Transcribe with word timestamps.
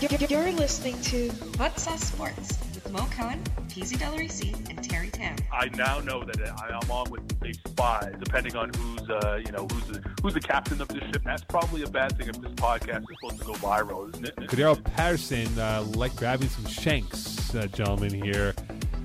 You're 0.00 0.52
listening 0.52 0.98
to 1.02 1.30
Hot 1.58 1.78
Sauce 1.78 2.04
Sports 2.04 2.58
with 2.74 2.90
Mo 2.90 3.06
Cohen, 3.10 3.44
PZ 3.68 3.98
Del 3.98 4.14
Risi, 4.14 4.54
and 4.70 4.82
Terry 4.82 5.10
Tam. 5.10 5.36
I 5.52 5.68
now 5.76 6.00
know 6.00 6.24
that 6.24 6.40
I'm 6.58 6.90
on 6.90 7.10
with 7.10 7.20
a 7.44 7.52
spy, 7.68 8.10
depending 8.18 8.56
on 8.56 8.70
who's 8.74 9.10
uh, 9.10 9.38
you 9.44 9.52
know 9.52 9.66
who's 9.70 9.84
the, 9.88 10.02
who's 10.22 10.32
the 10.32 10.40
captain 10.40 10.80
of 10.80 10.88
this 10.88 11.02
ship. 11.10 11.20
That's 11.22 11.44
probably 11.44 11.82
a 11.82 11.86
bad 11.86 12.16
thing 12.16 12.28
if 12.28 12.40
this 12.40 12.52
podcast 12.52 13.02
is 13.02 13.18
supposed 13.20 13.40
to 13.40 13.44
go 13.44 13.52
viral, 13.54 14.08
isn't 14.14 14.28
it? 14.28 14.36
Cordarrelle 14.36 14.82
Patterson 14.82 15.46
uh, 15.58 15.84
like 15.94 16.16
grabbing 16.16 16.48
some 16.48 16.64
shanks, 16.64 17.54
uh, 17.54 17.66
gentlemen 17.66 18.14
here, 18.14 18.54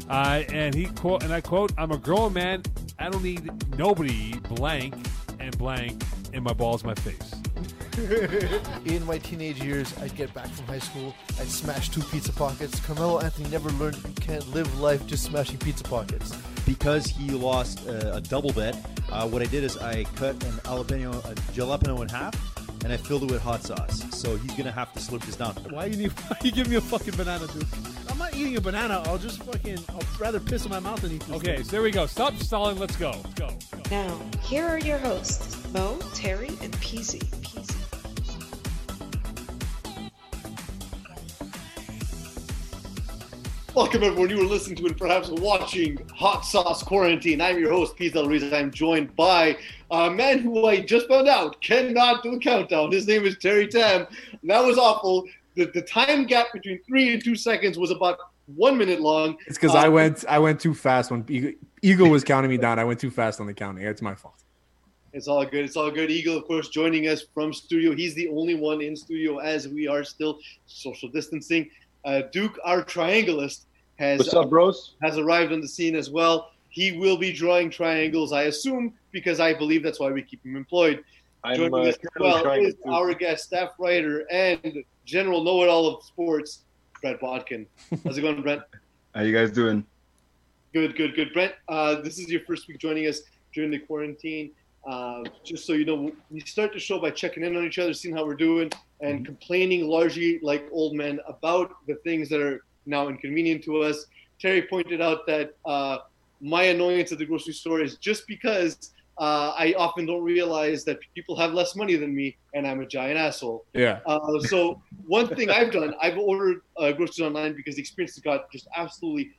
uh, 0.09 0.43
and 0.47 0.73
he 0.73 0.85
quote 0.85 1.23
and 1.23 1.33
I 1.33 1.41
quote: 1.41 1.73
"I'm 1.77 1.91
a 1.91 1.97
grown 1.97 2.31
man. 2.31 2.63
I 2.99 3.09
don't 3.09 3.23
need 3.23 3.51
nobody 3.77 4.39
blank 4.39 4.95
and 5.41 5.57
blank 5.57 6.01
in 6.31 6.41
my 6.41 6.53
balls, 6.53 6.85
my 6.85 6.95
face." 6.95 7.34
In 8.85 9.05
my 9.05 9.17
teenage 9.17 9.63
years, 9.63 9.97
I'd 9.99 10.15
get 10.17 10.33
back 10.33 10.47
from 10.47 10.65
high 10.67 10.79
school, 10.79 11.15
I'd 11.39 11.47
smash 11.47 11.89
two 11.89 12.01
pizza 12.01 12.33
pockets. 12.33 12.79
Carmelo 12.81 13.21
Anthony 13.21 13.49
never 13.49 13.69
learned 13.71 13.95
you 13.97 14.13
can't 14.15 14.45
live 14.53 14.79
life 14.81 15.05
just 15.07 15.23
smashing 15.23 15.57
pizza 15.59 15.83
pockets. 15.85 16.35
Because 16.65 17.05
he 17.05 17.31
lost 17.31 17.87
uh, 17.87 18.11
a 18.15 18.21
double 18.21 18.51
bet, 18.51 18.75
uh, 19.11 19.27
what 19.27 19.41
I 19.41 19.45
did 19.45 19.63
is 19.63 19.77
I 19.77 20.03
cut 20.15 20.35
an 20.43 20.51
jalapeno, 20.63 21.13
a 21.23 21.35
jalapeno 21.53 22.01
in 22.01 22.09
half, 22.09 22.35
and 22.83 22.91
I 22.91 22.97
filled 22.97 23.23
it 23.23 23.31
with 23.31 23.41
hot 23.41 23.63
sauce. 23.63 24.03
So 24.13 24.35
he's 24.35 24.53
gonna 24.55 24.71
have 24.73 24.91
to 24.93 24.99
slurp 24.99 25.25
this 25.25 25.37
down. 25.37 25.53
Why 25.69 25.85
you 25.85 25.95
need? 25.95 26.11
Why 26.27 26.37
you 26.43 26.51
give 26.51 26.67
me 26.67 26.75
a 26.75 26.81
fucking 26.81 27.15
banana, 27.15 27.47
dude? 27.47 27.65
I'm 28.09 28.17
not 28.17 28.35
eating 28.35 28.57
a 28.57 28.61
banana. 28.61 29.03
I'll 29.05 29.17
just 29.17 29.41
fucking. 29.43 29.79
I'll 29.89 30.03
rather 30.19 30.41
piss 30.41 30.65
in 30.65 30.71
my 30.71 30.79
mouth 30.79 31.01
than 31.01 31.13
eat 31.13 31.21
this. 31.21 31.35
Okay, 31.37 31.63
so 31.63 31.71
there 31.71 31.81
we 31.81 31.91
go. 31.91 32.05
Stop 32.07 32.35
stalling. 32.35 32.77
Let's 32.77 32.97
go. 32.97 33.11
Let's 33.23 33.33
go. 33.35 33.49
Now, 33.89 34.19
here 34.41 34.65
are 34.65 34.79
your 34.79 34.97
hosts, 34.97 35.57
Mo, 35.73 35.97
Terry, 36.13 36.49
and 36.61 36.73
PZ. 36.73 37.44
Welcome, 43.75 44.05
everyone. 44.05 44.29
You 44.29 44.39
are 44.39 44.45
listening 44.45 44.77
to 44.77 44.85
and 44.85 44.97
perhaps 44.97 45.27
watching 45.27 45.99
Hot 46.15 46.45
Sauce 46.45 46.81
Quarantine. 46.81 47.41
I'm 47.41 47.59
your 47.59 47.71
host, 47.71 47.97
Pete 47.97 48.13
Del 48.13 48.25
Ruiz. 48.25 48.53
I'm 48.53 48.71
joined 48.71 49.13
by 49.17 49.57
a 49.91 50.09
man 50.09 50.39
who 50.39 50.65
I 50.65 50.79
just 50.79 51.09
found 51.09 51.27
out 51.27 51.61
cannot 51.61 52.23
do 52.23 52.35
a 52.35 52.39
countdown. 52.39 52.93
His 52.93 53.05
name 53.05 53.25
is 53.25 53.37
Terry 53.37 53.67
Tam. 53.67 54.07
That 54.45 54.63
was 54.63 54.77
awful. 54.77 55.25
The, 55.55 55.65
the 55.65 55.81
time 55.81 56.25
gap 56.25 56.53
between 56.53 56.81
three 56.83 57.11
and 57.11 57.21
two 57.21 57.35
seconds 57.35 57.77
was 57.77 57.91
about 57.91 58.17
one 58.45 58.77
minute 58.77 59.01
long. 59.01 59.35
It's 59.45 59.57
because 59.57 59.75
Uh, 59.75 59.79
I 59.79 59.89
went 59.89 60.23
I 60.29 60.39
went 60.39 60.61
too 60.61 60.73
fast 60.73 61.11
when 61.11 61.25
Eagle, 61.27 61.51
Eagle 61.81 62.09
was 62.09 62.23
counting 62.23 62.51
me 62.51 62.57
down. 62.57 62.79
I 62.79 62.85
went 62.85 63.01
too 63.01 63.11
fast 63.11 63.41
on 63.41 63.45
the 63.45 63.53
counting. 63.53 63.83
It's 63.83 64.01
my 64.01 64.15
fault. 64.15 64.35
It's 65.11 65.27
all 65.27 65.45
good. 65.45 65.65
It's 65.65 65.75
all 65.75 65.91
good. 65.91 66.11
Eagle, 66.11 66.37
of 66.37 66.45
course, 66.45 66.69
joining 66.69 67.07
us 67.07 67.25
from 67.33 67.53
studio. 67.53 67.93
He's 67.93 68.15
the 68.15 68.29
only 68.29 68.55
one 68.55 68.81
in 68.81 68.95
studio 68.95 69.39
as 69.39 69.67
we 69.67 69.85
are 69.85 70.05
still 70.05 70.39
social 70.65 71.09
distancing. 71.09 71.69
Uh, 72.05 72.21
Duke, 72.31 72.59
our 72.63 72.83
triangulist, 72.83 73.65
has 73.97 74.19
What's 74.19 74.33
up, 74.33 74.49
bros? 74.49 74.93
has 75.01 75.17
arrived 75.17 75.51
on 75.51 75.59
the 75.59 75.67
scene 75.67 75.95
as 75.95 76.09
well. 76.09 76.51
He 76.69 76.91
will 76.91 77.17
be 77.17 77.33
drawing 77.33 77.69
triangles, 77.69 78.31
I 78.31 78.43
assume, 78.43 78.93
because 79.11 79.39
I 79.39 79.53
believe 79.53 79.81
that's 79.81 79.99
why 79.99 80.11
we 80.11 80.21
keep 80.21 80.45
him 80.45 80.55
employed. 80.55 81.03
I'm 81.43 81.55
Joining 81.57 81.73
uh, 81.73 81.89
us 81.89 81.95
as 81.95 82.09
well 82.19 82.41
trying 82.43 82.65
is 82.65 82.75
to- 82.75 82.89
our 82.91 83.13
guest, 83.13 83.45
staff 83.45 83.71
writer, 83.79 84.25
and 84.31 84.83
general 85.05 85.43
know-it-all 85.43 85.95
of 85.95 86.03
sports, 86.03 86.59
Brent 87.01 87.19
Bodkin. 87.19 87.65
How's 88.03 88.17
it 88.17 88.21
going, 88.21 88.41
Brent? 88.41 88.61
How 89.15 89.21
you 89.21 89.33
guys 89.33 89.51
doing? 89.51 89.85
Good, 90.73 90.95
good, 90.95 91.15
good. 91.15 91.31
Brent, 91.33 91.53
uh, 91.69 92.01
this 92.01 92.19
is 92.19 92.29
your 92.29 92.41
first 92.41 92.67
week 92.67 92.77
joining 92.79 93.07
us 93.07 93.21
during 93.53 93.71
the 93.71 93.79
quarantine. 93.79 94.51
Uh, 94.85 95.23
just 95.43 95.65
so 95.65 95.73
you 95.73 95.85
know, 95.85 96.11
we 96.29 96.39
start 96.41 96.71
the 96.73 96.79
show 96.79 96.99
by 96.99 97.09
checking 97.09 97.43
in 97.43 97.55
on 97.55 97.65
each 97.65 97.79
other, 97.79 97.93
seeing 97.93 98.15
how 98.15 98.25
we're 98.25 98.35
doing, 98.35 98.71
and 99.01 99.25
complaining 99.25 99.87
largely 99.87 100.39
like 100.43 100.67
old 100.71 100.95
men 100.95 101.19
about 101.27 101.71
the 101.87 101.95
things 102.03 102.29
that 102.29 102.41
are 102.41 102.63
now 102.85 103.07
inconvenient 103.07 103.63
to 103.63 103.81
us. 103.81 104.05
Terry 104.39 104.61
pointed 104.63 105.01
out 105.01 105.25
that 105.25 105.55
uh, 105.65 105.97
my 106.39 106.63
annoyance 106.63 107.11
at 107.11 107.17
the 107.17 107.25
grocery 107.25 107.53
store 107.53 107.81
is 107.81 107.97
just 107.97 108.27
because 108.27 108.91
uh, 109.17 109.53
I 109.57 109.73
often 109.77 110.05
don't 110.05 110.23
realize 110.23 110.83
that 110.85 110.99
people 111.15 111.35
have 111.37 111.53
less 111.53 111.75
money 111.75 111.95
than 111.95 112.13
me, 112.13 112.37
and 112.53 112.67
I'm 112.67 112.81
a 112.81 112.85
giant 112.85 113.17
asshole. 113.17 113.65
Yeah. 113.73 113.99
Uh, 114.05 114.39
so 114.41 114.81
one 115.07 115.27
thing 115.27 115.49
I've 115.49 115.71
done, 115.71 115.95
I've 116.01 116.17
ordered 116.17 116.61
uh, 116.77 116.91
groceries 116.91 117.21
online 117.21 117.55
because 117.55 117.75
the 117.75 117.81
experience 117.81 118.19
got 118.19 118.51
just 118.51 118.67
absolutely 118.75 119.31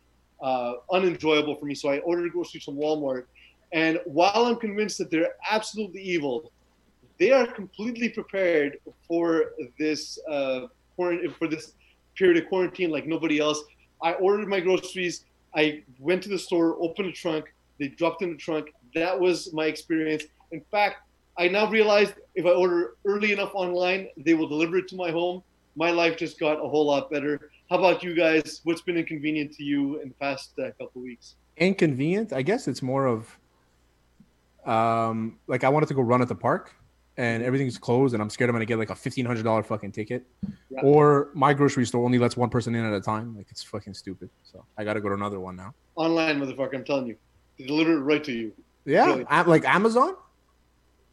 uh, 0.42 0.74
unenjoyable 0.92 1.56
for 1.56 1.66
me. 1.66 1.74
So 1.74 1.90
I 1.90 1.98
ordered 1.98 2.32
groceries 2.32 2.64
from 2.64 2.76
Walmart, 2.76 3.26
and 3.76 4.00
while 4.06 4.46
I'm 4.46 4.56
convinced 4.56 4.96
that 4.98 5.10
they're 5.10 5.34
absolutely 5.50 6.00
evil, 6.00 6.50
they 7.18 7.30
are 7.30 7.46
completely 7.46 8.08
prepared 8.08 8.78
for 9.06 9.52
this 9.78 10.18
uh, 10.28 10.68
for 10.96 11.46
this 11.46 11.74
period 12.16 12.42
of 12.42 12.48
quarantine 12.48 12.90
like 12.90 13.06
nobody 13.06 13.38
else. 13.38 13.62
I 14.02 14.14
ordered 14.14 14.48
my 14.48 14.60
groceries. 14.60 15.26
I 15.54 15.82
went 15.98 16.22
to 16.22 16.30
the 16.30 16.38
store, 16.38 16.76
opened 16.80 17.08
the 17.08 17.12
trunk. 17.12 17.52
They 17.78 17.88
dropped 17.88 18.22
in 18.22 18.30
the 18.30 18.38
trunk. 18.38 18.72
That 18.94 19.20
was 19.20 19.52
my 19.52 19.66
experience. 19.66 20.24
In 20.52 20.62
fact, 20.70 20.96
I 21.38 21.48
now 21.48 21.68
realize 21.70 22.14
if 22.34 22.46
I 22.46 22.52
order 22.52 22.94
early 23.04 23.32
enough 23.32 23.54
online, 23.54 24.08
they 24.16 24.32
will 24.32 24.48
deliver 24.48 24.78
it 24.78 24.88
to 24.88 24.96
my 24.96 25.10
home. 25.10 25.42
My 25.76 25.90
life 25.90 26.16
just 26.16 26.40
got 26.40 26.64
a 26.64 26.66
whole 26.66 26.86
lot 26.86 27.10
better. 27.10 27.50
How 27.68 27.76
about 27.76 28.02
you 28.02 28.14
guys? 28.14 28.62
What's 28.64 28.80
been 28.80 28.96
inconvenient 28.96 29.52
to 29.56 29.62
you 29.62 30.00
in 30.00 30.08
the 30.08 30.14
past 30.14 30.58
uh, 30.58 30.70
couple 30.78 31.02
weeks? 31.02 31.34
Inconvenient. 31.58 32.32
I 32.32 32.40
guess 32.40 32.66
it's 32.68 32.80
more 32.80 33.04
of 33.06 33.38
um 34.66 35.38
like 35.46 35.64
I 35.64 35.68
wanted 35.68 35.86
to 35.88 35.94
go 35.94 36.02
run 36.02 36.22
at 36.22 36.28
the 36.28 36.34
park 36.34 36.74
and 37.16 37.42
everything's 37.42 37.78
closed 37.78 38.14
and 38.14 38.22
I'm 38.22 38.28
scared 38.28 38.50
I'm 38.50 38.54
gonna 38.54 38.66
get 38.66 38.78
like 38.78 38.90
a 38.90 38.94
fifteen 38.94 39.24
hundred 39.24 39.44
dollar 39.44 39.62
fucking 39.62 39.92
ticket. 39.92 40.26
Yeah. 40.70 40.80
Or 40.82 41.30
my 41.34 41.54
grocery 41.54 41.86
store 41.86 42.04
only 42.04 42.18
lets 42.18 42.36
one 42.36 42.50
person 42.50 42.74
in 42.74 42.84
at 42.84 42.92
a 42.92 43.00
time. 43.00 43.36
Like 43.36 43.46
it's 43.50 43.62
fucking 43.62 43.94
stupid. 43.94 44.28
So 44.42 44.64
I 44.76 44.84
gotta 44.84 45.00
go 45.00 45.08
to 45.08 45.14
another 45.14 45.40
one 45.40 45.56
now. 45.56 45.74
Online, 45.94 46.40
motherfucker, 46.40 46.74
I'm 46.74 46.84
telling 46.84 47.06
you. 47.06 47.16
They 47.58 47.64
deliver 47.66 47.92
it 47.92 48.00
right 48.00 48.22
to 48.24 48.32
you. 48.32 48.52
Yeah. 48.84 49.06
Really? 49.06 49.24
I- 49.28 49.42
like 49.42 49.64
Amazon? 49.64 50.16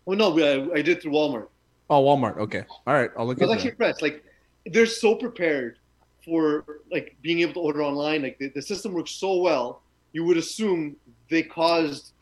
Oh, 0.05 0.13
no, 0.13 0.37
I, 0.37 0.79
I 0.79 0.81
did 0.81 1.01
through 1.01 1.13
Walmart. 1.13 1.47
Oh 1.89 2.03
Walmart. 2.03 2.37
Okay. 2.37 2.63
All 2.85 2.93
right. 2.93 3.09
I'll 3.17 3.25
look 3.25 3.41
I 3.41 3.45
was 3.45 3.51
at 3.51 3.55
actually 3.55 3.69
that. 3.69 3.73
impressed. 3.73 4.01
Like, 4.01 4.23
they're 4.65 4.85
so 4.85 5.15
prepared 5.15 5.77
for 6.25 6.65
like 6.91 7.15
being 7.21 7.39
able 7.39 7.53
to 7.53 7.59
order 7.59 7.83
online. 7.83 8.21
Like, 8.23 8.37
the, 8.39 8.49
the 8.49 8.61
system 8.61 8.93
works 8.93 9.11
so 9.11 9.37
well. 9.37 9.81
You 10.11 10.25
would 10.25 10.37
assume 10.37 10.95
they 11.29 11.43
caused 11.43 12.12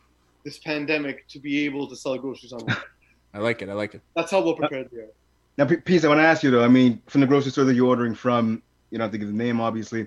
this 0.44 0.58
pandemic 0.58 1.26
to 1.28 1.38
be 1.38 1.64
able 1.64 1.88
to 1.88 1.96
sell 1.96 2.16
groceries 2.18 2.52
online. 2.52 2.76
I 3.34 3.38
like 3.38 3.62
it. 3.62 3.68
I 3.68 3.72
like 3.72 3.94
it. 3.94 4.02
That's 4.14 4.30
how 4.30 4.42
well 4.42 4.54
prepared 4.54 4.88
they 4.92 4.98
are. 4.98 5.08
Now, 5.56 5.66
P- 5.66 5.76
Pete, 5.76 6.04
I 6.04 6.08
want 6.08 6.18
to 6.18 6.24
ask 6.24 6.42
you 6.42 6.50
though. 6.50 6.64
I 6.64 6.68
mean, 6.68 7.00
from 7.06 7.20
the 7.20 7.26
grocery 7.26 7.50
store 7.50 7.64
that 7.64 7.74
you're 7.74 7.88
ordering 7.88 8.14
from, 8.14 8.62
you 8.90 8.98
don't 8.98 9.06
have 9.06 9.12
to 9.12 9.18
give 9.18 9.28
the 9.28 9.34
name, 9.34 9.60
obviously. 9.60 10.06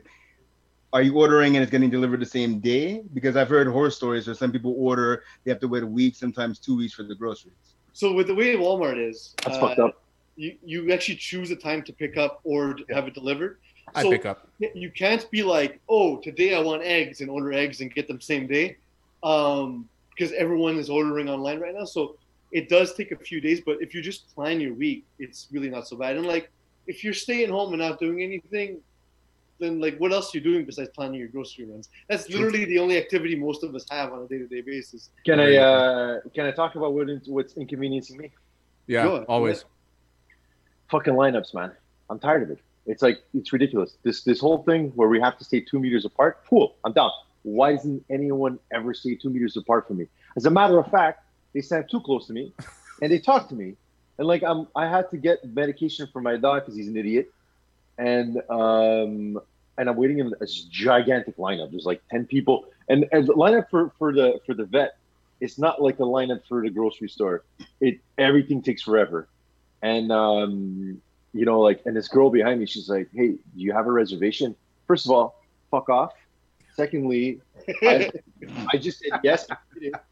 Are 0.93 1.01
you 1.01 1.17
ordering 1.17 1.55
and 1.55 1.63
it's 1.63 1.71
getting 1.71 1.89
delivered 1.89 2.21
the 2.21 2.25
same 2.25 2.59
day? 2.59 3.03
Because 3.13 3.35
I've 3.35 3.49
heard 3.49 3.67
horror 3.67 3.91
stories 3.91 4.27
where 4.27 4.35
some 4.35 4.51
people 4.51 4.75
order, 4.77 5.23
they 5.43 5.51
have 5.51 5.59
to 5.59 5.67
wait 5.67 5.83
a 5.83 5.87
week, 5.87 6.15
sometimes 6.15 6.59
two 6.59 6.77
weeks 6.77 6.93
for 6.93 7.03
the 7.03 7.15
groceries. 7.15 7.53
So 7.93 8.13
with 8.13 8.27
the 8.27 8.35
way 8.35 8.55
Walmart 8.55 8.97
is, 8.97 9.35
That's 9.43 9.57
uh, 9.57 9.61
fucked 9.61 9.79
up. 9.79 10.01
You 10.37 10.55
you 10.63 10.91
actually 10.91 11.15
choose 11.15 11.49
a 11.51 11.55
time 11.55 11.81
to 11.83 11.93
pick 11.93 12.17
up 12.17 12.41
or 12.43 12.73
to 12.73 12.85
have 12.93 13.07
it 13.07 13.13
delivered. 13.13 13.57
I 13.93 14.03
So 14.03 14.09
pick 14.11 14.25
up. 14.25 14.47
You 14.59 14.91
can't 14.91 15.29
be 15.31 15.43
like, 15.43 15.79
oh, 15.89 16.17
today 16.17 16.55
I 16.55 16.59
want 16.59 16.81
eggs 16.83 17.21
and 17.21 17.29
order 17.29 17.53
eggs 17.53 17.81
and 17.81 17.93
get 17.93 18.07
them 18.07 18.19
same 18.19 18.47
day, 18.47 18.77
um, 19.23 19.87
because 20.15 20.31
everyone 20.33 20.77
is 20.77 20.89
ordering 20.89 21.29
online 21.29 21.59
right 21.59 21.73
now. 21.73 21.85
So 21.85 22.15
it 22.51 22.69
does 22.69 22.93
take 22.93 23.11
a 23.11 23.17
few 23.17 23.41
days, 23.41 23.61
but 23.65 23.81
if 23.81 23.93
you 23.93 24.01
just 24.01 24.33
plan 24.33 24.61
your 24.61 24.73
week, 24.73 25.05
it's 25.19 25.47
really 25.51 25.69
not 25.69 25.87
so 25.87 25.97
bad. 25.97 26.15
And 26.15 26.25
like, 26.25 26.49
if 26.87 27.03
you're 27.03 27.13
staying 27.13 27.49
home 27.49 27.73
and 27.73 27.81
not 27.81 27.99
doing 27.99 28.21
anything, 28.21 28.79
then 29.59 29.79
like, 29.79 29.97
what 29.97 30.11
else 30.11 30.33
are 30.33 30.37
you 30.37 30.43
doing 30.43 30.65
besides 30.65 30.89
planning 30.93 31.19
your 31.19 31.27
grocery 31.29 31.65
runs? 31.65 31.89
That's 32.09 32.29
literally 32.29 32.65
the 32.65 32.79
only 32.79 32.97
activity 32.97 33.35
most 33.35 33.63
of 33.63 33.73
us 33.75 33.85
have 33.89 34.13
on 34.13 34.23
a 34.23 34.27
day-to-day 34.27 34.61
basis. 34.61 35.09
Can 35.25 35.39
I 35.39 35.55
uh, 35.55 36.19
can 36.33 36.45
I 36.45 36.51
talk 36.51 36.75
about 36.75 36.93
what 36.93 37.07
what's 37.25 37.53
inconveniencing 37.53 38.17
me? 38.17 38.31
Yeah. 38.87 39.03
Go 39.03 39.15
on. 39.17 39.23
Always. 39.25 39.65
Fucking 40.89 41.13
lineups, 41.13 41.53
man. 41.53 41.71
I'm 42.09 42.19
tired 42.19 42.43
of 42.43 42.51
it. 42.51 42.59
It's 42.85 43.01
like 43.01 43.23
it's 43.33 43.51
ridiculous. 43.51 43.97
This 44.03 44.23
this 44.23 44.39
whole 44.39 44.63
thing 44.63 44.91
where 44.95 45.09
we 45.09 45.19
have 45.19 45.37
to 45.39 45.43
stay 45.43 45.61
two 45.61 45.79
meters 45.79 46.05
apart. 46.05 46.43
Cool, 46.47 46.75
I'm 46.83 46.93
down. 46.93 47.11
Why 47.45 47.73
doesn't 47.73 48.03
anyone 48.09 48.57
ever 48.73 48.93
stay 48.95 49.13
two 49.15 49.29
meters 49.29 49.55
apart 49.55 49.87
from 49.87 49.97
me? 49.97 50.07
As 50.35 50.45
a 50.45 50.49
matter 50.49 50.79
of 50.79 50.89
fact, 50.89 51.23
they 51.53 51.61
stand 51.61 51.85
too 51.89 52.01
close 52.01 52.25
to 52.27 52.33
me, 52.33 52.51
and 53.01 53.11
they 53.11 53.19
talk 53.19 53.47
to 53.49 53.55
me, 53.55 53.75
and 54.17 54.27
like 54.27 54.43
I'm 54.43 54.67
I 54.75 54.87
had 54.89 55.11
to 55.11 55.17
get 55.17 55.45
medication 55.45 56.07
for 56.11 56.21
my 56.21 56.37
dog 56.37 56.63
because 56.63 56.75
he's 56.75 56.87
an 56.87 56.97
idiot, 56.97 57.31
and 57.99 58.41
um 58.49 59.39
and 59.77 59.89
I'm 59.89 59.95
waiting 59.95 60.19
in 60.19 60.33
a 60.41 60.47
gigantic 60.71 61.37
lineup. 61.37 61.69
There's 61.69 61.85
like 61.85 62.01
ten 62.09 62.25
people, 62.25 62.65
and 62.89 63.05
and 63.11 63.27
the 63.27 63.33
lineup 63.33 63.69
for 63.69 63.91
for 63.99 64.11
the 64.11 64.41
for 64.45 64.55
the 64.55 64.65
vet. 64.65 64.97
It's 65.39 65.59
not 65.59 65.81
like 65.81 65.99
a 65.99 66.07
lineup 66.17 66.41
for 66.47 66.63
the 66.63 66.71
grocery 66.71 67.09
store. 67.09 67.43
It 67.79 67.99
everything 68.17 68.63
takes 68.63 68.81
forever, 68.81 69.27
and 69.83 70.11
um 70.11 71.01
you 71.35 71.43
know, 71.43 71.59
like, 71.59 71.81
and 71.85 71.93
this 71.93 72.07
girl 72.07 72.29
behind 72.29 72.61
me, 72.61 72.65
she's 72.65 72.89
like, 72.89 73.09
"Hey, 73.13 73.31
do 73.31 73.39
you 73.55 73.73
have 73.73 73.87
a 73.87 73.91
reservation?" 73.91 74.55
First 74.87 75.05
of 75.05 75.11
all, 75.11 75.43
fuck 75.69 75.89
off. 75.89 76.13
Secondly, 76.75 77.39
I, 77.83 78.11
I 78.71 78.77
just 78.77 78.99
said 78.99 79.19
yes, 79.23 79.47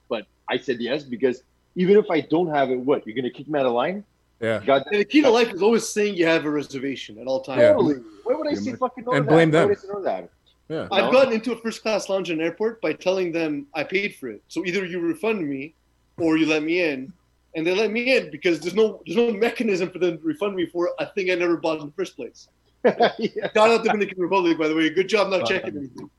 but 0.09 0.25
I 0.49 0.57
said 0.57 0.79
yes 0.79 1.03
because 1.03 1.43
even 1.75 1.97
if 1.97 2.09
I 2.09 2.21
don't 2.21 2.47
have 2.49 2.69
it, 2.71 2.77
what 2.77 3.05
you're 3.05 3.15
gonna 3.15 3.29
kick 3.29 3.47
me 3.47 3.59
out 3.59 3.65
of 3.65 3.73
line? 3.73 4.03
Yeah. 4.39 4.61
God, 4.65 4.83
And 4.91 4.99
the 4.99 5.05
key 5.05 5.21
to 5.21 5.29
life 5.29 5.53
is 5.53 5.61
always 5.61 5.87
saying 5.87 6.15
you 6.15 6.25
have 6.25 6.45
a 6.45 6.49
reservation 6.49 7.17
at 7.19 7.27
all 7.27 7.41
times. 7.41 7.61
Yeah. 7.61 7.73
totally. 7.73 7.95
Why 8.23 8.35
would 8.35 8.47
I 8.47 8.55
say 8.55 8.73
fucking 8.73 9.05
no 9.05 9.13
And 9.13 9.25
to 9.25 9.31
blame 9.31 9.51
that? 9.51 9.59
Why 9.59 9.61
them. 9.61 9.69
would 9.69 9.77
I 9.77 9.81
say 9.81 9.87
no 9.87 9.95
to 9.99 10.03
that? 10.03 10.29
Yeah. 10.69 10.87
I've 10.91 11.05
No. 11.05 11.11
gotten 11.11 11.33
into 11.33 11.51
a 11.53 11.57
first 11.57 11.81
class 11.81 12.09
lounge 12.09 12.29
in 12.29 12.39
an 12.39 12.45
airport 12.45 12.81
by 12.81 12.93
telling 12.93 13.31
them 13.31 13.67
I 13.73 13.83
paid 13.83 14.15
for 14.15 14.29
it. 14.29 14.41
So 14.47 14.65
either 14.65 14.85
you 14.85 14.99
refund 14.99 15.47
me 15.47 15.75
or 16.17 16.37
you 16.37 16.45
let 16.45 16.63
me 16.63 16.81
in. 16.81 17.11
And 17.55 17.65
they 17.67 17.75
let 17.75 17.91
me 17.91 18.17
in 18.17 18.31
because 18.31 18.59
there's 18.59 18.73
no 18.73 19.01
there's 19.05 19.15
no 19.17 19.31
mechanism 19.31 19.89
for 19.91 19.99
them 19.99 20.17
to 20.17 20.23
refund 20.23 20.55
me 20.55 20.65
for 20.65 20.89
a 20.99 21.05
thing 21.05 21.29
I 21.31 21.35
never 21.35 21.55
bought 21.57 21.79
in 21.79 21.85
the 21.85 21.91
first 21.93 22.15
place. 22.15 22.47
Yeah. 22.83 23.11
Shout 23.53 23.69
out 23.69 23.83
Dominican 23.83 24.19
Republic, 24.19 24.57
by 24.57 24.67
the 24.67 24.75
way. 24.75 24.89
Good 24.89 25.07
job 25.07 25.29
not 25.29 25.45
checking 25.47 25.77
anything. 25.77 26.09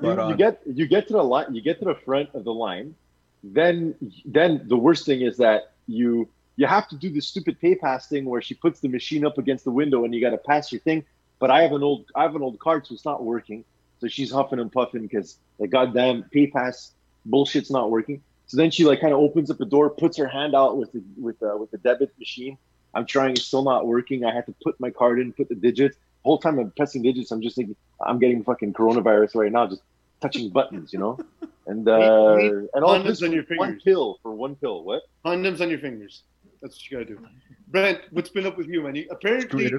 You, 0.00 0.12
Spot 0.12 0.18
you 0.22 0.34
on. 0.34 0.36
get 0.36 0.60
you 0.66 0.86
get 0.86 1.06
to 1.08 1.14
the 1.14 1.22
line 1.24 1.54
you 1.54 1.62
get 1.62 1.78
to 1.78 1.84
the 1.84 1.94
front 1.94 2.28
of 2.34 2.44
the 2.44 2.52
line 2.52 2.94
then 3.42 3.94
then 4.24 4.62
the 4.66 4.76
worst 4.76 5.06
thing 5.06 5.20
is 5.22 5.36
that 5.38 5.72
you 5.86 6.28
you 6.56 6.66
have 6.66 6.88
to 6.88 6.96
do 6.96 7.10
the 7.10 7.20
stupid 7.20 7.60
pay 7.60 7.74
pass 7.74 8.08
thing 8.08 8.24
where 8.24 8.40
she 8.40 8.54
puts 8.54 8.80
the 8.80 8.88
machine 8.88 9.24
up 9.24 9.38
against 9.38 9.64
the 9.64 9.70
window 9.70 10.04
and 10.04 10.14
you 10.14 10.20
got 10.20 10.30
to 10.30 10.38
pass 10.38 10.72
your 10.72 10.80
thing. 10.80 11.04
But 11.38 11.50
i 11.50 11.62
have 11.62 11.72
an 11.72 11.82
old 11.82 12.06
i 12.14 12.22
have 12.22 12.34
an 12.34 12.42
old 12.42 12.58
card 12.58 12.86
so 12.86 12.94
it's 12.94 13.04
not 13.04 13.24
working. 13.24 13.64
So 14.00 14.08
she's 14.08 14.30
huffing 14.30 14.58
and 14.58 14.72
puffing 14.72 15.02
because 15.02 15.38
the 15.58 15.66
goddamn 15.66 16.24
pay 16.24 16.46
pass 16.46 16.92
bullshit's 17.28 17.70
not 17.70 17.90
working. 17.90 18.22
So 18.46 18.56
then 18.56 18.70
she 18.70 18.84
like 18.84 19.00
kind 19.00 19.12
of 19.12 19.18
opens 19.18 19.50
up 19.50 19.58
the 19.58 19.66
door 19.66 19.90
puts 19.90 20.16
her 20.18 20.28
hand 20.28 20.54
out 20.54 20.76
with 20.78 20.92
the 20.92 21.02
with 21.18 21.42
uh, 21.42 21.56
with 21.56 21.70
the 21.70 21.78
debit 21.78 22.12
machine. 22.18 22.58
I'm 22.94 23.04
trying 23.06 23.32
it's 23.32 23.44
still 23.44 23.62
not 23.62 23.86
working. 23.86 24.24
I 24.24 24.32
had 24.34 24.46
to 24.46 24.54
put 24.62 24.80
my 24.80 24.90
card 24.90 25.20
in 25.20 25.32
put 25.32 25.48
the 25.48 25.54
digits. 25.54 25.96
the 25.96 26.15
whole 26.26 26.38
time 26.38 26.58
i'm 26.58 26.70
pressing 26.76 27.02
digits 27.02 27.30
i'm 27.30 27.40
just 27.40 27.56
thinking 27.56 27.76
i'm 28.06 28.18
getting 28.18 28.44
fucking 28.44 28.72
coronavirus 28.72 29.34
right 29.36 29.52
now 29.52 29.66
just 29.66 29.82
touching 30.20 30.50
buttons, 30.50 30.92
you 30.92 30.98
know, 30.98 31.18
and 31.66 31.88
uh, 31.88 32.36
Need- 32.36 32.52
and 32.74 32.84
all 32.84 32.98
condoms 32.98 33.06
this 33.06 33.22
on 33.22 33.32
your 33.32 33.44
for 33.44 33.56
one 33.56 33.80
pill 33.84 34.18
for 34.22 34.32
one 34.32 34.54
pill. 34.56 34.84
What? 34.84 35.02
Condoms 35.24 35.60
on 35.60 35.70
your 35.70 35.78
fingers. 35.78 36.22
That's 36.62 36.76
what 36.76 36.90
you 36.90 36.96
gotta 36.98 37.10
do. 37.10 37.26
Brent, 37.68 38.00
what's 38.10 38.30
been 38.30 38.46
up 38.46 38.56
with 38.56 38.68
you, 38.68 38.82
man? 38.82 38.96
You, 38.96 39.06
apparently, 39.10 39.72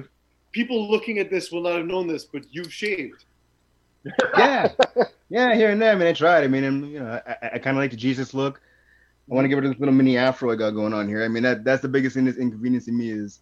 people 0.52 0.90
looking 0.90 1.18
at 1.18 1.30
this 1.30 1.50
will 1.50 1.62
not 1.62 1.76
have 1.76 1.86
known 1.86 2.06
this, 2.06 2.24
but 2.24 2.42
you've 2.50 2.72
shaved. 2.72 3.24
yeah, 4.38 4.72
yeah, 5.28 5.54
here 5.54 5.70
and 5.70 5.82
there. 5.82 5.92
I 5.92 5.96
mean, 5.96 6.06
I 6.06 6.12
tried. 6.12 6.44
I 6.44 6.46
mean, 6.46 6.64
and, 6.64 6.90
you 6.90 7.00
know, 7.00 7.20
I, 7.26 7.30
I, 7.30 7.50
I 7.54 7.58
kind 7.58 7.76
of 7.76 7.82
like 7.82 7.90
the 7.90 7.96
Jesus 7.96 8.32
look. 8.32 8.60
I 9.30 9.34
want 9.34 9.44
to 9.44 9.48
give 9.48 9.58
it 9.58 9.62
this 9.62 9.78
little 9.78 9.92
mini 9.92 10.16
afro 10.16 10.50
I 10.50 10.56
got 10.56 10.70
going 10.70 10.94
on 10.94 11.08
here. 11.08 11.22
I 11.24 11.28
mean, 11.28 11.42
that 11.42 11.64
that's 11.64 11.82
the 11.82 11.88
biggest 11.88 12.14
thing 12.14 12.24
that's 12.24 12.38
inconveniencing 12.38 12.96
me 12.96 13.10
is 13.10 13.40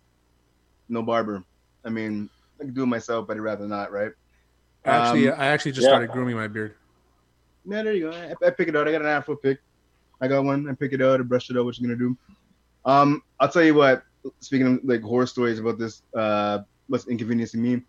no 0.89 1.03
barber. 1.03 1.45
I 1.85 1.91
mean, 1.91 2.29
I 2.61 2.65
can 2.65 2.75
do 2.75 2.83
it 2.83 2.87
myself, 2.87 3.27
but 3.27 3.37
I'd 3.37 3.41
rather 3.41 3.67
not, 3.67 3.93
right? 3.93 4.13
Actually, 4.85 5.29
Um, 5.29 5.41
I 5.41 5.47
actually 5.47 5.73
just 5.73 5.85
yeah. 5.85 5.91
started 5.91 6.11
grooming 6.11 6.37
my 6.37 6.49
beard. 6.49 6.75
Yeah, 7.65 7.83
there 7.83 7.93
you 7.95 8.11
go. 8.11 8.17
I, 8.17 8.47
I 8.47 8.51
pick 8.51 8.69
it 8.69 8.77
out. 8.77 8.87
I 8.87 8.93
got 8.93 9.01
an 9.03 9.09
afro 9.09 9.37
pick. 9.37 9.59
I 10.21 10.29
got 10.29 10.45
one. 10.45 10.69
I 10.69 10.75
pick 10.75 10.93
it 10.93 11.03
out. 11.03 11.21
I 11.21 11.25
brush 11.25 11.51
it 11.51 11.57
out. 11.57 11.65
What 11.65 11.77
you 11.79 11.87
gonna 11.87 11.99
do? 11.99 12.17
Um, 12.85 13.23
I'll 13.41 13.49
tell 13.49 13.65
you 13.65 13.75
what. 13.75 14.03
Speaking 14.41 14.67
of 14.67 14.81
like 14.85 15.03
horror 15.03 15.27
stories 15.27 15.59
about 15.59 15.79
this, 15.79 16.03
uh, 16.15 16.61
what's 16.89 17.07
inconveniencing 17.07 17.63
me. 17.63 17.83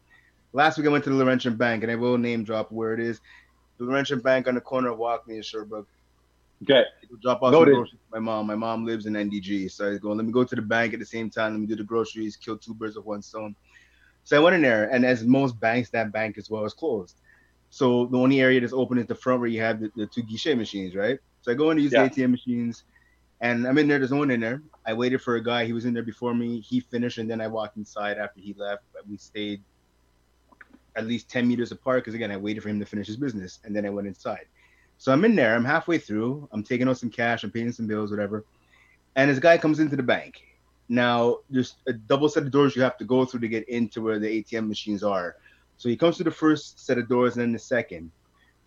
Last 0.54 0.78
week 0.78 0.88
I 0.88 0.90
went 0.90 1.04
to 1.06 1.10
the 1.10 1.16
Laurentian 1.16 1.56
Bank, 1.56 1.84
and 1.84 1.92
I 1.92 1.96
will 1.96 2.18
name 2.18 2.44
drop 2.44 2.72
where 2.72 2.94
it 2.94 3.00
is. 3.00 3.22
The 3.78 3.86
Laurentian 3.86 4.20
Bank 4.20 4.48
on 4.48 4.56
the 4.56 4.62
corner 4.62 4.90
of 4.90 4.98
Walkley 4.98 5.36
and 5.36 5.46
Sherbrooke. 5.46 5.88
Okay. 6.64 6.84
Drop 7.22 7.44
off 7.44 7.52
Noted. 7.52 7.74
some 7.74 7.82
groceries 7.82 8.00
my 8.12 8.20
mom. 8.20 8.48
My 8.48 8.56
mom 8.56 8.86
lives 8.86 9.06
in 9.06 9.14
NDG, 9.14 9.70
so 9.72 9.94
I 9.94 9.98
go. 9.98 10.12
Let 10.12 10.26
me 10.26 10.32
go 10.32 10.44
to 10.44 10.56
the 10.56 10.62
bank 10.62 10.94
at 10.94 11.00
the 11.00 11.06
same 11.06 11.30
time. 11.30 11.54
Let 11.54 11.60
me 11.60 11.68
do 11.68 11.76
the 11.76 11.84
groceries. 11.84 12.36
Kill 12.36 12.58
two 12.58 12.74
birds 12.74 12.96
with 12.96 13.06
one 13.06 13.22
stone. 13.22 13.56
So 14.28 14.36
I 14.36 14.42
went 14.42 14.58
in 14.58 14.62
there, 14.62 14.90
and 14.90 15.06
as 15.06 15.24
most 15.24 15.58
banks, 15.58 15.90
that 15.92 16.12
bank 16.12 16.38
as 16.38 16.50
well 16.50 16.66
is 16.66 16.74
closed. 16.74 17.16
So 17.70 18.08
the 18.08 18.18
only 18.18 18.42
area 18.42 18.60
that's 18.60 18.74
open 18.74 18.98
is 18.98 19.06
the 19.06 19.16
front 19.16 19.40
where 19.40 19.48
you 19.48 19.62
have 19.62 19.80
the, 19.80 19.90
the 19.96 20.06
two 20.06 20.22
guichet 20.22 20.58
machines, 20.58 20.96
right? 20.96 21.18
So 21.44 21.50
I 21.50 21.56
go 21.56 21.72
in 21.72 21.78
to 21.78 21.84
use 21.84 21.94
Yeah. 21.94 22.04
the 22.04 22.10
ATM 22.10 22.32
machines, 22.32 22.84
and 23.40 23.66
I'm 23.66 23.78
in 23.78 23.88
there. 23.88 24.00
There's 24.00 24.12
no 24.12 24.18
one 24.18 24.30
in 24.30 24.42
there. 24.42 24.62
I 24.86 24.92
waited 24.92 25.22
for 25.22 25.38
a 25.38 25.42
guy. 25.42 25.64
He 25.64 25.72
was 25.72 25.86
in 25.86 25.94
there 25.94 26.04
before 26.04 26.34
me. 26.34 26.60
He 26.60 26.82
finished, 26.82 27.20
and 27.20 27.32
then 27.32 27.40
I 27.40 27.48
walked 27.48 27.78
inside 27.78 28.18
after 28.18 28.42
he 28.42 28.54
left. 28.58 28.84
We 29.10 29.16
stayed 29.16 29.64
at 30.98 31.08
least 31.08 31.30
10 31.30 31.48
meters 31.48 31.72
apart 31.72 32.04
because 32.04 32.14
again, 32.14 32.30
I 32.30 32.36
waited 32.36 32.64
for 32.64 32.68
him 32.68 32.82
to 32.82 32.86
finish 32.86 33.08
his 33.08 33.16
business, 33.16 33.60
and 33.64 33.74
then 33.74 33.86
I 33.86 33.90
went 33.90 34.10
inside. 34.10 34.48
So 34.98 35.14
I'm 35.14 35.24
in 35.24 35.38
there. 35.38 35.56
I'm 35.56 35.64
halfway 35.64 36.00
through. 36.00 36.50
I'm 36.52 36.64
taking 36.64 36.90
out 36.90 36.98
some 36.98 37.12
cash. 37.12 37.46
I'm 37.46 37.52
paying 37.52 37.72
some 37.72 37.88
bills, 37.88 38.12
whatever. 38.12 38.44
And 39.16 39.32
this 39.32 39.40
guy 39.40 39.58
comes 39.58 39.80
into 39.80 39.96
the 39.96 40.04
bank. 40.04 40.42
Now 40.90 41.40
there's 41.50 41.76
a 41.88 41.94
double 41.94 42.30
set 42.30 42.44
of 42.44 42.52
doors 42.52 42.76
you 42.76 42.82
have 42.82 42.98
to 42.98 43.06
go 43.06 43.26
through 43.26 43.42
to 43.42 43.48
get 43.48 43.68
into 43.70 44.02
where 44.02 44.20
the 44.20 44.44
ATM 44.44 44.68
machines 44.68 45.04
are. 45.04 45.36
So 45.78 45.90
he 45.90 45.98
comes 45.98 46.18
to 46.18 46.24
the 46.24 46.32
first 46.32 46.86
set 46.86 46.98
of 46.98 47.08
doors 47.08 47.36
and 47.36 47.42
then 47.42 47.52
the 47.52 47.60
second. 47.60 48.12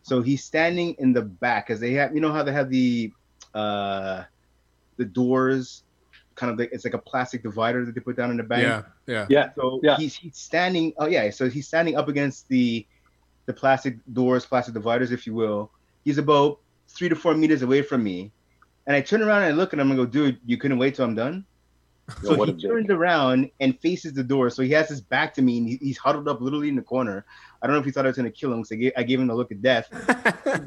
So 0.02 0.22
he's 0.22 0.44
standing 0.44 0.94
in 0.98 1.12
the 1.12 1.22
back 1.22 1.66
because 1.66 1.80
they 1.80 1.92
have, 1.94 2.14
you 2.14 2.20
know 2.20 2.32
how 2.32 2.42
they 2.42 2.52
have 2.52 2.70
the 2.70 3.12
uh 3.54 4.24
the 4.96 5.04
doors 5.04 5.82
kind 6.36 6.52
of 6.52 6.58
like 6.58 6.70
it's 6.72 6.84
like 6.84 6.94
a 6.94 6.98
plastic 6.98 7.42
divider 7.42 7.84
that 7.84 7.94
they 7.94 8.00
put 8.00 8.16
down 8.16 8.30
in 8.30 8.36
the 8.36 8.42
bank. 8.42 8.62
Yeah, 8.62 8.82
yeah. 9.06 9.26
Yeah. 9.28 9.50
So 9.54 9.80
Yeah. 9.82 9.96
he's 9.96 10.14
he's 10.14 10.36
standing. 10.36 10.92
Oh 10.98 11.06
yeah. 11.06 11.30
So 11.30 11.48
he's 11.48 11.66
standing 11.66 11.96
up 11.96 12.08
against 12.08 12.48
the 12.48 12.86
the 13.46 13.52
plastic 13.52 13.98
doors, 14.12 14.46
plastic 14.46 14.74
dividers, 14.74 15.10
if 15.12 15.26
you 15.26 15.34
will. 15.34 15.70
He's 16.04 16.18
about 16.18 16.60
three 16.88 17.08
to 17.08 17.16
four 17.16 17.34
meters 17.34 17.62
away 17.62 17.82
from 17.82 18.02
me, 18.02 18.32
and 18.86 18.96
I 18.96 19.00
turn 19.00 19.22
around 19.22 19.42
and 19.42 19.52
I 19.52 19.56
look 19.56 19.72
at 19.74 19.78
him 19.78 19.90
and 19.90 19.98
go, 19.98 20.06
"Dude, 20.06 20.38
you 20.46 20.56
couldn't 20.56 20.78
wait 20.78 20.94
till 20.94 21.04
I'm 21.04 21.14
done." 21.14 21.44
Yo, 22.22 22.30
So 22.36 22.44
he 22.44 22.50
a 22.50 22.54
dick. 22.54 22.70
turns 22.70 22.90
around 22.90 23.50
and 23.60 23.78
faces 23.80 24.12
the 24.12 24.22
door. 24.24 24.50
So 24.50 24.62
he 24.62 24.70
has 24.72 24.88
his 24.88 25.00
back 25.00 25.34
to 25.34 25.42
me, 25.42 25.58
and 25.58 25.68
he, 25.68 25.76
he's 25.76 25.98
huddled 25.98 26.28
up 26.28 26.40
literally 26.40 26.68
in 26.68 26.76
the 26.76 26.82
corner. 26.82 27.24
I 27.62 27.66
don't 27.66 27.74
know 27.74 27.80
if 27.80 27.86
he 27.86 27.90
thought 27.92 28.04
I 28.04 28.08
was 28.08 28.16
gonna 28.16 28.30
kill 28.30 28.52
him, 28.52 28.58
because 28.58 28.72
I 28.72 28.76
gave, 28.76 28.92
I 28.96 29.02
gave 29.02 29.20
him 29.20 29.26
the 29.28 29.34
look 29.34 29.50
of 29.52 29.62
death. 29.62 29.88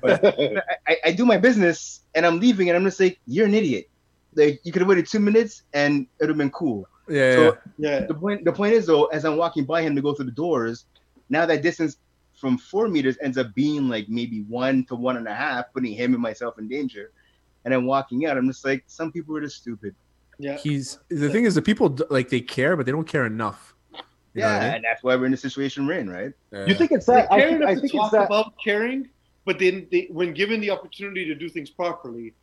But 0.02 0.24
I, 0.26 0.62
I, 0.88 0.98
I 1.06 1.12
do 1.12 1.26
my 1.26 1.38
business, 1.38 2.02
and 2.16 2.26
I'm 2.26 2.40
leaving, 2.40 2.70
and 2.70 2.78
I'm 2.78 2.84
just 2.84 3.00
like, 3.00 3.20
"You're 3.26 3.46
an 3.48 3.54
idiot." 3.54 3.86
Like 4.36 4.60
you 4.64 4.72
could 4.72 4.82
have 4.82 4.90
waited 4.90 5.08
two 5.08 5.20
minutes, 5.20 5.64
and 5.74 6.08
it'd 6.20 6.30
have 6.30 6.38
been 6.38 6.50
cool. 6.52 6.88
Yeah, 7.08 7.36
So 7.36 7.58
Yeah. 7.78 8.06
the 8.08 8.16
point 8.16 8.46
the 8.46 8.52
point 8.54 8.74
is 8.74 8.86
though, 8.88 9.06
as 9.06 9.26
I'm 9.26 9.38
walking 9.38 9.66
by 9.66 9.82
him 9.84 9.96
to 9.96 10.02
go 10.02 10.14
through 10.14 10.26
the 10.26 10.32
doors, 10.32 10.86
now 11.30 11.46
that 11.46 11.62
distance 11.62 11.98
from 12.40 12.58
four 12.58 12.88
meters 12.88 13.18
ends 13.22 13.38
up 13.38 13.54
being 13.54 13.90
like 13.90 14.08
maybe 14.10 14.44
one 14.50 14.86
to 14.86 14.96
one 14.96 15.18
and 15.18 15.28
a 15.28 15.34
half, 15.36 15.66
putting 15.74 15.94
him 15.94 16.14
and 16.14 16.22
myself 16.22 16.56
in 16.58 16.68
danger. 16.68 17.12
And 17.64 17.74
I'm 17.74 17.86
walking 17.86 18.26
out. 18.26 18.38
I'm 18.38 18.48
just 18.48 18.66
like, 18.66 18.84
some 18.88 19.12
people 19.12 19.38
are 19.38 19.42
just 19.42 19.58
stupid. 19.58 19.96
Yeah. 20.40 20.58
He's 20.58 20.98
the 21.10 21.30
thing 21.30 21.46
is 21.46 21.56
the 21.56 21.62
people 21.62 21.96
like 22.10 22.30
they 22.30 22.42
care, 22.42 22.76
but 22.76 22.86
they 22.86 22.92
don't 22.92 23.08
care 23.08 23.26
enough. 23.26 23.74
You 23.94 24.00
yeah, 24.42 24.56
I 24.56 24.60
mean? 24.60 24.74
and 24.76 24.84
that's 24.84 25.04
why 25.04 25.16
we're 25.16 25.26
in 25.26 25.32
the 25.32 25.38
situation 25.38 25.86
we're 25.86 26.00
in, 26.00 26.10
right? 26.10 26.34
Yeah. 26.52 26.66
You 26.66 26.74
think 26.74 26.92
it's 26.92 27.06
They 27.06 27.14
that? 27.16 27.32
I 27.32 27.40
think, 27.42 27.58
enough 27.58 27.70
I 27.70 27.74
to 27.76 27.82
think 27.82 27.94
it's 27.94 28.02
talk 28.02 28.12
that. 28.14 28.26
about 28.26 28.54
caring, 28.64 29.10
but 29.46 29.60
then 29.60 29.88
they, 29.92 30.08
when 30.10 30.34
given 30.34 30.60
the 30.60 30.72
opportunity 30.72 31.26
to 31.26 31.36
do 31.36 31.50
things 31.50 31.70
properly, 31.70 32.34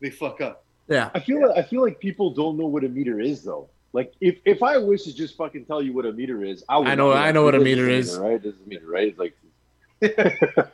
they 0.00 0.10
fuck 0.10 0.40
up. 0.40 0.64
yeah. 0.88 1.10
I 1.14 1.20
feel 1.20 1.46
like 1.46 1.56
I 1.56 1.62
feel 1.68 1.82
like 1.82 2.00
people 2.00 2.30
don't 2.30 2.58
know 2.58 2.66
what 2.66 2.82
a 2.84 2.88
meter 2.88 3.20
is 3.20 3.42
though. 3.44 3.68
Like 3.92 4.12
if, 4.20 4.38
if 4.44 4.62
I 4.62 4.76
was 4.78 5.04
to 5.04 5.14
just 5.14 5.36
fucking 5.36 5.64
tell 5.64 5.80
you 5.80 5.92
what 5.92 6.04
a 6.06 6.12
meter 6.12 6.44
is, 6.44 6.64
I 6.68 6.76
would 6.78 6.88
I 6.88 6.94
know- 6.96 7.12
be 7.12 7.18
I 7.18 7.30
know 7.32 7.44
what 7.44 7.54
a 7.54 7.58
this 7.58 7.64
meter 7.64 7.88
is. 7.88 8.18
right? 8.18 8.42
This 8.42 8.54
is 8.56 8.60
a 8.60 8.68
meter, 8.68 8.86
right? 8.86 9.08
It's 9.08 9.18
like 9.18 9.34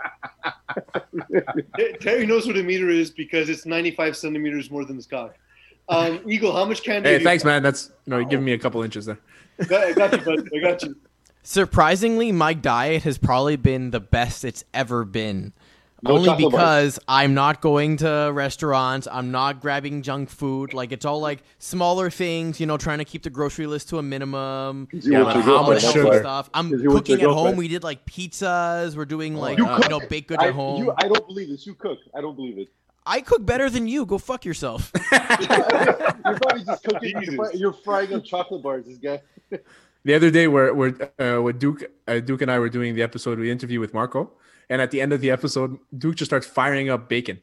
Terry 2.00 2.26
knows 2.26 2.46
what 2.46 2.56
a 2.56 2.62
meter 2.62 2.90
is 2.90 3.10
because 3.10 3.48
it's 3.48 3.66
95 3.66 4.16
centimeters 4.16 4.70
more 4.70 4.84
than 4.84 4.96
his 4.96 5.06
cock. 5.06 5.34
Um, 5.88 6.20
Eagle, 6.26 6.52
how 6.52 6.64
much 6.64 6.82
candy? 6.82 7.10
Hey, 7.10 7.22
thanks, 7.22 7.44
man. 7.44 7.62
That's 7.62 7.90
you 8.06 8.10
know, 8.10 8.18
you're 8.18 8.28
giving 8.28 8.44
me 8.44 8.52
a 8.52 8.58
couple 8.58 8.82
inches 8.82 9.06
there. 9.06 9.18
I 9.60 9.92
got 9.92 10.12
you, 10.12 10.18
bud. 10.18 10.48
I 10.54 10.58
got 10.60 10.82
you. 10.82 10.96
Surprisingly, 11.42 12.32
my 12.32 12.54
diet 12.54 13.02
has 13.02 13.18
probably 13.18 13.56
been 13.56 13.90
the 13.90 14.00
best 14.00 14.44
it's 14.44 14.64
ever 14.72 15.04
been. 15.04 15.52
No 16.02 16.16
Only 16.16 16.26
chocolate 16.26 16.52
bars. 16.52 16.60
because 16.60 16.98
I'm 17.08 17.32
not 17.32 17.62
going 17.62 17.96
to 17.98 18.30
restaurants, 18.32 19.08
I'm 19.10 19.30
not 19.30 19.60
grabbing 19.60 20.02
junk 20.02 20.28
food. 20.28 20.74
Like 20.74 20.92
it's 20.92 21.06
all 21.06 21.18
like 21.20 21.42
smaller 21.58 22.10
things, 22.10 22.60
you 22.60 22.66
know, 22.66 22.76
trying 22.76 22.98
to 22.98 23.06
keep 23.06 23.22
the 23.22 23.30
grocery 23.30 23.66
list 23.66 23.88
to 23.90 23.98
a 23.98 24.02
minimum. 24.02 24.88
Yeah, 24.92 25.22
want 25.22 25.42
how 25.42 25.62
much 25.66 25.82
sugar? 25.82 26.18
stuff. 26.18 26.50
I'm 26.52 26.70
cooking 26.90 27.22
at 27.22 27.28
home. 27.28 27.56
We 27.56 27.68
did 27.68 27.82
like 27.82 28.04
pizzas. 28.04 28.96
We're 28.96 29.06
doing 29.06 29.34
like 29.34 29.56
You 29.56 29.66
uh, 29.66 29.80
you 29.82 29.88
know 29.88 30.00
baked 30.00 30.28
goods 30.28 30.42
I, 30.42 30.48
at 30.48 30.54
home. 30.54 30.82
you, 30.84 30.92
I 30.98 31.08
don't 31.08 31.26
believe 31.26 31.48
this. 31.48 31.66
You 31.66 31.74
cook. 31.74 31.98
I 32.14 32.20
don't 32.20 32.36
believe 32.36 32.58
it. 32.58 32.68
I 33.06 33.20
cook 33.20 33.44
better 33.44 33.68
than 33.68 33.86
you. 33.86 34.06
Go 34.06 34.18
fuck 34.18 34.44
yourself. 34.44 34.90
You're 35.12 36.38
probably 36.38 36.64
just 36.64 36.84
cooking. 36.84 37.20
Jesus. 37.20 37.34
You're, 37.34 37.52
you're 37.54 37.72
frying 37.72 38.12
up 38.14 38.24
chocolate 38.24 38.62
bars. 38.62 38.86
This 38.86 38.98
guy. 38.98 39.20
The 40.04 40.14
other 40.14 40.30
day, 40.30 40.48
where 40.48 40.72
where 40.74 40.94
uh, 41.20 41.40
with 41.42 41.58
Duke, 41.58 41.84
uh, 42.08 42.20
Duke 42.20 42.42
and 42.42 42.50
I 42.50 42.58
were 42.58 42.68
doing 42.68 42.94
the 42.94 43.02
episode, 43.02 43.38
we 43.38 43.50
interview 43.50 43.80
with 43.80 43.94
Marco, 43.94 44.30
and 44.68 44.80
at 44.82 44.90
the 44.90 45.00
end 45.00 45.12
of 45.12 45.20
the 45.20 45.30
episode, 45.30 45.78
Duke 45.96 46.16
just 46.16 46.30
starts 46.30 46.46
firing 46.46 46.90
up 46.90 47.08
bacon. 47.08 47.40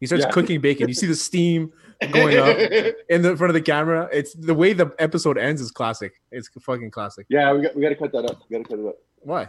He 0.00 0.06
starts 0.06 0.24
Yeah. 0.24 0.30
cooking 0.32 0.60
bacon. 0.60 0.88
You 0.88 0.94
see 0.94 1.06
the 1.06 1.14
steam 1.14 1.72
going 2.10 2.36
up 2.36 2.56
in 3.08 3.22
the 3.22 3.36
front 3.36 3.50
of 3.50 3.54
the 3.54 3.60
camera. 3.62 4.08
It's 4.12 4.34
the 4.34 4.54
way 4.54 4.72
the 4.72 4.92
episode 4.98 5.38
ends 5.38 5.60
is 5.60 5.70
classic. 5.70 6.14
It's 6.30 6.48
fucking 6.60 6.90
classic. 6.90 7.26
Yeah, 7.28 7.52
we 7.52 7.62
got 7.62 7.76
we 7.76 7.82
got 7.82 7.90
to 7.90 7.94
cut 7.96 8.12
that 8.12 8.24
up. 8.30 8.42
We 8.48 8.56
got 8.58 8.64
to 8.64 8.68
cut 8.70 8.78
it 8.80 8.86
up. 8.88 8.96
Why? 9.20 9.48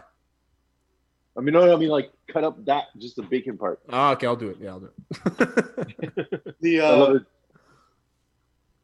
I 1.35 1.41
mean, 1.41 1.53
no, 1.53 1.65
no, 1.65 1.73
I 1.73 1.77
mean 1.77 1.89
like 1.89 2.11
cut 2.27 2.43
up 2.43 2.63
that 2.65 2.85
just 2.97 3.15
the 3.15 3.23
bacon 3.23 3.57
part. 3.57 3.79
Oh, 3.89 4.11
okay, 4.11 4.27
I'll 4.27 4.35
do 4.35 4.49
it. 4.49 4.57
Yeah, 4.59 4.71
I'll 4.71 4.79
do 4.79 4.89
it. 4.89 6.55
The 6.61 6.79
I 6.79 6.89
love 6.91 7.09
uh, 7.09 7.15
it. 7.15 7.23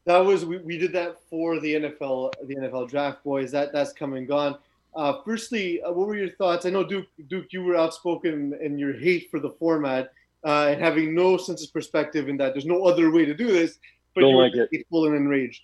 that 0.05 0.17
was 0.17 0.45
we, 0.45 0.57
we 0.57 0.77
did 0.77 0.91
that 0.93 1.17
for 1.29 1.59
the 1.59 1.75
NFL 1.75 2.31
the 2.47 2.55
NFL 2.55 2.89
draft 2.89 3.23
boys. 3.23 3.51
That 3.51 3.71
that's 3.71 3.93
come 3.93 4.13
and 4.13 4.27
gone. 4.27 4.57
Uh, 4.95 5.21
firstly, 5.23 5.81
uh, 5.81 5.91
what 5.91 6.07
were 6.07 6.17
your 6.17 6.31
thoughts? 6.31 6.65
I 6.65 6.71
know 6.71 6.83
Duke 6.83 7.07
Duke, 7.27 7.53
you 7.53 7.63
were 7.63 7.77
outspoken 7.77 8.57
in 8.61 8.77
your 8.77 8.93
hate 8.93 9.29
for 9.29 9.39
the 9.39 9.51
format 9.51 10.11
uh, 10.43 10.67
and 10.69 10.81
having 10.81 11.13
no 11.13 11.37
sense 11.37 11.63
of 11.63 11.71
perspective 11.71 12.27
in 12.29 12.37
that 12.37 12.53
there's 12.53 12.65
no 12.65 12.83
other 12.85 13.11
way 13.11 13.25
to 13.25 13.33
do 13.33 13.47
this. 13.47 13.77
But 14.13 14.21
Don't 14.21 14.31
you 14.31 14.35
were 14.37 14.43
like 14.43 14.55
it. 14.55 14.69
hateful 14.71 15.05
and 15.05 15.15
enraged. 15.15 15.63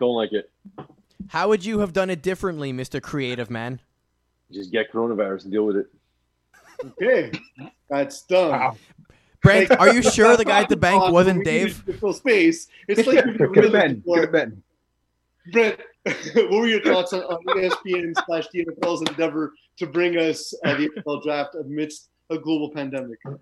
Don't 0.00 0.14
like 0.14 0.32
it. 0.32 0.50
How 1.28 1.48
would 1.48 1.64
you 1.64 1.80
have 1.80 1.92
done 1.92 2.10
it 2.10 2.22
differently, 2.22 2.72
Mister 2.72 3.00
Creative 3.00 3.50
Man? 3.50 3.80
Just 4.50 4.70
get 4.70 4.92
coronavirus 4.92 5.44
and 5.44 5.52
deal 5.52 5.66
with 5.66 5.76
it. 5.76 5.86
Okay, 6.84 7.30
that's 7.88 8.22
done. 8.22 8.76
Brent, 9.42 9.70
are 9.78 9.94
you 9.94 10.02
sure 10.02 10.36
the 10.36 10.44
guy 10.44 10.62
at 10.62 10.68
the 10.68 10.76
bank 10.76 11.12
wasn't 11.12 11.44
Dave? 11.44 11.86
need 11.86 11.94
to 11.94 12.00
Fill 12.00 12.12
space. 12.12 12.68
It's 12.88 13.06
like 13.06 13.24
we 13.24 13.36
were 13.36 13.48
Could 13.48 13.64
have 13.64 13.72
been. 13.72 14.02
Could 14.02 14.20
have 14.20 14.32
been. 14.32 14.62
Brent, 15.52 15.80
what 16.34 16.50
were 16.50 16.66
your 16.66 16.82
thoughts 16.82 17.12
on, 17.12 17.20
on 17.22 17.38
ESPN 17.58 18.12
slash 18.26 18.46
the 18.52 18.64
NFL's 18.64 19.08
endeavor 19.08 19.52
to 19.78 19.86
bring 19.86 20.16
us 20.16 20.52
uh, 20.64 20.76
the 20.76 20.88
NFL 20.88 21.22
draft 21.22 21.54
amidst 21.54 22.08
a 22.30 22.38
global 22.38 22.70
pandemic? 22.70 23.18
I 23.26 23.30
mean, 23.30 23.38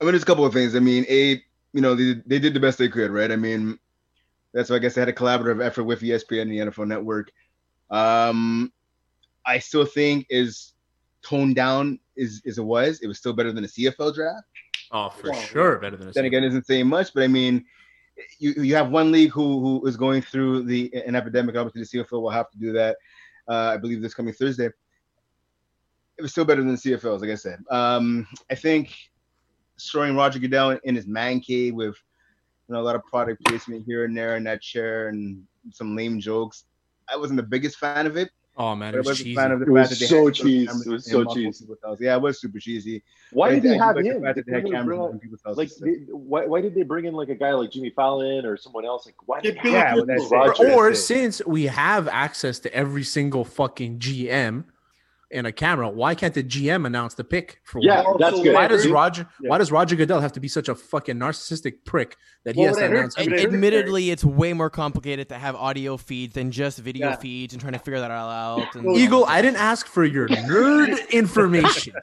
there's 0.00 0.22
a 0.22 0.26
couple 0.26 0.44
of 0.44 0.52
things. 0.52 0.76
I 0.76 0.80
mean, 0.80 1.06
a 1.08 1.42
you 1.72 1.80
know 1.80 1.94
they, 1.94 2.14
they 2.26 2.38
did 2.38 2.54
the 2.54 2.60
best 2.60 2.78
they 2.78 2.88
could, 2.88 3.10
right? 3.10 3.30
I 3.30 3.36
mean, 3.36 3.78
that's 4.52 4.70
why 4.70 4.76
I 4.76 4.78
guess 4.78 4.94
they 4.94 5.00
had 5.00 5.08
a 5.08 5.12
collaborative 5.12 5.64
effort 5.64 5.84
with 5.84 6.00
ESPN 6.00 6.42
and 6.42 6.52
the 6.52 6.58
NFL 6.58 6.88
Network. 6.88 7.30
Um, 7.90 8.72
I 9.46 9.58
still 9.58 9.86
think 9.86 10.26
is 10.28 10.74
toned 11.22 11.56
down 11.56 11.98
is 12.18 12.42
as 12.46 12.58
it 12.58 12.64
was. 12.64 13.00
It 13.00 13.06
was 13.06 13.18
still 13.18 13.32
better 13.32 13.52
than 13.52 13.64
a 13.64 13.68
CFL 13.68 14.14
draft. 14.14 14.46
Oh, 14.90 15.10
for 15.10 15.32
sure, 15.34 15.78
better 15.78 15.96
than 15.96 16.08
a 16.08 16.12
Then 16.12 16.24
again, 16.24 16.44
isn't 16.44 16.66
saying 16.66 16.86
much, 16.86 17.12
but 17.14 17.22
I 17.22 17.28
mean, 17.28 17.64
you 18.38 18.52
you 18.52 18.74
have 18.74 18.90
one 18.90 19.12
league 19.12 19.30
who 19.30 19.60
who 19.60 19.86
is 19.86 19.96
going 19.96 20.22
through 20.22 20.64
the 20.64 20.92
an 21.06 21.14
epidemic. 21.14 21.56
Obviously, 21.56 22.00
the 22.00 22.04
CFL 22.04 22.22
will 22.22 22.30
have 22.30 22.50
to 22.50 22.58
do 22.58 22.72
that. 22.72 22.96
Uh, 23.48 23.72
I 23.74 23.76
believe 23.76 24.02
this 24.02 24.14
coming 24.14 24.34
Thursday. 24.34 24.66
It 24.66 26.22
was 26.22 26.32
still 26.32 26.44
better 26.44 26.62
than 26.62 26.72
the 26.72 26.78
CFLs, 26.78 27.20
like 27.20 27.30
I 27.30 27.36
said. 27.36 27.60
Um, 27.70 28.26
I 28.50 28.56
think 28.56 28.92
throwing 29.80 30.16
Roger 30.16 30.40
Goodell 30.40 30.70
in, 30.70 30.80
in 30.84 30.94
his 30.96 31.06
man 31.06 31.38
cave 31.40 31.74
with 31.74 31.94
you 32.68 32.74
know 32.74 32.80
a 32.80 32.82
lot 32.82 32.96
of 32.96 33.04
product 33.04 33.44
placement 33.46 33.84
here 33.86 34.04
and 34.04 34.16
there 34.16 34.36
in 34.36 34.44
that 34.44 34.60
chair 34.60 35.08
and 35.08 35.42
some 35.72 35.94
lame 35.94 36.20
jokes. 36.20 36.64
I 37.08 37.16
wasn't 37.16 37.38
the 37.38 37.44
biggest 37.44 37.78
fan 37.78 38.06
of 38.06 38.16
it. 38.16 38.30
Oh 38.58 38.74
man, 38.74 38.92
it 38.92 38.98
was 38.98 39.06
was 39.06 39.18
cheesy. 39.18 39.34
fan 39.36 39.52
of 39.52 39.60
the 39.60 39.66
It 39.66 39.70
was 39.70 39.88
that 39.90 39.94
so 39.96 40.30
cheesy. 40.30 40.64
It 40.64 40.90
was 40.90 41.08
so 41.08 41.24
cheesy. 41.24 41.64
Yeah, 42.00 42.16
it 42.16 42.22
was 42.22 42.40
super 42.40 42.58
cheesy. 42.58 43.04
Why 43.30 43.50
did 43.50 43.62
they 43.62 43.78
have 43.78 43.94
like 43.94 44.04
the 44.04 44.10
him? 44.10 44.22
they 44.22 44.32
They 44.32 44.60
bring 44.82 45.00
in 45.00 45.18
people's 45.20 45.40
houses. 45.44 45.58
Like, 45.58 45.70
they, 45.80 46.12
why, 46.12 46.44
why 46.46 46.60
did 46.60 46.74
they 46.74 46.82
bring 46.82 47.04
in 47.04 47.14
like 47.14 47.28
a 47.28 47.36
guy 47.36 47.52
like 47.52 47.70
Jimmy 47.70 47.90
Fallon 47.90 48.44
or 48.44 48.56
someone 48.56 48.84
else? 48.84 49.06
Like, 49.06 49.14
why 49.26 49.40
did 49.40 49.54
they 49.56 49.60
Billy 49.62 49.76
have 49.76 49.96
well, 49.96 50.06
that's 50.06 50.28
Crystal 50.28 50.42
it. 50.42 50.48
Rogers? 50.48 50.74
or 50.74 50.94
since 50.94 51.46
we 51.46 51.66
have 51.66 52.08
access 52.08 52.58
to 52.60 52.74
every 52.74 53.04
single 53.04 53.44
fucking 53.44 54.00
GM 54.00 54.64
in 55.30 55.44
a 55.44 55.52
camera, 55.52 55.88
why 55.90 56.14
can't 56.14 56.32
the 56.32 56.42
GM 56.42 56.86
announce 56.86 57.12
the 57.14 57.22
pick 57.24 57.60
for 57.64 57.80
Yeah, 57.82 58.02
one? 58.02 58.16
that's 58.18 58.32
Also, 58.32 58.44
good. 58.44 58.54
Why 58.54 58.66
does 58.66 58.86
Roger? 58.88 59.26
Yeah. 59.42 59.50
Why 59.50 59.58
does 59.58 59.70
Roger 59.70 59.94
Goodell 59.94 60.20
have 60.20 60.32
to 60.32 60.40
be 60.40 60.48
such 60.48 60.68
a 60.70 60.74
fucking 60.74 61.16
narcissistic 61.16 61.84
prick 61.84 62.16
that 62.44 62.54
he 62.54 62.62
Well, 62.62 62.68
has 62.70 62.78
to 62.78 62.86
announce? 62.86 63.18
I 63.18 63.24
Ad- 63.24 63.32
admittedly, 63.34 64.10
it's 64.10 64.24
way 64.24 64.54
more 64.54 64.70
complicated 64.70 65.28
to 65.28 65.34
have 65.34 65.54
audio 65.54 65.98
feeds 65.98 66.32
than 66.34 66.50
just 66.50 66.78
video 66.78 67.08
Yeah. 67.10 67.16
feeds 67.16 67.52
and 67.52 67.60
trying 67.60 67.74
to 67.74 67.78
figure 67.78 68.00
that 68.00 68.10
all 68.10 68.30
out. 68.30 68.74
And 68.74 68.96
Eagle, 68.96 69.26
I 69.26 69.42
didn't 69.42 69.58
ask 69.58 69.86
for 69.86 70.04
your 70.04 70.28
nerd 70.28 71.10
information. 71.10 71.94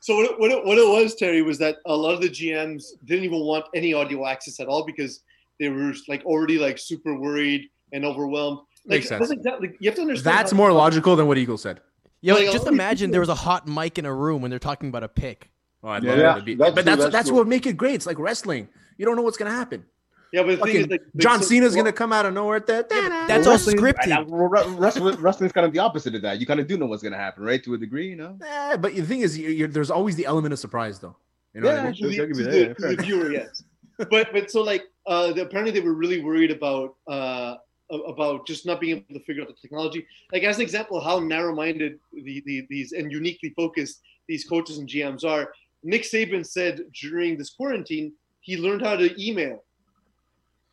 So 0.00 0.14
what 0.14 0.30
it, 0.30 0.38
what, 0.40 0.50
it, 0.52 0.64
what 0.64 0.78
it 0.78 0.86
was, 0.88 1.16
Terry, 1.16 1.42
was 1.42 1.58
that 1.58 1.78
a 1.84 1.94
lot 1.94 2.14
of 2.14 2.20
the 2.22 2.30
GMs 2.30 2.84
didn't 3.04 3.24
even 3.24 3.40
want 3.40 3.64
any 3.74 3.92
audio 3.92 4.26
access 4.26 4.60
at 4.60 4.68
all 4.68 4.86
because 4.86 5.24
they 5.58 5.68
were 5.68 5.92
like 6.06 6.24
already 6.24 6.56
like 6.56 6.78
super 6.78 7.18
worried 7.18 7.68
and 7.92 8.04
overwhelmed. 8.04 8.58
Like, 8.86 9.00
Makes 9.00 9.08
sense. 9.08 9.18
that's 9.28 9.32
exactly- 9.32 9.70
you 9.80 9.90
have 9.90 9.96
to 9.96 10.02
understand. 10.02 10.38
That's 10.38 10.52
more 10.52 10.70
logical 10.72 11.16
than 11.16 11.26
what 11.26 11.36
Eagle 11.36 11.58
said. 11.58 11.80
Yo, 12.20 12.34
Like, 12.34 12.50
just 12.50 12.66
imagine 12.66 13.10
there 13.10 13.20
was 13.20 13.28
a 13.28 13.34
hot 13.34 13.68
mic 13.68 13.98
in 13.98 14.04
a 14.06 14.12
room 14.12 14.42
when 14.42 14.50
they're 14.50 14.58
talking 14.58 14.88
about 14.88 15.04
a 15.04 15.08
pick. 15.08 15.50
Oh, 15.84 15.88
I'd 15.88 16.02
Yeah. 16.02 16.10
love 16.10 16.18
Yeah, 16.18 16.24
that 16.32 16.38
to 16.40 16.44
be. 16.44 16.54
that's 16.56 16.70
but 16.74 16.82
true, 16.82 16.82
that's 16.84 17.02
that's 17.02 17.12
that's 17.12 17.30
what 17.30 17.46
make 17.46 17.66
it 17.66 17.76
great. 17.76 17.94
It's 17.94 18.06
like 18.06 18.18
wrestling. 18.18 18.68
You 18.96 19.06
don't 19.06 19.14
know 19.16 19.22
what's 19.22 19.36
gonna 19.36 19.50
happen. 19.52 19.84
Yeah, 20.32 20.42
but 20.42 20.58
the 20.58 20.64
thing 20.66 20.76
is, 20.76 20.82
like, 20.88 20.90
like, 20.90 21.02
John 21.16 21.40
so- 21.40 21.46
Cena's 21.48 21.74
well, 21.74 21.84
gonna 21.84 21.92
come 21.92 22.12
out 22.12 22.26
of 22.26 22.34
nowhere. 22.34 22.60
That 22.60 22.88
That's 22.90 23.46
all 23.46 23.56
scripted. 23.56 24.10
I- 24.12 24.20
I- 24.20 24.74
Wrestling, 24.76 25.16
wrestling's 25.20 25.52
kind 25.52 25.64
of 25.66 25.72
the 25.72 25.78
opposite 25.78 26.14
of 26.16 26.22
that. 26.22 26.38
You 26.40 26.46
kind 26.46 26.60
of 26.60 26.66
do 26.66 26.76
know 26.76 26.86
what's 26.86 27.02
going 27.02 27.12
to 27.12 27.18
happen, 27.18 27.44
right? 27.44 27.62
To 27.64 27.72
a 27.74 27.78
degree, 27.78 28.08
you 28.10 28.16
know. 28.16 28.36
Eh, 28.46 28.76
but 28.76 28.94
the 28.94 29.02
thing 29.02 29.20
is, 29.22 29.38
you 29.38 29.48
you're, 29.48 29.68
there's 29.68 29.90
always 29.90 30.16
the 30.16 30.26
element 30.26 30.52
of 30.52 30.58
surprise, 30.58 30.98
though. 30.98 31.16
You 31.54 31.62
know 31.62 31.68
what 31.68 31.76
I 31.78 31.78
Yeah, 31.78 31.84
mean? 31.84 31.94
to 31.94 32.08
the, 32.08 32.16
to 32.16 32.34
the- 32.34 32.74
to 32.74 32.96
the 32.96 33.02
viewer, 33.02 33.32
yes. 33.32 33.62
But 34.10 34.32
but 34.32 34.50
so 34.50 34.62
like 34.62 34.82
uh, 35.06 35.32
the, 35.32 35.42
apparently 35.42 35.72
they 35.72 35.80
were 35.80 35.94
really 35.94 36.22
worried 36.22 36.50
about 36.50 36.96
uh, 37.08 37.12
a- 37.14 37.58
about 37.90 38.46
just 38.46 38.66
not 38.66 38.80
being 38.80 38.96
able 38.98 39.18
to 39.18 39.24
figure 39.24 39.42
out 39.42 39.48
the 39.48 39.54
technology. 39.54 40.06
Like 40.32 40.42
as 40.42 40.56
an 40.56 40.62
example, 40.62 41.00
how 41.00 41.18
narrow-minded 41.20 41.98
the, 42.12 42.42
the 42.46 42.66
these 42.68 42.92
and 42.92 43.10
uniquely 43.10 43.50
focused 43.50 44.00
these 44.28 44.44
coaches 44.44 44.78
and 44.78 44.88
GMs 44.88 45.24
are. 45.24 45.52
Nick 45.82 46.02
Saban 46.02 46.44
said 46.46 46.80
during 47.00 47.38
this 47.38 47.50
quarantine 47.50 48.12
he 48.40 48.56
learned 48.56 48.82
how 48.82 48.96
to 48.96 49.08
email. 49.22 49.62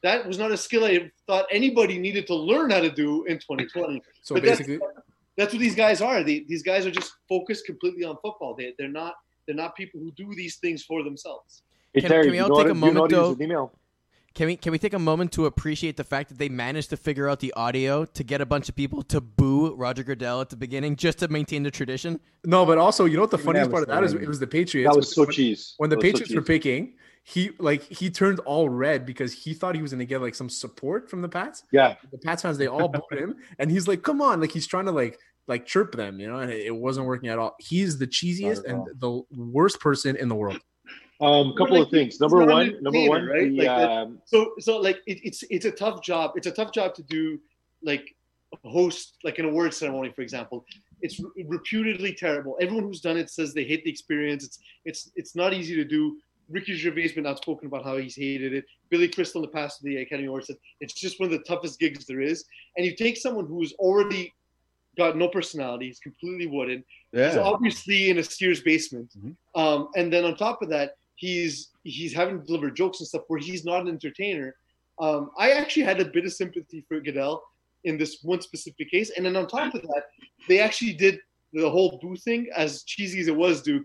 That 0.04 0.28
was 0.28 0.38
not 0.38 0.52
a 0.52 0.58
skill 0.58 0.84
I 0.86 1.12
thought 1.26 1.46
anybody 1.52 1.98
needed 1.98 2.28
to 2.28 2.36
learn 2.36 2.70
how 2.72 2.80
to 2.82 2.92
do 2.92 3.24
in 3.26 3.38
2020. 3.40 4.02
So 4.22 4.36
But 4.36 4.44
that's- 4.44 4.60
basically, 4.60 4.80
That's 5.38 5.52
what 5.54 5.60
these 5.60 5.76
guys 5.76 6.02
are. 6.02 6.24
They, 6.24 6.46
these 6.48 6.64
guys 6.64 6.86
are 6.86 6.92
just 6.92 7.12
focused 7.28 7.66
completely 7.66 8.06
on 8.06 8.16
football. 8.22 8.56
They, 8.56 8.74
they're 8.78 8.88
not 8.88 9.16
they're 9.46 9.56
not 9.56 9.76
people 9.76 10.00
who 10.00 10.12
do 10.12 10.34
these 10.36 10.56
things 10.58 10.84
for 10.84 11.04
themselves. 11.04 11.62
Hey, 11.94 12.02
Can- 12.02 12.10
Terry, 12.10 12.24
can 12.26 12.32
we 12.32 12.40
all 12.40 12.58
take 12.58 12.68
a 12.68 12.70
to- 12.70 12.76
you 12.76 12.82
know 12.82 12.94
moment, 12.94 13.10
to 13.12 13.16
use 13.16 13.38
though? 13.50 13.72
An 14.40 14.44
email? 14.44 14.48
Can 14.48 14.48
we 14.48 14.58
can 14.58 14.72
we 14.72 14.80
take 14.80 14.94
a 14.94 15.00
moment 15.00 15.32
to 15.34 15.46
appreciate 15.46 15.98
the 15.98 16.04
fact 16.04 16.30
that 16.30 16.38
they 16.38 16.50
managed 16.50 16.90
to 16.92 16.98
figure 16.98 17.30
out 17.30 17.40
the 17.40 17.54
audio 17.54 18.06
to 18.06 18.24
get 18.24 18.42
a 18.42 18.46
bunch 18.46 18.70
of 18.70 18.76
people 18.76 19.02
to 19.04 19.22
boo 19.22 19.74
Roger 19.76 20.04
Goodell 20.04 20.42
at 20.42 20.50
the 20.50 20.56
beginning 20.56 20.96
just 20.96 21.20
to 21.20 21.28
maintain 21.28 21.64
the 21.64 21.72
tradition? 21.72 22.20
no, 22.46 22.66
but 22.66 22.78
also, 22.78 23.06
you 23.06 23.16
know 23.16 23.22
what 23.22 23.32
the 23.32 23.38
funniest 23.38 23.70
that 23.70 23.72
part 23.72 23.84
of 23.84 23.90
that 23.90 24.04
is? 24.04 24.14
It 24.14 24.28
was 24.28 24.40
the 24.40 24.48
Patriots. 24.48 24.92
That 24.92 24.98
was 24.98 25.14
so 25.14 25.24
when, 25.24 25.32
cheese. 25.32 25.74
when 25.78 25.90
the 25.90 25.96
That 25.96 26.04
was 26.04 26.06
so 26.06 26.12
Patriots 26.12 26.36
were 26.36 26.42
picking. 26.42 26.94
He 27.28 27.52
like 27.58 27.82
he 27.82 28.12
turned 28.12 28.40
all 28.42 28.70
red 28.70 29.04
because 29.04 29.34
he 29.34 29.56
thought 29.56 29.74
he 29.74 29.82
was 29.82 29.92
gonna 29.92 30.06
get 30.06 30.22
like 30.22 30.36
some 30.36 30.50
support 30.50 31.10
from 31.10 31.24
the 31.24 31.30
Pats. 31.30 31.64
Yeah, 31.72 31.96
The 32.12 32.20
Pats 32.20 32.44
fans 32.44 32.60
they 32.60 32.68
all 32.68 32.88
booed 32.88 33.20
him, 33.20 33.38
and 33.58 33.72
he's 33.72 33.88
like, 33.88 34.04
"Come 34.04 34.22
on!" 34.22 34.40
Like 34.40 34.52
he's 34.52 34.68
trying 34.68 34.86
to 34.86 34.92
like 34.92 35.18
like 35.48 35.66
chirp 35.66 35.96
them, 35.96 36.20
you 36.20 36.28
know, 36.28 36.40
and 36.40 36.52
it, 36.52 36.68
it 36.68 36.76
wasn't 36.76 37.06
working 37.06 37.30
at 37.30 37.40
all. 37.40 37.56
He's 37.60 37.98
the 37.98 38.08
cheesiest 38.08 38.66
and 38.66 38.88
the 39.00 39.22
worst 39.32 39.80
person 39.80 40.16
in 40.16 40.30
the 40.30 40.36
world. 40.36 40.60
Um, 41.22 41.54
couple 41.56 41.78
like, 41.78 41.86
of 41.86 41.92
things. 41.92 42.20
Number 42.20 42.46
one, 42.46 42.76
number 42.82 43.08
one, 43.08 43.26
right? 43.26 43.50
the, 43.50 43.58
Like 43.58 43.68
um, 43.70 44.20
So 44.26 44.54
so 44.60 44.78
like 44.78 44.98
it, 45.06 45.20
it's 45.24 45.44
it's 45.50 45.66
a 45.66 45.72
tough 45.72 46.02
job. 46.04 46.32
It's 46.36 46.48
a 46.48 46.52
tough 46.52 46.72
job 46.74 46.94
to 46.96 47.04
do 47.04 47.40
like 47.82 48.16
host 48.64 49.18
like 49.24 49.40
an 49.40 49.46
award 49.46 49.74
ceremony, 49.74 50.12
for 50.12 50.22
example. 50.22 50.66
It's 51.02 51.22
reputedly 51.48 52.14
terrible. 52.14 52.58
Everyone 52.60 52.84
who's 52.84 53.02
done 53.02 53.18
it 53.18 53.30
says 53.30 53.54
they 53.54 53.64
hate 53.64 53.84
the 53.86 53.90
experience. 53.90 54.44
It's 54.44 54.60
it's 54.84 55.12
it's 55.16 55.36
not 55.36 55.54
easy 55.54 55.76
to 55.76 55.86
do. 55.86 56.18
Ricky 56.48 56.76
Gervais 56.76 57.02
has 57.04 57.12
been 57.14 57.26
outspoken 57.26 57.68
about 57.68 57.84
how 57.84 57.98
he's 57.98 58.16
hated 58.16 58.54
it. 58.54 58.66
Billy 58.90 59.08
Crystal 59.08 59.42
in 59.44 59.50
the 59.50 59.54
past 59.54 59.80
of 59.80 59.86
the 59.86 59.98
Academy 59.98 60.28
Awards 60.28 60.48
said 60.48 60.58
it's 60.80 60.94
just 60.94 61.20
one 61.20 61.26
of 61.26 61.32
the 61.32 61.44
toughest 61.44 61.80
gigs 61.80 62.06
there 62.06 62.22
is. 62.22 62.46
And 62.78 62.86
you 62.86 62.96
take 62.96 63.18
someone 63.18 63.48
who's 63.48 63.74
already 63.74 64.32
got 64.96 65.18
no 65.18 65.28
personality, 65.28 65.88
he's 65.88 66.00
completely 66.00 66.48
wooden, 66.48 66.84
Yeah. 67.12 67.30
He's 67.30 67.38
obviously 67.38 68.10
in 68.10 68.20
a 68.20 68.24
Sears 68.24 68.62
basement, 68.62 69.10
Mhm. 69.18 69.36
um, 69.56 69.90
and 69.96 70.12
then 70.14 70.24
on 70.24 70.36
top 70.38 70.62
of 70.62 70.70
that, 70.70 70.96
he's 71.16 71.70
he's 71.84 72.14
having 72.14 72.40
to 72.40 72.46
deliver 72.46 72.70
jokes 72.70 73.00
and 73.00 73.08
stuff 73.08 73.24
where 73.28 73.40
he's 73.40 73.66
not 73.66 73.82
an 73.82 73.88
entertainer. 73.88 74.56
Um, 75.00 75.32
I 75.38 75.52
actually 75.52 75.84
had 75.84 76.00
a 76.00 76.06
bit 76.06 76.26
of 76.26 76.34
sympathy 76.34 76.84
for 76.88 77.00
Goodell 77.00 77.44
in 77.84 77.98
this 77.98 78.20
one 78.24 78.42
specific 78.42 78.90
case, 78.90 79.12
and 79.16 79.26
then 79.26 79.36
on 79.36 79.48
top 79.48 79.74
of 79.76 79.82
that, 79.82 80.04
they 80.48 80.60
actually 80.60 80.94
did 80.94 81.20
the 81.54 81.70
whole 81.70 82.00
boo 82.02 82.16
thing. 82.16 82.48
As 82.56 82.84
cheesy 82.84 83.20
as 83.20 83.28
it 83.28 83.36
was, 83.36 83.62
Duke, 83.62 83.84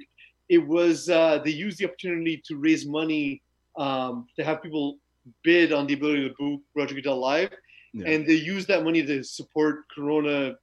it 0.48 0.58
was 0.58 1.08
uh, 1.10 1.38
they 1.44 1.50
used 1.50 1.78
the 1.78 1.86
opportunity 1.86 2.42
to 2.46 2.56
raise 2.56 2.86
money 2.86 3.42
um, 3.78 4.26
to 4.36 4.44
have 4.44 4.62
people 4.62 4.98
bid 5.44 5.72
on 5.72 5.86
the 5.86 5.94
ability 5.94 6.28
to 6.28 6.34
boo 6.38 6.60
Roger 6.74 6.94
Goodell 6.94 7.18
live, 7.20 7.50
Yeah. 7.92 8.08
and 8.10 8.26
they 8.26 8.34
used 8.34 8.68
that 8.68 8.84
money 8.84 9.04
to 9.04 9.22
support 9.22 9.84
Corona 9.94 10.54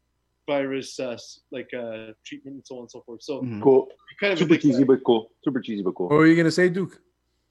virus 0.57 0.99
uh, 0.99 1.17
like 1.51 1.69
uh, 1.73 2.13
treatment 2.23 2.55
and 2.55 2.65
so 2.65 2.75
on 2.77 2.81
and 2.83 2.91
so 2.91 3.01
forth. 3.01 3.21
So 3.21 3.41
Mhm. 3.41 3.61
cool. 3.61 3.89
kind 4.19 4.33
of 4.33 4.39
Super 4.39 4.49
ridiculous. 4.53 4.77
cheesy, 4.77 4.83
but 4.83 5.03
cool. 5.03 5.29
Super 5.43 5.59
cheesy, 5.61 5.83
but 5.83 5.93
cool. 5.93 6.07
What 6.09 6.15
were 6.17 6.25
you 6.25 6.35
gonna 6.35 6.49
say, 6.49 6.69
Duke? 6.69 6.99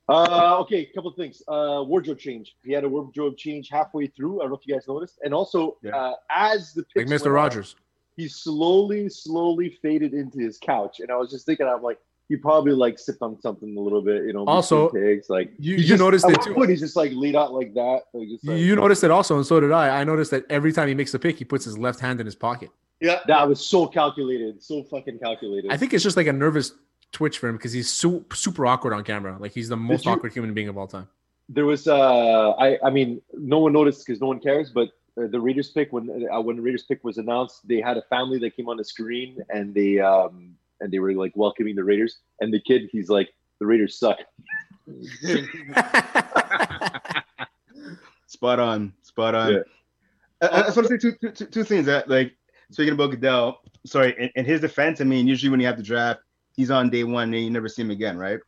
Uh, 0.09 0.59
okay, 0.61 0.81
a 0.91 0.95
couple 0.95 1.11
of 1.11 1.17
things. 1.17 1.43
Uh, 1.47 1.85
wardrobe 1.87 2.19
change. 2.19 2.57
He 2.65 2.73
had 2.73 2.83
a 2.85 2.89
wardrobe 2.89 3.37
change 3.37 3.69
halfway 3.71 4.07
through. 4.09 4.41
I 4.41 4.45
don't 4.45 4.51
know 4.51 4.57
if 4.57 4.67
you 4.67 4.75
guys 4.75 4.87
noticed. 4.89 5.19
And 5.25 5.33
also, 5.35 5.77
Yeah. 5.83 5.97
uh, 5.97 6.15
as 6.31 6.73
the 6.75 6.85
Like 6.97 7.07
Mr. 7.07 7.11
went 7.11 7.27
on, 7.27 7.33
Rogers. 7.33 7.77
he 8.17 8.27
slowly, 8.29 9.09
slowly 9.09 9.71
faded 9.83 10.13
into 10.15 10.39
his 10.39 10.59
couch. 10.59 10.99
And 11.01 11.11
I 11.11 11.17
was 11.17 11.31
just 11.31 11.45
thinking, 11.47 11.67
I'm 11.67 11.83
like, 11.83 11.99
he 12.29 12.35
probably 12.37 12.73
like 12.73 12.99
sipped 12.99 13.23
on 13.23 13.41
something 13.41 13.77
a 13.77 13.81
little 13.81 14.03
bit, 14.03 14.25
you 14.25 14.33
know. 14.33 14.45
Also, 14.47 14.87
between 14.91 15.05
takes. 15.17 15.31
like 15.31 15.53
You 15.59 15.77
you 15.77 15.85
just- 15.85 16.01
noticed 16.01 16.29
it 16.29 16.41
too. 16.43 16.55
point, 16.55 16.71
he's 16.71 16.81
just 16.81 16.97
like 16.97 17.13
laid 17.15 17.37
out 17.37 17.53
like 17.53 17.75
that. 17.75 18.03
Like, 18.13 18.29
just, 18.29 18.45
like, 18.45 18.59
You 18.59 18.75
noticed 18.75 19.05
it 19.05 19.11
also, 19.13 19.37
and 19.37 19.47
so 19.47 19.61
did 19.61 19.71
I. 19.71 20.01
I 20.01 20.05
noticed 20.05 20.31
that 20.33 20.45
every 20.51 20.73
time 20.73 20.89
he 20.89 20.95
makes 20.95 21.15
a 21.15 21.19
pick, 21.21 21.37
he 21.39 21.45
puts 21.45 21.65
his 21.65 21.79
left 21.79 22.01
hand 22.01 22.19
in 22.21 22.27
his 22.27 22.35
pocket. 22.35 22.71
Yeah, 23.01 23.21
that 23.27 23.47
was 23.49 23.65
so 23.65 23.87
calculated, 23.87 24.63
so 24.63 24.83
fucking 24.85 25.19
calculated. 25.19 25.71
I 25.71 25.77
think 25.77 25.93
it's 25.93 26.03
just 26.05 26.17
like 26.17 26.29
a 26.29 26.33
nervous 26.33 26.73
twitch 27.13 27.39
for 27.39 27.49
him 27.49 27.57
because 27.57 27.73
he's 27.73 27.91
so, 27.91 28.25
super 28.33 28.67
awkward 28.67 28.95
on 28.95 29.05
camera. 29.05 29.37
Like 29.39 29.53
he's 29.53 29.69
the 29.69 29.77
most 29.77 30.07
you- 30.07 30.13
awkward 30.13 30.33
human 30.33 30.55
being 30.55 30.69
of 30.69 30.79
all 30.79 30.87
time. 30.87 31.09
there 31.49 31.67
was 31.67 31.87
uh 31.87 32.51
I 32.59 32.79
I 32.83 32.91
mean 32.91 33.21
no 33.35 33.59
one 33.61 33.73
noticed 33.73 34.05
because 34.07 34.21
no 34.21 34.27
one 34.27 34.41
cares 34.41 34.71
but 34.71 34.89
uh, 35.17 35.29
the 35.31 35.39
Raiders 35.41 35.71
pick 35.71 35.93
when 35.93 36.27
uh, 36.33 36.41
when 36.41 36.57
the 36.57 36.63
Raiders 36.63 36.83
pick 36.83 37.05
was 37.05 37.19
announced 37.19 37.67
they 37.69 37.81
had 37.81 37.97
a 37.97 38.03
family 38.15 38.39
that 38.41 38.57
came 38.57 38.69
on 38.69 38.77
the 38.77 38.85
screen 38.85 39.39
and 39.51 39.73
they 39.73 40.01
um 40.01 40.57
and 40.81 40.93
they 40.93 40.99
were 40.99 41.13
like 41.13 41.33
welcoming 41.37 41.77
the 41.77 41.85
Raiders 41.85 42.19
and 42.41 42.53
the 42.53 42.61
kid 42.61 42.89
he's 42.91 43.09
like 43.09 43.29
the 43.61 43.67
Raiders 43.67 43.97
suck 43.99 44.19
Spot 48.27 48.59
on. 48.61 48.93
Spot 49.03 49.35
on. 49.35 49.53
Yeah. 49.53 49.59
I, 50.43 50.49
I 50.49 50.63
just 50.63 50.77
want 50.77 50.89
to 50.89 50.95
say 50.95 50.99
two, 50.99 51.13
two, 51.21 51.31
two, 51.31 51.47
two 51.47 51.65
things. 51.65 51.87
That 51.87 52.09
like 52.09 52.35
speaking 52.71 52.95
about 52.95 53.11
Goodell, 53.11 53.61
sorry, 53.85 54.15
in, 54.19 54.31
in 54.37 54.45
his 54.45 54.61
defense, 54.61 55.01
I 55.01 55.05
mean, 55.05 55.27
usually 55.27 55.51
when 55.51 55.61
you 55.61 55.67
have 55.67 55.77
the 55.77 55.83
draft, 55.83 56.21
he's 56.55 56.71
on 56.71 56.91
day 56.91 57.05
one 57.05 57.35
and 57.35 57.45
you 57.45 57.51
never 57.51 57.69
see 57.69 57.83
him 57.83 57.91
again, 57.91 58.17
right? 58.17 58.41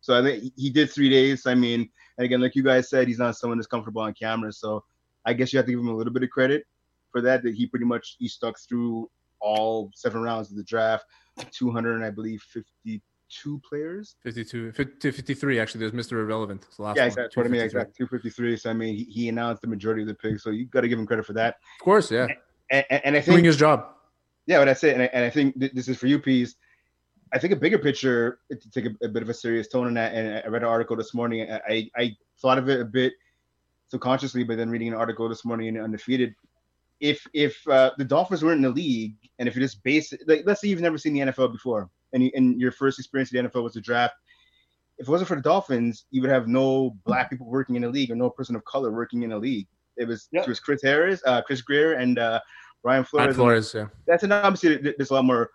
So 0.00 0.16
I 0.16 0.22
think 0.22 0.52
he 0.56 0.70
did 0.70 0.90
three 0.90 1.10
days. 1.10 1.46
I 1.46 1.54
mean, 1.54 1.90
and 2.18 2.24
again, 2.24 2.40
like 2.40 2.54
you 2.54 2.62
guys 2.62 2.88
said, 2.88 3.08
he's 3.08 3.18
not 3.18 3.36
someone 3.36 3.58
that's 3.58 3.66
comfortable 3.66 4.02
on 4.02 4.14
camera. 4.14 4.52
So 4.52 4.84
I 5.24 5.32
guess 5.32 5.52
you 5.52 5.58
have 5.58 5.66
to 5.66 5.72
give 5.72 5.80
him 5.80 5.88
a 5.88 5.96
little 5.96 6.12
bit 6.12 6.22
of 6.22 6.30
credit 6.30 6.64
for 7.10 7.20
that. 7.22 7.42
That 7.42 7.54
he 7.54 7.66
pretty 7.66 7.86
much 7.86 8.16
he 8.18 8.28
stuck 8.28 8.58
through 8.58 9.10
all 9.40 9.90
seven 9.94 10.22
rounds 10.22 10.50
of 10.50 10.56
the 10.56 10.62
draft, 10.62 11.04
200 11.50 11.96
and 11.96 12.04
I 12.04 12.10
believe 12.10 12.40
52 12.42 13.60
players. 13.68 14.16
52, 14.22 14.72
50, 14.72 15.10
53 15.10 15.60
actually. 15.60 15.80
There's 15.80 15.92
Mr. 15.92 16.12
Irrelevant. 16.12 16.64
It's 16.68 16.76
the 16.76 16.84
last 16.84 16.96
yeah, 16.96 17.02
one. 17.02 17.08
exactly. 17.08 17.40
What 17.40 17.46
I 17.46 17.50
mean, 17.50 17.68
253. 17.68 17.80
exactly. 17.80 18.06
253. 18.06 18.56
So 18.56 18.70
I 18.70 18.72
mean, 18.72 18.94
he, 18.96 19.04
he 19.04 19.28
announced 19.28 19.62
the 19.62 19.68
majority 19.68 20.02
of 20.02 20.08
the 20.08 20.14
picks, 20.14 20.44
so 20.44 20.50
you 20.50 20.66
got 20.66 20.82
to 20.82 20.88
give 20.88 20.98
him 20.98 21.06
credit 21.06 21.26
for 21.26 21.32
that. 21.34 21.56
Of 21.80 21.84
course, 21.84 22.10
yeah. 22.10 22.24
And, 22.24 22.34
and, 22.70 22.84
and 22.90 23.16
I 23.16 23.20
think 23.20 23.34
Doing 23.34 23.44
his 23.44 23.56
job. 23.56 23.86
Yeah, 24.46 24.58
but 24.58 24.66
that's 24.66 24.84
it. 24.84 24.94
And 24.94 25.02
I, 25.02 25.06
and 25.06 25.24
I 25.24 25.30
think 25.30 25.58
th- 25.58 25.72
this 25.72 25.88
is 25.88 25.96
for 25.96 26.06
you, 26.06 26.18
Pease. 26.18 26.56
I 27.32 27.38
think 27.38 27.52
a 27.52 27.56
bigger 27.56 27.78
picture 27.78 28.38
to 28.50 28.70
take 28.70 28.86
a, 28.86 29.04
a 29.04 29.08
bit 29.08 29.22
of 29.22 29.28
a 29.28 29.34
serious 29.34 29.68
tone 29.68 29.88
in 29.88 29.94
that. 29.94 30.14
And 30.14 30.42
I 30.44 30.48
read 30.48 30.62
an 30.62 30.68
article 30.68 30.96
this 30.96 31.12
morning. 31.12 31.50
I, 31.50 31.60
I, 31.68 31.90
I 31.96 32.16
thought 32.40 32.58
of 32.58 32.68
it 32.68 32.80
a 32.80 32.84
bit 32.84 33.14
subconsciously, 33.88 34.44
but 34.44 34.56
then 34.56 34.70
reading 34.70 34.88
an 34.88 34.94
article 34.94 35.28
this 35.28 35.44
morning 35.44 35.68
in 35.68 35.80
Undefeated, 35.80 36.34
if 37.00 37.26
if 37.34 37.66
uh, 37.68 37.90
the 37.98 38.04
Dolphins 38.04 38.42
weren't 38.42 38.56
in 38.56 38.62
the 38.62 38.70
league, 38.70 39.16
and 39.38 39.48
if 39.48 39.54
you 39.54 39.62
just 39.62 39.82
base 39.82 40.12
it, 40.12 40.22
like 40.26 40.44
let's 40.46 40.60
say 40.60 40.68
you've 40.68 40.80
never 40.80 40.98
seen 40.98 41.12
the 41.12 41.20
NFL 41.20 41.52
before, 41.52 41.90
and, 42.12 42.22
you, 42.22 42.30
and 42.34 42.60
your 42.60 42.72
first 42.72 42.98
experience 42.98 43.32
in 43.32 43.42
the 43.42 43.50
NFL 43.50 43.64
was 43.64 43.74
the 43.74 43.80
draft. 43.80 44.14
If 44.98 45.08
it 45.08 45.10
wasn't 45.10 45.28
for 45.28 45.36
the 45.36 45.42
Dolphins, 45.42 46.06
you 46.10 46.22
would 46.22 46.30
have 46.30 46.48
no 46.48 46.96
black 47.04 47.28
people 47.28 47.46
working 47.46 47.76
in 47.76 47.82
the 47.82 47.88
league 47.90 48.10
or 48.10 48.16
no 48.16 48.30
person 48.30 48.56
of 48.56 48.64
color 48.64 48.90
working 48.92 49.22
in 49.22 49.30
the 49.30 49.38
league. 49.38 49.68
It 49.96 50.06
was 50.06 50.28
it 50.32 50.46
was 50.46 50.60
Chris 50.60 50.82
Harris, 50.82 51.22
uh, 51.26 51.42
Chris 51.42 51.62
Grier, 51.62 51.94
and 51.94 52.18
uh, 52.18 52.40
Brian 52.82 53.04
Flores. 53.04 53.24
Brian 53.26 53.34
Flores, 53.34 53.74
yeah. 53.74 53.86
That's 54.06 54.22
and 54.22 54.32
obviously 54.32 54.76
there's 54.76 55.10
a 55.10 55.14
lot 55.14 55.24
more 55.24 55.50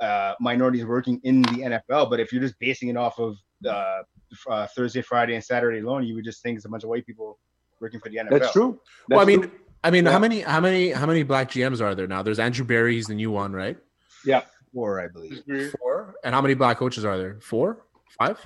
uh, 0.00 0.34
minorities 0.40 0.84
working 0.84 1.20
in 1.24 1.42
the 1.42 1.80
NFL. 1.88 2.10
But 2.10 2.20
if 2.20 2.32
you're 2.32 2.42
just 2.42 2.58
basing 2.58 2.88
it 2.88 2.96
off 2.96 3.18
of 3.18 3.36
uh, 3.66 4.02
uh, 4.48 4.66
Thursday, 4.68 5.02
Friday, 5.02 5.34
and 5.34 5.44
Saturday 5.44 5.80
alone, 5.80 6.04
you 6.04 6.14
would 6.14 6.24
just 6.24 6.42
think 6.42 6.56
it's 6.56 6.64
a 6.66 6.68
bunch 6.68 6.84
of 6.84 6.88
white 6.90 7.06
people 7.06 7.38
working 7.80 8.00
for 8.00 8.08
the 8.08 8.16
NFL. 8.16 8.30
That's 8.30 8.52
true. 8.52 8.80
That's 9.08 9.18
well, 9.18 9.20
I 9.20 9.24
mean, 9.24 9.50
I 9.84 9.90
mean, 9.90 10.06
how 10.06 10.18
many, 10.18 10.40
how 10.40 10.60
many, 10.60 10.90
how 10.90 11.06
many 11.06 11.22
black 11.22 11.50
GMs 11.50 11.80
are 11.80 11.94
there 11.94 12.06
now? 12.06 12.22
There's 12.22 12.38
Andrew 12.38 12.64
Berry. 12.64 12.94
He's 12.94 13.06
the 13.06 13.14
new 13.14 13.30
one, 13.30 13.52
right? 13.52 13.78
Yeah, 14.24 14.42
four, 14.72 15.00
I 15.00 15.08
believe. 15.08 15.42
Four. 15.80 16.14
And 16.24 16.34
how 16.34 16.40
many 16.40 16.54
black 16.54 16.78
coaches 16.78 17.04
are 17.04 17.16
there? 17.16 17.38
Four, 17.40 17.86
five. 18.18 18.38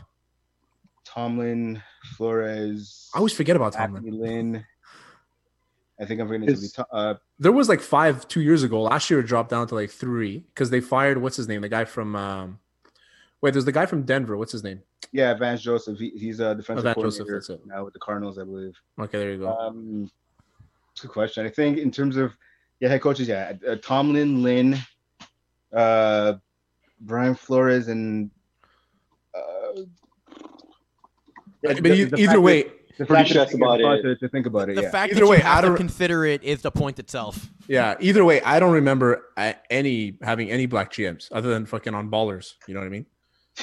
Tomlin, 1.04 1.82
Flores. 2.16 3.11
I 3.14 3.18
always 3.18 3.32
forget 3.32 3.56
about 3.56 3.72
Tomlin. 3.72 4.04
Tomlin. 4.04 4.20
Lynn. 4.20 4.66
I 6.02 6.04
think 6.04 6.21
I'm 6.21 6.26
going 6.26 6.44
to 6.44 6.47
be. 6.54 6.66
Uh, 6.90 7.14
There 7.38 7.52
was 7.52 7.68
like 7.68 7.80
five 7.80 8.26
two 8.26 8.40
years 8.40 8.62
ago. 8.64 8.82
Last 8.82 9.09
year 9.09 9.21
it 9.21 9.26
dropped 9.26 9.50
down 9.50 9.66
to 9.68 9.75
like 9.76 9.90
three 9.90 10.38
because 10.52 10.71
they 10.71 10.80
fired 10.80 11.18
what's 11.18 11.37
his 11.37 11.47
name, 11.49 11.61
the 11.62 11.68
guy 11.68 11.85
from. 11.85 12.16
Um, 12.16 12.59
wait, 13.40 13.52
there's 13.52 13.64
the 13.64 13.73
guy 13.73 13.87
from 13.87 14.02
Denver. 14.02 14.37
What's 14.37 14.52
his 14.52 14.64
name? 14.64 14.82
yeah, 15.12 15.35
Vance 15.35 15.62
Joseph. 15.62 15.99
He, 15.99 16.11
he's 16.11 16.40
a 16.40 16.54
defensive 16.54 16.85
Joseph, 16.97 17.26
coordinator 17.26 17.54
it. 17.54 17.66
now 17.66 17.85
with 17.85 17.92
the 17.92 17.99
Cardinals, 18.00 18.38
I 18.38 18.44
believe. 18.44 18.75
Okay, 18.99 19.18
there 19.18 19.32
you 19.32 19.38
go. 19.38 19.49
Um, 19.49 20.11
good 21.00 21.11
question. 21.11 21.44
I 21.47 21.50
think 21.50 21.78
in 21.78 21.90
terms 21.90 22.16
of 22.16 22.32
yeah, 22.80 22.88
head 22.88 23.00
coaches, 23.02 23.28
yeah, 23.28 23.52
uh, 23.68 23.76
Tomlin, 23.76 24.42
Lynn, 24.42 24.78
uh, 25.73 26.35
Brian 27.00 27.35
Flores, 27.37 27.87
and 27.88 28.30
uh, 29.37 29.82
yeah, 31.62 31.75
but 31.80 31.87
e- 31.87 32.11
either 32.16 32.40
way- 32.40 32.62
that- 32.64 32.78
the 32.99 33.06
Pretty 33.06 33.30
sure 33.30 33.44
that's 33.44 33.54
about 33.54 33.80
it. 33.80 34.02
to, 34.02 34.16
to 34.16 34.28
think 34.28 34.46
about 34.46 34.68
it. 34.68 34.76
The 34.76 34.82
yeah. 34.82 34.90
fact 34.90 35.12
Either 35.12 35.20
that 35.20 35.26
way, 35.26 35.37
you 35.38 35.42
have 35.42 35.58
I 35.58 35.61
to 35.62 35.66
don't- 35.68 35.76
consider 35.76 36.25
it 36.25 36.42
is 36.42 36.62
the 36.62 36.70
point 36.70 36.99
itself. 36.99 37.50
Yeah. 37.68 37.96
Either 38.00 38.25
way, 38.25 38.40
I 38.42 38.61
don't 38.61 38.72
remember 38.72 39.25
uh, 39.37 39.52
any 39.70 40.18
having 40.22 40.50
any 40.50 40.66
black 40.66 40.92
GMs 40.92 41.28
other 41.32 41.50
than 41.50 41.67
fucking 41.67 41.95
on 41.95 42.10
ballers. 42.10 42.54
You 42.67 42.75
know 42.75 42.80
what 42.80 42.86
I 42.86 42.90
mean? 42.90 43.06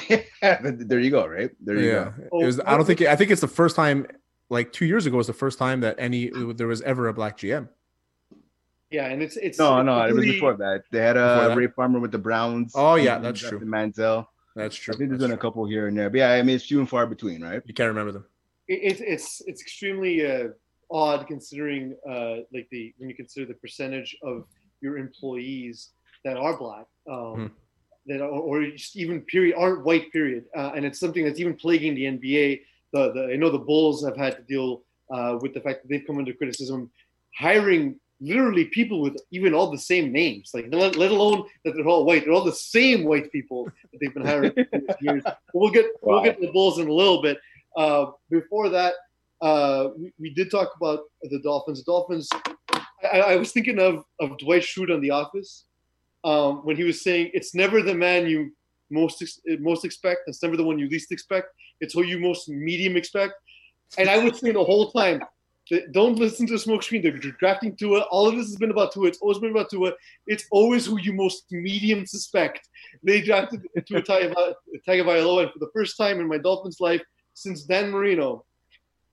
But 0.40 0.88
there 0.88 1.00
you 1.00 1.10
go, 1.10 1.26
right? 1.26 1.50
There 1.60 1.78
you 1.78 1.88
yeah. 1.88 2.12
go. 2.30 2.40
It 2.40 2.46
was. 2.46 2.60
I 2.60 2.76
don't 2.76 2.84
think. 2.86 3.02
I 3.02 3.16
think 3.16 3.30
it's 3.30 3.40
the 3.40 3.48
first 3.48 3.76
time. 3.76 4.06
Like 4.48 4.72
two 4.72 4.84
years 4.84 5.06
ago 5.06 5.16
was 5.16 5.28
the 5.28 5.32
first 5.32 5.58
time 5.58 5.80
that 5.80 5.94
any 5.98 6.30
there 6.54 6.66
was 6.66 6.82
ever 6.82 7.06
a 7.08 7.14
black 7.14 7.38
GM. 7.38 7.68
Yeah, 8.90 9.06
and 9.06 9.22
it's 9.22 9.36
it's 9.36 9.58
No, 9.58 9.80
no, 9.82 10.02
it 10.02 10.12
was 10.12 10.24
before 10.24 10.56
that. 10.56 10.82
They 10.90 11.00
had 11.00 11.16
a 11.16 11.20
uh, 11.20 11.48
that? 11.48 11.56
Ray 11.56 11.68
Farmer 11.68 12.00
with 12.00 12.10
the 12.10 12.18
Browns. 12.18 12.72
Oh, 12.74 12.96
yeah, 12.96 13.18
that's 13.18 13.38
true. 13.40 13.60
Manziel. 13.60 14.26
That's 14.56 14.74
true. 14.74 14.94
I 14.94 14.96
think 14.96 15.10
there's 15.10 15.20
That's 15.20 15.30
been 15.30 15.38
a 15.38 15.40
couple 15.40 15.64
here 15.66 15.86
and 15.86 15.96
there, 15.96 16.10
but 16.10 16.18
yeah, 16.18 16.32
I 16.32 16.42
mean 16.42 16.56
it's 16.56 16.64
few 16.64 16.80
and 16.80 16.88
far 16.88 17.06
between, 17.06 17.42
right? 17.42 17.62
You 17.64 17.72
can't 17.74 17.86
remember 17.88 18.10
them. 18.10 18.24
It- 18.70 18.82
it's 18.88 19.00
it's 19.00 19.28
it's 19.48 19.60
extremely 19.66 20.14
uh, 20.32 20.48
odd 20.90 21.26
considering 21.26 21.82
uh, 22.08 22.36
like 22.54 22.68
the 22.70 22.82
when 22.98 23.08
you 23.10 23.16
consider 23.22 23.46
the 23.46 23.58
percentage 23.64 24.16
of 24.22 24.36
your 24.80 24.96
employees 24.96 25.90
that 26.24 26.36
are 26.36 26.56
black 26.56 26.86
um, 27.10 27.34
Hmm. 27.34 27.46
that 28.10 28.20
are, 28.20 28.28
or 28.48 28.54
just 28.82 28.96
even 28.96 29.20
period 29.32 29.54
aren't 29.62 29.84
white 29.88 30.06
period 30.16 30.42
uh, 30.56 30.70
and 30.74 30.82
it's 30.86 31.00
something 31.04 31.24
that's 31.24 31.40
even 31.40 31.54
plaguing 31.64 31.94
the 31.94 32.06
NBA 32.16 32.46
the, 32.92 33.02
the 33.12 33.22
I 33.32 33.36
know 33.36 33.50
the 33.50 33.66
Bulls 33.70 34.04
have 34.08 34.16
had 34.24 34.36
to 34.38 34.42
deal 34.54 34.82
uh, 35.14 35.38
with 35.42 35.52
the 35.54 35.60
fact 35.66 35.82
that 35.82 35.88
they've 35.90 36.06
come 36.06 36.18
under 36.18 36.32
criticism 36.32 36.90
hiring 37.36 37.84
literally 38.22 38.66
people 38.66 38.98
with 39.00 39.16
even 39.30 39.54
all 39.54 39.70
the 39.70 39.78
same 39.92 40.06
names 40.12 40.50
like 40.54 40.66
let, 40.72 40.96
let 40.96 41.10
alone 41.10 41.38
that 41.64 41.72
they're 41.74 41.86
all 41.92 42.04
white 42.04 42.22
they're 42.24 42.34
all 42.38 42.44
the 42.44 42.62
same 42.76 43.04
white 43.10 43.28
people 43.36 43.60
that 43.64 43.98
they've 44.00 44.14
been 44.18 44.26
hiring 44.32 44.52
for 44.52 44.96
years. 45.06 45.24
We'll 45.54 45.70
get 45.78 45.86
we'll 46.02 46.22
get 46.26 46.38
to 46.38 46.46
the 46.46 46.52
Bulls 46.52 46.78
in 46.78 46.88
a 46.88 46.92
little 47.02 47.22
bit 47.22 47.38
uh, 47.76 48.06
before 48.30 48.68
that, 48.68 48.94
uh, 49.40 49.88
we, 49.96 50.12
we 50.18 50.34
did 50.34 50.50
talk 50.50 50.70
about 50.76 51.00
the 51.22 51.40
Dolphins. 51.40 51.82
Dolphins. 51.82 52.28
I, 53.12 53.20
I 53.20 53.36
was 53.36 53.52
thinking 53.52 53.78
of 53.78 54.04
of 54.20 54.38
Dwight 54.38 54.62
Schrute 54.62 54.92
on 54.94 55.00
The 55.00 55.10
Office 55.10 55.64
um, 56.24 56.58
when 56.64 56.76
he 56.76 56.84
was 56.84 57.02
saying, 57.02 57.30
"It's 57.32 57.54
never 57.54 57.82
the 57.82 57.94
man 57.94 58.26
you 58.26 58.52
most 58.90 59.22
ex- 59.22 59.40
most 59.60 59.84
expect. 59.84 60.20
It's 60.26 60.42
never 60.42 60.56
the 60.56 60.64
one 60.64 60.78
you 60.78 60.88
least 60.88 61.12
expect. 61.12 61.48
It's 61.80 61.94
who 61.94 62.04
you 62.04 62.18
most 62.18 62.48
medium 62.48 62.96
expect." 62.96 63.34
And 63.98 64.08
I 64.08 64.18
was 64.22 64.38
saying 64.38 64.54
the 64.54 64.62
whole 64.62 64.92
time, 64.92 65.20
don't 65.92 66.16
listen 66.16 66.46
to 66.46 66.52
the 66.52 66.58
smoke 66.58 66.82
screen. 66.82 67.02
They're 67.02 67.16
drafting 67.16 67.74
Tua. 67.76 68.00
All 68.10 68.28
of 68.28 68.36
this 68.36 68.46
has 68.46 68.56
been 68.56 68.70
about 68.70 68.92
Tua. 68.92 69.08
It's 69.08 69.18
always 69.18 69.38
been 69.38 69.50
about 69.50 69.70
Tua. 69.70 69.92
It's 70.26 70.44
always 70.50 70.86
who 70.86 70.98
you 71.00 71.12
most 71.12 71.44
medium 71.50 72.06
suspect. 72.06 72.68
They 73.02 73.20
drafted 73.20 73.66
Tua 73.86 74.02
Tagovailoa, 74.02 75.42
and 75.42 75.52
for 75.52 75.58
the 75.58 75.70
first 75.72 75.96
time 75.96 76.20
in 76.20 76.28
my 76.28 76.38
Dolphins 76.38 76.80
life 76.80 77.02
since 77.40 77.62
Dan 77.62 77.90
Marino, 77.90 78.44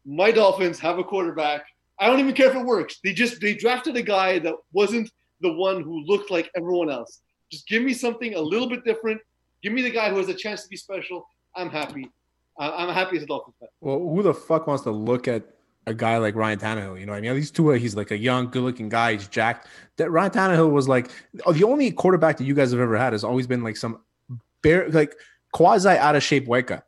my 0.06 0.32
Dolphins 0.32 0.80
have 0.80 1.00
a 1.00 1.04
quarterback. 1.04 1.66
I 2.00 2.08
don't 2.08 2.20
even 2.20 2.34
care 2.34 2.50
if 2.50 2.56
it 2.56 2.66
works. 2.66 3.00
They 3.04 3.14
just 3.14 3.40
they 3.40 3.54
drafted 3.54 3.96
a 3.96 4.02
guy 4.02 4.40
that 4.40 4.54
wasn't 4.74 5.10
the 5.42 5.54
one 5.54 5.82
who 5.82 6.02
looked 6.02 6.30
like 6.30 6.52
everyone 6.56 6.90
else. 6.90 7.22
Just 7.50 7.68
give 7.68 7.84
me 7.84 7.94
something 7.94 8.36
a 8.36 8.42
little 8.42 8.68
bit 8.68 8.84
different. 8.84 9.22
Give 9.64 9.72
me 9.72 9.82
the 9.82 9.90
guy 9.90 10.10
who 10.10 10.18
has 10.18 10.28
a 10.28 10.34
chance 10.34 10.64
to 10.64 10.70
be 10.70 10.76
special. 10.76 11.28
I'm 11.56 11.70
happy. 11.70 12.10
I'm 12.60 12.94
happy 12.94 13.18
as 13.18 13.24
a 13.24 13.28
Dolphins 13.28 13.56
fan. 13.60 13.70
Well, 13.82 14.00
who 14.00 14.22
the 14.22 14.34
fuck 14.34 14.68
wants 14.68 14.84
to 14.84 14.92
look 14.92 15.28
at 15.28 15.44
a 15.86 15.94
guy 15.94 16.18
like 16.18 16.36
Ryan 16.36 16.60
Tannehill? 16.60 17.00
You 17.00 17.06
know, 17.06 17.14
what 17.14 17.20
I 17.20 17.22
mean, 17.22 17.30
at 17.32 17.36
least 17.36 17.56
Tua, 17.56 17.78
he's 17.78 17.96
like 17.96 18.12
a 18.12 18.18
young, 18.18 18.50
good-looking 18.50 18.90
guy. 18.90 19.14
He's 19.14 19.28
jacked. 19.28 19.68
That 19.98 20.12
Ryan 20.12 20.32
Tannehill 20.32 20.72
was 20.72 20.88
like 20.88 21.10
oh, 21.46 21.54
the 21.54 21.64
only 21.64 21.92
quarterback 21.92 22.38
that 22.38 22.46
you 22.46 22.54
guys 22.54 22.72
have 22.72 22.82
ever 22.82 22.98
had 22.98 23.14
has 23.14 23.24
always 23.24 23.48
been 23.48 23.64
like 23.64 23.78
some 23.78 24.02
bare, 24.62 24.90
like 24.90 25.16
quasi 25.54 25.90
out 25.90 26.16
of 26.16 26.24
shape 26.24 26.46
white 26.46 26.68
guy. 26.68 26.82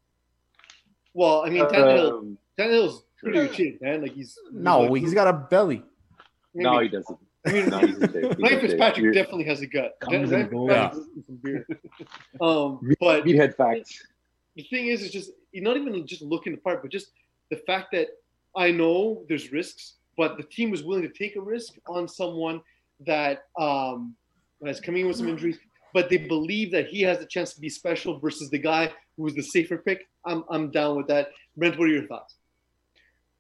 Well, 1.13 1.43
I 1.45 1.49
mean, 1.49 1.63
Tannehill, 1.65 2.11
Um, 2.19 2.37
Tannehill's 2.57 3.03
pretty 3.17 3.39
good 3.47 3.55
shape, 3.55 3.81
man. 3.81 4.01
Like 4.01 4.13
he's 4.13 4.37
No, 4.51 4.81
like, 4.81 5.01
he's 5.01 5.13
got 5.13 5.27
a 5.27 5.33
belly. 5.33 5.83
maybe- 6.53 6.63
no, 6.69 6.79
he 6.79 6.89
doesn't. 6.89 7.17
I 7.45 7.51
mean, 7.53 7.69
No, 7.69 7.79
he's 7.79 7.95
in 7.97 8.01
shape. 8.01 8.13
He's 8.13 8.23
in 8.35 8.41
Ryan. 8.43 8.59
Fitzpatrick 8.59 9.03
You're- 9.03 9.13
definitely 9.15 9.45
has 9.45 9.61
a 9.61 9.67
gut. 9.67 9.97
Comes 10.01 10.31
Ryan 10.31 10.41
and 10.41 10.51
goes. 10.51 10.67
Fitzpatrick 10.69 11.15
has 11.15 11.25
some 11.25 11.39
beer. 11.43 11.67
Um, 12.41 12.79
but 12.99 13.23
Meathead 13.25 13.55
facts. 13.55 14.03
the 14.55 14.63
thing 14.63 14.87
is, 14.87 15.03
it's 15.03 15.13
just 15.13 15.31
you're 15.51 15.63
not 15.63 15.77
even 15.77 16.05
just 16.05 16.21
looking 16.21 16.53
the 16.53 16.59
part, 16.59 16.81
but 16.81 16.91
just 16.91 17.11
the 17.49 17.57
fact 17.57 17.87
that 17.93 18.07
I 18.55 18.71
know 18.71 19.23
there's 19.27 19.51
risks, 19.51 19.95
but 20.17 20.37
the 20.37 20.43
team 20.43 20.69
was 20.69 20.83
willing 20.83 21.01
to 21.03 21.09
take 21.09 21.35
a 21.35 21.41
risk 21.41 21.73
on 21.87 22.07
someone 22.07 22.61
that 23.05 23.45
um, 23.59 24.15
is 24.65 24.79
coming 24.81 25.01
in 25.01 25.07
with 25.07 25.15
some 25.17 25.29
injuries, 25.29 25.57
but 25.93 26.09
they 26.09 26.17
believe 26.17 26.71
that 26.71 26.87
he 26.87 27.01
has 27.03 27.19
a 27.19 27.25
chance 27.25 27.53
to 27.53 27.61
be 27.61 27.69
special 27.69 28.19
versus 28.19 28.49
the 28.49 28.57
guy 28.59 28.91
who 29.19 29.25
was 29.25 29.35
the 29.35 29.43
safer 29.43 29.77
pick. 29.77 30.07
I'm 30.25 30.45
I'm 30.49 30.71
down 30.71 30.95
with 30.95 31.07
that. 31.07 31.31
Brent, 31.57 31.77
what 31.77 31.89
are 31.89 31.91
your 31.91 32.07
thoughts? 32.07 32.35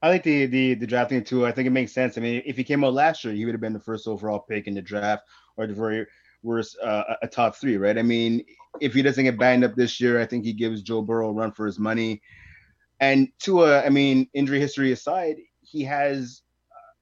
I 0.01 0.09
like 0.09 0.23
the 0.23 0.45
the 0.45 0.73
the 0.73 0.85
drafting 0.85 1.23
too. 1.23 1.45
I 1.45 1.53
think 1.53 1.67
it 1.67 1.71
makes 1.71 1.93
sense. 1.93 2.17
I 2.17 2.21
mean, 2.21 2.43
if 2.45 2.57
he 2.57 2.65
came 2.65 2.83
out 2.83 2.93
last 2.93 3.23
year, 3.23 3.33
he 3.33 3.45
would 3.45 3.53
have 3.53 3.61
been 3.61 3.73
the 3.73 3.79
first 3.79 4.05
overall 4.05 4.39
pick 4.39 4.67
in 4.67 4.75
the 4.75 4.81
draft, 4.81 5.23
or 5.55 5.67
the 5.67 5.73
very 5.73 6.05
worst 6.43 6.77
uh, 6.83 7.15
a 7.21 7.27
top 7.27 7.55
three, 7.55 7.77
right? 7.77 7.97
I 7.97 8.01
mean, 8.01 8.43
if 8.81 8.93
he 8.93 9.01
doesn't 9.01 9.23
get 9.23 9.39
banged 9.39 9.63
up 9.63 9.75
this 9.75 10.01
year, 10.01 10.19
I 10.19 10.25
think 10.25 10.43
he 10.43 10.51
gives 10.51 10.81
Joe 10.81 11.01
Burrow 11.01 11.29
a 11.29 11.33
run 11.33 11.53
for 11.53 11.65
his 11.65 11.79
money. 11.79 12.21
And 12.99 13.29
Tua, 13.39 13.81
I 13.85 13.89
mean, 13.89 14.27
injury 14.33 14.59
history 14.59 14.91
aside, 14.91 15.37
he 15.61 15.85
has 15.85 16.41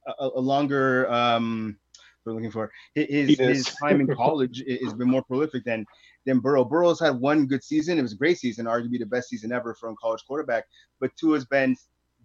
a, 0.06 0.30
a 0.36 0.40
longer 0.40 1.10
um, 1.10 1.76
what 2.22 2.32
we're 2.32 2.40
looking 2.40 2.52
for 2.52 2.70
his 2.94 3.38
his 3.38 3.64
time 3.80 4.00
in 4.00 4.06
college 4.14 4.62
has 4.82 4.94
been 4.94 5.08
more 5.08 5.22
prolific 5.24 5.64
than 5.64 5.84
than 6.28 6.40
Burrow. 6.40 6.64
Burrow's 6.64 7.00
had 7.00 7.18
one 7.18 7.46
good 7.46 7.64
season. 7.64 7.98
It 7.98 8.02
was 8.02 8.12
a 8.12 8.16
great 8.16 8.38
season, 8.38 8.66
arguably 8.66 8.98
the 8.98 9.06
best 9.06 9.28
season 9.28 9.50
ever 9.50 9.74
for 9.74 9.88
a 9.90 9.94
college 9.96 10.22
quarterback. 10.26 10.64
But 11.00 11.10
Tua's 11.16 11.46
been 11.46 11.76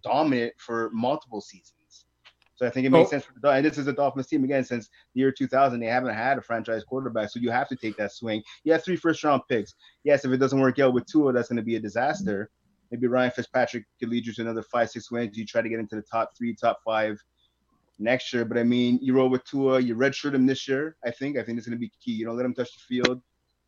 dominant 0.04 0.54
for 0.58 0.90
multiple 0.94 1.42
seasons. 1.42 2.06
So 2.56 2.68
I 2.68 2.70
think 2.70 2.86
it 2.86 2.92
makes 2.92 3.08
Oh. 3.08 3.12
sense 3.12 3.24
for 3.26 3.34
the 3.34 3.40
Dolphins. 3.40 3.58
And 3.58 3.72
this 3.72 3.78
is 3.80 3.88
a 3.88 3.94
Dolphins 3.94 4.28
team 4.28 4.44
again 4.44 4.64
since 4.64 4.90
the 5.14 5.22
year 5.22 5.32
2000. 5.32 5.80
They 5.80 5.88
haven't 5.88 6.14
had 6.14 6.38
a 6.38 6.42
franchise 6.42 6.84
quarterback, 6.84 7.30
so 7.30 7.40
you 7.40 7.50
have 7.50 7.68
to 7.70 7.76
take 7.76 7.98
that 7.98 8.12
swing. 8.12 8.44
You 8.64 8.74
have 8.74 8.84
three 8.84 8.96
first 8.96 9.24
round 9.24 9.42
picks. 9.50 9.74
Yes, 10.04 10.24
if 10.26 10.32
it 10.32 10.38
doesn't 10.38 10.60
work 10.60 10.78
out 10.80 10.94
with 10.94 11.06
Tua, 11.08 11.34
that's 11.34 11.50
going 11.50 11.58
to 11.58 11.64
be 11.64 11.78
a 11.78 11.80
disaster. 11.80 12.52
Maybe 12.92 13.08
Ryan 13.08 13.32
Fitzpatrick 13.32 13.86
could 14.00 14.10
lead 14.10 14.26
you 14.26 14.34
to 14.34 14.42
another 14.42 14.62
five, 14.62 14.90
six 14.92 15.10
wins. 15.10 15.36
You 15.36 15.46
try 15.46 15.62
to 15.62 15.70
get 15.70 15.80
into 15.80 15.96
the 15.96 16.04
top 16.04 16.38
three, 16.38 16.54
top 16.54 16.80
five 16.86 17.20
next 17.98 18.32
year. 18.34 18.46
But 18.46 18.58
I 18.60 18.64
mean, 18.64 19.00
you 19.02 19.16
roll 19.16 19.30
with 19.30 19.44
Tua, 19.46 19.80
you 19.80 19.96
redshirt 19.96 20.36
him 20.36 20.46
this 20.46 20.68
year. 20.68 20.96
I 21.04 21.10
think. 21.10 21.38
I 21.38 21.44
think 21.44 21.58
it's 21.58 21.68
going 21.68 21.78
to 21.78 21.82
be 21.82 21.92
key. 22.04 22.12
You 22.12 22.26
don't 22.26 22.38
let 22.38 22.46
him 22.46 22.54
touch 22.54 22.72
the 22.76 22.82
field. 22.82 23.22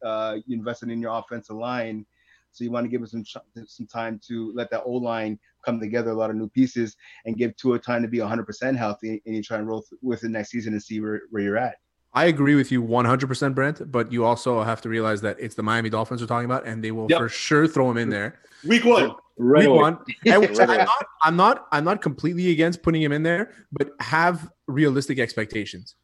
Uh, 0.06 0.38
you 0.46 0.56
invested 0.56 0.90
in 0.90 1.02
your 1.02 1.18
offensive 1.18 1.56
line, 1.56 2.06
so 2.52 2.64
you 2.64 2.72
want 2.72 2.86
to 2.86 2.90
give 2.90 3.02
him 3.02 3.08
some 3.08 3.24
some 3.66 3.88
time 3.88 4.20
to 4.28 4.54
let 4.54 4.70
that 4.70 4.84
O 4.86 4.92
line 4.92 5.40
come 5.66 5.80
together. 5.80 6.12
A 6.12 6.14
lot 6.14 6.30
of 6.30 6.36
new 6.36 6.48
pieces 6.48 6.96
and 7.26 7.36
give 7.36 7.56
Tua 7.58 7.80
time 7.80 8.02
to 8.04 8.08
be 8.08 8.20
100% 8.20 8.78
healthy, 8.78 9.22
and 9.26 9.36
you 9.36 9.42
try 9.42 9.58
and 9.58 9.68
roll 9.68 9.82
th- 9.82 10.00
with 10.02 10.22
the 10.22 10.30
next 10.30 10.52
season 10.52 10.74
and 10.74 10.82
see 10.82 11.02
where, 11.02 11.24
where 11.32 11.42
you're 11.42 11.58
at. 11.58 11.76
I 12.14 12.26
agree 12.26 12.56
with 12.56 12.72
you 12.72 12.82
100%, 12.82 13.54
Brent, 13.54 13.92
but 13.92 14.10
you 14.10 14.24
also 14.24 14.64
have 14.64 14.80
to 14.82 14.90
realize 14.90 15.20
that 15.22 15.38
it's 15.38 15.56
the 15.56 15.64
Miami 15.64 15.90
Dolphins 15.90 16.22
we're 16.22 16.28
talking 16.28 16.46
about, 16.46 16.66
and 16.66 16.82
they 16.82 16.92
will 16.92 17.08
Yep. 17.10 17.20
for 17.20 17.28
sure 17.28 17.68
throw 17.68 17.92
him 17.92 17.98
in 17.98 18.10
there. 18.10 18.40
Week 18.66 18.86
one. 18.86 19.16
Week 19.38 19.68
one. 19.70 19.98
And 20.26 20.42
Right 20.58 20.70
I'm 20.70 20.86
not, 20.86 21.06
I'm 21.24 21.36
not, 21.36 21.68
I'm 21.74 21.84
not 21.84 22.02
completely 22.02 22.52
against 22.52 22.84
putting 22.84 23.02
him 23.02 23.12
in 23.12 23.24
there, 23.24 23.52
but 23.74 23.90
have 24.00 24.50
realistic 24.68 25.20
expectations. 25.20 25.96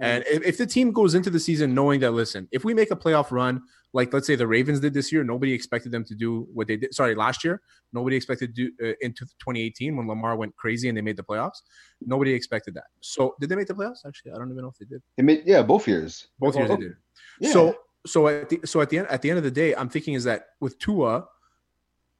And 0.00 0.24
if, 0.26 0.42
if 0.42 0.58
the 0.58 0.66
team 0.66 0.92
goes 0.92 1.14
into 1.14 1.30
the 1.30 1.38
season 1.38 1.74
knowing 1.74 2.00
that, 2.00 2.10
listen, 2.10 2.48
if 2.50 2.64
we 2.64 2.74
make 2.74 2.90
a 2.90 2.96
playoff 2.96 3.30
run, 3.30 3.62
like 3.92 4.12
let's 4.12 4.26
say 4.26 4.34
the 4.34 4.46
Ravens 4.46 4.80
did 4.80 4.92
this 4.92 5.12
year, 5.12 5.22
nobody 5.22 5.52
expected 5.52 5.92
them 5.92 6.04
to 6.04 6.16
do 6.16 6.48
what 6.52 6.66
they 6.66 6.76
did. 6.76 6.92
Sorry, 6.92 7.14
last 7.14 7.44
year, 7.44 7.62
nobody 7.92 8.16
expected 8.16 8.54
to 8.54 8.70
do 8.70 8.72
uh, 8.84 8.94
into 9.00 9.24
2018 9.24 9.96
when 9.96 10.08
Lamar 10.08 10.36
went 10.36 10.56
crazy 10.56 10.88
and 10.88 10.98
they 10.98 11.02
made 11.02 11.16
the 11.16 11.22
playoffs. 11.22 11.62
Nobody 12.00 12.34
expected 12.34 12.74
that. 12.74 12.84
So 13.00 13.36
did 13.40 13.48
they 13.50 13.56
make 13.56 13.68
the 13.68 13.74
playoffs? 13.74 14.04
Actually, 14.04 14.32
I 14.32 14.38
don't 14.38 14.50
even 14.50 14.62
know 14.62 14.68
if 14.68 14.78
they 14.78 14.86
did. 14.86 15.00
They 15.16 15.22
made, 15.22 15.42
yeah, 15.46 15.62
both 15.62 15.86
years. 15.86 16.26
Both 16.40 16.56
years 16.56 16.68
they 16.68 16.76
did. 16.76 16.92
Yeah. 17.40 17.52
So 17.52 17.76
so 18.06 18.28
at 18.28 18.48
the 18.48 18.60
so 18.64 18.80
at 18.80 18.90
the 18.90 18.98
end 18.98 19.08
at 19.08 19.22
the 19.22 19.30
end 19.30 19.38
of 19.38 19.44
the 19.44 19.50
day, 19.50 19.74
I'm 19.74 19.88
thinking 19.88 20.14
is 20.14 20.24
that 20.24 20.46
with 20.60 20.78
Tua, 20.78 21.26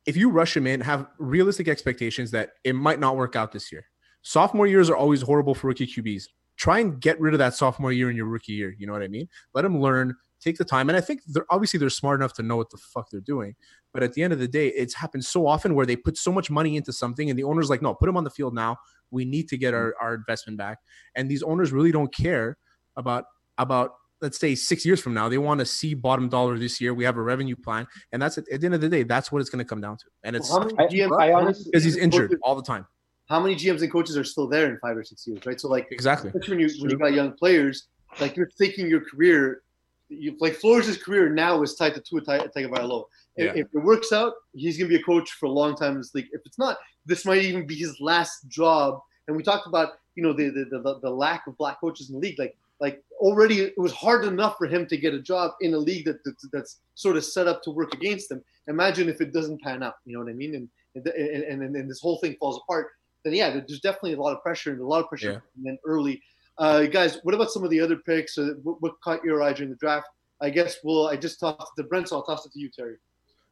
if 0.06 0.16
you 0.16 0.30
rush 0.30 0.56
him 0.56 0.66
in, 0.66 0.80
have 0.80 1.06
realistic 1.18 1.68
expectations 1.68 2.30
that 2.30 2.50
it 2.62 2.74
might 2.74 3.00
not 3.00 3.16
work 3.16 3.36
out 3.36 3.52
this 3.52 3.72
year. 3.72 3.86
Sophomore 4.22 4.66
years 4.66 4.88
are 4.88 4.96
always 4.96 5.22
horrible 5.22 5.54
for 5.54 5.68
rookie 5.68 5.86
QBs. 5.86 6.24
Try 6.56 6.78
and 6.80 7.00
get 7.00 7.20
rid 7.20 7.34
of 7.34 7.38
that 7.38 7.54
sophomore 7.54 7.92
year 7.92 8.10
in 8.10 8.16
your 8.16 8.26
rookie 8.26 8.52
year. 8.52 8.74
You 8.78 8.86
know 8.86 8.92
what 8.92 9.02
I 9.02 9.08
mean? 9.08 9.28
Let 9.54 9.62
them 9.62 9.80
learn, 9.80 10.14
take 10.40 10.56
the 10.56 10.64
time. 10.64 10.88
And 10.88 10.96
I 10.96 11.00
think 11.00 11.20
they're 11.26 11.46
obviously 11.50 11.78
they're 11.78 11.90
smart 11.90 12.20
enough 12.20 12.32
to 12.34 12.42
know 12.42 12.56
what 12.56 12.70
the 12.70 12.78
fuck 12.78 13.08
they're 13.10 13.20
doing. 13.20 13.54
But 13.92 14.02
at 14.02 14.12
the 14.12 14.22
end 14.22 14.32
of 14.32 14.38
the 14.38 14.48
day, 14.48 14.68
it's 14.68 14.94
happened 14.94 15.24
so 15.24 15.46
often 15.46 15.74
where 15.74 15.86
they 15.86 15.96
put 15.96 16.16
so 16.16 16.32
much 16.32 16.50
money 16.50 16.76
into 16.76 16.92
something 16.92 17.30
and 17.30 17.38
the 17.38 17.44
owner's 17.44 17.70
like, 17.70 17.82
no, 17.82 17.94
put 17.94 18.06
them 18.06 18.16
on 18.16 18.24
the 18.24 18.30
field 18.30 18.54
now. 18.54 18.76
We 19.10 19.24
need 19.24 19.48
to 19.48 19.56
get 19.56 19.74
our, 19.74 19.90
mm. 19.90 20.02
our 20.02 20.14
investment 20.14 20.58
back. 20.58 20.78
And 21.14 21.30
these 21.30 21.42
owners 21.42 21.72
really 21.72 21.92
don't 21.92 22.14
care 22.14 22.58
about 22.96 23.24
about 23.58 23.92
let's 24.24 24.38
say 24.38 24.54
six 24.54 24.86
years 24.86 25.00
from 25.00 25.12
now, 25.12 25.28
they 25.28 25.38
want 25.38 25.60
to 25.60 25.66
see 25.66 25.92
bottom 25.92 26.28
dollar 26.28 26.58
this 26.58 26.80
year. 26.80 26.94
We 26.94 27.04
have 27.04 27.16
a 27.16 27.22
revenue 27.22 27.56
plan, 27.56 27.86
and 28.10 28.20
that's 28.20 28.38
at, 28.38 28.48
at 28.50 28.60
the 28.60 28.66
end 28.66 28.74
of 28.74 28.80
the 28.80 28.88
day, 28.88 29.02
that's 29.02 29.30
what 29.30 29.40
it's 29.40 29.50
going 29.50 29.62
to 29.62 29.68
come 29.68 29.80
down 29.80 29.98
to. 29.98 30.04
And 30.24 30.34
it's 30.34 30.50
How 30.50 30.64
many 30.64 31.02
I- 31.04 31.08
I 31.08 31.32
honestly- 31.32 31.70
because 31.70 31.84
he's 31.84 31.96
injured 31.96 32.36
all 32.42 32.56
the 32.56 32.62
time. 32.62 32.86
How 33.34 33.40
many 33.40 33.56
GMs 33.56 33.82
and 33.82 33.90
coaches 33.90 34.16
are 34.16 34.22
still 34.22 34.46
there 34.46 34.70
in 34.70 34.78
five 34.78 34.96
or 34.96 35.02
six 35.02 35.26
years, 35.26 35.44
right? 35.44 35.60
So 35.60 35.66
like 35.66 35.88
Exactly. 35.90 36.28
especially 36.28 36.56
when 36.56 36.68
you 36.68 36.70
when 36.80 36.90
you 36.92 36.96
got 36.96 37.12
young 37.14 37.32
players, 37.32 37.88
like 38.20 38.36
you're 38.36 38.52
thinking 38.60 38.86
your 38.86 39.00
career, 39.10 39.62
you 40.08 40.36
like 40.38 40.54
Flores' 40.54 40.96
career 41.06 41.28
now 41.28 41.60
is 41.64 41.74
tied 41.74 41.94
to 41.96 42.00
Tua 42.00 42.20
Tagovailoa. 42.20 42.52
Tagovailoa. 42.54 43.04
If, 43.34 43.44
Yeah. 43.46 43.62
if 43.62 43.66
it 43.74 43.82
works 43.92 44.12
out, 44.12 44.34
he's 44.52 44.78
gonna 44.78 44.88
be 44.88 45.00
a 45.02 45.02
coach 45.02 45.32
for 45.32 45.46
a 45.46 45.50
long 45.60 45.74
time 45.74 45.92
in 45.96 45.98
this 45.98 46.14
league. 46.14 46.28
If 46.30 46.42
it's 46.44 46.60
not, 46.60 46.78
this 47.04 47.24
might 47.26 47.42
even 47.42 47.66
be 47.66 47.74
his 47.74 48.00
last 48.00 48.46
job. 48.46 49.00
And 49.26 49.36
we 49.36 49.42
talked 49.42 49.66
about 49.66 49.88
you 50.14 50.22
know 50.22 50.32
the 50.32 50.46
the, 50.50 50.64
the, 50.70 51.00
the 51.02 51.10
lack 51.10 51.48
of 51.48 51.58
black 51.58 51.80
coaches 51.80 52.10
in 52.10 52.14
the 52.14 52.20
league. 52.20 52.38
Like 52.38 52.56
like 52.78 53.02
already 53.26 53.56
it 53.62 53.78
was 53.86 53.92
hard 53.92 54.24
enough 54.26 54.54
for 54.58 54.68
him 54.68 54.86
to 54.86 54.96
get 54.96 55.12
a 55.12 55.22
job 55.32 55.46
in 55.60 55.74
a 55.74 55.78
league 55.90 56.04
that, 56.04 56.22
that 56.22 56.36
that's 56.52 56.72
sort 56.94 57.16
of 57.16 57.24
set 57.24 57.48
up 57.48 57.62
to 57.64 57.70
work 57.72 57.94
against 57.94 58.30
him. 58.30 58.40
Imagine 58.68 59.08
if 59.08 59.20
it 59.20 59.32
doesn't 59.32 59.60
pan 59.60 59.82
out. 59.82 59.94
You 60.04 60.12
know 60.14 60.22
what 60.22 60.30
I 60.30 60.34
mean? 60.34 60.54
And 60.54 60.68
and 60.94 61.04
and, 61.08 61.62
and, 61.62 61.74
and 61.74 61.90
this 61.90 62.00
whole 62.00 62.18
thing 62.18 62.36
falls 62.38 62.60
apart. 62.62 62.86
Then 63.24 63.34
yeah, 63.34 63.50
there's 63.50 63.80
definitely 63.80 64.14
a 64.14 64.20
lot 64.20 64.34
of 64.34 64.42
pressure 64.42 64.72
and 64.72 64.80
a 64.80 64.86
lot 64.86 65.02
of 65.02 65.08
pressure 65.08 65.32
Yeah. 65.32 65.38
then 65.62 65.78
early. 65.84 66.22
Uh, 66.58 66.84
guys, 66.84 67.18
what 67.22 67.34
about 67.34 67.50
some 67.50 67.64
of 67.64 67.70
the 67.70 67.80
other 67.80 67.96
picks? 67.96 68.38
Or 68.38 68.54
what, 68.62 68.80
what 68.80 69.00
caught 69.02 69.24
your 69.24 69.42
eye 69.42 69.52
during 69.52 69.70
the 69.70 69.76
draft? 69.76 70.06
I 70.40 70.50
guess 70.50 70.76
we'll. 70.84 71.08
I 71.08 71.16
just 71.16 71.40
tossed 71.40 71.72
it 71.76 71.82
to 71.82 71.88
Brent, 71.88 72.08
so 72.08 72.16
I'll 72.16 72.22
toss 72.22 72.44
it 72.46 72.52
to 72.52 72.60
you, 72.60 72.68
Terry. 72.68 72.96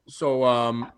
So 0.08 0.44
um, 0.44 0.92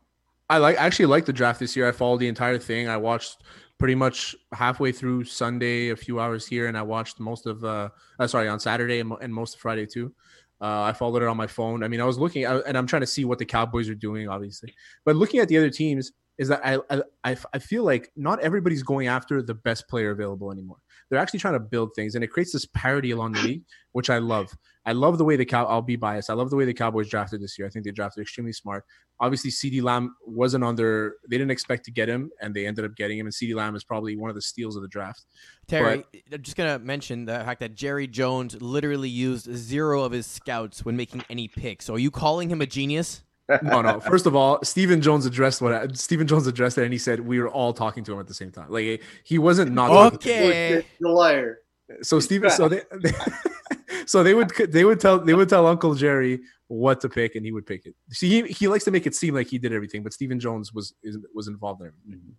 I 0.51 0.59
like 0.59 0.77
actually 0.77 1.07
like 1.07 1.25
the 1.25 1.33
draft 1.33 1.61
this 1.61 1.77
year. 1.77 1.89
I 1.89 1.93
followed 1.93 2.19
the 2.19 2.29
entire 2.29 2.59
thing. 2.59 2.89
I 2.89 2.97
watched 2.97 3.43
pretty 3.79 3.95
much 3.95 4.35
halfway 4.53 4.93
through 4.93 5.25
Sunday, 5.25 5.91
a 5.91 5.97
few 5.97 6.21
hours 6.21 6.47
here, 6.47 6.67
and 6.67 6.77
I 6.77 6.83
watched 6.83 7.21
most 7.21 7.47
of 7.47 7.65
uh, 7.65 7.91
uh 8.19 8.27
sorry 8.27 8.49
on 8.49 8.59
Saturday 8.61 9.01
and, 9.01 9.13
and 9.21 9.33
most 9.33 9.55
of 9.55 9.61
Friday 9.61 9.87
too. 9.87 10.13
Uh, 10.61 10.83
I 10.83 10.93
followed 10.93 11.23
it 11.23 11.29
on 11.29 11.37
my 11.37 11.47
phone. 11.47 11.83
I 11.83 11.89
mean, 11.89 12.01
I 12.01 12.05
was 12.05 12.17
looking, 12.17 12.47
I, 12.47 12.59
and 12.61 12.79
I'm 12.79 12.87
trying 12.87 13.03
to 13.03 13.07
see 13.07 13.25
what 13.25 13.39
the 13.39 13.45
Cowboys 13.45 13.89
are 13.89 13.95
doing, 13.95 14.29
obviously. 14.29 14.73
But 15.05 15.17
looking 15.17 15.41
at 15.41 15.49
the 15.49 15.59
other 15.59 15.69
teams, 15.69 16.13
is 16.39 16.49
that 16.49 16.61
I, 16.65 17.01
I 17.23 17.37
I 17.53 17.59
feel 17.59 17.85
like 17.85 18.11
not 18.17 18.41
everybody's 18.41 18.83
going 18.83 19.07
after 19.07 19.41
the 19.41 19.55
best 19.55 19.89
player 19.89 20.11
available 20.11 20.51
anymore. 20.51 20.79
They're 21.09 21.21
actually 21.21 21.41
trying 21.41 21.55
to 21.55 21.61
build 21.61 21.91
things, 21.95 22.15
and 22.15 22.25
it 22.25 22.29
creates 22.29 22.53
this 22.53 22.67
parity 22.67 23.13
along 23.13 23.33
the 23.33 23.43
league, 23.43 23.63
which 23.93 24.11
I 24.11 24.19
love. 24.19 24.57
I 24.87 24.93
love 24.93 25.19
the 25.19 25.25
way 25.25 25.37
the 25.37 25.45
cow. 25.45 25.65
I'll 25.65 25.81
be 25.81 25.97
biased. 25.97 26.31
I 26.31 26.35
love 26.35 26.51
the 26.51 26.57
way 26.57 26.65
the 26.65 26.75
Cowboys 26.75 27.09
drafted 27.09 27.41
this 27.41 27.59
year. 27.59 27.67
I 27.67 27.71
think 27.71 27.85
they 27.85 27.91
drafted 27.91 28.23
extremely 28.23 28.53
smart. 28.53 28.85
Obviously, 29.21 29.51
CeeDee 29.51 29.83
Lamb 29.83 30.15
wasn't 30.27 30.65
on 30.65 30.75
their. 30.75 31.15
They 31.29 31.39
didn't 31.39 31.53
expect 31.53 31.85
to 31.85 31.93
get 31.93 32.09
him, 32.09 32.31
and 32.41 32.55
they 32.55 32.67
ended 32.67 32.85
up 32.85 32.97
getting 32.97 33.19
him. 33.19 33.27
And 33.27 33.33
CeeDee 33.33 33.55
Lamb 33.55 33.77
is 33.77 33.85
probably 33.85 34.17
one 34.17 34.29
of 34.29 34.35
the 34.35 34.43
steals 34.43 34.75
of 34.77 34.83
the 34.83 34.89
draft. 34.89 35.25
Terry, 35.69 36.05
I'm 36.33 36.43
just 36.43 36.57
gonna 36.57 36.81
mention 36.81 37.27
the 37.27 37.35
fact 37.35 37.61
that 37.61 37.77
Jerry 37.77 38.09
Jones 38.09 38.61
literally 38.61 39.09
used 39.09 39.55
zero 39.55 40.03
of 40.03 40.11
his 40.11 40.27
scouts 40.27 40.85
when 40.85 40.97
making 40.97 41.25
any 41.31 41.47
picks. 41.47 41.85
So 41.85 41.95
are 41.95 41.99
you 41.99 42.11
calling 42.11 42.51
him 42.51 42.61
a 42.61 42.67
genius? 42.67 43.23
No, 43.63 43.83
no. 43.83 44.01
First 44.01 44.27
of 44.27 44.35
all, 44.35 44.63
Stephen 44.63 45.01
Jones 45.03 45.27
addressed 45.27 45.61
what 45.61 45.73
I, 45.73 45.87
Stephen 45.93 46.27
Jones 46.27 46.47
addressed 46.47 46.79
it, 46.79 46.85
and 46.85 46.93
he 46.93 46.99
said 46.99 47.21
we 47.21 47.39
were 47.41 47.49
all 47.49 47.73
talking 47.73 48.03
to 48.05 48.13
him 48.13 48.21
at 48.21 48.27
the 48.27 48.35
same 48.35 48.51
time. 48.51 48.67
Like 48.71 49.03
he 49.25 49.39
wasn't 49.39 49.73
not 49.73 49.89
talking 49.89 50.19
to 50.19 50.29
him. 50.33 50.47
Okay. 50.79 50.87
The 51.01 51.09
liar. 51.09 51.59
So 52.03 52.19
Stephen, 52.21 52.51
so 52.51 52.69
they, 52.69 52.81
they 53.03 53.13
so 54.07 54.23
they 54.23 54.33
would 54.35 54.49
they 54.71 54.85
would 54.85 54.99
tell 55.01 55.19
they 55.19 55.35
would 55.35 55.49
tell 55.49 55.67
Uncle 55.67 55.95
Jerry 55.95 56.41
what 56.69 57.01
to 57.03 57.09
pick, 57.11 57.35
and 57.35 57.45
he 57.45 57.53
would 57.53 57.67
pick 57.67 57.85
it. 57.85 57.95
See, 58.11 58.29
he, 58.29 58.43
he 58.53 58.69
likes 58.69 58.85
to 58.85 58.91
make 58.91 59.07
it 59.07 59.15
seem 59.15 59.35
like 59.35 59.49
he 59.49 59.59
did 59.59 59.73
everything, 59.73 60.03
but 60.03 60.13
Stephen 60.15 60.41
Jones 60.41 60.73
was 60.73 60.95
is, 61.03 61.19
was 61.35 61.47
involved 61.49 61.83
in 61.83 61.89
everything. 61.89 62.35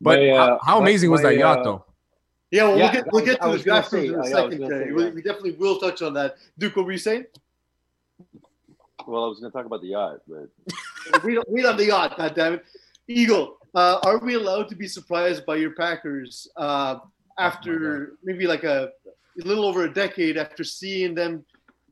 But 0.00 0.18
My, 0.20 0.30
uh, 0.30 0.36
how, 0.36 0.58
how 0.62 0.80
my- 0.80 0.86
amazing 0.86 1.10
was 1.10 1.22
my, 1.22 1.30
that 1.30 1.38
yacht, 1.38 1.58
uh, 1.58 1.62
though? 1.64 1.84
Yeah, 2.50 2.62
well, 2.68 2.78
Yeah, 2.78 2.84
we'll 2.84 2.92
get 2.92 3.12
we'll 3.12 3.24
get 3.24 3.36
to 3.36 3.42
I 3.42 3.46
the 3.48 3.52
was 3.52 3.62
gonna 3.64 3.80
draft 3.80 3.92
in 3.92 3.98
a 3.98 4.02
yeah, 4.04 4.12
I 4.14 4.18
was 4.18 4.30
second, 4.30 4.58
gonna 4.58 4.68
Terry. 4.70 4.84
say, 4.86 4.92
We, 4.92 5.10
we 5.10 5.22
definitely 5.22 5.52
will 5.52 5.78
touch 5.78 6.00
on 6.00 6.14
that. 6.14 6.36
Duke, 6.58 6.76
what 6.76 6.86
were 6.86 6.92
you 6.92 6.98
saying? 6.98 7.26
Well, 9.06 9.24
I 9.24 9.28
was 9.28 9.38
going 9.38 9.52
to 9.52 9.56
talk 9.56 9.66
about 9.66 9.82
the 9.82 9.88
yacht, 9.88 10.20
but 10.26 10.48
read, 11.22 11.38
read 11.48 11.64
on 11.64 11.76
the 11.76 11.86
yacht, 11.86 12.18
goddammit. 12.18 12.62
Eagle, 13.06 13.58
uh, 13.74 14.00
are 14.04 14.18
we 14.18 14.34
allowed 14.34 14.68
to 14.68 14.74
be 14.74 14.88
surprised 14.88 15.46
by 15.46 15.56
your 15.56 15.70
Packers 15.72 16.48
uh, 16.56 16.98
after 17.38 18.14
maybe 18.24 18.46
like 18.46 18.64
a, 18.64 18.90
a 19.40 19.46
little 19.46 19.64
over 19.64 19.84
a 19.84 19.92
decade 19.92 20.36
after 20.36 20.64
seeing 20.64 21.14
them 21.14 21.44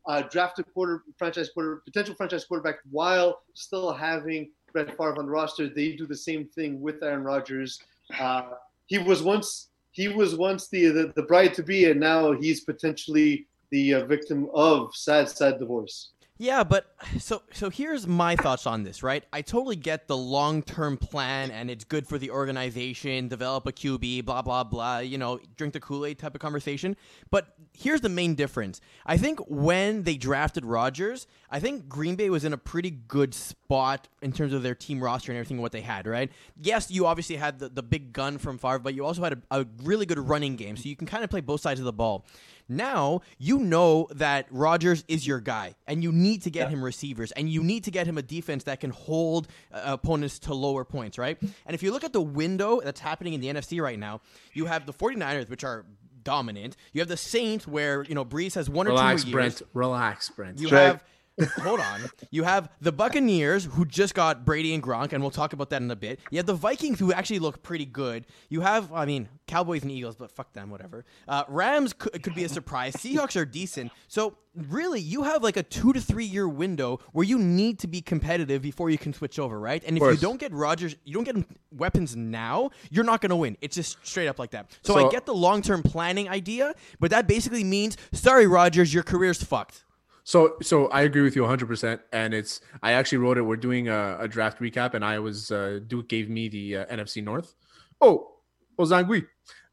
uh, 0.06 0.22
draft 0.22 0.58
a 0.58 0.64
quarter 0.64 1.02
franchise 1.16 1.50
quarter 1.50 1.82
potential 1.84 2.14
franchise 2.14 2.44
quarterback 2.44 2.76
while 2.90 3.42
still 3.54 3.92
having 3.92 4.50
Brett 4.72 4.90
Favre 4.96 5.16
on 5.18 5.26
the 5.26 5.30
roster? 5.30 5.68
They 5.68 5.92
do 5.92 6.06
the 6.06 6.16
same 6.16 6.46
thing 6.46 6.80
with 6.80 7.02
Aaron 7.02 7.22
Rodgers. 7.22 7.80
Uh, 8.18 8.42
he 8.86 8.98
was 8.98 9.22
once 9.22 9.68
he 9.92 10.08
was 10.08 10.34
once 10.34 10.68
the, 10.68 10.86
the 10.86 11.12
the 11.14 11.22
bride 11.22 11.54
to 11.54 11.62
be, 11.62 11.90
and 11.90 12.00
now 12.00 12.32
he's 12.32 12.62
potentially 12.62 13.46
the 13.70 13.94
uh, 13.94 14.04
victim 14.06 14.50
of 14.52 14.94
sad 14.96 15.28
sad 15.28 15.60
divorce. 15.60 16.10
Yeah, 16.36 16.64
but 16.64 16.86
so 17.20 17.42
so 17.52 17.70
here's 17.70 18.08
my 18.08 18.34
thoughts 18.34 18.66
on 18.66 18.82
this, 18.82 19.04
right? 19.04 19.24
I 19.32 19.40
totally 19.40 19.76
get 19.76 20.08
the 20.08 20.16
long-term 20.16 20.96
plan 20.96 21.52
and 21.52 21.70
it's 21.70 21.84
good 21.84 22.08
for 22.08 22.18
the 22.18 22.32
organization, 22.32 23.28
develop 23.28 23.68
a 23.68 23.72
QB, 23.72 24.24
blah 24.24 24.42
blah 24.42 24.64
blah, 24.64 24.98
you 24.98 25.16
know, 25.16 25.38
drink 25.56 25.74
the 25.74 25.80
Kool-Aid 25.80 26.18
type 26.18 26.34
of 26.34 26.40
conversation. 26.40 26.96
But 27.30 27.54
here's 27.76 28.00
the 28.00 28.08
main 28.08 28.34
difference. 28.34 28.80
I 29.04 29.16
think 29.16 29.40
when 29.48 30.04
they 30.04 30.16
drafted 30.16 30.64
Rodgers, 30.64 31.26
I 31.50 31.60
think 31.60 31.88
Green 31.88 32.14
Bay 32.14 32.30
was 32.30 32.44
in 32.44 32.52
a 32.52 32.58
pretty 32.58 32.90
good 32.90 33.34
spot 33.34 34.08
in 34.22 34.32
terms 34.32 34.52
of 34.52 34.62
their 34.62 34.74
team 34.74 35.02
roster 35.02 35.32
and 35.32 35.38
everything 35.38 35.60
what 35.60 35.72
they 35.72 35.80
had, 35.80 36.06
right? 36.06 36.30
Yes, 36.60 36.90
you 36.90 37.06
obviously 37.06 37.36
had 37.36 37.58
the, 37.58 37.68
the 37.68 37.82
big 37.82 38.12
gun 38.12 38.38
from 38.38 38.58
Favre, 38.58 38.78
but 38.78 38.94
you 38.94 39.04
also 39.04 39.22
had 39.22 39.42
a, 39.50 39.60
a 39.60 39.66
really 39.82 40.06
good 40.06 40.18
running 40.18 40.56
game, 40.56 40.76
so 40.76 40.88
you 40.88 40.96
can 40.96 41.06
kind 41.06 41.24
of 41.24 41.30
play 41.30 41.40
both 41.40 41.60
sides 41.60 41.80
of 41.80 41.84
the 41.84 41.92
ball. 41.92 42.24
Now 42.68 43.20
you 43.38 43.58
know 43.58 44.08
that 44.12 44.46
Rodgers 44.50 45.04
is 45.06 45.26
your 45.26 45.40
guy, 45.40 45.74
and 45.86 46.02
you 46.02 46.12
need 46.12 46.42
to 46.42 46.50
get 46.50 46.70
him 46.70 46.82
receivers, 46.82 47.30
and 47.32 47.48
you 47.50 47.62
need 47.62 47.84
to 47.84 47.90
get 47.90 48.06
him 48.06 48.16
a 48.16 48.22
defense 48.22 48.64
that 48.64 48.80
can 48.80 48.90
hold 48.90 49.48
uh, 49.72 49.82
opponents 49.84 50.38
to 50.40 50.54
lower 50.54 50.84
points, 50.84 51.18
right? 51.18 51.36
And 51.40 51.74
if 51.74 51.82
you 51.82 51.92
look 51.92 52.04
at 52.04 52.14
the 52.14 52.22
window 52.22 52.80
that's 52.82 53.00
happening 53.00 53.34
in 53.34 53.40
the 53.42 53.48
NFC 53.48 53.82
right 53.82 53.98
now, 53.98 54.22
you 54.54 54.64
have 54.64 54.86
the 54.86 54.94
49ers, 54.94 55.50
which 55.50 55.62
are 55.62 55.84
dominant. 56.24 56.76
You 56.92 57.00
have 57.00 57.08
the 57.08 57.16
Saints, 57.16 57.66
where 57.66 58.02
you 58.04 58.14
know 58.14 58.24
Brees 58.24 58.54
has 58.54 58.68
one 58.68 58.86
or 58.86 58.90
Relax, 58.90 59.24
two 59.24 59.30
more 59.30 59.40
years. 59.42 59.54
Brent. 59.58 59.70
Relax, 59.74 60.30
Brent. 60.30 60.58
You 60.58 60.68
Trey. 60.68 60.84
have 60.84 61.04
hold 61.62 61.80
on. 61.80 62.00
You 62.30 62.44
have 62.44 62.68
the 62.80 62.92
Buccaneers 62.92 63.64
who 63.64 63.84
just 63.84 64.14
got 64.14 64.44
Brady 64.44 64.74
and 64.74 64.82
Gronk, 64.82 65.12
and 65.12 65.22
we'll 65.22 65.30
talk 65.30 65.52
about 65.52 65.70
that 65.70 65.82
in 65.82 65.90
a 65.90 65.96
bit. 65.96 66.20
You 66.30 66.38
have 66.38 66.46
the 66.46 66.54
Vikings 66.54 66.98
who 67.00 67.12
actually 67.12 67.38
look 67.40 67.62
pretty 67.62 67.86
good. 67.86 68.26
You 68.48 68.60
have, 68.60 68.92
I 68.92 69.04
mean, 69.04 69.28
Cowboys 69.46 69.82
and 69.82 69.90
Eagles, 69.90 70.16
but 70.16 70.30
fuck 70.30 70.52
them, 70.52 70.70
whatever. 70.70 71.04
Uh, 71.28 71.44
Rams 71.48 71.92
could, 71.92 72.22
could 72.22 72.34
be 72.34 72.44
a 72.44 72.48
surprise. 72.48 72.94
Seahawks 72.94 73.36
are 73.40 73.44
decent. 73.44 73.92
So 74.08 74.36
really, 74.54 75.00
you 75.00 75.24
have 75.24 75.42
like 75.42 75.56
a 75.56 75.62
two 75.62 75.92
to 75.92 76.00
three 76.00 76.24
year 76.24 76.48
window 76.48 77.00
where 77.12 77.24
you 77.24 77.38
need 77.38 77.78
to 77.80 77.86
be 77.88 78.00
competitive 78.00 78.62
before 78.62 78.88
you 78.90 78.98
can 78.98 79.12
switch 79.12 79.38
over, 79.38 79.58
right? 79.58 79.82
And 79.86 79.96
if 79.98 80.02
you 80.02 80.16
don't 80.16 80.38
get 80.40 80.52
Rodgers, 80.52 80.96
you 81.04 81.14
don't 81.14 81.24
get 81.24 81.36
weapons 81.72 82.14
now, 82.16 82.70
you're 82.90 83.04
not 83.04 83.20
going 83.20 83.30
to 83.30 83.36
win. 83.36 83.56
It's 83.60 83.74
just 83.76 83.98
straight 84.06 84.28
up 84.28 84.38
like 84.38 84.52
that. 84.52 84.70
So, 84.82 84.94
So- 84.94 85.08
I 85.08 85.10
get 85.10 85.26
the 85.26 85.34
long 85.34 85.62
term 85.62 85.82
planning 85.82 86.28
idea, 86.28 86.74
but 87.00 87.10
that 87.10 87.26
basically 87.26 87.64
means, 87.64 87.96
sorry, 88.12 88.46
Rodgers, 88.46 88.94
your 88.94 89.02
career's 89.02 89.42
fucked. 89.42 89.83
So, 90.24 90.56
so 90.62 90.86
I 90.88 91.02
agree 91.02 91.22
with 91.22 91.36
you 91.36 91.42
100, 91.42 91.66
percent 91.66 92.00
and 92.12 92.32
it's 92.32 92.60
I 92.82 92.92
actually 92.92 93.18
wrote 93.18 93.36
it. 93.36 93.42
We're 93.42 93.56
doing 93.56 93.88
a, 93.88 94.16
a 94.20 94.28
draft 94.28 94.58
recap, 94.58 94.94
and 94.94 95.04
I 95.04 95.18
was 95.18 95.50
uh, 95.50 95.80
Duke 95.86 96.08
gave 96.08 96.28
me 96.30 96.48
the 96.48 96.78
uh, 96.78 96.86
NFC 96.86 97.22
North. 97.22 97.54
Oh, 98.00 98.32
Ozangui, 98.78 99.26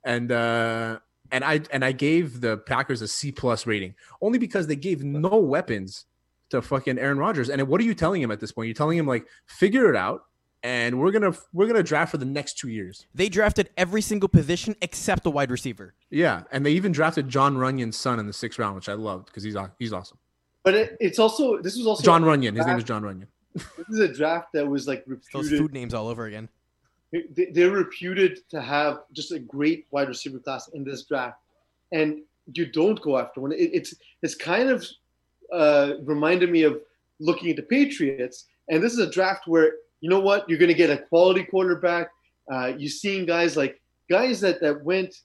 and 0.03 0.31
uh, 0.31 0.99
and 1.31 1.43
I 1.43 1.61
and 1.71 1.83
I 1.83 1.93
gave 1.93 2.41
the 2.41 2.57
Packers 2.57 3.01
a 3.01 3.07
C 3.07 3.31
plus 3.31 3.65
rating 3.65 3.95
only 4.21 4.37
because 4.39 4.67
they 4.67 4.75
gave 4.75 5.03
no 5.03 5.37
weapons 5.37 6.05
to 6.49 6.61
fucking 6.61 6.99
Aaron 6.99 7.17
Rodgers. 7.17 7.49
And 7.49 7.65
what 7.67 7.81
are 7.81 7.85
you 7.85 7.95
telling 7.95 8.21
him 8.21 8.31
at 8.31 8.39
this 8.39 8.51
point? 8.51 8.67
You're 8.67 8.75
telling 8.75 8.97
him 8.97 9.07
like 9.07 9.25
figure 9.47 9.89
it 9.89 9.95
out, 9.95 10.25
and 10.63 10.99
we're 10.99 11.11
gonna 11.11 11.33
we're 11.53 11.67
gonna 11.67 11.83
draft 11.83 12.11
for 12.11 12.17
the 12.17 12.25
next 12.25 12.57
two 12.57 12.69
years. 12.69 13.07
They 13.15 13.29
drafted 13.29 13.69
every 13.77 14.01
single 14.01 14.29
position 14.29 14.75
except 14.81 15.23
the 15.23 15.31
wide 15.31 15.49
receiver. 15.49 15.95
Yeah, 16.09 16.43
and 16.51 16.65
they 16.65 16.73
even 16.73 16.91
drafted 16.91 17.29
John 17.29 17.57
Runyan's 17.57 17.97
son 17.97 18.19
in 18.19 18.27
the 18.27 18.33
sixth 18.33 18.59
round, 18.59 18.75
which 18.75 18.89
I 18.89 18.93
loved 18.93 19.27
because 19.27 19.43
he's 19.43 19.55
he's 19.79 19.93
awesome. 19.93 20.17
But 20.63 20.73
it, 20.75 20.97
it's 20.99 21.19
also 21.19 21.59
this 21.61 21.75
was 21.77 21.87
also 21.87 22.03
John 22.03 22.23
Runyan, 22.23 22.55
his 22.55 22.65
name 22.65 22.77
is 22.77 22.83
John 22.83 23.01
Runyan. 23.03 23.27
This 23.55 23.89
is 23.89 23.99
a 23.99 24.07
draft 24.07 24.49
that 24.53 24.65
was 24.67 24.87
like 24.87 25.05
Those 25.33 25.49
food 25.49 25.73
names 25.73 25.93
all 25.93 26.07
over 26.07 26.25
again. 26.27 26.47
they- 27.11 27.51
they're 27.51 27.71
reputed 27.71 28.39
to 28.49 28.61
have 28.61 29.01
just 29.11 29.31
a 29.31 29.39
great 29.39 29.87
wide 29.91 30.07
receiver 30.07 30.39
class 30.39 30.69
in 30.69 30.83
this 30.83 31.03
draft, 31.03 31.37
and 31.91 32.21
you 32.53 32.65
don't 32.65 33.01
go 33.01 33.17
after 33.17 33.41
one. 33.41 33.51
It, 33.51 33.71
it's 33.73 33.93
it's 34.21 34.35
kind 34.35 34.69
of 34.69 34.85
uh, 35.51 35.93
reminded 36.03 36.49
me 36.51 36.63
of 36.63 36.79
looking 37.19 37.49
at 37.49 37.55
the 37.57 37.63
Patriots, 37.63 38.45
and 38.69 38.81
this 38.81 38.93
is 38.93 38.99
a 38.99 39.09
draft 39.09 39.47
where 39.47 39.73
you 39.99 40.09
know 40.09 40.19
what 40.19 40.47
you're 40.47 40.57
going 40.59 40.69
to 40.69 40.73
get 40.75 40.89
a 40.89 40.97
quality 40.97 41.43
quarterback. 41.43 42.09
Uh, 42.51 42.73
you're 42.77 42.89
seeing 42.89 43.25
guys 43.25 43.57
like 43.57 43.81
guys 44.09 44.39
that 44.41 44.61
that 44.61 44.83
went 44.83 45.15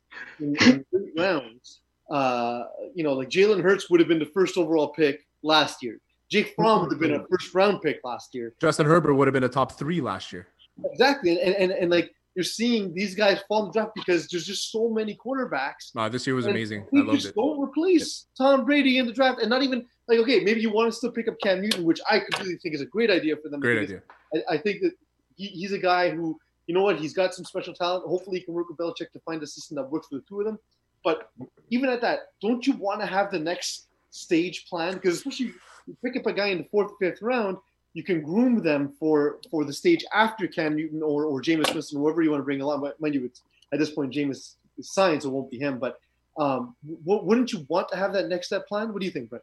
in, 0.40 0.56
in 0.92 1.12
rounds. 1.16 1.80
Uh, 2.10 2.64
you 2.94 3.02
know, 3.04 3.12
like 3.14 3.28
Jalen 3.28 3.60
Hurts 3.62 3.90
would 3.90 3.98
have 4.00 4.08
been 4.08 4.18
the 4.20 4.26
first 4.26 4.56
overall 4.56 4.88
pick 4.88 5.25
last 5.46 5.82
year. 5.82 6.00
Jake 6.28 6.54
Fromm 6.56 6.82
would 6.82 6.90
have 6.90 7.00
been 7.00 7.14
a 7.14 7.24
first 7.30 7.54
round 7.54 7.80
pick 7.82 8.00
last 8.04 8.34
year. 8.34 8.54
Justin 8.60 8.86
Herbert 8.86 9.14
would 9.14 9.28
have 9.28 9.32
been 9.32 9.44
a 9.44 9.48
top 9.48 9.72
three 9.72 10.00
last 10.00 10.32
year. 10.32 10.48
Exactly, 10.84 11.40
and, 11.40 11.54
and 11.54 11.72
and 11.72 11.90
like 11.90 12.12
you're 12.34 12.44
seeing 12.44 12.92
these 12.92 13.14
guys 13.14 13.40
fall 13.48 13.60
in 13.60 13.66
the 13.68 13.72
draft 13.72 13.92
because 13.94 14.28
there's 14.28 14.44
just 14.44 14.70
so 14.70 14.90
many 14.90 15.16
quarterbacks. 15.16 15.94
No, 15.94 16.08
this 16.08 16.26
year 16.26 16.36
was 16.36 16.46
amazing. 16.46 16.84
I 16.94 16.98
loved 16.98 17.20
just 17.20 17.28
it. 17.28 17.34
don't 17.34 17.58
replace 17.58 18.26
Tom 18.36 18.64
Brady 18.64 18.98
in 18.98 19.06
the 19.06 19.12
draft, 19.12 19.40
and 19.40 19.48
not 19.48 19.62
even 19.62 19.86
like 20.08 20.18
okay, 20.18 20.40
maybe 20.40 20.60
you 20.60 20.70
want 20.70 20.92
to 20.92 20.96
still 20.96 21.12
pick 21.12 21.28
up 21.28 21.36
Cam 21.42 21.62
Newton, 21.62 21.84
which 21.84 22.00
I 22.10 22.18
completely 22.20 22.56
think 22.56 22.74
is 22.74 22.80
a 22.80 22.86
great 22.86 23.10
idea 23.10 23.36
for 23.36 23.48
them. 23.48 23.60
Great 23.60 23.82
idea. 23.82 24.02
I, 24.34 24.54
I 24.54 24.58
think 24.58 24.82
that 24.82 24.92
he, 25.36 25.46
he's 25.46 25.72
a 25.72 25.78
guy 25.78 26.10
who 26.10 26.38
you 26.66 26.74
know 26.74 26.82
what 26.82 26.98
he's 26.98 27.14
got 27.14 27.34
some 27.34 27.44
special 27.44 27.72
talent. 27.72 28.04
Hopefully, 28.04 28.40
he 28.40 28.44
can 28.44 28.52
work 28.52 28.68
with 28.68 28.78
Belichick 28.78 29.12
to 29.12 29.20
find 29.20 29.42
a 29.42 29.46
system 29.46 29.76
that 29.76 29.84
works 29.84 30.08
for 30.08 30.16
the 30.16 30.24
two 30.28 30.40
of 30.40 30.46
them. 30.46 30.58
But 31.04 31.30
even 31.70 31.88
at 31.88 32.00
that, 32.00 32.32
don't 32.42 32.66
you 32.66 32.74
want 32.74 33.00
to 33.00 33.06
have 33.06 33.30
the 33.30 33.38
next 33.38 33.85
stage 34.16 34.66
plan? 34.66 34.94
Because 34.94 35.16
especially 35.16 35.52
you 35.86 35.96
pick 36.04 36.16
up 36.16 36.26
a 36.26 36.32
guy 36.32 36.48
in 36.48 36.58
the 36.58 36.64
fourth, 36.64 36.92
fifth 36.98 37.22
round, 37.22 37.58
you 37.94 38.02
can 38.02 38.20
groom 38.22 38.62
them 38.62 38.92
for 38.98 39.38
for 39.50 39.64
the 39.64 39.72
stage 39.72 40.04
after 40.12 40.46
Cam 40.46 40.76
Newton 40.76 41.02
or 41.02 41.24
or 41.24 41.40
Jameis 41.40 41.72
Winston, 41.72 42.00
whoever 42.00 42.22
you 42.22 42.30
want 42.30 42.40
to 42.40 42.44
bring 42.44 42.60
along. 42.60 42.80
But 42.80 43.00
mind 43.00 43.14
you, 43.14 43.24
it's, 43.24 43.42
at 43.72 43.78
this 43.78 43.90
point, 43.90 44.12
Jameis 44.12 44.56
is 44.78 44.90
signed, 44.92 45.22
so 45.22 45.28
it 45.28 45.32
won't 45.32 45.50
be 45.50 45.58
him. 45.58 45.78
But 45.78 45.98
um, 46.38 46.76
w- 47.04 47.24
wouldn't 47.24 47.52
you 47.52 47.64
want 47.68 47.88
to 47.88 47.96
have 47.96 48.12
that 48.12 48.28
next 48.28 48.48
step 48.48 48.66
plan? 48.68 48.92
What 48.92 49.00
do 49.00 49.06
you 49.06 49.12
think, 49.12 49.30
Brett? 49.30 49.42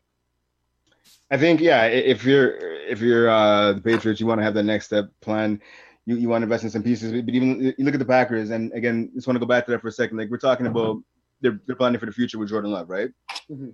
I 1.32 1.38
think 1.38 1.62
yeah, 1.62 1.86
if 1.86 2.24
you're 2.24 2.58
if 2.88 3.00
you're 3.02 3.30
uh, 3.30 3.74
the 3.74 3.82
Patriots, 3.82 4.20
you 4.20 4.28
want 4.28 4.40
to 4.40 4.44
have 4.44 4.54
that 4.54 4.64
next 4.64 4.86
step 4.86 5.10
plan. 5.22 5.62
You, 6.06 6.18
you 6.18 6.30
want 6.30 6.42
to 6.42 6.46
invest 6.46 6.64
in 6.66 6.70
some 6.70 6.84
pieces, 6.84 7.12
but 7.12 7.34
even 7.34 7.74
you 7.78 7.86
look 7.86 7.94
at 7.94 8.00
the 8.00 8.06
Packers, 8.06 8.50
and 8.50 8.72
again, 8.74 9.10
just 9.16 9.26
want 9.26 9.36
to 9.36 9.40
go 9.40 9.46
back 9.46 9.66
to 9.66 9.72
that 9.72 9.82
for 9.82 9.88
a 9.88 9.92
second. 9.92 10.18
Like 10.18 10.30
we're 10.30 10.38
talking 10.38 10.68
about, 10.68 11.02
they're, 11.40 11.62
they're 11.66 11.78
planning 11.78 11.98
for 11.98 12.06
the 12.06 12.12
future 12.12 12.38
with 12.38 12.50
Jordan 12.50 12.72
Love, 12.72 12.90
right? 12.90 13.10
Mhm. 13.50 13.74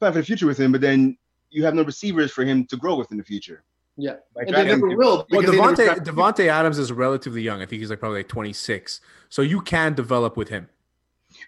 Plan 0.00 0.12
for 0.12 0.18
the 0.18 0.24
future 0.24 0.46
with 0.46 0.58
him, 0.58 0.72
but 0.72 0.80
then 0.80 1.16
you 1.50 1.64
have 1.64 1.74
no 1.74 1.82
receivers 1.84 2.32
for 2.32 2.42
him 2.42 2.64
to 2.66 2.76
grow 2.76 2.96
with 2.96 3.12
in 3.12 3.18
the 3.18 3.24
future. 3.24 3.62
Yeah, 3.96 4.14
By 4.34 4.42
and 4.42 4.54
they 4.56 4.64
never 4.64 4.88
him- 4.88 4.96
will. 4.96 5.26
Well, 5.30 5.42
because 5.42 5.50
they 5.50 5.84
never 5.84 6.00
Davante 6.00 6.46
Adams 6.48 6.78
is 6.78 6.90
relatively 6.90 7.42
young. 7.42 7.60
I 7.60 7.66
think 7.66 7.80
he's 7.80 7.90
like 7.90 8.00
probably 8.00 8.20
like 8.20 8.28
26. 8.28 9.00
So 9.28 9.42
you 9.42 9.60
can 9.60 9.92
develop 9.94 10.38
with 10.38 10.48
him. 10.48 10.68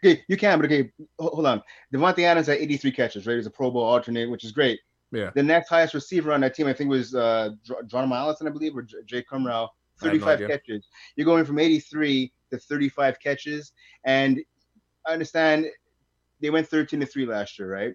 Okay, 0.05 0.23
you 0.29 0.37
can, 0.37 0.59
but 0.61 0.67
okay, 0.67 0.93
hold 1.19 1.47
on. 1.47 1.62
Davante 1.95 2.21
Adams 2.25 2.47
had 2.49 2.59
83 2.59 2.93
catches, 2.93 3.27
right? 3.27 3.37
He's 3.37 3.47
a 3.47 3.51
Pro 3.51 3.71
Bowl 3.71 3.83
alternate, 3.83 4.31
which 4.31 4.45
is 4.45 4.53
great. 4.53 4.81
Yeah. 5.12 5.31
The 5.35 5.43
next 5.43 5.71
highest 5.71 5.95
receiver 5.95 6.33
on 6.33 6.43
that 6.43 6.55
team, 6.55 6.67
I 6.67 6.73
think, 6.75 6.91
was 6.91 7.15
uh, 7.15 7.51
Dr- 7.67 7.87
John 7.87 8.12
Allison, 8.12 8.47
I 8.47 8.51
believe, 8.51 8.77
or 8.77 8.83
J- 8.83 8.99
Jay 9.07 9.23
Kumerow, 9.23 9.69
I 10.03 10.05
have 10.07 10.15
no 10.15 10.27
35 10.27 10.47
catches. 10.49 10.87
You're 11.17 11.25
going 11.25 11.45
from 11.45 11.59
83 11.59 12.33
to 12.51 12.59
35 12.59 13.19
catches, 13.19 13.73
and 14.05 14.41
I 15.07 15.12
understand 15.12 15.67
they 16.41 16.51
went 16.51 16.69
13 16.69 17.01
to 17.01 17.07
three 17.07 17.25
last 17.27 17.59
year, 17.59 17.73
right? 17.73 17.95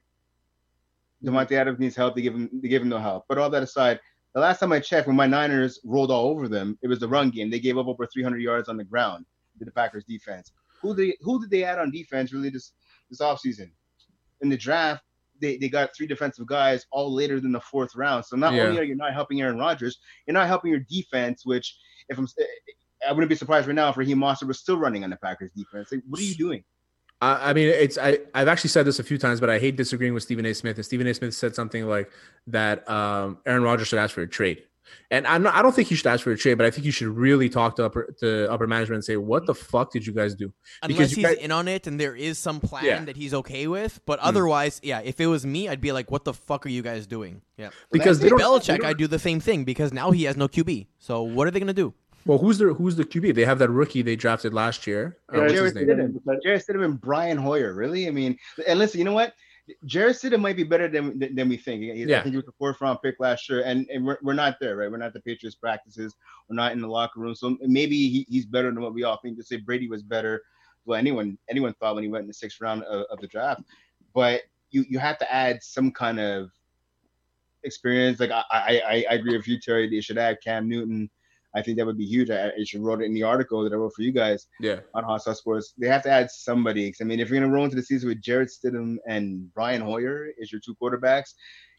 Davante 1.23 1.53
Adams 1.53 1.79
needs 1.79 1.95
help. 1.95 2.15
They 2.15 2.21
give 2.21 2.35
him 2.35 2.49
they 2.61 2.67
give 2.67 2.81
him 2.81 2.89
no 2.89 2.99
help. 2.99 3.25
But 3.27 3.37
all 3.37 3.49
that 3.49 3.63
aside, 3.63 3.99
the 4.33 4.41
last 4.41 4.59
time 4.59 4.71
I 4.71 4.79
checked, 4.79 5.07
when 5.07 5.15
my 5.15 5.27
Niners 5.27 5.79
rolled 5.83 6.11
all 6.11 6.27
over 6.27 6.47
them, 6.47 6.77
it 6.81 6.87
was 6.87 6.99
the 6.99 7.07
run 7.07 7.29
game. 7.29 7.49
They 7.49 7.59
gave 7.59 7.77
up 7.77 7.87
over 7.87 8.05
300 8.05 8.41
yards 8.41 8.69
on 8.69 8.77
the 8.77 8.83
ground 8.83 9.25
to 9.59 9.65
the 9.65 9.71
Packers 9.71 10.03
defense. 10.05 10.51
Who 10.81 10.93
they 10.93 11.17
who 11.21 11.41
did 11.41 11.49
they 11.49 11.63
add 11.63 11.79
on 11.79 11.91
defense 11.91 12.31
really 12.33 12.49
this 12.49 12.73
this 13.09 13.19
offseason? 13.21 13.71
In 14.41 14.49
the 14.49 14.57
draft, 14.57 15.03
they, 15.41 15.57
they 15.57 15.69
got 15.69 15.95
three 15.95 16.05
defensive 16.05 16.45
guys 16.45 16.85
all 16.91 17.11
later 17.13 17.39
than 17.39 17.51
the 17.51 17.59
fourth 17.59 17.95
round. 17.95 18.25
So 18.25 18.35
not 18.35 18.53
Yeah. 18.53 18.63
only 18.65 18.79
are 18.79 18.83
you 18.83 18.95
not 18.95 19.13
helping 19.13 19.41
Aaron 19.41 19.57
Rodgers, 19.57 19.97
you're 20.27 20.33
not 20.33 20.47
helping 20.47 20.71
your 20.71 20.81
defense, 20.81 21.45
which 21.45 21.75
if 22.09 22.17
I'm 22.17 22.27
I 23.07 23.11
wouldn't 23.11 23.29
be 23.29 23.35
surprised 23.35 23.67
right 23.67 23.75
now 23.75 23.89
if 23.89 23.97
Raheem 23.97 24.17
Mostert 24.17 24.47
was 24.47 24.59
still 24.59 24.77
running 24.77 25.03
on 25.03 25.09
the 25.11 25.17
Packers 25.17 25.51
defense. 25.55 25.91
Like, 25.91 26.01
what 26.07 26.19
are 26.19 26.23
you 26.23 26.35
doing? 26.35 26.63
I 27.21 27.49
I 27.49 27.53
mean, 27.53 27.67
it's 27.67 27.97
I 27.97 28.19
I've 28.33 28.47
actually 28.47 28.69
said 28.69 28.85
this 28.85 28.99
a 28.99 29.03
few 29.03 29.17
times, 29.17 29.39
but 29.39 29.49
I 29.49 29.59
hate 29.59 29.75
disagreeing 29.75 30.13
with 30.13 30.23
Stephen 30.23 30.45
A. 30.45 30.53
Smith. 30.53 30.75
And 30.77 30.85
Stephen 30.85 31.07
A. 31.07 31.13
Smith 31.13 31.33
said 31.33 31.55
something 31.55 31.87
like 31.87 32.11
that 32.47 32.87
um, 32.89 33.39
Aaron 33.45 33.63
Rodgers 33.63 33.87
should 33.87 33.99
ask 33.99 34.13
for 34.13 34.21
a 34.21 34.27
trade. 34.27 34.63
And 35.11 35.27
I'm 35.27 35.43
not, 35.43 35.53
I 35.53 35.61
don't 35.61 35.75
think 35.75 35.89
he 35.89 35.95
should 35.95 36.07
ask 36.07 36.23
for 36.23 36.31
a 36.31 36.37
trade, 36.37 36.53
but 36.53 36.65
I 36.65 36.71
think 36.71 36.85
you 36.85 36.91
should 36.93 37.09
really 37.09 37.49
talk 37.49 37.75
to 37.75 37.83
upper 37.85 38.15
to 38.19 38.49
upper 38.49 38.67
management 38.67 38.95
and 38.97 39.03
say, 39.03 39.17
"What 39.17 39.45
the 39.45 39.53
fuck 39.53 39.91
did 39.91 40.07
you 40.07 40.13
guys 40.13 40.33
do?" 40.33 40.53
Unless 40.81 41.11
he's 41.11 41.25
guys- 41.25 41.35
in 41.37 41.51
on 41.51 41.67
it 41.67 41.87
and 41.87 41.99
there 41.99 42.15
is 42.15 42.37
some 42.37 42.61
plan 42.61 42.85
Yeah. 42.85 43.03
that 43.03 43.17
he's 43.17 43.33
okay 43.33 43.67
with, 43.67 43.99
but 44.05 44.19
Mm. 44.19 44.27
otherwise, 44.29 44.79
yeah, 44.83 45.01
if 45.03 45.19
it 45.19 45.27
was 45.27 45.45
me, 45.45 45.67
I'd 45.67 45.81
be 45.81 45.91
like, 45.91 46.09
"What 46.09 46.23
the 46.23 46.33
fuck 46.33 46.65
are 46.65 46.69
you 46.69 46.81
guys 46.83 47.05
doing?" 47.05 47.41
Yeah, 47.57 47.71
Because 47.91 48.17
If 48.19 48.23
they 48.23 48.29
don't- 48.29 48.39
Belichick, 48.39 48.79
they 48.81 48.87
I'd 48.87 48.97
do 48.97 49.07
the 49.07 49.19
same 49.19 49.41
thing 49.41 49.65
because 49.65 49.91
now 49.91 50.11
he 50.11 50.23
has 50.23 50.37
no 50.37 50.47
QB. 50.47 50.87
So 50.99 51.21
what 51.21 51.47
are 51.47 51.51
they 51.51 51.59
gonna 51.59 51.73
do? 51.73 51.93
Well, 52.27 52.37
who's 52.37 52.57
the 52.57 52.73
who's 52.73 52.95
the 52.95 53.05
QB? 53.05 53.35
They 53.35 53.45
have 53.45 53.59
that 53.59 53.69
rookie 53.69 54.01
they 54.01 54.15
drafted 54.15 54.53
last 54.53 54.85
year. 54.85 55.17
Uh, 55.33 55.39
what's 55.39 55.53
his 55.53 55.73
Jarrett? 55.73 55.75
Stidham. 56.25 56.41
Jarrett 56.43 56.65
Stidham 56.67 56.83
and 56.85 56.99
Brian 57.01 57.37
Hoyer. 57.37 57.73
Really? 57.73 58.07
I 58.07 58.11
mean, 58.11 58.37
and 58.67 58.77
listen, 58.79 58.99
you 58.99 59.05
know 59.05 59.13
what? 59.13 59.33
Jarrett 59.85 60.15
Stidham 60.15 60.39
might 60.39 60.55
be 60.55 60.63
better 60.63 60.87
than 60.87 61.17
than, 61.19 61.49
we 61.49 61.57
think. 61.57 61.81
He- 61.83 62.03
Yeah. 62.03 62.19
I 62.19 62.21
think 62.23 62.33
he 62.33 62.37
was 62.37 62.47
a 62.47 62.51
fourth 62.53 62.79
round 62.81 62.99
pick 63.03 63.15
last 63.19 63.49
year, 63.49 63.63
and, 63.63 63.85
and 63.89 64.05
we're, 64.05 64.17
we're 64.21 64.33
not 64.33 64.57
there, 64.61 64.77
right? 64.77 64.89
We're 64.89 64.97
not 64.97 65.07
at 65.07 65.13
the 65.13 65.19
Patriots 65.21 65.55
practices. 65.55 66.15
We're 66.49 66.55
not 66.55 66.71
in 66.71 66.79
the 66.79 66.87
locker 66.87 67.19
room, 67.19 67.35
so 67.35 67.57
maybe 67.61 67.95
he, 68.09 68.25
he's 68.29 68.45
better 68.45 68.71
than 68.71 68.81
what 68.81 68.93
we 68.93 69.03
all 69.03 69.17
think. 69.21 69.37
To 69.37 69.43
say 69.43 69.57
Brady 69.57 69.89
was 69.89 70.03
better, 70.03 70.41
well, 70.85 70.97
anyone 70.97 71.37
anyone 71.49 71.73
thought 71.79 71.95
when 71.95 72.03
he 72.03 72.09
went 72.09 72.21
in 72.23 72.27
the 72.27 72.33
sixth 72.33 72.61
round 72.61 72.83
of, 72.83 73.05
of 73.11 73.19
the 73.19 73.27
draft, 73.27 73.61
but 74.13 74.41
you 74.71 74.85
you 74.89 74.99
have 74.99 75.17
to 75.17 75.33
add 75.33 75.61
some 75.61 75.91
kind 75.91 76.19
of 76.19 76.49
experience. 77.63 78.19
Like 78.19 78.31
I 78.31 78.43
I, 78.51 78.81
I- 78.87 79.05
I 79.11 79.13
agree 79.15 79.35
with 79.35 79.47
you, 79.47 79.59
Terry. 79.59 79.89
They 79.89 80.01
should 80.01 80.17
add 80.17 80.37
Cam 80.43 80.67
Newton. 80.69 81.09
I 81.55 81.61
think 81.61 81.77
that 81.77 81.85
would 81.85 81.97
be 81.97 82.05
huge. 82.05 82.29
I, 82.29 82.47
I 82.49 82.63
should 82.65 82.81
wrote 82.81 83.01
it 83.01 83.05
in 83.05 83.13
the 83.13 83.23
article 83.23 83.63
that 83.63 83.73
I 83.73 83.75
wrote 83.77 83.93
for 83.95 84.01
you 84.03 84.11
guys 84.11 84.47
Yeah. 84.59 84.79
on 84.93 85.03
Hot 85.03 85.23
Sauce 85.23 85.39
Sports. 85.39 85.73
They 85.77 85.87
have 85.87 86.03
to 86.03 86.09
add 86.09 86.29
somebody. 86.29 86.91
'Cause, 86.91 87.01
I 87.01 87.05
mean, 87.05 87.19
if 87.19 87.29
you're 87.29 87.39
gonna 87.39 87.51
roll 87.51 87.63
into 87.63 87.75
the 87.75 87.81
season 87.83 88.09
with 88.09 88.21
Jarrett 88.21 88.49
Stidham 88.49 88.97
and 89.07 89.51
Brian 89.53 89.81
Hoyer 89.81 90.29
as 90.41 90.51
your 90.51 90.61
two 90.61 90.75
quarterbacks, 90.75 91.33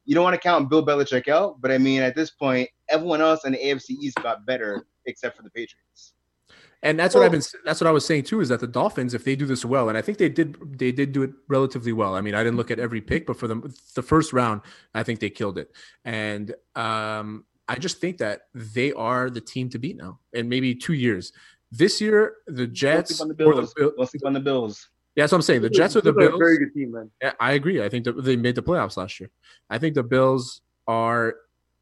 you 0.04 0.14
don't 0.14 0.24
want 0.24 0.34
to 0.34 0.40
count 0.40 0.70
Bill 0.70 0.84
Belichick 0.84 1.28
out. 1.28 1.60
But 1.60 1.70
I 1.70 1.78
mean, 1.78 2.00
at 2.02 2.14
this 2.16 2.30
point, 2.30 2.68
everyone 2.88 3.20
else 3.20 3.44
in 3.44 3.52
the 3.52 3.58
AFC 3.58 3.90
East 4.00 4.16
got 4.22 4.46
better 4.46 4.86
except 5.06 5.36
for 5.36 5.42
the 5.42 5.50
Patriots. 5.50 6.14
And 6.82 6.96
that's 6.98 7.12
what 7.14 7.24
I've 7.24 7.32
been. 7.32 7.42
That's 7.64 7.80
what 7.80 7.88
I 7.88 7.90
was 7.90 8.06
saying 8.06 8.22
too. 8.22 8.40
Is 8.40 8.50
that 8.50 8.60
the 8.60 8.66
Dolphins, 8.68 9.12
if 9.12 9.24
they 9.24 9.34
do 9.34 9.46
this 9.46 9.64
well, 9.64 9.88
and 9.88 9.98
I 9.98 10.00
think 10.00 10.16
they 10.18 10.28
did, 10.28 10.78
they 10.78 10.92
did 10.92 11.10
do 11.12 11.24
it 11.24 11.32
relatively 11.48 11.92
well. 11.92 12.14
I 12.14 12.20
mean, 12.20 12.34
I 12.36 12.44
didn't 12.44 12.56
look 12.56 12.70
at 12.70 12.78
every 12.78 13.00
pick, 13.00 13.26
but 13.26 13.36
for 13.36 13.48
the 13.48 13.76
the 13.96 14.02
first 14.02 14.32
round, 14.32 14.60
I 14.94 15.02
think 15.02 15.18
they 15.18 15.28
killed 15.28 15.58
it. 15.58 15.72
And 16.04 16.54
um, 16.76 17.44
I 17.68 17.76
just 17.76 18.00
think 18.00 18.18
that 18.18 18.42
they 18.54 18.92
are 18.94 19.28
the 19.30 19.40
team 19.40 19.68
to 19.70 19.78
beat 19.78 19.96
now, 19.96 20.18
and 20.34 20.48
maybe 20.48 20.74
two 20.74 20.94
years. 20.94 21.32
This 21.70 22.00
year, 22.00 22.36
the 22.46 22.66
Don't 22.66 22.74
Jets 22.74 23.16
sleep 23.16 23.22
on 23.22 23.28
the 23.36 23.44
or 23.44 23.54
the 23.54 23.60
Bills. 23.60 23.74
Bill- 23.74 23.92
Don't 23.96 24.06
sleep 24.08 24.24
on 24.26 24.32
the 24.32 24.40
Bills. 24.40 24.88
yeah, 25.16 25.24
that's 25.24 25.32
what 25.32 25.38
I'm 25.38 25.42
saying. 25.42 25.62
The 25.62 25.70
Jets 25.70 25.94
or 25.96 26.00
the 26.00 26.12
Bills. 26.12 26.38
very 26.38 26.58
good 26.58 26.72
team, 26.72 26.92
man. 26.92 27.10
Yeah, 27.22 27.32
I 27.38 27.52
agree. 27.52 27.82
I 27.82 27.88
think 27.90 28.04
that 28.06 28.22
they 28.24 28.36
made 28.36 28.54
the 28.54 28.62
playoffs 28.62 28.96
last 28.96 29.20
year. 29.20 29.30
I 29.68 29.76
think 29.78 29.94
the 29.94 30.02
Bills 30.02 30.62
are 30.86 31.36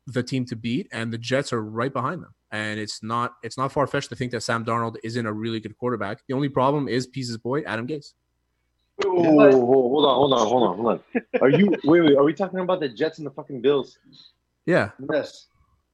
the 0.09 0.22
team 0.22 0.44
to 0.46 0.57
beat, 0.57 0.88
and 0.92 1.12
the 1.12 1.18
Jets 1.18 1.53
are 1.53 1.62
right 1.62 1.92
behind 1.92 2.22
them. 2.22 2.35
And 2.51 2.81
it's 2.81 3.03
not 3.03 3.35
it's 3.42 3.57
not 3.59 3.70
far 3.72 3.87
fetched 3.87 4.09
to 4.11 4.16
think 4.16 4.33
that 4.33 4.40
Sam 4.42 4.64
Darnold 4.64 4.96
isn't 5.05 5.27
a 5.27 5.33
really 5.33 5.61
good 5.61 5.77
quarterback. 5.79 6.22
The 6.29 6.35
only 6.35 6.49
problem 6.49 6.88
is 6.88 7.07
Pieces 7.07 7.37
boy 7.38 7.62
Adam 7.62 7.87
Gase. 7.87 8.12
Oh, 9.05 9.22
hold 9.22 10.05
on, 10.07 10.14
hold 10.16 10.33
on, 10.33 10.46
hold 10.49 10.62
on, 10.62 10.77
hold 10.77 10.88
on. 10.88 11.01
Are 11.42 11.51
you 11.51 11.68
wait, 11.85 12.01
wait? 12.01 12.16
Are 12.16 12.25
we 12.25 12.33
talking 12.33 12.61
about 12.61 12.81
the 12.81 12.88
Jets 12.88 13.18
and 13.18 13.27
the 13.27 13.31
fucking 13.33 13.61
Bills? 13.61 13.99
Yeah, 14.64 14.90
Yes. 15.12 15.46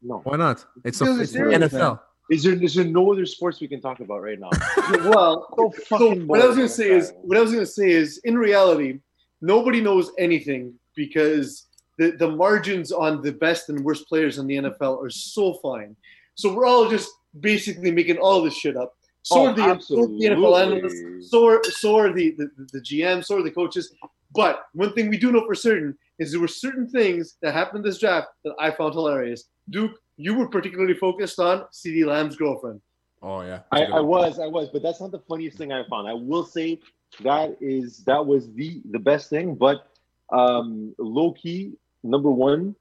No. 0.02 0.20
why 0.24 0.36
not? 0.36 0.64
It's, 0.84 1.00
a, 1.00 1.04
Bills 1.04 1.20
it's 1.20 1.32
the 1.32 1.38
serious, 1.38 1.72
NFL. 1.72 2.00
Is 2.30 2.42
there 2.42 2.54
is 2.54 2.74
there 2.74 2.84
no 2.84 3.12
other 3.12 3.26
sports 3.26 3.60
we 3.60 3.68
can 3.68 3.80
talk 3.80 4.00
about 4.00 4.22
right 4.22 4.38
now? 4.38 4.50
Well, 5.10 5.48
So 5.56 5.72
so 5.74 5.84
fucking 5.98 6.26
what 6.26 6.40
I 6.40 6.46
was 6.46 6.56
gonna 6.56 6.68
say 6.68 6.90
is 6.90 7.12
what 7.22 7.36
I 7.36 7.40
was 7.40 7.52
gonna 7.52 7.66
say 7.66 7.90
is 7.90 8.18
in 8.24 8.38
reality, 8.38 9.00
nobody 9.40 9.80
knows 9.80 10.10
anything 10.18 10.74
because 10.94 11.66
the, 11.98 12.12
the 12.12 12.28
margins 12.28 12.90
on 12.90 13.22
the 13.22 13.32
best 13.32 13.68
and 13.68 13.84
worst 13.84 14.08
players 14.08 14.38
in 14.38 14.46
the 14.46 14.56
NFL 14.56 15.02
are 15.02 15.10
so 15.10 15.54
fine. 15.54 15.94
So 16.34 16.52
we're 16.54 16.66
all 16.66 16.88
just 16.88 17.10
basically 17.40 17.90
making 17.90 18.18
all 18.18 18.42
this 18.42 18.56
shit 18.56 18.76
up. 18.76 18.94
So 19.22 19.40
Oh, 19.40 19.46
are 19.46 19.54
the, 19.54 19.80
so 19.80 20.02
are 20.02 20.06
the 20.06 20.26
NFL 20.30 20.62
analysts, 20.62 21.30
so 21.30 21.46
are 21.46 21.62
so 21.64 21.96
are 21.96 22.12
the, 22.12 22.30
the, 22.32 22.50
the 22.72 22.80
GM, 22.80 23.24
so 23.24 23.38
are 23.38 23.42
the 23.42 23.50
coaches. 23.50 23.94
But 24.34 24.64
one 24.72 24.92
thing 24.94 25.10
we 25.10 25.18
do 25.18 25.30
know 25.30 25.44
for 25.46 25.54
certain 25.54 25.96
is 26.18 26.32
there 26.32 26.40
were 26.40 26.48
certain 26.48 26.88
things 26.88 27.36
that 27.42 27.52
happened 27.52 27.84
this 27.84 27.98
draft 27.98 28.28
that 28.44 28.54
I 28.58 28.70
found 28.70 28.94
hilarious. 28.94 29.44
Duke, 29.70 29.92
you 30.16 30.34
were 30.34 30.48
particularly 30.48 30.94
focused 30.94 31.38
on 31.38 31.64
CeeDee 31.72 32.04
Lamb's 32.06 32.36
girlfriend. 32.36 32.80
Oh 33.22 33.42
yeah, 33.42 33.60
I, 33.70 33.84
I 33.84 34.00
was, 34.00 34.38
I 34.40 34.46
was, 34.46 34.68
but 34.72 34.82
that's 34.82 35.00
not 35.00 35.12
the 35.12 35.20
funniest 35.20 35.56
thing 35.56 35.72
I 35.72 35.84
found. 35.88 36.08
I 36.08 36.12
will 36.14 36.44
say 36.44 36.80
that 37.22 37.56
is 37.60 37.98
that 38.04 38.24
was 38.26 38.52
the 38.54 38.82
the 38.90 38.98
best 38.98 39.30
thing, 39.30 39.54
but 39.54 39.86
um, 40.32 40.94
low 40.98 41.32
key 41.32 41.72
number 42.02 42.30
one 42.30 42.74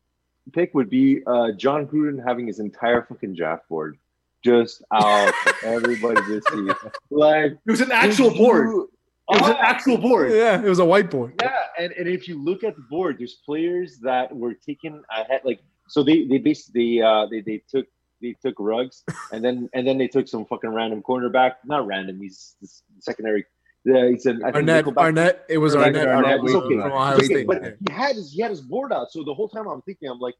pick 0.54 0.74
would 0.74 0.90
be 0.90 1.22
uh, 1.28 1.52
Jon 1.52 1.86
Gruden 1.86 2.20
having 2.26 2.48
his 2.48 2.60
entire 2.60 3.04
fucking 3.04 3.36
draft 3.36 3.70
board 3.70 3.98
just 4.44 4.82
out 4.92 5.32
for 5.36 5.54
everybody 5.68 6.16
to 6.22 6.42
see. 6.50 6.90
Like 7.12 7.52
It 7.52 7.60
was 7.72 7.82
an 7.82 7.92
actual 7.92 8.32
board. 8.36 8.70
you- 8.70 8.92
It 9.30 9.40
was 9.42 9.50
an 9.52 9.56
Oh, 9.56 9.60
actual 9.62 9.98
board. 10.00 10.32
Yeah, 10.32 10.60
it 10.60 10.68
was 10.68 10.80
a 10.80 10.84
whiteboard. 10.84 11.40
yeah, 11.42 11.56
and, 11.78 11.94
and 11.94 12.08
if 12.08 12.28
you 12.28 12.44
look 12.44 12.64
at 12.64 12.76
the 12.76 12.82
board, 12.90 13.18
there's 13.20 13.36
players 13.46 14.00
that 14.00 14.36
were 14.36 14.56
taken 14.56 15.04
ahead. 15.16 15.42
Like 15.46 15.62
so, 15.92 16.04
they 16.04 16.26
they 16.26 16.38
basically 16.38 17.02
uh, 17.02 17.26
they 17.26 17.42
they 17.42 17.62
took 17.70 17.86
they 18.22 18.36
took 18.42 18.56
Ruggs, 18.60 19.04
and 19.32 19.44
then 19.44 19.70
and 19.74 19.88
then 19.88 19.98
they 19.98 20.08
took 20.08 20.28
some 20.28 20.46
fucking 20.46 20.70
random 20.74 21.02
cornerback. 21.04 21.56
Not 21.66 21.86
random. 21.86 22.22
He's, 22.22 22.56
secondary. 23.00 23.46
Yeah, 23.84 24.10
he's 24.10 24.28
an 24.28 24.44
I 24.44 24.52
Arnette, 24.52 24.84
Arnette, 24.84 25.40
it 25.50 25.58
was 25.58 25.76
Arnette, 25.76 26.06
Arnette, 26.06 26.24
Arnette, 26.24 26.44
it's 26.44 26.54
okay. 26.54 26.76
from 26.76 26.92
Ohio 26.92 27.16
okay, 27.16 27.26
State. 27.26 27.48
But 27.48 27.64
he 27.64 27.92
had 27.92 28.16
his 28.16 28.32
he 28.32 28.42
had 28.42 28.52
his 28.52 28.62
board 28.62 28.94
out. 28.94 29.12
So 29.12 29.24
the 29.24 29.34
whole 29.34 29.50
time 29.50 29.68
I'm 29.68 29.82
thinking, 29.82 30.08
I'm 30.08 30.20
like, 30.20 30.36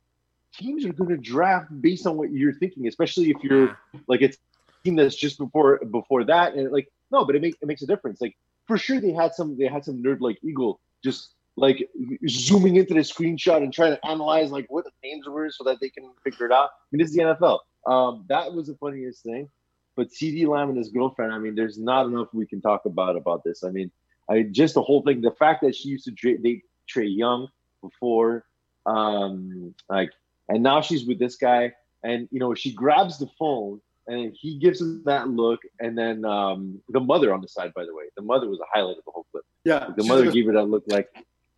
teams 0.54 0.86
are 0.86 0.94
going 0.94 1.10
to 1.10 1.18
draft 1.18 1.70
based 1.82 2.06
on 2.06 2.18
what 2.18 2.32
you're 2.32 2.54
thinking, 2.54 2.88
especially 2.88 3.32
if 3.32 3.38
you're 3.44 3.78
like 4.08 4.22
it's 4.22 4.38
team 4.84 4.96
that's 4.96 5.16
just 5.16 5.38
before 5.38 5.80
before 5.80 6.24
that, 6.26 6.54
and 6.54 6.72
like 6.72 6.92
no, 7.12 7.26
but 7.26 7.36
it 7.36 7.42
makes 7.42 7.58
it 7.62 7.66
makes 7.66 7.82
a 7.82 7.88
difference. 7.88 8.22
Like 8.22 8.38
for 8.68 8.78
sure, 8.78 9.00
they 9.00 9.12
had 9.12 9.34
some 9.34 9.58
they 9.58 9.66
had 9.66 9.84
some 9.86 10.04
nerd 10.04 10.22
like 10.22 10.38
Eagle 10.44 10.80
just 11.04 11.30
like 11.62 11.88
zooming 12.28 12.76
into 12.76 12.96
the 12.96 13.02
screenshot 13.02 13.58
and 13.58 13.72
trying 13.72 13.96
to 13.96 14.06
analyze 14.06 14.52
like 14.52 14.66
what 14.70 14.84
the 14.84 14.92
names 15.04 15.28
were 15.28 15.52
so 15.52 15.64
that 15.64 15.80
they 15.80 15.90
can 15.90 16.12
figure 16.24 16.48
it 16.48 16.52
out. 16.52 16.66
I 16.66 16.86
mean, 16.92 17.02
this 17.02 17.12
is 17.12 17.16
the 17.16 17.22
NFL. 17.22 17.60
Um, 17.86 18.26
that 18.30 18.52
was 18.52 18.68
the 18.68 18.76
funniest 18.76 19.24
thing. 19.24 19.48
But 19.96 20.10
CeeDee 20.10 20.48
Lamb 20.48 20.70
and 20.70 20.78
his 20.78 20.90
girlfriend, 20.90 21.32
I 21.32 21.38
mean, 21.38 21.54
there's 21.54 21.78
not 21.78 22.08
enough 22.08 22.30
we 22.34 22.48
can 22.48 22.62
talk 22.62 22.86
about 22.86 23.16
about 23.16 23.44
this. 23.44 23.64
I 23.64 23.70
mean, 23.70 23.92
I 24.28 24.44
just 24.44 24.74
the 24.74 24.82
whole 24.82 25.04
thing, 25.04 25.22
the 25.22 25.32
fact 25.32 25.62
that 25.62 25.76
she 25.76 25.90
used 25.90 26.06
to 26.06 26.12
dra- 26.12 26.40
date 26.40 26.64
Trae 26.92 27.16
Young 27.16 27.48
before, 27.84 28.46
um, 28.88 29.76
like, 29.88 30.12
and 30.50 30.64
now 30.64 30.82
she's 30.82 31.06
with 31.06 31.20
this 31.20 31.36
guy, 31.36 31.74
and 32.04 32.28
you 32.32 32.40
know, 32.40 32.56
she 32.56 32.74
grabs 32.74 33.20
the 33.20 33.28
phone 33.38 33.82
and 34.08 34.36
he 34.40 34.58
gives 34.58 34.82
him 34.82 35.04
that 35.06 35.30
look, 35.30 35.60
and 35.80 35.96
then 35.96 36.26
um, 36.26 36.82
the 36.90 37.00
mother 37.00 37.34
on 37.34 37.42
the 37.42 37.48
side, 37.48 37.72
by 37.76 37.86
the 37.86 37.94
way, 37.94 38.06
the 38.16 38.24
mother 38.24 38.50
was 38.50 38.60
a 38.60 38.66
highlight 38.74 38.98
of 38.98 39.06
the 39.06 39.12
whole 39.12 39.28
clip. 39.32 39.44
Yeah, 39.64 39.90
the 39.96 40.04
mother 40.06 40.32
gave 40.32 40.48
her 40.48 40.54
that 40.54 40.66
look 40.66 40.86
like 40.88 41.10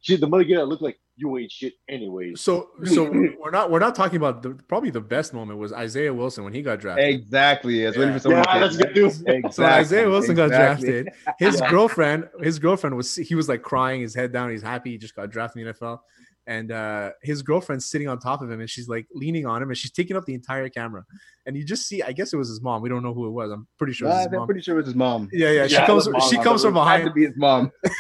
she, 0.03 0.17
the 0.17 0.27
mother 0.27 0.43
gave 0.43 0.57
her 0.57 0.61
that 0.63 0.67
look 0.67 0.81
like 0.81 0.99
you 1.15 1.37
ain't 1.37 1.49
shit 1.51 1.73
anyways. 1.89 2.41
So, 2.41 2.69
so 2.83 3.09
we're 3.09 3.51
not 3.51 3.71
we're 3.71 3.79
not 3.79 3.95
talking 3.95 4.17
about 4.17 4.41
the, 4.43 4.51
probably 4.67 4.89
the 4.89 4.99
best 5.01 5.33
moment 5.33 5.59
was 5.59 5.71
Isaiah 5.71 6.13
Wilson 6.13 6.43
when 6.43 6.51
he 6.53 6.61
got 6.61 6.79
drafted. 6.79 7.07
Exactly. 7.07 7.85
I 7.85 7.89
was 7.89 7.97
waiting 7.97 8.11
Yeah. 8.13 8.17
for 8.17 8.19
someone 8.23 8.43
Yeah, 8.47 8.59
that's 8.59 8.77
good 8.77 8.95
news. 8.95 9.19
that. 9.23 9.53
So 9.53 9.63
Isaiah 9.63 10.09
Wilson 10.09 10.35
got 10.35 10.49
drafted. 10.49 11.09
His 11.39 11.59
Yeah. 11.59 11.69
girlfriend, 11.69 12.27
his 12.41 12.59
girlfriend 12.59 12.97
was 12.97 13.15
he 13.15 13.33
was 13.33 13.47
like 13.47 13.61
crying, 13.61 14.01
his 14.01 14.13
head 14.13 14.33
down. 14.33 14.49
He's 14.51 14.61
happy 14.61 14.91
he 14.91 14.97
just 14.97 15.15
got 15.15 15.29
drafted 15.29 15.61
in 15.61 15.67
the 15.67 15.73
NFL, 15.73 15.99
and 16.47 16.71
uh, 16.71 17.11
his 17.21 17.41
girlfriend's 17.41 17.85
sitting 17.85 18.07
on 18.07 18.19
top 18.19 18.41
of 18.41 18.51
him, 18.51 18.59
and 18.59 18.69
she's 18.69 18.87
like 18.89 19.07
leaning 19.13 19.45
on 19.45 19.61
him, 19.61 19.69
and 19.69 19.77
she's 19.77 19.91
taking 19.91 20.17
up 20.17 20.25
the 20.25 20.33
entire 20.33 20.67
camera. 20.69 21.03
And 21.45 21.55
you 21.57 21.63
just 21.63 21.87
see, 21.87 22.01
I 22.01 22.11
guess 22.11 22.33
it 22.33 22.37
was 22.37 22.49
his 22.49 22.61
mom. 22.61 22.81
We 22.81 22.89
don't 22.89 23.03
know 23.03 23.13
who 23.13 23.27
it 23.27 23.31
was. 23.31 23.51
I'm 23.51 23.67
pretty 23.77 23.93
sure. 23.93 24.07
It 24.07 24.11
was 24.11 24.17
his 24.19 24.27
I'm 24.27 24.35
mom. 24.39 24.45
pretty 24.47 24.61
sure 24.61 24.75
it 24.75 24.77
was 24.77 24.85
his 24.87 24.95
mom. 24.95 25.29
Yeah, 25.31 25.51
yeah. 25.51 25.67
She 25.67 25.75
comes. 25.77 26.09
mom, 26.09 26.21
She 26.29 26.37
comes 26.37 26.63
from 26.63 26.73
believe. 26.73 26.87
Had 26.87 26.97
to 26.97 27.03
behind. 27.05 27.15
be 27.15 27.25
his 27.25 27.37
mom. 27.37 27.71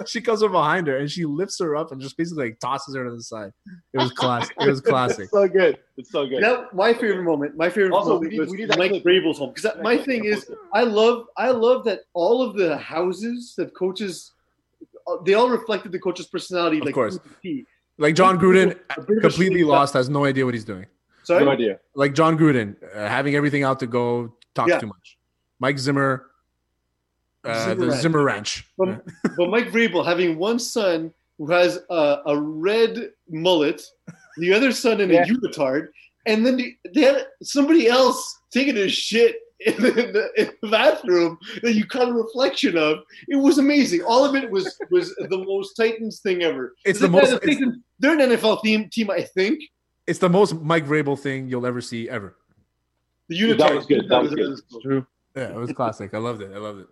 she 0.06 0.20
comes 0.22 0.40
from 0.40 0.52
behind 0.52 0.86
her, 0.86 0.96
and 0.98 1.10
she 1.10 1.24
lifts 1.26 1.58
her 1.60 1.76
up 1.76 1.92
and 1.92 2.00
just 2.00 2.16
basically 2.16 2.44
like 2.46 2.58
tosses 2.60 2.94
her 2.94 3.04
to 3.04 3.10
the 3.10 3.22
side. 3.22 3.50
It 3.92 3.98
was 3.98 4.12
classic. 4.12 4.54
It 4.60 4.68
was 4.68 4.80
classic. 4.92 5.24
It's 5.24 5.32
so 5.32 5.46
good. 5.48 5.78
It's 5.98 6.10
so 6.10 6.26
good. 6.26 6.42
That 6.42 6.74
my 6.74 6.94
favorite 6.94 7.24
moment. 7.24 7.56
My 7.56 7.68
favorite 7.68 7.92
Also, 7.92 8.14
moment 8.14 8.22
we 8.24 8.28
need- 8.30 8.40
was 8.40 8.50
we 8.50 8.56
need 8.58 8.78
Mike 8.78 8.90
clip. 8.92 9.04
Vrabel's 9.04 9.38
home 9.38 9.52
because 9.54 9.70
my 9.82 9.98
thing 9.98 10.24
is, 10.24 10.50
I 10.72 10.84
love, 10.84 11.26
I 11.36 11.50
love 11.50 11.84
that 11.84 12.00
all 12.14 12.40
of 12.42 12.56
the 12.56 12.76
houses 12.78 13.54
that 13.58 13.74
coaches, 13.74 14.32
uh, 15.06 15.16
they 15.24 15.34
all 15.34 15.50
reflected 15.50 15.92
the 15.92 15.98
coach's 15.98 16.26
personality. 16.28 16.78
Of 16.78 16.84
like 16.86 16.94
course. 16.94 17.18
To 18.00 18.06
the 18.06 18.08
T. 18.08 18.08
Like 18.08 18.14
Jon 18.16 18.38
Gruden, 18.38 18.78
A 18.96 19.00
bit 19.00 19.18
of 19.18 19.24
a 19.24 19.28
completely 19.28 19.64
lost, 19.64 19.94
has 19.94 20.08
no 20.08 20.24
idea 20.24 20.44
what 20.44 20.54
he's 20.54 20.64
doing. 20.64 20.86
Sorry, 21.22 21.44
No 21.44 21.50
idea. 21.50 21.78
Like 21.94 22.14
Jon 22.14 22.38
Gruden, 22.38 22.76
uh, 22.94 23.08
having 23.08 23.34
everything 23.34 23.62
out 23.62 23.78
to 23.80 23.86
go, 23.86 24.34
talks 24.54 24.70
Yeah. 24.70 24.78
too 24.80 24.86
much. 24.86 25.18
Mike 25.58 25.78
Zimmer, 25.78 26.26
uh, 27.44 27.64
Zimmer 27.64 27.74
the 27.76 27.86
Ranch. 27.88 28.00
Zimmer 28.02 28.24
Ranch. 28.24 28.66
But, 28.78 29.04
but 29.36 29.50
Mike 29.50 29.70
Vrabel 29.70 30.04
having 30.04 30.38
one 30.38 30.58
son 30.58 31.12
who 31.38 31.50
has 31.50 31.78
a, 31.90 32.18
a 32.26 32.38
red 32.40 33.10
mullet, 33.28 33.82
the 34.38 34.52
other 34.52 34.72
son 34.72 35.00
in 35.00 35.10
a 35.10 35.14
Yeah. 35.14 35.24
unitard, 35.26 35.88
and 36.26 36.44
then 36.44 36.56
the, 36.56 36.76
they 36.94 37.02
had 37.02 37.26
somebody 37.42 37.86
else 37.88 38.38
taking 38.50 38.76
his 38.76 38.92
shit 38.92 39.36
in 39.66 39.76
the, 39.82 40.30
in 40.36 40.50
the 40.62 40.68
bathroom 40.68 41.38
that 41.62 41.74
you 41.74 41.86
caught 41.86 42.08
a 42.08 42.12
reflection 42.12 42.76
of. 42.78 43.00
It 43.28 43.36
was 43.36 43.58
amazing. 43.58 44.02
All 44.02 44.24
of 44.24 44.34
it 44.34 44.50
was 44.50 44.78
was 44.90 45.14
the 45.16 45.38
most 45.38 45.74
Titans 45.74 46.20
thing 46.20 46.42
ever. 46.42 46.74
It's 46.84 46.98
the 47.00 47.06
Yeah, 47.06 47.12
most- 47.12 47.42
Titans, 47.42 47.76
they're 47.98 48.18
an 48.18 48.30
NFL 48.30 48.62
team, 48.62 48.88
team, 48.88 49.10
I 49.10 49.22
think. 49.22 49.62
It's 50.06 50.18
the 50.18 50.28
most 50.28 50.54
Mike 50.60 50.86
Vrabel 50.86 51.18
thing 51.18 51.48
you'll 51.48 51.66
ever 51.66 51.80
see 51.80 52.08
ever. 52.08 52.36
The 53.28 53.38
unitard. 53.38 53.58
That 53.58 53.74
was 53.74 53.86
good. 53.86 54.08
That 54.08 54.22
was 54.22 54.34
good. 54.34 54.50
was 54.50 54.62
cool. 54.62 54.80
True. 54.80 55.06
Yeah, 55.36 55.50
it 55.50 55.56
was 55.56 55.72
classic. 55.72 56.14
I 56.14 56.18
loved 56.18 56.42
it. 56.42 56.50
I 56.52 56.58
loved 56.58 56.80
it. 56.80 56.86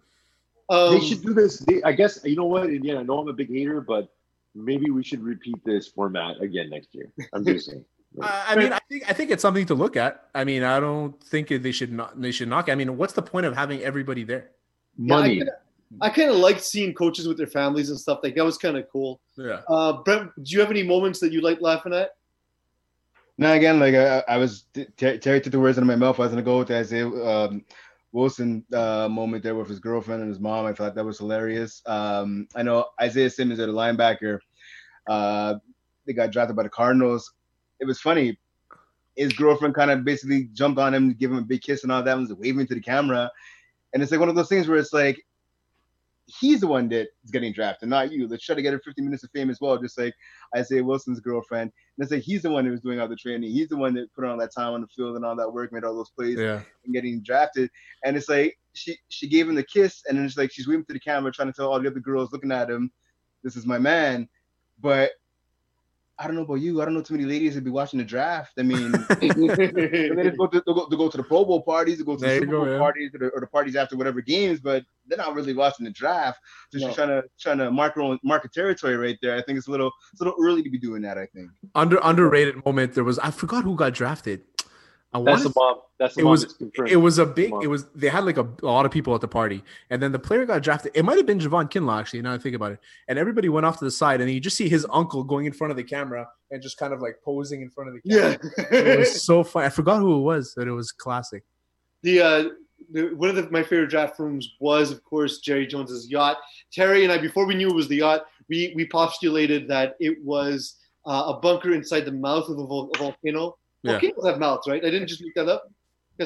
Um, 0.71 0.95
they 0.95 1.01
should 1.05 1.23
do 1.23 1.33
this. 1.35 1.59
They, 1.61 1.83
I 1.83 1.93
guess 1.93 2.21
you 2.25 2.37
know 2.37 2.45
what? 2.45 2.65
And 2.65 2.85
yeah, 2.85 2.99
I 2.99 3.03
know 3.03 3.19
I'm 3.19 3.29
a 3.29 3.33
big 3.33 3.49
hater, 3.51 3.81
but 3.81 4.09
maybe 4.55 4.91
we 4.91 5.03
should 5.03 5.23
repeat 5.23 5.57
this 5.65 5.89
format 5.89 6.41
again 6.41 6.71
next 6.71 6.95
year. 6.95 7.11
I'm 7.33 7.45
just 7.45 7.71
saying. 7.71 7.85
Uh, 8.21 8.45
I 8.49 8.57
mean, 8.57 8.73
I 8.73 8.79
think 8.89 9.05
I 9.09 9.13
think 9.13 9.31
it's 9.31 9.43
something 9.43 9.67
to 9.67 9.75
look 9.75 9.97
at. 9.97 10.29
I 10.35 10.45
mean, 10.45 10.63
I 10.63 10.81
don't 10.81 11.21
think 11.23 11.49
they 11.49 11.73
should 11.73 11.93
not 11.93 12.21
they 12.21 12.33
should 12.33 12.49
knock. 12.49 12.69
it. 12.69 12.73
I 12.73 12.75
mean, 12.75 12.97
what's 12.97 13.13
the 13.13 13.23
point 13.23 13.47
of 13.47 13.55
having 13.55 13.81
everybody 13.83 14.25
there? 14.25 14.51
Money. 14.97 15.37
kinda- 15.39 15.53
I 16.03 16.11
kind 16.11 16.29
of 16.29 16.37
liked 16.37 16.61
seeing 16.63 16.93
coaches 16.93 17.27
with 17.27 17.39
their 17.39 17.47
families 17.47 17.89
and 17.89 17.99
stuff. 17.99 18.21
Like 18.23 18.35
that 18.35 18.45
was 18.45 18.59
kind 18.59 18.77
of 18.77 18.87
cool. 18.91 19.21
Yeah. 19.37 19.61
Uh, 19.69 20.03
Brent, 20.03 20.31
do 20.43 20.53
you 20.53 20.61
have 20.61 20.71
any 20.71 20.83
moments 20.83 21.19
that 21.21 21.33
you 21.33 21.41
like 21.41 21.61
laughing 21.63 21.95
at? 21.95 22.11
Now 23.39 23.53
again, 23.53 23.79
like 23.79 23.95
I, 23.95 24.23
I 24.29 24.37
was 24.37 24.65
Ter- 24.97 25.17
Terry 25.19 25.41
took 25.41 25.53
the 25.53 25.61
words 25.61 25.79
out 25.79 25.83
of 25.83 25.87
my 25.89 25.97
mouth. 25.97 26.19
I 26.19 26.23
was 26.23 26.31
gonna 26.31 26.43
go 26.43 26.59
with 26.59 26.69
the 26.69 26.77
Isaiah 26.79 27.07
um, 27.09 27.65
Wilson 28.13 28.65
uh, 28.75 29.09
moment 29.09 29.43
there 29.43 29.55
with 29.55 29.69
his 29.69 29.79
girlfriend 29.81 30.21
and 30.23 30.29
his 30.29 30.41
mom. 30.41 30.67
I 30.67 30.73
thought 30.73 30.95
that 30.95 31.05
was 31.05 31.19
hilarious. 31.19 31.83
Um, 31.87 32.49
I 32.55 32.63
know 32.63 32.87
Isaiah 33.01 33.31
Simmons, 33.31 33.59
the 33.59 33.67
linebacker, 33.67 34.41
uh, 35.09 35.55
they 36.07 36.13
got 36.15 36.33
drafted 36.33 36.57
by 36.57 36.65
the 36.65 36.69
Cardinals. 36.71 37.33
It 37.81 37.87
was 37.87 38.01
funny. 38.01 38.39
His 39.17 39.33
girlfriend 39.33 39.75
kind 39.75 39.91
of 39.91 40.05
basically 40.05 40.49
jumped 40.53 40.79
on 40.79 40.95
him, 40.95 41.13
give 41.15 41.31
him 41.33 41.39
a 41.39 41.43
big 41.43 41.63
kiss 41.63 41.83
and 41.83 41.91
all 41.93 42.03
that, 42.03 42.17
and 42.17 42.29
was 42.29 42.37
waving 42.39 42.67
to 42.69 42.75
the 42.75 42.81
camera. 42.81 43.31
And 43.93 44.03
it's 44.03 44.13
like 44.13 44.21
one 44.21 44.29
of 44.29 44.35
those 44.37 44.49
things 44.49 44.69
where 44.69 44.79
it's 44.79 44.93
like 44.93 45.25
he's 46.29 46.61
the 46.61 46.67
one 46.67 46.89
that's 46.89 47.09
getting 47.33 47.53
drafted, 47.53 47.89
not 47.89 48.13
you. 48.13 48.29
Let's 48.29 48.45
try 48.45 48.55
to 48.55 48.61
get 48.63 48.75
her 48.75 48.81
50 48.85 49.01
minutes 49.01 49.25
of 49.25 49.31
fame 49.31 49.49
as 49.49 49.61
well, 49.61 49.79
just 49.79 49.97
like 49.99 50.15
Isaiah 50.55 50.85
Wilson's 50.85 51.21
girlfriend. 51.21 51.73
And 51.97 52.05
it's 52.05 52.13
like 52.13 52.23
he's 52.23 52.43
the 52.43 52.51
one 52.51 52.67
that 52.67 52.71
was 52.71 52.83
doing 52.83 53.01
all 53.01 53.09
the 53.09 53.17
training. 53.17 53.51
He's 53.51 53.69
the 53.69 53.79
one 53.79 53.95
that 53.95 54.13
put 54.15 54.25
on 54.25 54.39
that 54.39 54.55
time 54.55 54.75
on 54.75 54.83
the 54.83 54.87
field 54.89 55.17
and 55.17 55.25
all 55.25 55.35
that 55.37 55.51
work, 55.51 55.73
made 55.73 55.85
all 55.85 55.95
those 55.97 56.11
plays 56.11 56.39
Yeah. 56.39 56.61
and 56.85 56.95
getting 56.95 57.23
drafted. 57.23 57.71
And 58.05 58.17
it's 58.17 58.29
like 58.29 58.59
she 58.75 58.97
she 59.09 59.27
gave 59.27 59.49
him 59.49 59.55
the 59.55 59.65
kiss, 59.65 60.03
and 60.07 60.19
then 60.19 60.27
it's 60.27 60.37
like 60.37 60.53
she's 60.53 60.69
waving 60.69 60.85
to 60.85 60.93
the 60.93 61.01
camera, 61.01 61.33
trying 61.33 61.49
to 61.49 61.55
tell 61.55 61.73
all 61.73 61.81
the 61.81 61.89
other 61.89 61.99
girls 61.99 62.31
looking 62.31 62.53
at 62.53 62.71
him, 62.71 62.93
"This 63.43 63.57
is 63.57 63.67
my 63.67 63.79
man." 63.79 64.29
But 64.81 65.13
I 66.21 66.27
don't 66.27 66.35
know 66.35 66.43
about 66.43 66.57
you. 66.57 66.83
I 66.83 66.85
don't 66.85 66.95
know 66.95 67.03
too 67.03 67.15
many 67.15 67.27
ladies 67.27 67.55
that 67.55 67.63
be 67.63 67.71
watching 67.71 67.99
the 67.99 68.05
draft. 68.05 68.53
I 68.59 68.63
mean, 68.63 68.91
they 69.21 69.29
just 69.29 70.37
go 70.37 70.47
to, 70.49 70.63
go, 70.67 70.87
go 70.87 71.09
to 71.09 71.17
the 71.17 71.23
Pro 71.23 71.45
Bowl 71.45 71.63
parties, 71.63 71.99
they 71.99 72.05
go 72.05 72.17
to 72.17 72.21
There 72.21 72.35
the 72.41 72.41
Super 72.41 72.53
go, 72.53 72.65
Bowl 72.65 72.73
yeah. 72.73 72.79
parties, 72.79 73.11
or 73.15 73.19
the, 73.19 73.29
or 73.29 73.41
the 73.41 73.47
parties 73.47 73.77
after 73.77 73.97
whatever 73.97 74.21
games, 74.21 74.59
but 74.61 74.85
they're 75.07 75.19
not 75.19 75.35
really 75.35 75.55
watching 75.55 75.85
the 75.85 75.93
draft. 75.93 76.41
Just 76.73 76.87
No. 76.87 76.93
trying 76.93 77.09
to 77.09 77.23
trying 77.39 77.59
to 77.59 77.71
mark 77.71 77.95
their 77.95 78.05
own 78.05 78.19
market 78.25 78.53
territory 78.53 78.97
right 78.97 79.17
there. 79.23 79.37
I 79.37 79.43
think 79.43 79.59
it's 79.59 79.69
a 79.69 79.71
little 79.71 79.91
it's 80.13 80.21
a 80.21 80.25
little 80.25 80.39
early 80.45 80.63
to 80.63 80.71
be 80.71 80.79
doing 80.79 81.03
that. 81.03 81.19
I 81.19 81.27
think. 81.27 81.51
Under 81.75 81.99
underrated 82.03 82.65
moment. 82.65 82.95
There 82.95 83.05
was 83.05 83.19
I 83.21 83.31
forgot 83.31 83.65
who 83.65 83.75
got 83.77 83.93
drafted. 83.95 84.43
I 85.13 85.23
That's 85.23 85.43
the 85.43 85.53
mom. 85.57 85.77
That's 85.99 86.15
the 86.15 86.21
it 86.21 86.25
mom 86.25 86.31
was 86.33 86.55
it 86.87 86.97
was 86.97 87.19
a 87.19 87.25
big 87.25 87.53
it 87.63 87.67
was 87.67 87.87
they 87.95 88.09
had 88.09 88.25
like 88.25 88.37
a, 88.37 88.47
a 88.63 88.67
lot 88.67 88.85
of 88.85 88.93
people 88.93 89.15
at 89.15 89.23
the 89.23 89.29
party 89.29 89.65
and 89.89 90.03
then 90.03 90.13
the 90.13 90.19
player 90.19 90.45
got 90.45 90.63
drafted. 90.63 90.93
It 90.95 91.05
might 91.05 91.17
have 91.17 91.25
been 91.25 91.39
Javon 91.39 91.71
Kinlaw 91.71 91.99
actually 91.99 92.21
now 92.21 92.35
I 92.35 92.39
think 92.39 92.55
about 92.55 92.73
it 92.73 92.81
and 93.09 93.19
everybody 93.19 93.49
went 93.49 93.65
off 93.65 93.79
to 93.79 93.85
the 93.85 93.91
side 93.91 94.21
and 94.21 94.31
you 94.31 94.39
just 94.39 94.57
see 94.57 94.69
his 94.69 94.87
uncle 94.93 95.25
going 95.25 95.47
in 95.47 95.53
front 95.53 95.71
of 95.71 95.77
the 95.79 95.85
camera 95.85 96.29
and 96.51 96.63
just 96.63 96.77
kind 96.77 96.93
of 96.93 97.01
like 97.01 97.17
posing 97.25 97.63
in 97.63 97.71
front 97.71 97.89
of 97.89 97.95
the 97.95 98.11
camera. 98.11 98.39
Yeah. 98.59 98.65
it 98.71 98.99
was 98.99 99.25
so 99.25 99.43
fun. 99.45 99.65
I 99.65 99.71
forgot 99.71 100.01
who 100.01 100.19
it 100.19 100.23
was 100.23 100.53
but 100.55 100.69
it 100.69 100.73
was 100.73 100.93
classic. 100.93 101.43
The 102.03 102.21
uh 102.21 102.45
the, 102.93 103.09
one 103.15 103.29
of 103.29 103.37
the, 103.37 103.51
my 103.51 103.63
favorite 103.63 103.91
draft 103.91 104.19
rooms 104.19 104.57
was 104.61 104.91
of 104.91 105.03
course 105.05 105.39
jerry 105.39 105.67
jones's 105.67 106.11
yacht. 106.11 106.37
Terry 106.71 107.05
and 107.05 107.13
i 107.13 107.17
before 107.17 107.47
we 107.47 107.55
knew 107.55 107.69
it 107.69 107.75
was 107.75 107.89
the 107.89 107.97
yacht 107.97 108.27
we 108.51 108.75
we 108.77 108.87
postulated 108.87 109.69
that 109.69 109.95
it 110.01 110.23
was 110.23 110.77
uh, 111.07 111.33
a 111.35 111.41
bunker 111.41 111.73
inside 111.73 112.05
the 112.05 112.13
mouth 112.13 112.49
of 112.49 112.59
a, 112.59 112.67
vol- 112.67 112.91
a 112.95 112.99
volcano 112.99 113.57
Yeah. 113.83 113.93
volcanoes 113.93 114.27
have 114.27 114.39
mouths 114.39 114.67
right? 114.69 114.85
I 114.85 114.91
didn't 114.91 115.09
just 115.09 115.23
make 115.23 115.35
that 115.35 115.49
up. 115.49 115.71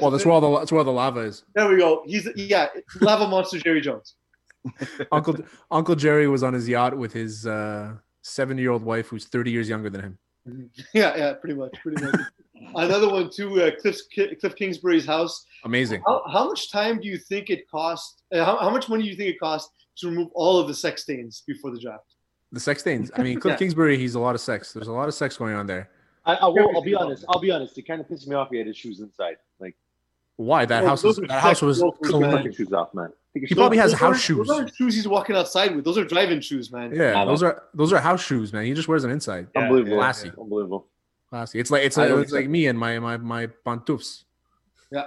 Well 0.01 0.11
that's 0.11 0.25
where 0.25 0.33
all 0.33 0.41
the 0.41 0.59
that's 0.59 0.73
where 0.73 0.85
the 0.85 0.93
lava 0.93 1.21
is. 1.21 1.45
There 1.55 1.69
we 1.69 1.77
go. 1.77 2.03
He's 2.07 2.29
yeah 2.35 2.69
lava 3.01 3.29
monster 3.29 3.59
jerry 3.59 3.81
jones. 3.81 4.15
Uncle 5.13 5.37
Uncle 5.71 5.95
Jerry 5.95 6.29
was 6.29 6.43
on 6.43 6.55
his 6.55 6.69
yacht 6.69 6.97
with 6.97 7.13
his 7.13 7.47
uh, 7.47 7.95
seven 8.23 8.57
year 8.59 8.71
old 8.71 8.83
wife 8.83 9.09
who's 9.09 9.27
thirty 9.27 9.51
years 9.51 9.69
younger 9.69 9.91
than 9.91 10.01
him. 10.03 10.19
Yeah 10.95 11.17
yeah 11.17 11.33
pretty 11.35 11.55
much 11.55 11.77
pretty 11.83 12.03
much. 12.03 12.15
Another 12.75 13.11
one 13.11 13.29
too 13.29 13.61
uh, 13.61 13.71
cliff, 13.81 13.99
cliff 14.15 14.55
kingsbury's 14.57 15.05
house. 15.05 15.45
Amazing. 15.65 16.03
How, 16.07 16.23
how 16.33 16.47
much 16.47 16.71
time 16.71 17.01
do 17.01 17.09
you 17.09 17.19
think 17.19 17.51
it 17.51 17.69
cost 17.69 18.23
uh, 18.33 18.45
how, 18.45 18.57
how 18.57 18.71
much 18.71 18.89
money 18.89 19.03
do 19.03 19.09
you 19.11 19.17
think 19.17 19.31
it 19.31 19.41
cost 19.41 19.71
to 19.99 20.09
remove 20.09 20.29
all 20.35 20.59
of 20.59 20.69
the 20.69 20.75
sex 20.75 21.03
stains 21.03 21.43
before 21.47 21.71
the 21.71 21.79
draft? 21.81 22.15
The 22.53 22.61
sex 22.61 22.81
stains? 22.81 23.11
I 23.17 23.23
mean 23.23 23.41
Cliff 23.41 23.53
Yeah. 23.53 23.59
Kingsbury 23.59 23.99
he's 23.99 24.15
a 24.15 24.21
lot 24.21 24.35
of 24.35 24.41
sex. 24.41 24.73
There's 24.73 24.89
a 24.89 24.93
lot 24.93 25.09
of 25.09 25.15
sex 25.15 25.37
going 25.37 25.55
on 25.55 25.67
there 25.67 25.91
I, 26.25 26.35
I 26.35 26.47
will, 26.47 26.70
I'll 26.75 26.83
be 26.83 26.95
honest. 26.95 27.25
I'll 27.29 27.41
be 27.41 27.51
honest. 27.51 27.77
It 27.79 27.83
kind 27.83 28.01
of 28.01 28.09
pissed 28.09 28.29
me 28.29 28.35
off. 28.37 28.49
He 28.51 28.59
had 28.59 28.66
his 28.66 28.77
shoes 28.77 29.01
inside. 29.01 29.37
Like 29.59 29.75
why 30.37 30.64
that 30.64 30.83
Well, 30.83 30.91
house 30.91 31.03
was 31.03 31.16
that 31.16 31.31
house 31.31 31.62
was 31.62 31.81
loafers, 31.81 32.11
take 32.11 32.20
your 32.20 32.20
man. 32.20 32.53
shoes 32.53 32.73
off, 32.73 32.95
man. 32.95 33.12
He 33.35 33.55
probably 33.55 33.79
has 33.79 33.93
Those 33.93 34.01
house 34.01 34.09
aren't- 34.11 34.20
shoes. 34.20 34.49
Those 34.49 34.59
aren't 34.59 34.75
shoes 34.77 34.95
he's 34.95 35.09
walking 35.09 35.37
outside 35.37 35.75
with. 35.75 35.85
Those 35.85 35.99
are 35.99 36.05
driving 36.05 36.41
shoes, 36.41 36.70
man. 36.70 36.95
Yeah, 36.95 37.12
Nah, 37.12 37.25
those 37.25 37.43
are 37.43 37.62
those 37.75 37.93
are 37.93 37.99
house 38.01 38.23
shoes, 38.25 38.53
man. 38.53 38.64
He 38.66 38.75
just 38.75 38.89
wears 38.89 39.03
them 39.03 39.11
inside. 39.11 39.47
Unbelievable. 39.57 39.97
Classy, 39.99 40.31
Unbelievable. 40.39 40.87
classy. 41.31 41.59
It's 41.59 41.70
like 41.70 41.83
it's, 41.85 41.99
I 41.99 42.09
don't 42.09 42.20
it's 42.20 42.33
like 42.33 42.49
me 42.49 42.66
and 42.66 42.79
my 42.79 42.99
my 42.99 43.16
my 43.16 43.47
pantoufles. 43.66 44.25
Yeah, 44.91 45.07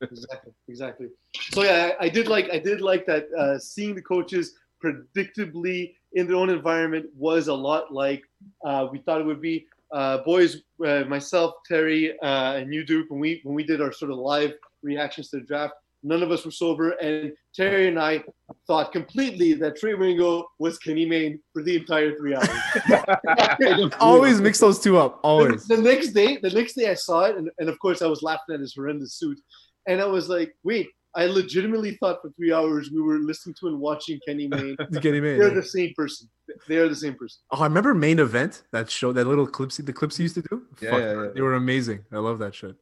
exactly, 0.00 0.52
exactly. 0.68 1.08
So 1.50 1.62
yeah, 1.64 1.92
I, 2.00 2.04
I 2.04 2.08
did 2.08 2.28
like 2.28 2.48
I 2.52 2.58
did 2.58 2.80
like 2.80 3.04
that. 3.06 3.28
Uh, 3.36 3.58
seeing 3.58 3.94
the 3.94 4.02
coaches 4.02 4.54
predictably 4.82 5.94
in 6.12 6.26
their 6.26 6.36
own 6.36 6.50
environment 6.50 7.06
was 7.16 7.48
a 7.48 7.54
lot 7.54 7.92
like 7.92 8.22
uh, 8.64 8.86
we 8.90 8.98
thought 8.98 9.20
it 9.20 9.24
would 9.26 9.40
be. 9.40 9.66
Uh, 9.94 10.18
boys, 10.24 10.56
uh, 10.84 11.04
myself, 11.04 11.54
Terry, 11.68 12.18
uh, 12.18 12.54
and 12.54 12.74
you, 12.74 12.84
Duke, 12.84 13.06
when 13.10 13.20
we 13.20 13.40
when 13.44 13.54
we 13.54 13.62
did 13.62 13.80
our 13.80 13.92
sort 13.92 14.10
of 14.10 14.18
live 14.18 14.52
reactions 14.82 15.30
to 15.30 15.38
the 15.38 15.46
draft, 15.46 15.74
none 16.02 16.20
of 16.20 16.32
us 16.32 16.44
were 16.44 16.50
sober, 16.50 16.90
and 16.90 17.32
Terry 17.54 17.86
and 17.86 17.96
I 17.96 18.24
thought 18.66 18.90
completely 18.90 19.52
that 19.54 19.76
Trey 19.76 19.94
Wingo 19.94 20.46
was 20.58 20.78
Kenny 20.78 21.06
Mayne 21.06 21.38
for 21.52 21.62
the 21.62 21.76
entire 21.76 22.16
three 22.16 22.34
hours. 22.34 23.92
Always 24.00 24.40
mix 24.40 24.58
those 24.58 24.80
two 24.80 24.98
up. 24.98 25.20
Always. 25.22 25.64
The, 25.68 25.76
the 25.76 25.82
next 25.82 26.08
day, 26.08 26.38
the 26.42 26.50
next 26.50 26.74
day 26.74 26.90
I 26.90 26.94
saw 26.94 27.26
it, 27.26 27.36
and, 27.36 27.48
and 27.60 27.68
of 27.68 27.78
course 27.78 28.02
I 28.02 28.06
was 28.06 28.20
laughing 28.20 28.52
at 28.54 28.60
his 28.60 28.74
horrendous 28.74 29.14
suit, 29.14 29.40
and 29.86 30.00
I 30.00 30.06
was 30.06 30.28
like, 30.28 30.56
wait, 30.64 30.88
I 31.16 31.26
legitimately 31.26 31.96
thought 31.96 32.20
for 32.22 32.30
three 32.30 32.52
hours 32.52 32.90
we 32.90 33.00
were 33.00 33.18
listening 33.18 33.54
to 33.60 33.68
and 33.68 33.78
watching 33.80 34.18
Kenny 34.26 34.48
Mayne. 34.48 34.76
Kenny 35.00 35.20
Mayne, 35.20 35.38
They're 35.38 35.48
yeah. 35.48 35.54
the 35.54 35.62
same 35.62 35.94
person. 35.94 36.28
They 36.68 36.76
are 36.76 36.88
the 36.88 36.96
same 36.96 37.14
person. 37.14 37.40
Oh, 37.52 37.60
I 37.60 37.64
remember 37.64 37.94
main 37.94 38.18
event 38.18 38.64
that 38.72 38.90
show 38.90 39.12
that 39.12 39.26
little 39.26 39.46
clips 39.46 39.76
the 39.76 39.92
clips 39.92 40.16
he 40.16 40.24
used 40.24 40.34
to 40.34 40.42
do. 40.42 40.62
Yeah, 40.80 40.90
Fuck, 40.90 41.00
yeah, 41.00 41.22
yeah. 41.22 41.28
they 41.34 41.40
were 41.40 41.54
amazing. 41.54 42.04
I 42.12 42.18
love 42.18 42.38
that 42.40 42.54
shit. 42.54 42.74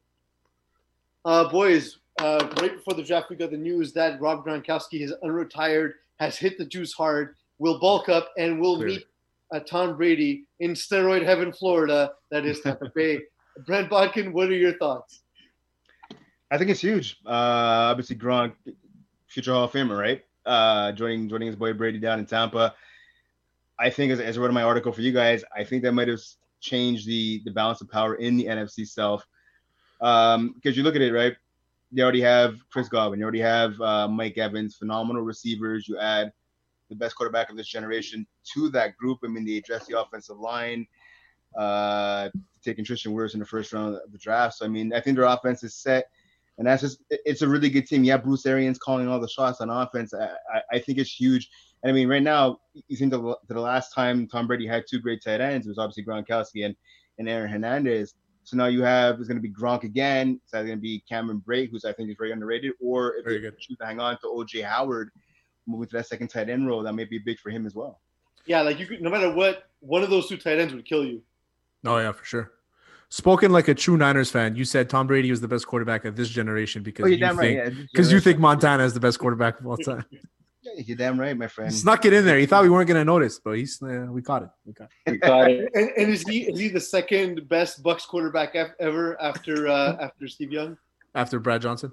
Uh, 1.25 1.49
boys, 1.51 1.99
uh, 2.21 2.49
right 2.61 2.75
before 2.75 2.95
the 2.95 3.03
draft, 3.03 3.31
we 3.31 3.37
got 3.37 3.51
the 3.51 3.57
news 3.57 3.93
that 3.93 4.21
Rob 4.21 4.45
Gronkowski 4.45 5.01
has 5.03 5.13
unretired, 5.23 5.93
has 6.19 6.37
hit 6.37 6.59
the 6.59 6.65
juice 6.65 6.93
hard, 6.93 7.37
will 7.59 7.79
bulk 7.79 8.09
up, 8.09 8.31
and 8.39 8.61
will 8.61 8.77
Clearly. 8.77 8.97
meet 8.97 9.05
uh, 9.55 9.61
Tom 9.61 9.97
Brady 9.97 10.45
in 10.61 10.73
steroid 10.73 11.25
heaven, 11.25 11.53
Florida. 11.53 12.13
That 12.31 12.47
is 12.47 12.61
Tampa 12.61 12.91
Bay. 12.95 13.21
Brent 13.67 13.91
Bodkin, 13.91 14.33
what 14.33 14.49
are 14.49 14.55
your 14.55 14.77
thoughts? 14.79 15.22
I 16.53 16.59
think 16.59 16.69
it's 16.69 16.81
huge. 16.81 17.17
Uh, 17.25 17.89
obviously, 17.91 18.15
Gronk, 18.15 18.53
future 19.27 19.53
Hall 19.53 19.65
of 19.65 19.73
Famer, 19.73 19.99
right? 19.99 20.23
Uh, 20.45 20.93
joining 20.93 21.27
joining 21.27 21.47
his 21.47 21.57
boy 21.57 21.73
Brady 21.73 21.99
down 21.99 22.19
in 22.19 22.27
Tampa. 22.27 22.75
I 23.81 23.89
think, 23.89 24.13
as, 24.13 24.21
as 24.21 24.37
I 24.37 24.41
wrote 24.41 24.49
in 24.49 24.55
my 24.55 24.63
article 24.63 24.93
for 24.93 25.01
you 25.01 25.13
guys, 25.13 25.43
I 25.57 25.65
think 25.65 25.83
that 25.83 25.93
might 25.93 26.09
have 26.09 26.21
changed 26.61 27.07
the 27.07 27.41
the 27.47 27.51
balance 27.51 27.81
of 27.81 27.91
power 27.91 28.17
in 28.17 28.37
the 28.37 28.45
NFC 28.45 28.87
South. 28.87 29.25
Um, 30.03 30.53
because 30.53 30.77
you 30.77 30.83
look 30.83 30.95
at 30.95 31.01
it, 31.01 31.15
right? 31.15 31.35
You 31.91 32.03
already 32.03 32.21
have 32.21 32.57
Chris 32.71 32.91
Godwin, 32.91 33.19
you 33.19 33.25
already 33.25 33.41
have 33.41 33.81
uh, 33.81 34.07
Mike 34.07 34.37
Evans, 34.37 34.77
phenomenal 34.77 35.23
receivers. 35.23 35.89
You 35.89 35.99
add 35.99 36.35
the 36.91 36.97
best 36.97 37.17
quarterback 37.17 37.49
of 37.49 37.57
this 37.57 37.69
generation 37.69 38.27
to 38.53 38.69
that 38.71 38.99
group. 38.99 39.21
I 39.25 39.29
mean, 39.29 39.47
they 39.47 39.57
address 39.57 39.87
the 39.87 39.99
offensive 39.99 40.39
line, 40.39 40.87
uh, 41.57 42.29
taking 42.63 42.85
Tristan 42.85 43.15
Wirfs 43.15 43.33
in 43.33 43.41
the 43.41 43.47
first 43.47 43.73
round 43.73 43.95
of 43.95 44.13
the 44.13 44.19
draft. 44.19 44.59
So 44.59 44.67
I 44.67 44.69
mean, 44.69 44.93
I 44.93 45.01
think 45.01 45.17
their 45.17 45.25
offense 45.25 45.65
is 45.65 45.75
set, 45.75 46.11
and 46.59 46.67
that's 46.67 46.83
just 46.83 46.99
it's 47.11 47.43
a 47.43 47.49
really 47.49 47.71
good 47.71 47.87
team. 47.87 48.05
Yeah, 48.05 48.19
Bruce 48.19 48.47
Arians 48.47 48.79
calling 48.79 49.09
all 49.09 49.21
the 49.21 49.29
shots 49.29 49.61
on 49.61 49.71
offense. 49.71 50.13
I, 50.15 50.27
I, 50.55 50.63
I 50.73 50.79
think 50.79 50.99
it's 50.99 51.13
huge. 51.13 51.49
And 51.83 51.91
I 51.91 51.95
mean, 51.95 52.09
right 52.09 52.23
now, 52.23 52.59
you 52.89 52.97
think 52.97 53.11
the, 53.11 53.37
the 53.49 53.61
last 53.61 53.93
time 53.93 54.29
Tom 54.29 54.47
Brady 54.47 54.67
had 54.67 54.85
two 54.89 55.01
great 55.01 55.23
tight 55.23 55.41
ends 55.41 55.67
it 55.67 55.71
was 55.71 55.79
obviously 55.79 56.05
Gronkowski 56.05 56.65
and, 56.65 56.77
and 57.19 57.29
Aaron 57.29 57.51
Hernandez. 57.51 58.15
So 58.45 58.57
now 58.57 58.67
you 58.67 58.83
have 58.83 59.19
it's 59.19 59.29
going 59.29 59.41
to 59.41 59.49
be 59.49 59.53
Gronk 59.53 59.85
again. 59.85 60.41
It's 60.45 60.53
either 60.55 60.67
going 60.67 60.79
to 60.79 60.83
be 60.83 61.03
Cameron 61.09 61.43
Brate, 61.47 61.71
who's 61.71 61.85
I 61.85 61.93
think 61.93 62.11
is 62.11 62.17
very 62.19 62.33
underrated, 62.33 62.73
or 62.81 63.15
if 63.17 63.25
Very 63.25 63.37
they 63.37 63.43
good. 63.43 63.59
choose 63.59 63.79
to 63.79 63.87
hang 63.87 64.01
on 64.01 64.19
to 64.19 64.27
OJ 64.27 64.65
Howard, 64.65 65.11
moving 65.67 65.89
to 65.89 65.97
that 65.97 66.07
second 66.07 66.29
tight 66.29 66.51
end 66.51 66.67
role, 66.67 66.83
that 66.83 66.93
may 66.95 67.05
be 67.05 67.19
big 67.19 67.39
for 67.39 67.51
him 67.51 67.67
as 67.67 67.75
well. 67.75 68.01
Yeah, 68.47 68.63
like 68.63 68.81
you 68.81 68.87
could, 68.87 69.01
no 69.01 69.11
matter 69.11 69.33
what, 69.33 69.69
one 69.79 70.03
of 70.03 70.11
those 70.11 70.29
two 70.29 70.37
tight 70.37 70.59
ends 70.59 70.75
would 70.75 70.85
kill 70.85 71.05
you. 71.05 71.23
Oh 71.85 71.99
yeah, 71.99 72.13
for 72.13 72.25
sure. 72.25 72.53
Spoken 73.13 73.53
like 73.53 73.69
a 73.69 73.75
true 73.75 73.99
Niners 73.99 74.31
fan, 74.31 74.57
you 74.57 74.65
said 74.65 74.89
Tom 74.89 75.07
Brady 75.07 75.31
was 75.31 75.43
the 75.43 75.47
best 75.47 75.67
quarterback 75.67 76.07
of 76.07 76.17
this 76.17 76.31
generation 76.31 76.83
because 76.83 77.05
Oh, 77.05 77.09
you're 77.09 77.19
you 77.19 77.27
right, 77.27 77.37
think 77.37 77.77
yeah, 77.77 77.85
because 77.93 78.11
you 78.11 78.21
think 78.21 78.39
Montana 78.39 78.85
is 78.85 78.95
the 78.95 79.01
best 79.01 79.19
quarterback 79.19 79.61
of 79.61 79.67
all 79.67 79.77
time. 79.77 80.07
Yeah, 80.63 80.83
you're 80.87 80.97
damn 80.97 81.21
right, 81.21 81.37
my 81.37 81.47
friend. 81.47 81.71
Snuck 81.75 82.07
it 82.07 82.15
in 82.15 82.25
there. 82.25 82.39
He 82.39 82.47
thought 82.47 82.63
we 82.63 82.71
weren't 82.71 82.89
going 82.89 82.99
to 82.99 83.05
notice, 83.05 83.39
but 83.39 83.59
he's 83.59 83.83
uh, 83.83 84.07
we 84.09 84.23
caught 84.23 84.45
it. 84.45 84.49
We 84.65 85.19
caught 85.19 85.51
it. 85.51 85.69
And, 85.75 85.91
and 85.95 86.11
is 86.11 86.23
he 86.23 86.49
is 86.49 86.59
he 86.59 86.69
the 86.69 86.81
second 86.81 87.47
best 87.51 87.83
Bucks 87.83 88.07
quarterback 88.07 88.55
ever 88.81 89.21
after 89.21 89.69
uh, 89.69 89.97
after 90.01 90.27
Steve 90.27 90.51
Young? 90.51 90.79
After 91.15 91.39
Brad 91.39 91.61
Johnson. 91.61 91.93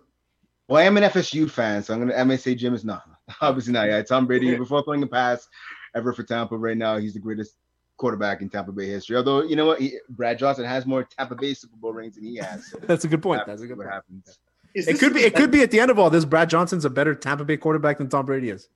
Well, 0.70 0.82
I 0.82 0.86
am 0.86 0.96
an 0.96 1.04
FSU 1.04 1.52
fan, 1.52 1.84
so 1.84 1.96
I'm 1.96 2.00
gonna. 2.00 2.16
I 2.16 2.24
may 2.24 2.38
say 2.38 2.56
Jim 2.56 2.74
is 2.74 2.86
not. 2.86 3.04
Obviously 3.42 3.74
not. 3.74 3.90
Yeah, 3.90 4.02
Tom 4.04 4.26
Brady 4.26 4.56
before 4.56 4.84
throwing 4.84 5.02
the 5.02 5.08
pass 5.08 5.50
ever 5.96 6.14
for 6.14 6.24
Tampa 6.24 6.56
right 6.56 6.78
now, 6.78 6.98
he's 6.98 7.14
the 7.14 7.20
greatest 7.20 7.56
quarterback 8.00 8.42
in 8.42 8.50
Tampa 8.50 8.72
Bay 8.72 8.88
history. 8.88 9.16
Although 9.16 9.44
you 9.44 9.56
know 9.56 9.68
what, 9.68 9.80
he, 9.80 10.00
Brad 10.10 10.40
Johnson 10.40 10.66
has 10.66 10.88
more 10.88 11.04
Tampa 11.04 11.36
Bay 11.36 11.54
Super 11.54 11.76
Bowl 11.78 11.94
rings 11.94 12.16
than 12.16 12.26
he 12.26 12.38
has. 12.38 12.72
So 12.72 12.80
That's 12.88 13.06
a 13.06 13.08
good 13.08 13.22
point. 13.22 13.44
That's 13.46 13.62
a 13.62 13.68
good 13.68 13.78
what 13.78 13.86
point. 13.86 13.94
happens. 13.94 14.40
Is 14.74 14.88
It 14.88 15.00
could 15.00 15.14
be. 15.14 15.22
It 15.22 15.36
could 15.36 15.52
be 15.52 15.62
at 15.62 15.70
the 15.70 15.80
end 15.80 15.92
of 15.92 16.00
all 16.00 16.10
this. 16.10 16.26
Brad 16.26 16.50
Johnson's 16.50 16.86
a 16.86 16.90
better 16.90 17.14
Tampa 17.14 17.46
Bay 17.46 17.58
quarterback 17.58 18.00
than 18.00 18.10
Tom 18.10 18.26
Brady 18.26 18.50
is. 18.50 18.70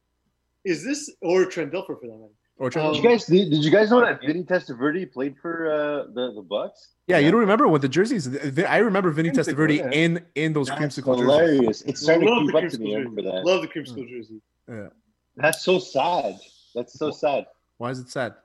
Is 0.63 0.83
this 0.83 1.11
or 1.21 1.45
Trent 1.45 1.71
Dilfer 1.73 1.99
for 1.99 2.07
that 2.07 2.19
matter? 2.19 2.31
Or 2.57 2.69
Trent 2.69 2.87
Um, 2.87 2.93
Did 2.93 3.03
you 3.03 3.09
guys 3.09 3.25
did, 3.25 3.49
did 3.49 3.63
you 3.63 3.71
guys 3.71 3.89
know 3.89 4.01
that 4.01 4.21
Vinny 4.21 4.43
Testaverde 4.43 5.11
played 5.11 5.35
for 5.41 5.71
uh, 5.71 6.11
the 6.13 6.33
the 6.35 6.41
Bucks? 6.41 6.89
Yeah, 7.07 7.17
you 7.17 7.31
don't 7.31 7.39
remember 7.41 7.67
when 7.67 7.81
the 7.81 7.89
jerseys? 7.89 8.27
I 8.63 8.77
remember 8.77 9.11
Vinny 9.11 9.31
Testaverde 9.31 9.77
yeah. 9.77 9.89
in 9.91 10.23
in 10.35 10.53
those 10.53 10.67
That's 10.67 10.99
creamsicle 10.99 11.17
hilarious. 11.17 11.59
jerseys. 11.79 11.81
It's 11.83 12.01
starting 12.01 12.27
to 12.27 12.33
Love 12.33 12.43
creep 12.43 12.53
the 12.53 12.67
up 12.67 12.71
to 12.71 12.77
me. 12.79 12.95
I 12.95 12.97
remember 12.99 13.21
that. 13.23 13.45
Love 13.45 13.61
the 13.61 13.67
creamsicle 13.67 14.07
jersey. 14.09 14.41
Yeah. 14.69 14.87
That's 15.35 15.63
so 15.63 15.79
sad. 15.79 16.37
That's 16.75 16.97
so 16.97 17.11
sad. 17.11 17.45
Why 17.77 17.89
is 17.89 17.99
it 17.99 18.09
sad? 18.09 18.35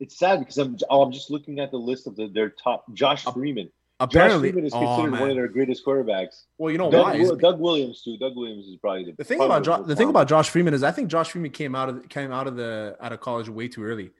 It's 0.00 0.18
sad 0.18 0.40
because 0.40 0.58
I'm 0.58 0.76
oh, 0.90 1.02
I'm 1.02 1.12
just 1.12 1.30
looking 1.30 1.60
at 1.60 1.70
the 1.70 1.78
list 1.78 2.06
of 2.06 2.16
the, 2.16 2.28
their 2.28 2.50
top. 2.50 2.84
Josh 2.94 3.24
Freeman. 3.24 3.70
Apparently- 4.00 4.48
Josh 4.48 4.52
Freeman 4.52 4.66
is 4.66 4.74
oh, 4.74 4.80
considered 4.80 5.10
one 5.12 5.20
man. 5.20 5.30
of 5.30 5.36
their 5.36 5.48
greatest 5.48 5.84
quarterbacks. 5.86 6.44
Well, 6.58 6.72
you 6.72 6.78
know 6.78 6.90
Doug, 6.90 7.04
why? 7.04 7.36
Doug 7.40 7.60
Williams 7.60 8.02
too. 8.02 8.16
Doug 8.18 8.36
Williams 8.36 8.66
is 8.66 8.76
probably 8.76 9.04
the, 9.04 9.12
The 9.12 9.24
thing 9.24 9.40
about 9.40 9.64
jo- 9.64 9.82
the 9.82 9.94
thing 9.94 10.08
about 10.08 10.28
Josh 10.28 10.50
Freeman 10.50 10.74
is 10.74 10.82
I 10.82 10.90
think 10.90 11.08
Josh 11.08 11.30
Freeman 11.30 11.52
came 11.52 11.74
out 11.74 11.88
of 11.88 12.08
came 12.08 12.32
out 12.32 12.46
of 12.46 12.56
the 12.56 12.96
out 13.00 13.12
of 13.12 13.20
college 13.20 13.48
way 13.48 13.68
too 13.68 13.84
early 13.84 14.10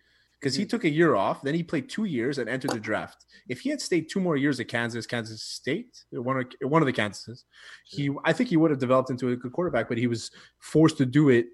because 0.44 0.54
he 0.54 0.64
mm-hmm. 0.64 0.68
took 0.68 0.84
a 0.84 0.90
year 0.90 1.14
off, 1.14 1.40
then 1.40 1.54
he 1.54 1.62
played 1.62 1.88
two 1.88 2.04
years 2.04 2.36
and 2.36 2.50
entered 2.50 2.70
the 2.70 2.78
draft. 2.78 3.24
If 3.48 3.60
he 3.60 3.70
had 3.70 3.80
stayed 3.80 4.10
two 4.10 4.20
more 4.20 4.36
years 4.36 4.60
at 4.60 4.68
Kansas, 4.68 5.06
Kansas 5.06 5.42
State, 5.42 6.04
one 6.10 6.38
of 6.38 6.46
one 6.70 6.82
of 6.82 6.86
the 6.86 6.92
Kansases, 6.92 7.44
he 7.86 8.10
I 8.24 8.32
think 8.32 8.50
he 8.50 8.56
would 8.56 8.70
have 8.70 8.78
developed 8.78 9.08
into 9.08 9.30
a 9.30 9.36
good 9.36 9.52
quarterback, 9.52 9.88
but 9.88 9.98
he 9.98 10.06
was 10.06 10.30
forced 10.58 10.98
to 10.98 11.06
do 11.06 11.30
it 11.30 11.46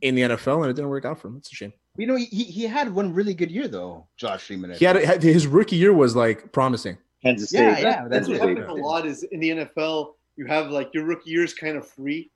in 0.00 0.14
the 0.14 0.22
NFL 0.22 0.62
and 0.62 0.70
it 0.70 0.74
didn't 0.74 0.90
work 0.90 1.04
out 1.04 1.20
for 1.20 1.28
him. 1.28 1.36
It's 1.36 1.52
a 1.52 1.54
shame. 1.54 1.72
You 1.98 2.06
know, 2.06 2.16
he, 2.16 2.24
he 2.26 2.64
had 2.64 2.92
one 2.94 3.12
really 3.14 3.34
good 3.34 3.50
year 3.50 3.68
though, 3.68 4.06
Josh 4.16 4.44
Freeman. 4.44 4.72
He 4.74 4.84
had, 4.84 4.96
had 4.96 5.22
his 5.22 5.46
rookie 5.46 5.76
year 5.76 5.92
was 5.92 6.14
like 6.16 6.52
promising. 6.52 6.98
Kansas 7.22 7.48
State. 7.48 7.60
yeah, 7.80 8.06
That's 8.08 8.26
that's 8.26 8.28
what 8.28 8.48
it. 8.50 8.58
happens 8.58 8.68
a 8.68 8.82
lot 8.82 9.06
is 9.06 9.22
in 9.24 9.40
the 9.40 9.50
NFL, 9.50 10.12
you 10.36 10.46
have 10.46 10.70
like 10.70 10.90
your 10.94 11.04
rookie 11.04 11.30
year 11.30 11.44
is 11.44 11.54
kind 11.54 11.76
of 11.76 11.86
free. 11.88 12.30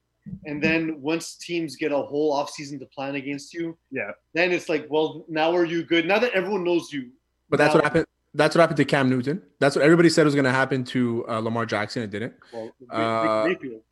And 0.47 0.63
then 0.63 1.01
once 1.01 1.35
teams 1.35 1.77
get 1.77 1.93
a 1.93 1.97
whole 1.99 2.35
offseason 2.35 2.79
to 2.81 2.87
plan 2.87 3.15
against 3.17 3.53
you, 3.55 3.77
Yeah. 3.91 4.11
then 4.35 4.53
it's 4.53 4.69
like, 4.69 4.87
well, 4.91 5.25
now 5.29 5.55
are 5.57 5.65
you 5.65 5.83
good? 5.83 6.07
Now 6.07 6.19
that 6.19 6.33
everyone 6.33 6.63
knows 6.65 6.93
you. 6.93 7.11
But 7.49 7.57
that's 7.59 7.75
what 7.75 7.83
happened. 7.85 8.07
That's 8.35 8.55
what 8.55 8.61
happened 8.61 8.77
to 8.77 8.85
Cam 8.85 9.11
Newton. 9.11 9.43
That's 9.59 9.75
what 9.75 9.85
everybody 9.85 10.09
said 10.09 10.25
was 10.25 10.35
going 10.35 10.45
to 10.45 10.53
happen 10.53 10.85
to 10.85 11.27
uh, 11.29 11.41
Lamar 11.41 11.67
Jackson. 11.67 12.03
It 12.05 12.11
didn't. 12.11 12.35
Well, 12.53 12.71
Uh, 12.89 13.45
Mayfield. 13.49 13.83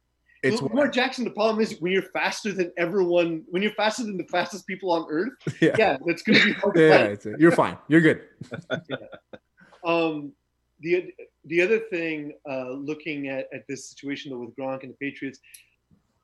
It's 0.43 0.63
Lamar 0.63 0.89
Jackson. 0.89 1.25
The 1.25 1.31
problem 1.31 1.61
is 1.61 1.81
when 1.81 1.93
you're 1.93 2.03
faster 2.03 2.53
than 2.53 2.73
everyone, 2.77 3.45
when 3.49 3.63
you're 3.63 3.73
faster 3.73 4.05
than 4.05 4.17
the 4.17 4.25
fastest 4.25 4.67
people 4.67 4.91
on 4.91 5.07
earth. 5.11 5.33
Yeah. 5.61 5.75
Yeah, 5.77 5.97
that's 6.07 6.23
going 6.23 6.39
to 6.39 6.45
be 6.45 6.53
hard 6.53 6.77
yeah, 6.79 7.15
you're 7.39 7.53
fine. 7.53 7.77
You're 7.89 8.01
good. 8.01 8.23
Um, 9.85 10.33
the 10.81 11.13
the 11.47 11.63
other 11.63 11.79
thing, 11.79 12.35
uh, 12.49 12.73
looking 12.73 13.29
at, 13.29 13.47
at 13.55 13.63
this 13.69 13.89
situation 13.89 14.31
though 14.31 14.41
with 14.41 14.57
Gronk 14.57 14.83
and 14.83 14.93
the 14.93 14.97
Patriots, 15.01 15.39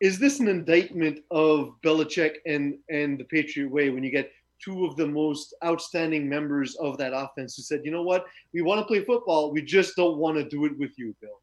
is 0.00 0.18
this 0.18 0.40
an 0.40 0.48
indictment 0.48 1.20
of 1.30 1.76
Belichick 1.82 2.36
and 2.46 2.78
and 2.90 3.18
the 3.18 3.24
Patriot 3.24 3.70
way 3.70 3.90
when 3.90 4.02
you 4.02 4.10
get 4.10 4.30
two 4.62 4.84
of 4.84 4.96
the 4.96 5.06
most 5.06 5.54
outstanding 5.64 6.28
members 6.28 6.74
of 6.76 6.98
that 6.98 7.12
offense 7.14 7.56
who 7.56 7.62
said, 7.62 7.82
you 7.84 7.90
know 7.90 8.02
what, 8.02 8.26
we 8.52 8.62
want 8.62 8.80
to 8.80 8.86
play 8.86 9.04
football, 9.04 9.52
we 9.52 9.62
just 9.62 9.96
don't 9.96 10.18
want 10.18 10.36
to 10.36 10.48
do 10.48 10.64
it 10.64 10.78
with 10.78 10.92
you, 10.98 11.14
Bill. 11.20 11.40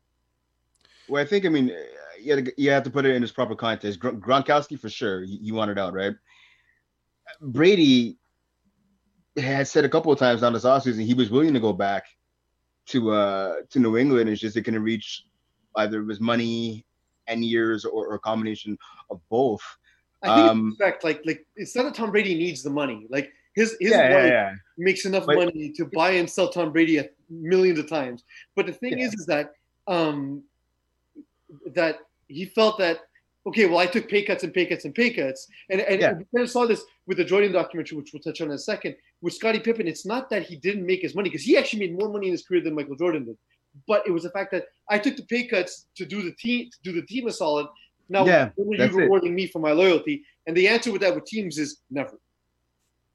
Well, 1.09 1.21
I 1.21 1.25
think 1.25 1.45
I 1.45 1.49
mean 1.49 1.71
you 2.21 2.35
have, 2.35 2.43
to, 2.45 2.53
you 2.57 2.69
have 2.71 2.83
to 2.83 2.89
put 2.89 3.05
it 3.05 3.15
in 3.15 3.23
its 3.23 3.31
proper 3.31 3.55
context. 3.55 3.99
Gr- 3.99 4.09
Gronkowski 4.11 4.79
for 4.79 4.89
sure, 4.89 5.23
he, 5.23 5.37
he 5.37 5.51
wanted 5.51 5.79
out, 5.79 5.93
right? 5.93 6.13
Brady 7.41 8.17
has 9.37 9.71
said 9.71 9.85
a 9.85 9.89
couple 9.89 10.11
of 10.11 10.19
times 10.19 10.41
down 10.41 10.53
this 10.53 10.65
offseason 10.65 11.05
he 11.05 11.13
was 11.13 11.29
willing 11.31 11.53
to 11.53 11.59
go 11.59 11.71
back 11.73 12.03
to 12.87 13.11
uh 13.11 13.55
to 13.69 13.79
New 13.79 13.97
England. 13.97 14.29
It's 14.29 14.41
just 14.41 14.57
it 14.57 14.63
can 14.63 14.81
reach 14.81 15.23
either 15.77 16.01
it 16.01 16.05
was 16.05 16.19
money 16.19 16.85
and 17.27 17.45
years 17.45 17.85
or, 17.85 18.07
or 18.07 18.15
a 18.15 18.19
combination 18.19 18.77
of 19.09 19.21
both. 19.29 19.61
I 20.23 20.27
think 20.35 20.49
Um, 20.51 20.75
the 20.77 20.85
fact, 20.85 21.03
like 21.03 21.21
like 21.25 21.45
it's 21.55 21.75
not 21.75 21.83
that 21.83 21.95
Tom 21.95 22.11
Brady 22.11 22.35
needs 22.35 22.61
the 22.61 22.69
money. 22.69 23.07
Like 23.09 23.31
his 23.55 23.75
his 23.79 23.91
Yeah, 23.91 24.09
yeah, 24.09 24.15
wife 24.15 24.31
yeah. 24.31 24.53
makes 24.77 25.05
enough 25.05 25.25
But- 25.25 25.37
money 25.37 25.71
to 25.77 25.85
buy 25.85 26.11
and 26.11 26.29
sell 26.29 26.49
Tom 26.49 26.71
Brady 26.71 26.97
a 26.97 27.09
millions 27.29 27.79
of 27.79 27.87
times. 27.89 28.23
But 28.55 28.65
the 28.65 28.73
thing 28.73 28.99
is, 28.99 29.13
is 29.13 29.25
that 29.27 29.53
um 29.87 30.43
that 31.73 31.99
he 32.27 32.45
felt 32.45 32.77
that 32.79 32.99
okay, 33.47 33.65
well, 33.65 33.79
I 33.79 33.87
took 33.87 34.07
pay 34.07 34.21
cuts 34.23 34.43
and 34.43 34.53
pay 34.53 34.67
cuts 34.67 34.85
and 34.85 34.93
pay 34.93 35.09
cuts, 35.11 35.47
and 35.71 35.81
and 35.81 35.99
Yeah. 35.99 36.13
we 36.13 36.25
kind 36.35 36.43
of 36.43 36.49
saw 36.51 36.65
this 36.67 36.83
with 37.07 37.17
the 37.17 37.25
Jordan 37.25 37.51
documentary, 37.51 37.97
which 37.97 38.11
we'll 38.13 38.21
touch 38.21 38.39
on 38.41 38.49
in 38.49 38.53
a 38.53 38.57
second. 38.57 38.95
With 39.21 39.33
Scottie 39.33 39.59
Pippen, 39.59 39.87
it's 39.87 40.05
not 40.05 40.29
that 40.29 40.43
he 40.43 40.55
didn't 40.55 40.85
make 40.85 41.01
his 41.01 41.15
money 41.15 41.29
because 41.29 41.43
he 41.43 41.57
actually 41.57 41.79
made 41.79 41.97
more 41.99 42.09
money 42.09 42.27
in 42.27 42.33
his 42.33 42.43
career 42.45 42.61
than 42.61 42.75
Michael 42.75 42.95
Jordan 42.95 43.25
did, 43.25 43.37
but 43.87 44.03
it 44.07 44.11
was 44.11 44.23
the 44.23 44.29
fact 44.29 44.51
that 44.51 44.65
I 44.89 44.99
took 44.99 45.15
the 45.17 45.23
pay 45.23 45.47
cuts 45.47 45.87
to 45.95 46.05
do 46.05 46.21
the 46.21 46.33
team 46.33 46.69
to 46.69 46.77
do 46.83 46.91
the 46.99 47.05
team 47.05 47.27
a 47.27 47.31
solid. 47.31 47.67
Now, 48.09 48.25
Yeah, 48.25 48.49
when 48.57 48.79
are 48.79 48.85
you 48.85 48.91
it. 48.99 49.01
rewarding 49.03 49.33
me 49.33 49.47
for 49.47 49.59
my 49.59 49.71
loyalty? 49.71 50.23
And 50.45 50.55
the 50.55 50.67
answer 50.67 50.91
with 50.91 51.01
that 51.01 51.15
with 51.15 51.25
teams 51.25 51.57
is 51.57 51.81
never. 51.89 52.19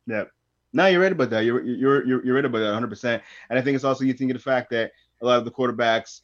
Yeah. 0.06 0.24
No, 0.72 0.86
you're 0.86 1.00
right 1.02 1.12
about 1.12 1.30
that. 1.30 1.44
You're 1.44 1.62
you're 1.62 2.04
you're, 2.06 2.24
you're 2.24 2.34
right 2.34 2.44
about 2.44 2.58
that 2.58 2.66
100. 2.66 2.88
percent 2.88 3.22
And 3.48 3.58
I 3.58 3.62
think 3.62 3.74
it's 3.76 3.84
also 3.84 4.04
you 4.04 4.12
think 4.12 4.30
of 4.32 4.36
the 4.36 4.42
fact 4.42 4.70
that 4.70 4.92
a 5.22 5.26
lot 5.26 5.38
of 5.38 5.44
the 5.44 5.50
quarterbacks. 5.50 6.22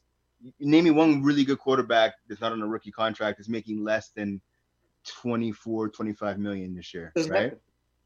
Name 0.61 0.85
me 0.85 0.91
one 0.91 1.23
really 1.23 1.45
good 1.45 1.59
quarterback 1.59 2.15
that's 2.29 2.41
not 2.41 2.53
on 2.53 2.61
a 2.63 2.67
rookie 2.67 2.91
contract 2.91 3.39
is 3.41 3.49
making 3.49 3.83
less 3.85 4.11
than 4.11 4.41
24, 5.07 5.89
25 5.91 6.39
million 6.39 6.75
this 6.75 6.93
year, 6.93 7.13
Doesn't 7.15 7.31
right? 7.33 7.43
happen. 7.45 7.59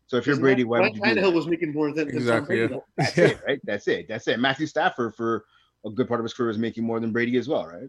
So 0.07 0.17
if 0.17 0.27
you're 0.27 0.37
Brady, 0.37 0.63
happen. 0.63 0.69
why 0.71 0.79
Ryan 0.81 0.93
would 0.93 0.97
you 0.97 1.15
do 1.15 1.21
Tannehill 1.21 1.23
that? 1.25 1.31
was 1.37 1.47
making 1.49 1.73
more 1.73 1.93
than, 1.93 2.09
than 2.09 2.17
Exactly, 2.17 2.57
Brady. 2.59 2.75
yeah. 2.75 2.81
That's 2.97 3.19
it, 3.19 3.41
right? 3.47 3.61
That's 3.65 3.89
it. 3.89 4.07
That's 4.09 4.29
it. 4.29 4.39
Matthew 4.39 4.67
Stafford 4.67 5.15
for 5.15 5.45
a 5.85 5.91
good 5.91 6.09
part 6.09 6.21
of 6.21 6.25
his 6.25 6.35
career 6.35 6.49
was 6.49 6.59
making 6.59 6.85
more 6.85 7.01
than 7.01 7.13
Brady 7.13 7.37
as 7.39 7.49
well, 7.49 7.67
right? 7.67 7.89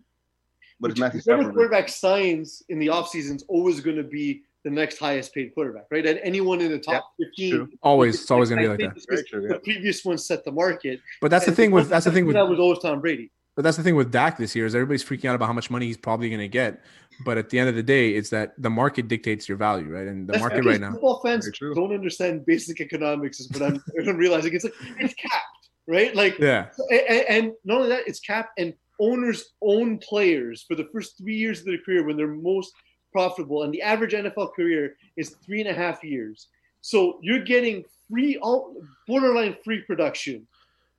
But 0.79 0.91
it's 0.91 0.99
Matthew 0.99 1.21
Stafford. 1.21 1.53
quarterback 1.53 1.89
signs 1.89 2.63
in 2.69 2.79
the 2.79 2.87
offseason 2.87 3.35
is 3.37 3.45
always 3.47 3.81
going 3.81 3.97
to 3.97 4.03
be 4.03 4.43
the 4.63 4.69
next 4.69 4.97
highest 4.97 5.33
paid 5.33 5.53
quarterback, 5.53 5.85
right? 5.91 6.05
And 6.05 6.19
anyone 6.23 6.59
in 6.61 6.71
the 6.71 6.79
top 6.79 7.13
15. 7.19 7.51
true. 7.51 7.69
Always, 7.81 8.21
it's 8.21 8.31
always 8.31 8.49
gonna 8.49 8.61
be 8.61 8.67
like 8.67 8.75
I 8.75 8.77
think 8.77 8.93
that. 8.93 8.97
it's 9.13 9.23
because 9.31 9.47
The 9.49 9.59
previous 9.59 10.03
one 10.03 10.17
set 10.17 10.43
the 10.43 10.51
market. 10.51 10.99
But 11.21 11.31
that's 11.31 11.45
the 11.45 11.51
thing 11.53 11.71
with 11.71 11.89
that's 11.89 12.05
the 12.05 12.11
thing 12.11 12.25
with 12.25 12.35
that 12.35 12.47
was 12.47 12.59
always 12.59 12.79
Tom 12.79 12.99
Brady. 12.99 13.31
But 13.58 13.64
that's 13.64 13.76
the 13.76 13.82
thing 13.82 13.95
with 13.95 14.12
Dak 14.12 14.38
this 14.38 14.55
year 14.55 14.68
is 14.68 14.76
everybody's 14.76 15.03
freaking 15.03 15.28
out 15.28 15.34
about 15.36 15.47
how 15.47 15.53
much 15.53 15.72
money 15.72 15.88
he's 15.88 15.97
probably 15.97 16.30
going 16.30 16.41
to 16.41 16.47
get. 16.47 16.84
But 17.26 17.39
at 17.39 17.49
the 17.49 17.58
end 17.58 17.68
of 17.70 17.74
the 17.74 17.82
day, 17.82 18.12
it's 18.12 18.30
that 18.30 18.53
the 18.60 18.70
market 18.70 19.08
dictates 19.08 19.49
your 19.49 19.58
value, 19.58 19.88
right? 19.88 20.08
And 20.08 20.28
the 20.28 20.34
That's 20.34 20.41
market 20.41 20.64
right 20.64 20.80
now. 20.80 20.91
Football 20.91 21.22
fans 21.26 21.49
don't 21.74 21.91
understand 21.91 22.45
basic 22.45 22.80
economics, 22.82 23.39
is 23.39 23.49
what 23.49 23.64
I'm, 23.64 23.84
I'm 24.08 24.16
realizing. 24.16 24.53
It's 24.53 24.64
like 24.64 24.76
it's 24.99 25.16
capped, 25.16 25.70
right? 25.88 26.16
Like, 26.16 26.38
Yeah. 26.38 26.68
and, 26.91 27.26
and 27.28 27.51
not 27.66 27.78
only 27.78 27.89
that, 27.89 28.03
it's 28.05 28.20
capped, 28.20 28.60
and 28.60 28.76
owners 28.99 29.53
own 29.64 29.97
players 29.97 30.62
for 30.62 30.76
the 30.76 30.88
first 30.93 31.18
three 31.18 31.36
years 31.36 31.62
of 31.62 31.66
their 31.66 31.80
career 31.80 32.05
when 32.05 32.16
they're 32.16 32.28
most 32.28 32.72
profitable. 33.12 33.64
And 33.64 33.74
the 33.74 33.82
average 33.82 34.14
NFL 34.14 34.53
career 34.53 34.97
is 35.18 35.36
three 35.43 35.62
and 35.62 35.70
a 35.70 35.74
half 35.74 36.03
years. 36.03 36.49
So 36.82 37.18
you're 37.24 37.43
getting 37.43 37.86
free, 38.08 38.38
all 38.38 38.76
borderline 39.08 39.55
free 39.66 39.82
production 39.82 40.47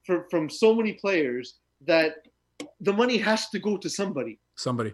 for, 0.05 0.27
from 0.29 0.51
so 0.51 0.75
many 0.75 0.95
players 0.95 1.59
that 1.87 2.17
the 2.81 2.93
money 2.93 3.17
has 3.19 3.49
to 3.51 3.59
go 3.59 3.77
to 3.77 3.89
somebody. 3.89 4.39
Somebody. 4.57 4.93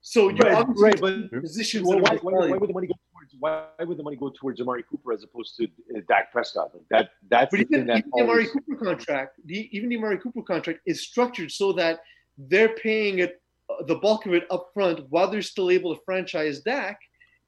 So 0.00 0.30
you're 0.30 0.38
Right, 0.38 0.54
obviously 0.54 0.82
right, 0.84 1.14
in 1.14 1.28
but 1.30 1.40
positions 1.42 1.86
well, 1.86 2.00
why, 2.00 2.16
why, 2.22 2.48
why 2.48 2.56
would 2.56 2.68
the 2.68 2.72
money 2.74 2.88
go 2.88 2.94
towards 3.12 3.36
why, 3.38 3.66
would 3.84 3.96
the 3.96 4.02
money 4.02 4.16
go 4.16 4.30
towards 4.30 4.60
Amari 4.60 4.82
Cooper 4.90 5.12
as 5.12 5.22
opposed 5.22 5.56
to 5.58 5.64
uh, 5.64 6.00
Dak 6.08 6.32
Prescott? 6.32 6.70
Like 6.74 6.82
that 6.90 7.10
that's 7.30 7.50
But 7.52 7.58
the 7.60 7.64
thing 7.66 7.74
even, 7.82 7.86
that 7.88 7.98
even 7.98 8.10
the 8.16 8.22
Amari 8.22 8.46
Cooper 8.48 8.76
contract, 8.84 9.38
the, 9.44 9.68
even 9.76 9.88
the 9.90 9.96
Amari 9.96 10.18
Cooper 10.18 10.42
contract 10.42 10.80
is 10.86 11.02
structured 11.02 11.52
so 11.52 11.72
that 11.74 12.00
they're 12.36 12.74
paying 12.74 13.20
it 13.20 13.40
uh, 13.70 13.84
the 13.84 13.94
bulk 13.94 14.26
of 14.26 14.34
it 14.34 14.44
up 14.50 14.70
front 14.74 15.06
while 15.10 15.30
they're 15.30 15.40
still 15.42 15.70
able 15.70 15.94
to 15.94 16.00
franchise 16.04 16.60
Dak, 16.60 16.98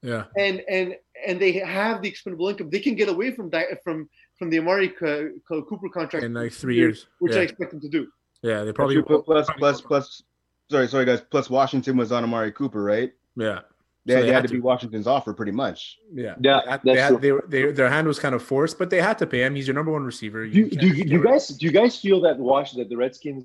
Yeah. 0.03 0.25
and 0.39 0.63
and 0.71 0.95
and 1.27 1.41
they 1.41 1.53
have 1.53 2.03
the 2.03 2.09
expendable 2.09 2.49
income. 2.51 2.71
They 2.71 2.79
can 2.81 2.95
get 2.95 3.09
away 3.09 3.33
from 3.33 3.51
that 3.51 3.83
from 3.83 4.09
from 4.39 4.49
the 4.51 4.59
Amari 4.61 4.91
Co- 4.91 5.31
Co- 5.49 5.63
Cooper 5.65 5.89
contract 5.89 6.25
In 6.25 6.35
like 6.35 6.53
three 6.53 6.77
years. 6.77 7.09
which 7.19 7.33
Yeah. 7.33 7.41
I 7.41 7.43
expect 7.43 7.73
them 7.73 7.81
to 7.81 7.89
do. 7.89 8.07
Yeah. 8.45 8.63
They 8.65 8.73
probably. 8.73 9.03
plus, 9.03 9.23
plus, 9.25 9.49
plus, 9.59 9.81
plus, 9.81 10.23
sorry, 10.71 10.87
sorry, 10.89 11.05
guys. 11.07 11.21
Plus, 11.23 11.49
Washington 11.51 11.97
was 11.97 12.13
on 12.13 12.23
Amari 12.25 12.53
Cooper, 12.53 12.83
right? 12.83 13.13
Yeah. 13.37 13.61
They, 14.07 14.13
So 14.15 14.21
they 14.21 14.27
they 14.27 14.33
had 14.35 14.43
had 14.43 14.49
to 14.49 14.55
be. 14.55 14.61
Washington's 14.61 15.07
offer, 15.07 15.33
pretty 15.33 15.53
much. 15.53 15.99
Yeah. 16.13 16.35
Yeah, 16.41 16.77
They 16.85 16.97
had- 17.01 17.21
they 17.23 17.33
they, 17.49 17.73
their 17.73 17.89
hand 17.89 18.07
was 18.07 18.19
kind 18.19 18.35
of 18.35 18.43
forced, 18.43 18.79
but 18.79 18.91
they 18.91 19.01
had 19.01 19.17
to 19.19 19.27
pay 19.27 19.43
him. 19.45 19.55
He's 19.55 19.67
your 19.67 19.75
number 19.75 19.91
one 19.93 20.05
receiver. 20.05 20.47
do, 20.47 20.69
do, 20.69 20.87
you- 20.89 21.05
do 21.05 21.11
you 21.11 21.23
guys 21.25 21.49
do 21.49 21.65
you 21.67 21.73
guys 21.73 21.99
feel 21.99 22.21
that 22.21 22.39
Wash 22.39 22.73
that 22.73 22.89
the 22.91 22.97
Redskins 22.97 23.45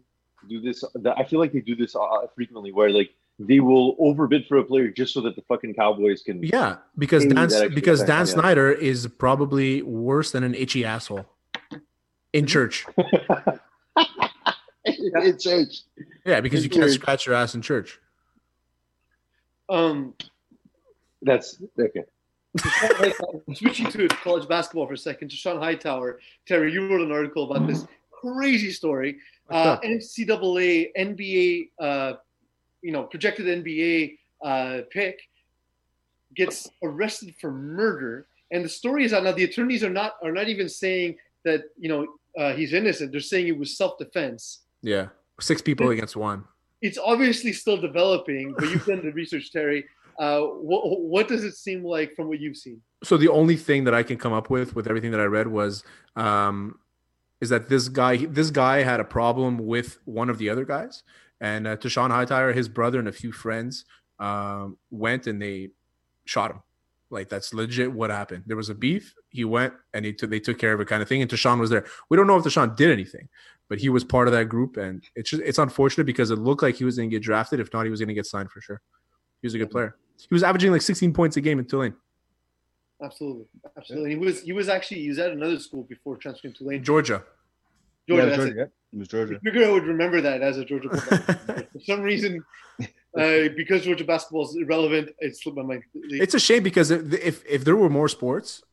do 0.49 0.59
this? 0.59 0.83
That 0.95 1.17
I 1.17 1.23
feel 1.23 1.39
like 1.39 1.53
they 1.53 1.61
do 1.61 1.75
this 1.77 1.95
uh, 1.95 2.27
frequently, 2.35 2.71
where 2.73 2.89
like 2.89 3.11
they 3.39 3.61
will 3.61 3.95
overbid 3.99 4.47
for 4.47 4.57
a 4.57 4.63
player 4.65 4.89
just 4.89 5.13
so 5.13 5.21
that 5.21 5.37
the 5.37 5.41
fucking 5.43 5.75
Cowboys 5.75 6.23
can. 6.23 6.43
Yeah, 6.43 6.77
because 6.97 7.25
Dan 7.25 7.47
because 7.73 8.03
Dan 8.03 8.19
yeah. 8.19 8.23
Snyder 8.25 8.69
is 8.69 9.07
probably 9.17 9.81
worse 9.81 10.31
than 10.31 10.43
an 10.43 10.53
itchy 10.55 10.83
asshole 10.83 11.25
in 12.33 12.45
church. 12.53 12.85
in 15.23 15.37
church. 15.37 15.81
Yeah, 16.25 16.41
because 16.41 16.63
In 16.63 16.71
you 16.71 16.79
can't 16.79 16.91
scratch 16.91 17.25
your 17.25 17.35
ass 17.35 17.55
in 17.55 17.61
church. 17.61 17.99
Um, 19.69 20.13
That's 21.21 21.61
okay. 21.79 22.03
switching 23.53 23.87
to 23.91 24.07
college 24.07 24.47
basketball 24.47 24.87
for 24.87 24.93
a 24.93 24.97
second, 24.97 25.29
Teshaun 25.29 25.59
Hightower, 25.59 26.19
Terry, 26.47 26.73
you 26.73 26.89
wrote 26.89 27.01
an 27.01 27.11
article 27.11 27.49
about 27.49 27.67
this 27.67 27.85
crazy 28.11 28.71
story. 28.71 29.17
Uh, 29.49 29.79
NCAA, 29.81 30.89
NBA, 30.97 31.69
uh, 31.79 32.13
you 32.81 32.91
know, 32.91 33.03
projected 33.03 33.45
NBA 33.63 34.17
uh, 34.43 34.81
pick 34.89 35.21
gets 36.35 36.69
arrested 36.83 37.35
for 37.39 37.51
murder, 37.51 38.27
and 38.51 38.63
the 38.63 38.69
story 38.69 39.03
is 39.03 39.13
out 39.13 39.23
now. 39.23 39.31
The 39.31 39.43
attorneys 39.43 39.83
are 39.83 39.89
not 39.89 40.13
are 40.23 40.31
not 40.31 40.49
even 40.49 40.69
saying 40.69 41.17
that 41.43 41.63
you 41.77 41.89
know 41.89 42.07
uh, 42.37 42.53
he's 42.53 42.73
innocent. 42.73 43.11
They're 43.11 43.21
saying 43.21 43.47
it 43.47 43.57
was 43.57 43.77
self 43.77 43.97
defense. 43.97 44.61
Yeah, 44.81 45.07
six 45.39 45.61
people 45.61 45.89
against 45.89 46.15
one. 46.15 46.45
It's 46.81 46.97
obviously 46.97 47.51
still 47.53 47.77
developing, 47.77 48.53
but 48.57 48.69
you've 48.69 48.85
done 48.85 49.01
the 49.03 49.11
research, 49.11 49.51
Terry. 49.51 49.85
Uh, 50.17 50.41
what, 50.41 50.99
what 51.01 51.27
does 51.27 51.43
it 51.43 51.55
seem 51.55 51.83
like 51.83 52.13
from 52.15 52.27
what 52.27 52.39
you've 52.39 52.57
seen? 52.57 52.81
So 53.03 53.17
the 53.17 53.29
only 53.29 53.55
thing 53.55 53.85
that 53.85 53.93
I 53.93 54.03
can 54.03 54.17
come 54.17 54.33
up 54.33 54.49
with 54.49 54.75
with 54.75 54.87
everything 54.87 55.11
that 55.11 55.19
I 55.19 55.25
read 55.25 55.47
was 55.47 55.83
um, 56.15 56.79
is 57.41 57.49
that 57.49 57.69
this 57.69 57.87
guy 57.87 58.17
this 58.17 58.49
guy 58.49 58.83
had 58.83 58.99
a 58.99 59.05
problem 59.05 59.57
with 59.57 59.99
one 60.05 60.29
of 60.29 60.37
the 60.37 60.49
other 60.49 60.65
guys, 60.65 61.03
and 61.39 61.67
uh, 61.67 61.77
Teshaun 61.77 62.11
Hightower, 62.11 62.51
his 62.53 62.67
brother, 62.67 62.99
and 62.99 63.07
a 63.07 63.13
few 63.13 63.31
friends 63.31 63.85
um, 64.19 64.77
went 64.91 65.27
and 65.27 65.41
they 65.41 65.69
shot 66.25 66.51
him. 66.51 66.61
Like 67.09 67.29
that's 67.29 67.53
legit 67.53 67.91
what 67.91 68.09
happened. 68.09 68.43
There 68.45 68.57
was 68.57 68.69
a 68.69 68.75
beef. 68.75 69.15
He 69.29 69.43
went 69.43 69.73
and 69.93 70.05
he 70.05 70.13
took 70.13 70.29
they 70.29 70.39
took 70.39 70.59
care 70.59 70.73
of 70.73 70.81
it, 70.81 70.87
kind 70.87 71.01
of 71.01 71.07
thing. 71.07 71.21
And 71.21 71.31
Teshaun 71.31 71.59
was 71.59 71.69
there. 71.69 71.85
We 72.09 72.17
don't 72.17 72.27
know 72.27 72.37
if 72.37 72.43
Teshaun 72.43 72.75
did 72.75 72.91
anything, 72.91 73.29
but 73.69 73.79
he 73.79 73.87
was 73.87 74.03
part 74.03 74.27
of 74.27 74.33
that 74.33 74.45
group, 74.45 74.77
and 74.77 75.03
it's 75.15 75.29
just 75.29 75.43
it's 75.43 75.59
unfortunate 75.59 76.05
because 76.05 76.31
it 76.31 76.39
looked 76.39 76.63
like 76.63 76.75
he 76.75 76.83
was 76.83 76.97
going 76.97 77.09
to 77.09 77.15
get 77.15 77.23
drafted. 77.23 77.59
If 77.59 77.71
not, 77.71 77.83
he 77.85 77.91
was 77.91 77.99
going 77.99 78.09
to 78.09 78.15
get 78.15 78.25
signed 78.25 78.51
for 78.51 78.61
sure. 78.61 78.81
He 79.41 79.45
was 79.45 79.53
a 79.53 79.59
good 79.59 79.69
player. 79.69 79.95
He 80.17 80.33
was 80.33 80.43
averaging 80.43 80.71
like 80.71 80.81
16 80.81 81.13
points 81.13 81.37
a 81.37 81.41
game 81.41 81.59
in 81.59 81.65
Tulane. 81.65 81.93
Absolutely, 83.01 83.45
absolutely. 83.77 84.09
He 84.09 84.15
was 84.17 84.41
he 84.41 84.51
was 84.51 84.67
actually 84.67 85.01
he 85.01 85.09
was 85.09 85.19
at 85.19 85.31
another 85.31 85.59
school 85.59 85.83
before 85.83 86.17
transferring 86.17 86.53
to 86.55 86.59
Tulane. 86.59 86.83
Georgia. 86.83 87.23
Georgia, 88.09 88.23
yeah, 88.23 88.25
that's 88.25 88.37
Georgia, 88.37 88.61
it. 88.63 88.71
It 88.91 88.99
was 88.99 89.07
Georgia. 89.07 89.35
I 89.35 89.39
figured 89.39 89.67
I 89.67 89.71
would 89.71 89.85
remember 89.85 90.19
that 90.19 90.41
as 90.41 90.57
a 90.57 90.65
Georgia 90.65 90.89
player. 90.89 91.67
For 91.73 91.79
some 91.85 92.01
reason, 92.01 92.43
uh, 92.81 93.49
because 93.55 93.83
Georgia 93.83 94.03
basketball 94.03 94.49
is 94.49 94.55
irrelevant, 94.55 95.11
it 95.19 95.37
slipped 95.37 95.57
my 95.57 95.63
mind. 95.63 95.83
It's 95.93 96.33
a 96.33 96.39
shame 96.39 96.63
because 96.63 96.89
if, 96.89 97.13
if 97.13 97.45
if 97.45 97.63
there 97.63 97.75
were 97.75 97.89
more 97.89 98.09
sports 98.09 98.63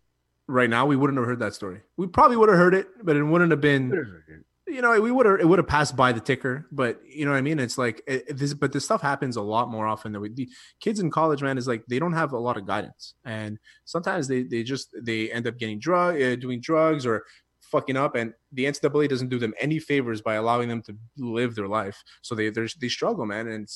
right 0.49 0.71
now, 0.71 0.87
we 0.87 0.97
wouldn't 0.97 1.19
have 1.19 1.27
heard 1.27 1.39
that 1.41 1.55
story. 1.55 1.83
We 1.97 2.07
probably 2.07 2.37
would 2.37 2.49
have 2.49 2.59
heard 2.59 2.75
it, 2.75 2.89
but 3.03 3.15
it 3.15 3.23
wouldn't 3.23 3.51
have 3.51 3.61
been. 3.61 4.45
You 4.69 4.83
know, 4.83 5.01
we 5.01 5.13
would 5.13 5.27
have 5.27 5.39
it 5.41 5.49
would 5.49 5.61
have 5.61 5.69
passed 5.69 5.95
by 5.95 6.11
the 6.11 6.21
ticker, 6.21 6.67
but 6.73 7.01
you 7.07 7.25
know 7.25 7.31
what 7.31 7.37
I 7.37 7.43
mean. 7.43 7.61
It's 7.61 7.79
like 7.79 8.03
it, 8.07 8.37
this, 8.37 8.53
but 8.53 8.73
this 8.73 8.85
stuff 8.85 9.01
happens 9.01 9.37
a 9.37 9.43
lot 9.43 9.71
more 9.71 9.87
often 9.87 10.11
than 10.11 10.21
we. 10.21 10.29
The 10.29 10.49
kids 10.81 10.99
in 10.99 11.11
college, 11.11 11.41
man, 11.41 11.57
is 11.57 11.69
like 11.69 11.85
they 11.87 12.01
don't 12.01 12.13
have 12.13 12.33
a 12.33 12.39
lot 12.39 12.57
of 12.57 12.67
guidance, 12.67 13.15
and 13.25 13.59
sometimes 13.85 14.27
they 14.27 14.43
they 14.43 14.65
just 14.65 14.89
they 15.01 15.31
end 15.31 15.47
up 15.47 15.57
getting 15.57 15.79
drug, 15.79 16.21
uh, 16.21 16.35
doing 16.35 16.61
drugs 16.61 17.07
or 17.07 17.25
fucking 17.61 17.97
up, 17.97 18.17
and 18.17 18.33
the 18.53 18.65
NCAA 18.65 19.09
doesn't 19.09 19.29
do 19.29 19.39
them 19.39 19.55
any 19.61 19.79
favors 19.79 20.21
by 20.21 20.35
allowing 20.35 20.69
them 20.69 20.83
to 20.83 20.97
live 21.17 21.55
their 21.55 21.69
life. 21.69 22.03
So 22.23 22.35
they 22.35 22.51
they 22.51 22.89
struggle, 22.89 23.25
man, 23.25 23.49
and 23.49 23.69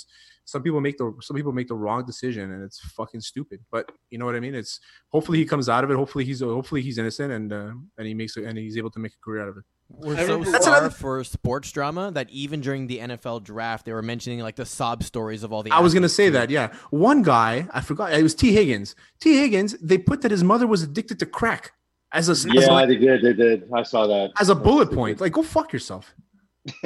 some 0.44 0.62
people 0.62 0.80
make 0.80 0.98
the 0.98 1.12
some 1.20 1.36
people 1.36 1.52
make 1.52 1.68
the 1.68 1.74
wrong 1.74 2.04
decision, 2.04 2.50
and 2.50 2.64
it's 2.64 2.80
fucking 2.80 3.20
stupid. 3.20 3.60
But 3.70 3.90
you 4.10 4.18
know 4.18 4.26
what 4.26 4.34
I 4.34 4.40
mean. 4.40 4.54
It's 4.54 4.80
hopefully 5.10 5.38
he 5.38 5.44
comes 5.44 5.68
out 5.68 5.84
of 5.84 5.90
it. 5.90 5.96
Hopefully 5.96 6.24
he's 6.24 6.40
hopefully 6.40 6.82
he's 6.82 6.98
innocent, 6.98 7.32
and 7.32 7.52
uh, 7.52 7.72
and 7.98 8.06
he 8.06 8.14
makes 8.14 8.36
and 8.36 8.58
he's 8.58 8.76
able 8.76 8.90
to 8.90 8.98
make 8.98 9.12
a 9.12 9.24
career 9.24 9.42
out 9.42 9.48
of 9.48 9.58
it. 9.58 9.64
We're 9.92 10.14
I 10.14 10.16
so 10.18 10.22
remember- 10.22 10.50
That's 10.52 10.64
starved 10.64 10.80
another- 10.84 10.94
for 10.94 11.24
sports 11.24 11.70
drama 11.72 12.10
that 12.12 12.30
even 12.30 12.60
during 12.60 12.86
the 12.86 12.98
NFL 13.00 13.42
draft, 13.42 13.84
they 13.86 13.92
were 13.92 14.02
mentioning 14.02 14.40
like 14.40 14.56
the 14.56 14.64
sob 14.64 15.02
stories 15.02 15.42
of 15.42 15.52
all 15.52 15.62
the. 15.62 15.70
I 15.72 15.80
was 15.80 15.92
gonna 15.94 16.08
say 16.08 16.28
that, 16.30 16.48
yeah. 16.50 16.72
One 16.90 17.22
guy, 17.22 17.66
I 17.72 17.80
forgot, 17.80 18.12
it 18.12 18.22
was 18.22 18.34
Tee 18.34 18.52
Higgins. 18.52 18.94
Tee 19.20 19.36
Higgins, 19.38 19.76
they 19.80 19.98
put 19.98 20.22
that 20.22 20.30
his 20.30 20.42
mother 20.44 20.66
was 20.66 20.82
addicted 20.82 21.18
to 21.18 21.26
crack 21.26 21.72
as 22.12 22.28
a 22.28 22.32
as, 22.32 22.46
Yeah, 22.46 22.80
a, 22.82 22.86
they 22.86 22.96
did. 22.96 23.22
They 23.22 23.32
did. 23.34 23.68
I 23.74 23.82
saw 23.82 24.06
that. 24.06 24.30
as 24.40 24.48
a 24.48 24.54
bullet 24.54 24.90
point. 24.92 25.20
Like, 25.20 25.32
go 25.32 25.42
fuck 25.42 25.72
yourself. 25.72 26.14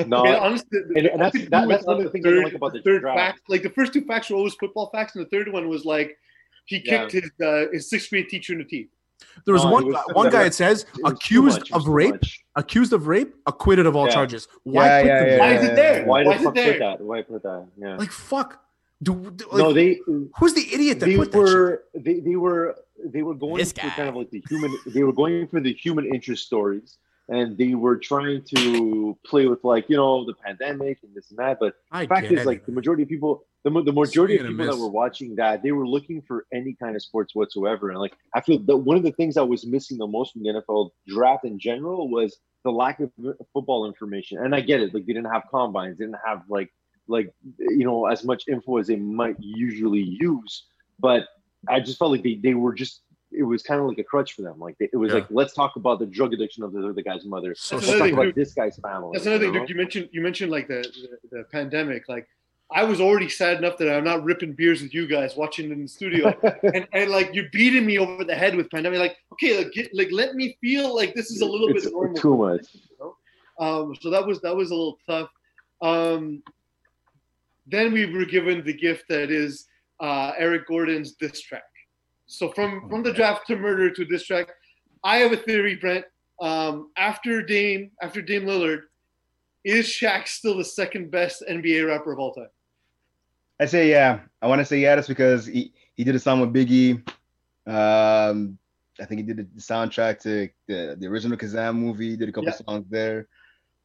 No, 0.07 0.25
And 0.25 0.37
honestly, 0.37 0.69
the- 0.71 0.95
and- 0.99 1.07
and 1.09 1.21
that's- 1.21 1.43
that- 1.51 1.51
that's 1.51 1.67
was 1.67 1.85
one 1.87 1.97
of 1.97 1.99
the 1.99 2.05
the 2.05 2.11
things 2.11 2.27
I 2.27 2.31
don't 2.31 2.45
like 2.45 2.55
about 2.55 2.73
the 2.73 2.79
the 2.79 2.85
third 2.85 3.01
draft. 3.03 3.19
fact. 3.19 3.41
Like 3.49 3.63
the 3.63 3.71
first 3.71 3.93
two 3.93 4.03
facts 4.03 4.31
were 4.31 4.37
always 4.37 4.55
football 4.55 4.89
facts, 4.93 5.15
and 5.17 5.25
the 5.25 5.29
third 5.31 5.53
one 5.53 5.69
was 5.69 5.85
like 5.85 6.17
he 6.67 6.83
Yeah. 6.85 7.07
kicked 7.07 7.13
his 7.13 7.31
uh, 7.47 7.67
his 7.73 7.91
sixth 7.91 8.09
grade 8.11 8.29
teacher 8.29 8.53
in 8.55 8.61
the 8.61 8.65
teeth. 8.65 8.89
There 9.45 9.53
was 9.55 9.65
No, 9.65 9.71
one 9.71 9.87
was- 9.87 9.95
guy, 9.95 10.03
one 10.13 10.31
guy. 10.31 10.45
It 10.45 10.55
says 10.55 10.87
It 10.97 11.01
accused 11.05 11.61
much, 11.61 11.73
of 11.73 11.87
rape, 11.89 12.21
accused 12.57 12.93
of 12.93 13.07
rape, 13.07 13.35
acquitted 13.47 13.87
of 13.87 13.95
all 13.97 14.07
Yeah. 14.07 14.15
charges. 14.15 14.49
Why 14.63 14.87
Yeah, 14.87 15.01
put 15.01 15.07
yeah, 15.07 15.19
them 15.19 15.27
yeah, 15.27 15.31
there? 15.31 15.39
Why 15.39 15.55
is 15.55 15.65
it 15.65 15.77
there? 15.77 16.05
Why 16.07 16.25
Why 16.25 16.37
the 16.39 16.45
fuck 16.45 16.55
there? 16.55 16.73
put 16.73 16.79
that? 16.81 17.01
Why 17.01 17.23
put 17.23 17.43
that? 17.43 17.67
Yeah. 17.77 17.97
Like, 17.97 18.11
fuck. 18.11 18.61
Do, 19.03 19.31
do- 19.31 19.47
like, 19.51 19.59
no, 19.59 19.73
they 19.73 20.01
who's 20.39 20.55
the 20.55 20.67
idiot 20.73 21.01
that 21.01 21.07
they 21.07 21.17
put 21.17 21.33
that 21.33 21.39
shit? 21.47 21.55
were 21.55 21.85
they, 21.95 22.21
they 22.21 22.37
were 22.37 22.77
they 23.05 23.23
were 23.23 23.35
going 23.35 23.57
This 23.59 23.73
for 23.73 23.81
guy. 23.83 23.91
kind 23.91 24.09
of 24.09 24.15
like 24.17 24.31
the 24.31 24.43
human 24.49 24.75
they 24.87 25.03
were 25.03 25.13
going 25.13 25.47
for 25.49 25.61
the 25.61 25.73
human 25.75 26.07
interest 26.07 26.47
stories 26.47 26.97
and 27.29 27.57
they 27.57 27.75
were 27.75 27.97
trying 27.97 28.43
to 28.43 29.17
play 29.25 29.47
with 29.47 29.63
like 29.65 29.89
you 29.89 29.97
know 29.97 30.25
the 30.25 30.35
pandemic 30.35 30.99
and 31.03 31.15
this 31.15 31.31
and 31.31 31.39
that 31.39 31.59
but 31.59 31.75
I 31.91 32.03
the 32.03 32.09
fact 32.09 32.31
is 32.31 32.45
like 32.45 32.67
the 32.67 32.73
majority 32.73 33.03
of 33.05 33.09
people 33.09 33.45
the, 33.65 33.71
the 33.83 33.93
majority 33.93 34.35
of 34.37 34.41
Swing 34.41 34.51
and 34.51 34.61
a 34.61 34.63
people 34.63 34.77
that 34.77 34.83
were 34.83 34.91
watching 34.91 35.35
that 35.37 35.63
they 35.63 35.73
were 35.73 35.87
looking 35.87 36.21
for 36.21 36.47
any 36.53 36.75
kind 36.75 36.97
of 36.97 37.03
sports 37.03 37.35
whatsoever 37.35 37.91
and 37.91 37.99
like 37.99 38.15
i 38.35 38.41
feel 38.41 38.59
that 38.59 38.77
one 38.77 38.97
of 38.97 39.03
the 39.03 39.13
things 39.13 39.35
that 39.37 39.45
was 39.45 39.67
missing 39.67 39.99
the 39.99 40.07
most 40.07 40.33
from 40.33 40.43
the 40.43 40.51
nfl 40.51 40.91
draft 41.09 41.45
in 41.45 41.59
general 41.59 42.09
was 42.09 42.37
the 42.65 42.71
lack 42.71 43.01
of 43.01 43.11
football 43.53 43.87
information 43.87 44.39
and 44.39 44.55
i 44.55 44.61
get 44.61 44.81
it 44.81 44.93
like 44.93 45.07
they 45.07 45.13
didn't 45.13 45.33
have 45.33 45.45
combines 45.51 45.99
didn't 45.99 46.17
have 46.25 46.43
like 46.49 46.73
like 47.09 47.33
you 47.59 47.85
know 47.85 48.07
as 48.07 48.25
much 48.25 48.45
info 48.49 48.79
as 48.79 48.87
they 48.87 48.97
might 48.97 49.37
usually 49.39 50.03
use 50.03 50.65
but 50.99 51.29
i 51.69 51.81
just 51.81 51.99
felt 51.99 52.11
like 52.11 52.23
they, 52.23 52.35
they 52.37 52.55
were 52.55 52.75
just 52.75 53.03
it 53.37 53.43
was 53.43 53.63
kind 53.63 53.81
of 53.81 53.87
like 53.87 53.99
a 53.99 54.05
crutch 54.05 54.33
for 54.35 54.43
them 54.43 54.59
like 54.59 54.77
they, 54.79 54.89
it 54.93 54.97
was 54.97 55.09
Yeah. 55.11 55.17
like 55.21 55.27
let's 55.31 55.53
talk 55.55 55.77
about 55.77 55.99
the 55.99 56.07
drug 56.07 56.33
addiction 56.33 56.63
of 56.63 56.73
the, 56.73 56.79
other 56.89 57.03
guy's 57.03 57.25
mother 57.25 57.55
So 57.55 57.77
let's 57.77 57.87
That's 57.87 57.89
another 57.89 57.99
talk 57.99 58.07
thing, 58.07 58.15
about 58.15 58.25
dude. 58.27 58.35
this 58.35 58.53
guy's 58.55 58.77
family 58.79 59.11
That's 59.13 59.27
another 59.27 59.47
you 59.47 59.53
thing, 59.53 59.61
know? 59.61 59.67
Duke. 59.67 59.71
You 59.71 59.77
mentioned 59.77 60.09
you 60.13 60.21
mentioned 60.21 60.51
like 60.51 60.69
the, 60.69 60.81
the 61.31 61.37
the 61.39 61.45
pandemic. 61.45 62.09
Like 62.09 62.27
I 62.71 62.83
was 62.83 63.01
already 63.01 63.29
sad 63.29 63.59
enough 63.59 63.77
that 63.79 63.95
I'm 63.95 64.05
not 64.05 64.25
ripping 64.25 64.53
beers 64.55 64.81
with 64.83 64.95
you 64.95 65.07
guys 65.07 65.37
watching 65.37 65.71
in 65.71 65.83
the 65.83 65.89
studio, 65.89 66.33
and 66.75 66.87
and 66.93 67.11
like 67.11 67.35
you're 67.35 67.51
beating 67.53 67.85
me 67.85 67.99
over 67.99 68.25
the 68.25 68.35
head 68.35 68.57
with 68.57 68.71
pandemic. 68.71 68.99
Like 68.99 69.17
okay, 69.35 69.59
like, 69.59 69.73
get, 69.73 69.95
like 69.95 70.09
let 70.13 70.35
me 70.35 70.57
feel 70.61 70.95
like 70.95 71.15
this 71.15 71.31
is 71.31 71.41
a 71.43 71.47
little 71.47 71.69
it's 71.69 71.85
bit 71.85 71.93
normal. 71.93 72.15
too 72.17 72.37
much 72.37 72.67
Um, 73.61 73.95
so 74.01 74.11
that 74.11 74.27
was 74.27 74.41
that 74.41 74.57
was 74.57 74.71
a 74.71 74.75
little 74.75 74.99
tough. 75.09 75.29
Um, 75.83 76.43
then 77.67 77.93
we 77.93 78.07
were 78.07 78.25
given 78.25 78.65
the 78.65 78.73
gift 78.75 79.05
that 79.09 79.31
is 79.31 79.67
uh, 80.01 80.33
Aaron 80.37 80.65
Gordon's 80.67 81.13
diss 81.13 81.41
track. 81.41 81.63
So 82.27 82.51
from 82.51 82.89
from 82.89 83.03
the 83.03 83.13
draft 83.13 83.47
to 83.49 83.57
murder 83.57 83.91
to 83.91 84.05
diss 84.05 84.25
track, 84.27 84.49
I 85.03 85.19
have 85.19 85.33
a 85.33 85.37
theory, 85.37 85.77
Brent. 85.77 86.05
Um, 86.41 86.91
after 86.97 87.43
Dame, 87.43 87.91
after 88.03 88.21
Dame 88.21 88.45
Lillard, 88.45 88.83
is 89.65 89.87
Shaq 89.87 90.27
still 90.29 90.57
the 90.59 90.65
second 90.65 91.11
best 91.11 91.45
NBA 91.49 91.87
rapper 91.87 92.13
of 92.13 92.19
all 92.19 92.33
time? 92.35 92.49
I 93.61 93.67
say 93.67 93.89
yeah. 93.91 94.21
I 94.43 94.47
want 94.49 94.59
to 94.61 94.65
say 94.65 94.81
yeah. 94.81 94.97
That's 94.97 95.09
because 95.09 95.47
he, 95.47 95.73
he 95.95 96.03
did 96.03 96.15
a 96.15 96.19
song 96.19 96.41
with 96.41 96.53
Biggie. 96.53 96.97
Um, 97.67 98.59
I 99.01 99.05
think 99.05 99.21
he 99.21 99.23
did 99.27 99.37
the 99.39 99.61
soundtrack 99.61 100.21
to 100.21 100.49
the, 100.67 100.97
the 100.99 101.07
original 101.07 101.37
Kazam 101.39 101.77
movie. 101.77 102.11
He 102.11 102.17
did 102.17 102.29
a 102.29 102.33
couple 102.33 102.51
Yeah. 102.51 102.57
songs 102.67 102.87
there. 102.91 103.29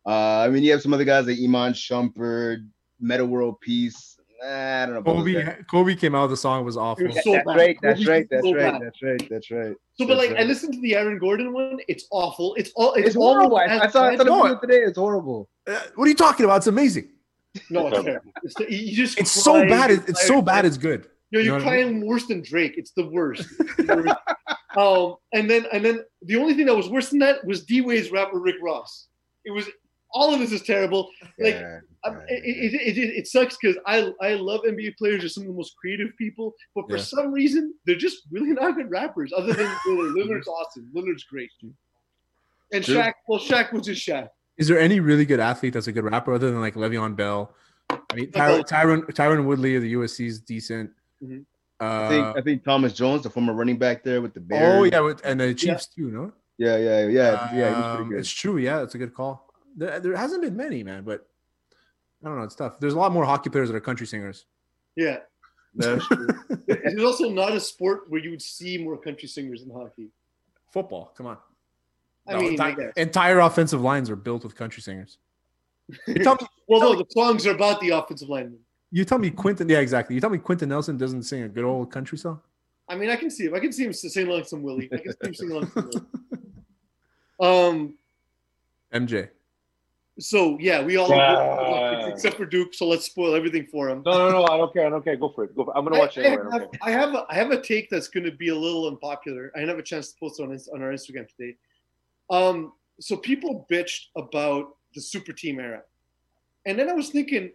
Uh, 0.05 0.39
I 0.39 0.49
mean, 0.49 0.63
you 0.63 0.71
have 0.71 0.81
some 0.81 0.93
other 0.93 1.03
guys 1.05 1.27
like 1.27 1.37
Iman 1.39 1.73
Shumpert, 1.73 2.67
Metta 2.99 3.25
World 3.25 3.59
Peace. 3.61 4.18
Nah, 4.41 4.83
I 4.83 4.85
don't 4.85 4.95
know. 4.95 5.01
Kobe. 5.03 5.63
Kobe 5.69 5.95
came 5.95 6.15
out. 6.15 6.27
The 6.27 6.37
song 6.37 6.63
was 6.63 6.77
awful. 6.77 7.05
Was 7.07 7.23
so 7.23 7.33
that's 7.33 7.45
bad. 7.45 7.55
right. 7.57 7.77
That's 7.81 8.07
right. 8.07 8.27
That's 8.29 8.43
so 8.45 8.53
right. 8.53 8.71
bad. 8.73 8.81
That's 8.81 9.01
right. 9.01 9.29
That's 9.29 9.51
right. 9.51 9.75
So, 9.95 10.07
but 10.07 10.15
That's 10.15 10.29
like, 10.31 10.39
I 10.39 10.43
listened 10.43 10.73
to 10.75 10.81
the 10.81 10.95
Aaron 10.95 11.17
Gordon 11.19 11.51
one. 11.53 11.79
It's 11.87 12.05
awful. 12.11 12.55
It's 12.55 12.71
all. 12.75 12.93
It's, 12.93 13.07
It's 13.07 13.15
horrible. 13.15 13.57
I, 13.57 13.67
almost 13.67 13.83
I 13.83 13.89
saw, 13.89 14.03
I 14.05 14.15
saw 14.15 14.23
the 14.23 14.29
No, 14.29 14.59
today. 14.59 14.79
It's 14.79 14.97
horrible. 14.97 15.49
Uh, 15.67 15.79
what 15.95 16.05
are 16.05 16.09
you 16.09 16.15
talking 16.15 16.45
about? 16.45 16.57
It's 16.57 16.67
amazing. 16.67 17.09
No, 17.69 17.87
it's 17.87 18.03
terrible. 18.03 18.31
It's 18.43 18.55
you 18.69 18.95
just 18.95 19.19
It's 19.19 19.31
so 19.31 19.67
bad. 19.67 19.91
It's, 19.91 20.07
it's 20.07 20.27
so 20.27 20.41
bad. 20.41 20.65
It's 20.65 20.77
good. 20.77 21.07
Yo, 21.31 21.39
You 21.39 21.45
you're 21.45 21.59
know 21.59 21.65
what 21.65 21.73
I 21.73 21.81
crying 21.81 22.07
worse 22.07 22.25
than 22.27 22.41
Drake. 22.41 22.75
It's 22.77 22.91
the 22.91 23.07
worst. 23.07 23.47
It's 23.59 23.75
the 23.75 23.95
worst. 23.97 24.77
um, 24.77 25.15
and 25.33 25.49
then 25.49 25.65
and 25.73 25.83
then 25.83 26.03
the 26.21 26.37
only 26.37 26.53
thing 26.53 26.65
that 26.67 26.75
was 26.75 26.89
worse 26.89 27.09
than 27.09 27.19
that 27.19 27.43
was 27.45 27.65
D 27.65 27.81
Wade's 27.81 28.11
rapper 28.11 28.39
Rick 28.39 28.55
Ross. 28.61 29.07
It 29.45 29.51
was 29.51 29.67
all 30.11 30.33
of 30.33 30.39
this 30.39 30.51
is 30.51 30.61
terrible. 30.63 31.09
Like 31.39 31.55
Yeah, 31.55 31.79
yeah, 32.05 32.19
it, 32.29 32.43
it, 32.45 32.73
it, 32.73 32.97
it, 32.97 33.09
it 33.19 33.27
sucks 33.27 33.57
because 33.61 33.77
I 33.85 34.11
I 34.21 34.33
love 34.35 34.61
NBA 34.67 34.97
players. 34.97 35.19
They're 35.21 35.29
some 35.29 35.43
of 35.43 35.47
the 35.47 35.53
most 35.53 35.75
creative 35.77 36.09
people, 36.17 36.53
but 36.75 36.89
for 36.89 36.97
Yeah. 36.97 37.03
some 37.03 37.31
reason 37.31 37.73
they're 37.85 37.95
just 37.95 38.23
really 38.31 38.51
not 38.51 38.75
good 38.75 38.89
rappers. 38.89 39.31
Other 39.35 39.53
than 39.53 39.67
Lillard. 39.87 40.13
Lillard's 40.15 40.47
awesome. 40.47 40.89
Lillard's 40.95 41.23
great. 41.25 41.49
Dude. 41.61 41.73
And 42.71 42.83
True. 42.83 42.95
Shaq, 42.95 43.13
well, 43.27 43.39
Shaq 43.39 43.73
was 43.73 43.85
just 43.85 44.07
Shaq. 44.07 44.29
Is 44.57 44.67
there 44.67 44.79
any 44.79 44.99
really 44.99 45.25
good 45.25 45.39
athlete 45.39 45.73
that's 45.73 45.87
a 45.87 45.91
good 45.91 46.03
rapper 46.03 46.33
other 46.33 46.51
than 46.51 46.59
like 46.61 46.75
Le'Veon 46.75 47.15
Bell? 47.15 47.53
I 47.89 47.95
mean, 48.15 48.29
Like, 48.33 48.65
Tyron, 48.67 48.67
Tyron, 48.67 49.01
Tyron 49.13 49.45
Woodley 49.45 49.75
of 49.75 49.81
the 49.81 49.93
UFC 49.93 50.27
is 50.27 50.39
decent. 50.41 50.91
Mhm. 51.23 51.45
I 51.81 52.07
think 52.09 52.25
Uh, 52.25 52.33
I 52.35 52.41
think 52.41 52.63
Thomas 52.63 52.93
Jones, 52.93 53.23
the 53.23 53.29
former 53.29 53.53
running 53.53 53.77
back 53.77 54.03
there 54.03 54.21
with 54.21 54.33
the 54.33 54.41
Bears. 54.41 54.75
oh 54.75 54.83
yeah, 54.83 54.99
with, 54.99 55.21
and 55.25 55.39
the 55.39 55.53
Chiefs 55.53 55.87
too. 55.87 56.11
No, 56.11 56.33
yeah, 56.57 56.75
yeah, 56.77 57.07
yeah, 57.07 57.55
yeah. 57.55 57.69
Um, 57.69 57.95
pretty 57.95 58.09
good. 58.11 58.19
it's 58.19 58.29
true. 58.29 58.57
Yeah, 58.57 58.83
it's 58.83 58.95
a 58.95 58.97
good 58.97 59.13
call. 59.13 59.48
There, 59.77 59.99
there 59.99 60.15
hasn't 60.15 60.41
been 60.41 60.55
many, 60.57 60.83
man, 60.83 61.03
but 61.03 61.27
I 62.23 62.27
don't 62.27 62.37
know. 62.37 62.43
It's 62.43 62.55
tough. 62.55 62.79
There's 62.79 62.93
a 62.93 62.97
lot 62.97 63.11
more 63.11 63.25
hockey 63.25 63.49
players 63.49 63.69
that 63.69 63.75
are 63.75 63.79
country 63.81 64.07
singers. 64.07 64.45
Yeah. 64.95 65.17
That's 65.75 66.05
true. 66.07 66.27
It's 66.67 67.01
also 67.03 67.29
not 67.29 67.53
a 67.53 67.59
sport 67.59 68.09
where 68.09 68.21
you 68.21 68.31
would 68.31 68.41
see 68.41 68.77
more 68.77 68.97
country 68.97 69.27
singers 69.27 69.61
in 69.63 69.69
hockey. 69.69 70.09
Football, 70.71 71.13
come 71.15 71.27
on. 71.27 71.37
I 72.27 72.33
No, 72.33 72.41
mean, 72.41 72.59
I 72.59 72.71
guess. 72.71 72.93
entire 72.97 73.39
offensive 73.39 73.81
lines 73.81 74.09
are 74.09 74.15
built 74.15 74.43
with 74.43 74.55
country 74.55 74.81
singers. 74.81 75.17
You 76.07 76.15
tell 76.23 76.35
me, 76.35 76.47
Well, 76.67 76.81
no, 76.81 76.95
the 76.95 77.05
songs 77.09 77.47
are 77.47 77.55
about 77.55 77.79
the 77.81 77.89
offensive 77.89 78.29
lineman. 78.29 78.59
you 78.91 79.05
tell 79.05 79.17
me 79.17 79.29
Quenton. 79.31 79.67
Yeah, 79.69 79.79
exactly. 79.79 80.15
You 80.15 80.21
tell 80.21 80.29
me 80.29 80.37
Quenton 80.37 80.69
Nelson 80.69 80.97
doesn't 80.97 81.23
sing 81.23 81.43
a 81.43 81.49
good 81.49 81.63
old 81.63 81.91
country 81.91 82.17
song. 82.17 82.41
I 82.87 82.95
mean, 82.95 83.09
I 83.09 83.15
can 83.15 83.29
see 83.29 83.45
him. 83.45 83.53
I 83.55 83.59
can 83.59 83.71
see 83.71 83.85
him 83.85 83.93
sing 83.93 84.27
along 84.27 84.43
some 84.45 84.61
Willie. 84.63 84.89
I 84.91 84.97
can 84.97 85.11
see 85.13 85.27
him 85.27 85.33
sing 85.35 85.51
along 85.51 85.71
some 85.71 85.89
Willie. 87.39 87.69
Um. 87.69 87.93
MJ. 88.93 89.29
So 90.19 90.57
yeah, 90.59 90.83
we 90.83 90.97
all 90.97 91.09
Yeah. 91.09 92.07
except 92.13 92.35
for 92.37 92.45
Duke. 92.45 92.73
So 92.73 92.87
let's 92.87 93.05
spoil 93.05 93.33
everything 93.35 93.65
for 93.71 93.89
him. 93.89 94.03
no 94.05 94.11
no 94.17 94.29
no 94.29 94.43
i 94.45 94.57
don't 94.57 94.71
care 94.73 94.85
i 94.85 94.89
don't 94.89 95.03
care 95.03 95.15
go 95.15 95.29
for 95.29 95.45
it 95.45 95.55
go 95.55 95.65
for 95.65 95.71
it. 95.71 95.77
i'm 95.77 95.83
gonna 95.85 95.95
I, 95.95 95.99
watch 95.99 96.17
it 96.17 96.25
I 96.25 96.29
anyway 96.29 96.43
I 96.51 96.59
have. 96.59 96.69
I 96.81 96.91
have 96.91 97.13
a, 97.15 97.25
I 97.29 97.35
have 97.35 97.51
a 97.51 97.61
take 97.61 97.89
that's 97.89 98.07
going 98.09 98.25
to 98.25 98.31
be 98.31 98.49
a 98.49 98.55
little 98.55 98.87
unpopular. 98.87 99.51
I 99.55 99.59
didn't 99.59 99.69
have 99.69 99.79
a 99.79 99.83
chance 99.83 100.11
to 100.11 100.19
post 100.19 100.39
it 100.39 100.43
on 100.43 100.51
on 100.73 100.83
our 100.83 100.91
Instagram 100.91 101.27
today. 101.27 101.55
Um, 102.29 102.73
so 102.99 103.15
people 103.15 103.65
bitched 103.71 104.07
about 104.17 104.75
the 104.93 105.01
super 105.01 105.31
team 105.33 105.59
era, 105.59 105.81
and 106.65 106.77
then 106.77 106.89
I 106.89 106.93
was 106.93 107.09
thinking, 107.09 107.51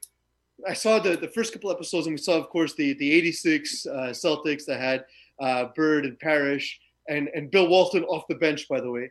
I 0.68 0.72
saw 0.72 0.98
the 0.98 1.16
the 1.16 1.28
first 1.28 1.52
couple 1.52 1.70
episodes, 1.70 2.06
and 2.06 2.14
we 2.14 2.18
saw, 2.18 2.34
of 2.38 2.48
course, 2.48 2.74
the 2.74 2.94
the 2.94 3.12
'86 3.12 3.86
uh, 3.86 3.92
Celtics 4.12 4.64
that 4.66 4.80
had 4.80 5.04
uh, 5.40 5.66
Bird 5.76 6.06
and 6.06 6.18
Parrish 6.18 6.80
and 7.08 7.28
and 7.34 7.50
Bill 7.50 7.68
Walton 7.68 8.04
off 8.04 8.24
the 8.28 8.36
bench, 8.36 8.68
by 8.68 8.80
the 8.80 8.90
way. 8.90 9.10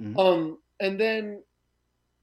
Mhm. 0.00 0.18
Um, 0.18 0.58
and 0.80 0.98
then 1.00 1.42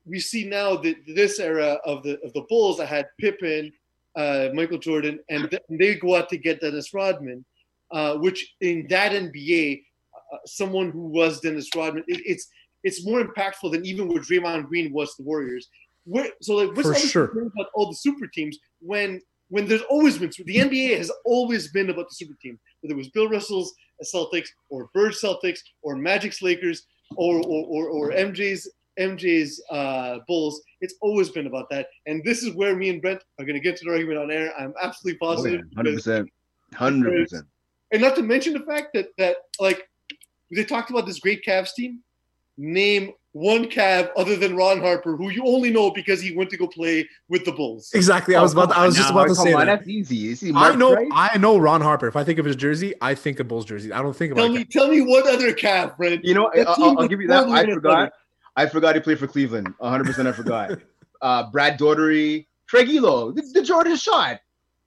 we 0.05 0.19
see 0.19 0.45
now 0.47 0.75
that 0.77 0.95
this 1.07 1.39
era 1.39 1.77
of 1.85 2.03
the 2.03 2.19
of 2.21 2.33
the 2.33 2.45
Bulls 2.49 2.77
that 2.77 2.87
had 2.87 3.07
Pippen, 3.19 3.71
uh, 4.15 4.49
Michael 4.53 4.77
Jordan, 4.77 5.19
and 5.29 5.49
th- 5.49 5.61
they 5.69 5.95
go 5.95 6.15
out 6.15 6.29
to 6.29 6.37
get 6.37 6.61
Dennis 6.61 6.93
Rodman, 6.93 7.45
uh, 7.91 8.15
which 8.15 8.55
in 8.61 8.87
that 8.89 9.11
NBA, 9.11 9.83
uh, 10.33 10.37
someone 10.45 10.91
who 10.91 11.07
was 11.07 11.39
Dennis 11.41 11.69
Rodman. 11.75 12.03
It, 12.07 12.21
it's 12.25 12.47
it's 12.83 13.05
more 13.05 13.23
impactful 13.23 13.71
than 13.71 13.85
even 13.85 14.07
what 14.07 14.23
Draymond 14.23 14.67
Green 14.67 14.91
was 14.91 15.15
the 15.15 15.23
Warriors. 15.23 15.69
Where, 16.05 16.29
so 16.41 16.55
like, 16.55 16.75
what's 16.75 17.01
For 17.01 17.07
sure. 17.07 17.25
about 17.25 17.67
all 17.75 17.89
the 17.89 17.95
super 17.95 18.27
teams 18.27 18.57
when 18.79 19.21
when 19.49 19.67
there's 19.67 19.83
always 19.83 20.17
been 20.17 20.31
the 20.45 20.55
NBA 20.55 20.97
has 20.97 21.11
always 21.25 21.71
been 21.71 21.89
about 21.89 22.09
the 22.09 22.15
super 22.15 22.35
team. 22.41 22.59
Whether 22.81 22.95
it 22.95 22.97
was 22.97 23.09
Bill 23.09 23.29
Russell's 23.29 23.73
Celtics 24.03 24.47
or 24.69 24.89
Bird 24.93 25.13
Celtics 25.13 25.59
or 25.83 25.95
Magic's 25.95 26.41
Lakers 26.41 26.87
or 27.15 27.37
or, 27.45 27.65
or, 27.67 27.89
or 27.89 28.11
MJ's 28.11 28.67
MJ's 28.99 29.61
uh, 29.71 30.19
Bulls, 30.27 30.61
it's 30.81 30.95
always 31.01 31.29
been 31.29 31.47
about 31.47 31.69
that. 31.69 31.87
And 32.05 32.23
this 32.23 32.43
is 32.43 32.53
where 32.55 32.75
me 32.75 32.89
and 32.89 33.01
Brent 33.01 33.23
are 33.39 33.45
going 33.45 33.55
to 33.55 33.61
get 33.61 33.77
to 33.77 33.85
the 33.85 33.91
argument 33.91 34.19
on 34.19 34.31
air. 34.31 34.51
I'm 34.59 34.73
absolutely 34.81 35.19
Oh, 35.21 35.35
positive. 35.35 35.61
yeah, 35.61 35.75
Hundred 35.77 35.95
percent, 35.95 36.29
hundred 36.73 37.23
percent. 37.23 37.45
and 37.91 38.01
not 38.01 38.15
to 38.15 38.21
mention 38.21 38.53
the 38.53 38.61
fact 38.61 38.89
that 38.93 39.07
that 39.17 39.37
like 39.59 39.87
they 40.53 40.63
talked 40.63 40.89
about 40.89 41.05
this 41.05 41.19
great 41.19 41.43
Cavs 41.45 41.73
team. 41.73 41.99
Name 42.57 43.11
one 43.31 43.65
Cav 43.65 44.09
other 44.17 44.35
than 44.35 44.55
Ron 44.57 44.81
Harper, 44.81 45.15
who 45.15 45.29
you 45.29 45.41
only 45.47 45.71
know 45.71 45.89
because 45.89 46.21
he 46.21 46.35
went 46.35 46.49
to 46.49 46.57
go 46.57 46.67
play 46.67 47.07
with 47.29 47.45
the 47.45 47.51
Bulls. 47.53 47.89
Exactly. 47.93 48.35
I 48.35 48.41
was 48.41 48.51
about. 48.51 48.69
To, 48.71 48.77
I 48.77 48.85
was 48.85 48.95
just 48.95 49.09
about 49.09 49.29
to 49.29 49.35
say 49.35 49.53
that. 49.53 49.65
That's 49.65 49.87
easy. 49.87 50.17
You 50.17 50.35
see, 50.35 50.51
I 50.53 50.75
know. 50.75 50.93
Price? 50.93 51.07
I 51.13 51.37
know 51.37 51.57
Ron 51.57 51.79
Harper. 51.81 52.07
If 52.07 52.17
I 52.17 52.25
think 52.25 52.39
of 52.39 52.45
his 52.45 52.57
jersey, 52.57 52.93
I 53.01 53.15
think 53.15 53.39
of 53.39 53.47
Bulls 53.47 53.63
jersey. 53.65 53.93
I 53.93 54.01
don't 54.01 54.15
think 54.15 54.33
about. 54.33 54.41
Tell 54.43 54.53
me, 54.53 54.65
tell 54.65 54.87
me 54.89 54.99
what 55.01 55.25
other 55.27 55.53
Cav, 55.53 55.95
Brent. 55.97 56.25
You 56.25 56.33
know, 56.35 56.51
I'll, 56.55 56.99
I'll 56.99 57.07
give 57.07 57.21
you 57.21 57.27
that. 57.29 57.47
I 57.47 57.63
forgot. 57.65 57.81
front. 57.81 58.13
I 58.55 58.65
forgot 58.67 58.95
he 58.95 59.01
played 59.01 59.19
for 59.19 59.27
Cleveland. 59.27 59.73
100. 59.77 60.03
percent 60.05 60.27
I 60.27 60.31
forgot. 60.33 60.79
Uh, 61.21 61.49
Brad 61.51 61.77
Daugherty, 61.77 62.47
Craig 62.67 62.87
Ehlo, 62.87 63.33
the, 63.35 63.41
the 63.53 63.61
Jordan 63.61 63.95
shot. 63.95 64.39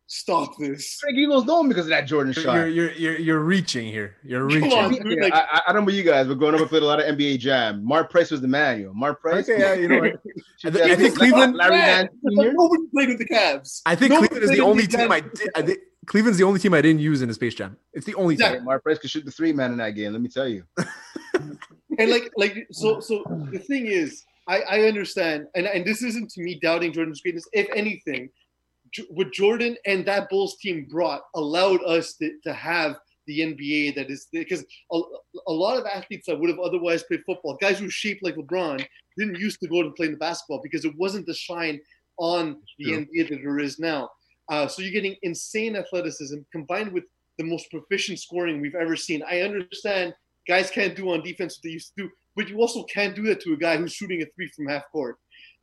Stop 0.07 0.59
this. 0.59 1.01
Craig 1.01 1.15
Ehlo's 1.17 1.47
known 1.47 1.67
because 1.69 1.87
of 1.87 1.91
that 1.91 2.07
Jordan 2.07 2.33
shot. 2.35 2.55
You're, 2.57 2.69
you're 2.69 2.93
you're 2.93 3.19
you're 3.19 3.41
reaching 3.41 3.87
here. 3.87 4.17
You're 4.23 4.45
reaching. 4.45 4.71
on, 4.73 4.93
dude, 4.93 5.19
like- 5.21 5.33
I, 5.33 5.39
I- 5.51 5.61
I 5.69 5.73
don't 5.73 5.77
know 5.77 5.83
about 5.85 5.95
you 5.95 6.03
guys, 6.03 6.27
but 6.27 6.35
growing 6.35 6.55
up, 6.55 6.61
I 6.61 6.65
played 6.67 6.83
a 6.83 6.87
lot 6.87 7.01
of 7.01 7.07
NBA 7.17 7.39
Jam. 7.39 7.83
Mark 7.83 8.11
Price 8.11 8.31
was 8.31 8.43
the 8.43 8.49
man, 8.49 8.81
yo. 8.83 8.93
Mark 8.93 9.23
Price. 9.23 9.49
Okay, 9.49 9.59
yeah, 9.61 9.73
you 9.73 9.89
know 9.89 10.01
what? 10.01 10.11
I, 10.15 10.19
Should 10.59 10.75
thi- 10.75 10.83
I 10.83 10.95
think 10.95 11.17
Cleveland. 11.17 11.57
Larry 11.57 11.77
Yeah, 11.77 11.87
Nance 12.03 12.11
Sr. 12.23 12.53
Nobody 12.53 12.83
played 12.93 13.09
with 13.09 13.19
the 13.19 13.25
Cavs. 13.29 13.81
I 13.87 13.95
think 13.97 14.11
Nobody 14.11 14.29
Cleveland 14.29 14.51
is 14.53 14.59
the 14.59 14.63
only 14.65 14.87
the 14.87 14.97
team 14.99 15.11
I 15.11 15.21
did. 15.21 15.51
I 15.57 15.63
did. 15.63 15.79
Cleveland's 16.07 16.37
the 16.39 16.45
only 16.45 16.61
team 16.61 16.75
I 16.75 16.83
didn't 16.83 17.01
use 17.01 17.23
in 17.23 17.29
the 17.29 17.35
Space 17.35 17.55
Jam. 17.55 17.79
It's 17.95 18.05
the 18.05 18.15
only 18.17 18.35
Exactly. 18.35 18.59
team. 18.59 18.67
Mark 18.67 18.83
Price 18.83 18.99
could 18.99 19.09
shoot 19.09 19.25
the 19.25 19.31
three 19.31 19.55
man 19.55 19.73
in 19.73 19.79
that 19.79 19.91
game. 19.93 20.13
Let 20.13 20.21
me 20.21 20.29
tell 20.29 20.47
you. 20.49 20.65
and 21.99 22.11
like 22.11 22.31
like 22.37 22.67
so 22.71 23.01
so 23.01 23.23
the 23.53 23.59
thing 23.59 23.87
is 23.87 24.25
i 24.49 24.61
i 24.61 24.81
understand 24.83 25.47
and 25.55 25.67
and 25.67 25.85
this 25.85 26.03
isn't 26.03 26.31
to 26.31 26.43
me 26.43 26.59
doubting 26.61 26.93
jordan's 26.93 27.21
greatness. 27.21 27.49
If 27.53 27.69
anything 27.75 28.31
J- 28.93 29.07
what 29.11 29.33
jordan 29.33 29.77
and 29.87 30.05
that 30.07 30.29
bulls 30.31 30.57
team 30.57 30.87
brought 30.91 31.23
allowed 31.35 31.83
us 31.85 32.15
to, 32.15 32.33
to 32.45 32.53
have 32.53 32.97
the 33.27 33.41
nba 33.41 33.95
that 33.95 34.11
is 34.11 34.27
because 34.33 34.65
a, 34.93 35.01
a 35.49 35.53
lot 35.53 35.79
of 35.79 35.87
athletes 35.87 36.27
that 36.27 36.39
would 36.39 36.51
have 36.51 36.59
otherwise 36.59 37.03
played 37.05 37.23
football 37.25 37.57
guys 37.61 37.79
who 37.79 37.89
shaped 37.89 38.23
like 38.23 38.37
lebron 38.37 38.85
didn't 39.17 39.37
used 39.37 39.61
to 39.61 39.69
go 39.69 39.81
and 39.81 39.95
play 39.95 40.07
in 40.07 40.13
the 40.13 40.19
basketball 40.19 40.61
because 40.63 40.85
it 40.85 40.95
wasn't 40.97 41.27
the 41.27 41.35
shine 41.35 41.81
on 42.19 42.61
the 42.79 42.85
True. 42.85 43.07
nba 43.07 43.29
that 43.29 43.41
there 43.43 43.59
is 43.59 43.79
now. 43.79 44.11
Uh, 44.51 44.67
so 44.67 44.83
you're 44.83 44.93
getting 44.93 45.17
insane 45.23 45.77
athleticism 45.77 46.39
combined 46.53 46.93
with 46.93 47.05
the 47.39 47.45
most 47.45 47.71
proficient 47.71 48.19
scoring 48.19 48.61
we've 48.61 48.75
ever 48.75 48.97
seen. 48.97 49.23
I 49.29 49.41
understand 49.41 50.15
guys 50.47 50.71
can't 50.71 50.97
do 50.97 51.13
on 51.13 51.23
defense 51.23 51.57
what 51.57 51.63
they 51.63 51.71
used 51.71 51.93
to 51.97 52.05
do, 52.05 52.11
but 52.37 52.49
you 52.49 52.59
also 52.61 52.85
can't 52.85 53.15
do 53.15 53.23
that 53.23 53.41
to 53.43 53.53
a 53.53 53.57
guy 53.57 53.77
who's 53.77 53.93
shooting 53.93 54.23
a 54.23 54.27
three 54.35 54.49
from 54.49 54.69
half 54.69 54.85
court. 54.91 55.17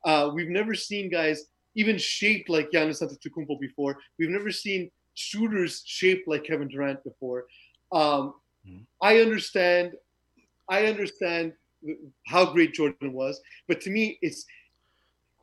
Uh, 0.05 0.32
we've 0.34 0.49
never 0.49 0.73
seen 0.73 1.09
guys 1.09 1.45
even 1.75 1.97
shaped 1.97 2.49
like 2.49 2.71
Giannis 2.71 3.01
Antetokounmpo 3.01 3.59
before. 3.59 3.97
We've 4.19 4.29
never 4.29 4.51
seen 4.51 4.91
shooters 5.13 5.84
shaped 5.86 6.27
like 6.27 6.43
Kevin 6.43 6.67
Durant 6.67 7.03
before. 7.03 7.45
Um, 7.91 8.34
I 9.01 9.19
understand, 9.19 9.93
I 10.69 10.86
understand 10.86 11.53
how 12.27 12.51
great 12.51 12.73
Jordan 12.73 13.13
was, 13.13 13.41
but 13.67 13.82
to 13.82 13.89
me, 13.89 14.17
it's 14.21 14.45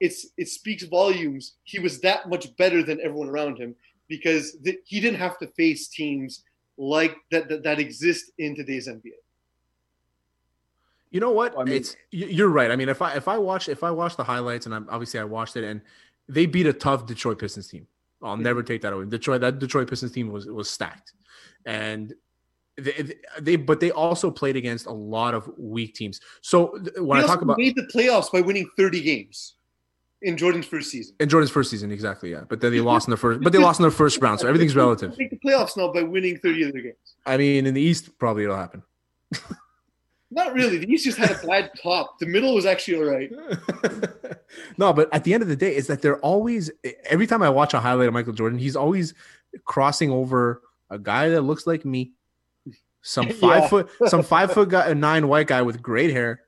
it's 0.00 0.28
it 0.36 0.48
speaks 0.48 0.84
volumes. 0.84 1.54
He 1.64 1.80
was 1.80 2.00
that 2.00 2.28
much 2.28 2.56
better 2.56 2.82
than 2.82 3.00
everyone 3.00 3.28
around 3.28 3.58
him 3.58 3.74
because 4.08 4.56
th- 4.64 4.78
he 4.84 5.00
didn't 5.00 5.18
have 5.18 5.38
to 5.38 5.48
face 5.48 5.88
teams 5.88 6.44
like 6.76 7.16
that 7.32 7.48
that, 7.48 7.64
that 7.64 7.80
exist 7.80 8.30
in 8.38 8.54
today's 8.54 8.88
NBA. 8.88 9.18
You 11.10 11.20
know 11.20 11.32
what? 11.32 11.58
I 11.58 11.64
mean- 11.64 11.74
it's 11.74 11.96
you're 12.10 12.48
right. 12.48 12.70
I 12.70 12.76
mean, 12.76 12.88
if 12.88 13.02
I 13.02 13.14
if 13.14 13.28
I 13.28 13.38
watch 13.38 13.68
if 13.68 13.82
I 13.82 13.90
watch 13.90 14.16
the 14.16 14.24
highlights 14.24 14.66
and 14.66 14.74
I'm 14.74 14.86
obviously 14.90 15.20
I 15.20 15.24
watched 15.24 15.56
it 15.56 15.64
and 15.64 15.80
they 16.28 16.46
beat 16.46 16.66
a 16.66 16.72
tough 16.72 17.06
Detroit 17.06 17.38
Pistons 17.38 17.68
team. 17.68 17.86
I'll 18.22 18.36
hmm. 18.36 18.42
never 18.42 18.62
take 18.62 18.82
that 18.82 18.92
away. 18.92 19.06
Detroit 19.06 19.40
that 19.40 19.58
Detroit 19.58 19.88
Pistons 19.88 20.12
team 20.12 20.30
was 20.30 20.46
was 20.46 20.68
stacked, 20.68 21.12
and 21.64 22.14
they, 22.76 23.14
they 23.40 23.56
but 23.56 23.80
they 23.80 23.90
also 23.90 24.30
played 24.30 24.56
against 24.56 24.86
a 24.86 24.92
lot 24.92 25.34
of 25.34 25.50
weak 25.56 25.94
teams. 25.94 26.20
So 26.42 26.78
when 26.96 27.18
He 27.18 27.24
I 27.24 27.26
talk 27.26 27.42
about 27.42 27.58
made 27.58 27.76
the 27.76 27.88
playoffs 27.94 28.30
by 28.30 28.40
winning 28.40 28.68
30 28.76 29.02
games 29.02 29.54
in 30.22 30.36
Jordan's 30.36 30.66
first 30.66 30.90
season. 30.90 31.14
in 31.20 31.28
Jordan's 31.28 31.50
first 31.50 31.70
season, 31.70 31.92
exactly, 31.92 32.30
yeah. 32.30 32.42
But 32.48 32.60
then 32.60 32.72
they 32.72 32.80
lost 32.92 33.06
in 33.06 33.12
the 33.12 33.16
first, 33.16 33.40
but 33.40 33.52
they 33.52 33.58
lost 33.58 33.80
in 33.80 33.84
the 33.84 33.90
first 33.90 34.20
round, 34.20 34.40
so 34.40 34.48
everything's 34.48 34.76
relative. 34.76 35.16
Make 35.16 35.30
the 35.30 35.38
playoffs 35.38 35.76
now 35.76 35.92
by 35.92 36.02
winning 36.02 36.38
30 36.38 36.64
of 36.64 36.72
their 36.72 36.82
games. 36.82 36.96
I 37.24 37.36
mean, 37.36 37.66
in 37.66 37.74
the 37.74 37.82
East, 37.82 38.18
probably 38.18 38.44
it'll 38.44 38.56
happen. 38.56 38.82
Not 40.30 40.52
really. 40.52 40.78
The 40.78 40.92
East 40.92 41.04
just 41.04 41.16
had 41.16 41.30
a 41.30 41.46
bad 41.46 41.70
top. 41.80 42.18
The 42.18 42.26
middle 42.26 42.54
was 42.54 42.66
actually 42.66 42.98
all 42.98 43.10
right. 43.10 43.32
no, 44.78 44.92
but 44.92 45.08
at 45.12 45.24
the 45.24 45.32
end 45.32 45.42
of 45.42 45.48
the 45.48 45.56
day, 45.56 45.74
is 45.74 45.86
that 45.86 46.02
they're 46.02 46.20
always 46.20 46.70
every 47.04 47.26
time 47.26 47.42
I 47.42 47.48
watch 47.48 47.72
a 47.72 47.80
highlight 47.80 48.08
of 48.08 48.14
Michael 48.14 48.34
Jordan, 48.34 48.58
he's 48.58 48.76
always 48.76 49.14
crossing 49.64 50.10
over 50.10 50.62
a 50.90 50.98
guy 50.98 51.30
that 51.30 51.42
looks 51.42 51.66
like 51.66 51.84
me, 51.84 52.12
some 53.02 53.28
five 53.40 53.62
Yeah. 53.62 53.68
foot, 53.68 53.90
some 54.06 54.22
five 54.22 54.52
foot 54.52 54.68
guy, 54.68 54.88
a 54.88 54.94
nine 54.94 55.28
white 55.28 55.46
guy 55.46 55.62
with 55.62 55.80
great 55.80 56.10
hair. 56.10 56.42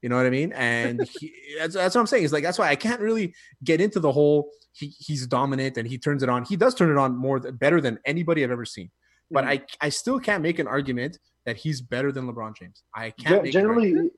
You 0.00 0.10
know 0.10 0.16
what 0.16 0.26
I 0.26 0.30
mean? 0.30 0.52
And 0.52 1.02
he, 1.18 1.32
that's, 1.58 1.74
that's 1.74 1.94
what 1.94 2.02
I'm 2.02 2.06
saying. 2.06 2.24
Is 2.24 2.32
like 2.32 2.44
that's 2.44 2.58
why 2.58 2.68
I 2.68 2.76
can't 2.76 3.00
really 3.00 3.34
get 3.64 3.80
into 3.80 3.98
the 3.98 4.12
whole 4.12 4.50
he, 4.72 4.88
he's 4.98 5.26
dominant 5.26 5.76
and 5.76 5.88
he 5.88 5.98
turns 5.98 6.22
it 6.22 6.28
on. 6.28 6.44
He 6.44 6.56
does 6.56 6.74
turn 6.74 6.90
it 6.90 6.98
on 6.98 7.16
more 7.16 7.40
better 7.40 7.80
than 7.80 7.98
anybody 8.04 8.44
I've 8.44 8.50
ever 8.52 8.66
seen. 8.66 8.90
But 9.30 9.44
mm-hmm. 9.44 9.64
I 9.82 9.86
I 9.86 9.88
still 9.88 10.20
can't 10.20 10.42
make 10.42 10.60
an 10.60 10.68
argument 10.68 11.18
that 11.46 11.56
he's 11.56 11.80
better 11.80 12.10
than 12.12 12.26
LeBron 12.26 12.56
James. 12.56 12.82
I 12.94 13.10
can't. 13.10 13.36
Gen- 13.36 13.42
make 13.42 13.52
generally, 13.52 14.10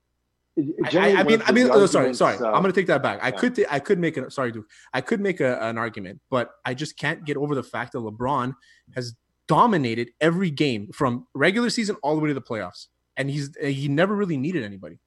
I, 0.85 0.89
generally 0.91 1.16
I, 1.16 1.20
I 1.20 1.24
mean, 1.24 1.43
I 1.47 1.53
mean, 1.53 1.66
the 1.66 1.72
oh, 1.74 1.87
sorry, 1.87 2.14
sorry. 2.14 2.39
uh, 2.39 2.47
I'm 2.47 2.62
gonna 2.62 2.72
take 2.72 2.87
that 2.87 3.03
back. 3.03 3.18
I 3.22 3.29
yeah. 3.29 3.31
could, 3.33 3.57
ta- 3.57 3.70
I 3.70 3.79
could 3.81 3.99
make 3.99 4.16
a 4.16 4.31
sorry, 4.31 4.53
Duke. 4.53 4.66
I 4.95 5.01
could 5.01 5.20
make 5.20 5.41
a, 5.41 5.59
an 5.62 5.77
argument, 5.79 6.20
but 6.31 6.51
I 6.64 6.74
just 6.74 6.97
can't 6.97 7.24
get 7.24 7.37
over 7.37 7.55
the 7.55 7.62
fact 7.62 7.93
that 7.93 7.99
LeBron 7.99 8.55
has 8.95 9.14
dominated 9.49 10.11
every 10.20 10.51
game 10.51 10.89
from 10.93 11.27
regular 11.35 11.70
season 11.70 11.97
all 12.03 12.14
the 12.16 12.20
way 12.20 12.29
to 12.29 12.35
the 12.35 12.41
playoffs, 12.43 12.87
and 13.16 13.29
he's 13.31 13.51
he 13.62 13.89
never 13.89 14.14
really 14.16 14.37
needed 14.37 14.64
anybody. 14.64 14.99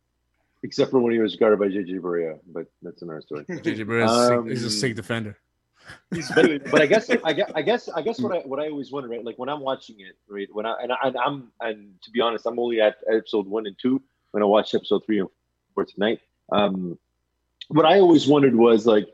except 0.63 0.91
for 0.91 0.99
when 0.99 1.13
he 1.13 1.19
was 1.19 1.35
guarded 1.37 1.57
by 1.59 1.67
JJ 1.67 1.99
Barea, 2.01 2.37
but 2.53 2.65
that's 2.81 3.01
another 3.01 3.21
story. 3.21 3.43
JJ 3.49 3.85
Barea 3.87 4.05
is 4.05 4.29
a 4.29 4.49
he's 4.49 4.63
a 4.63 4.65
Um, 4.67 4.71
sick 4.71 4.95
defender. 4.95 5.37
But, 6.35 6.71
but 6.71 6.81
I 6.81 6.85
guess 6.85 7.09
I 7.23 7.33
guess 7.33 7.51
I 7.55 7.61
guess 7.61 7.89
I 7.89 8.01
guess 8.01 8.19
what 8.19 8.35
I 8.35 8.39
what 8.39 8.59
I 8.59 8.69
always 8.69 8.91
wonder, 8.91 9.09
right? 9.09 9.23
Like 9.23 9.37
when 9.37 9.49
I'm 9.49 9.61
watching 9.61 9.99
it, 9.99 10.15
right? 10.27 10.47
When 10.51 10.65
I 10.65 10.75
and, 10.81 10.91
I, 10.91 10.95
and 11.03 11.17
I'm 11.17 11.51
and 11.61 11.93
to 12.03 12.11
be 12.11 12.21
honest, 12.21 12.45
I'm 12.45 12.59
only 12.59 12.81
at 12.81 12.97
episode 13.11 13.47
one 13.47 13.67
and 13.67 13.75
two. 13.79 14.01
When 14.31 14.43
I 14.43 14.45
watched 14.45 14.75
episode 14.75 15.03
three 15.05 15.19
and 15.19 15.29
four 15.73 15.85
tonight, 15.85 16.19
um, 16.51 16.97
what 17.69 17.85
I 17.85 17.99
always 17.99 18.27
wondered 18.27 18.55
was 18.55 18.85
like, 18.85 19.07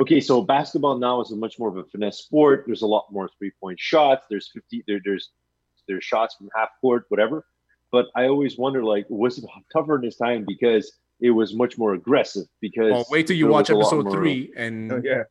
okay, 0.00 0.20
so 0.20 0.42
basketball 0.42 0.98
now 0.98 1.20
is 1.20 1.30
a 1.32 1.36
much 1.36 1.58
more 1.58 1.68
of 1.68 1.76
a 1.76 1.84
finesse 1.84 2.18
sport. 2.18 2.64
There's 2.66 2.82
a 2.82 2.86
lot 2.86 3.06
more 3.10 3.28
three 3.38 3.52
point 3.60 3.78
shots. 3.78 4.26
There's 4.30 4.48
fifty. 4.48 4.84
There, 4.86 5.00
there's 5.04 5.30
there's 5.86 6.04
shots 6.04 6.34
from 6.36 6.48
half 6.56 6.70
court, 6.80 7.04
whatever. 7.08 7.44
But 7.92 8.06
I 8.16 8.26
always 8.26 8.58
wonder, 8.58 8.82
like, 8.82 9.06
was 9.08 9.38
it 9.38 9.44
tougher 9.72 9.96
in 9.96 10.00
this 10.02 10.16
time 10.16 10.44
because 10.46 10.90
it 11.20 11.30
was 11.30 11.54
much 11.54 11.78
more 11.78 11.94
aggressive? 11.94 12.46
Because 12.60 12.90
Well, 12.90 13.06
wait 13.10 13.26
till 13.28 13.36
you 13.36 13.46
watch 13.46 13.68
was 13.68 13.70
a 13.70 13.74
lot 13.74 13.86
episode 13.86 14.04
more- 14.06 14.12
three, 14.14 14.52
and 14.56 14.92
Oh, 14.92 15.00
yeah. 15.04 15.22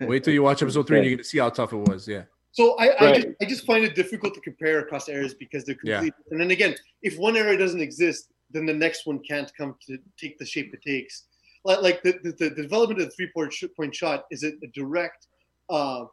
Wait 0.00 0.24
till 0.24 0.32
you 0.34 0.42
watch 0.42 0.62
episode 0.62 0.86
three, 0.86 0.98
and 0.98 1.06
you're 1.06 1.16
gonna 1.16 1.24
see 1.24 1.38
how 1.38 1.50
tough 1.50 1.72
it 1.72 1.76
was. 1.76 2.06
Yeah. 2.06 2.22
So 2.52 2.76
I, 2.78 3.08
I, 3.10 3.14
just, 3.14 3.28
I 3.42 3.44
just 3.44 3.66
find 3.66 3.84
it 3.84 3.94
difficult 3.94 4.34
to 4.34 4.40
compare 4.40 4.80
across 4.80 5.08
eras 5.08 5.34
because 5.34 5.64
they're 5.64 5.76
Yeah. 5.84 5.98
complete. 5.98 6.14
And 6.30 6.40
then 6.40 6.50
again, 6.50 6.74
if 7.02 7.16
one 7.18 7.36
era 7.36 7.56
doesn't 7.56 7.80
exist, 7.80 8.30
then 8.50 8.66
the 8.66 8.74
next 8.74 9.06
one 9.06 9.20
can't 9.20 9.52
come 9.56 9.76
to 9.86 9.98
take 10.18 10.38
the 10.38 10.46
shape 10.46 10.72
it 10.74 10.82
takes. 10.82 11.24
Like, 11.64 11.82
like 11.82 12.02
the, 12.02 12.18
the, 12.22 12.32
the 12.32 12.50
development 12.50 13.00
of 13.00 13.08
the 13.08 13.14
three 13.14 13.30
point, 13.76 13.94
shot 13.94 14.24
is 14.30 14.42
a, 14.42 14.48
a 14.48 14.66
direct, 14.74 15.26
uh, 15.70 16.00
it, 16.00 16.06
it- 16.06 16.12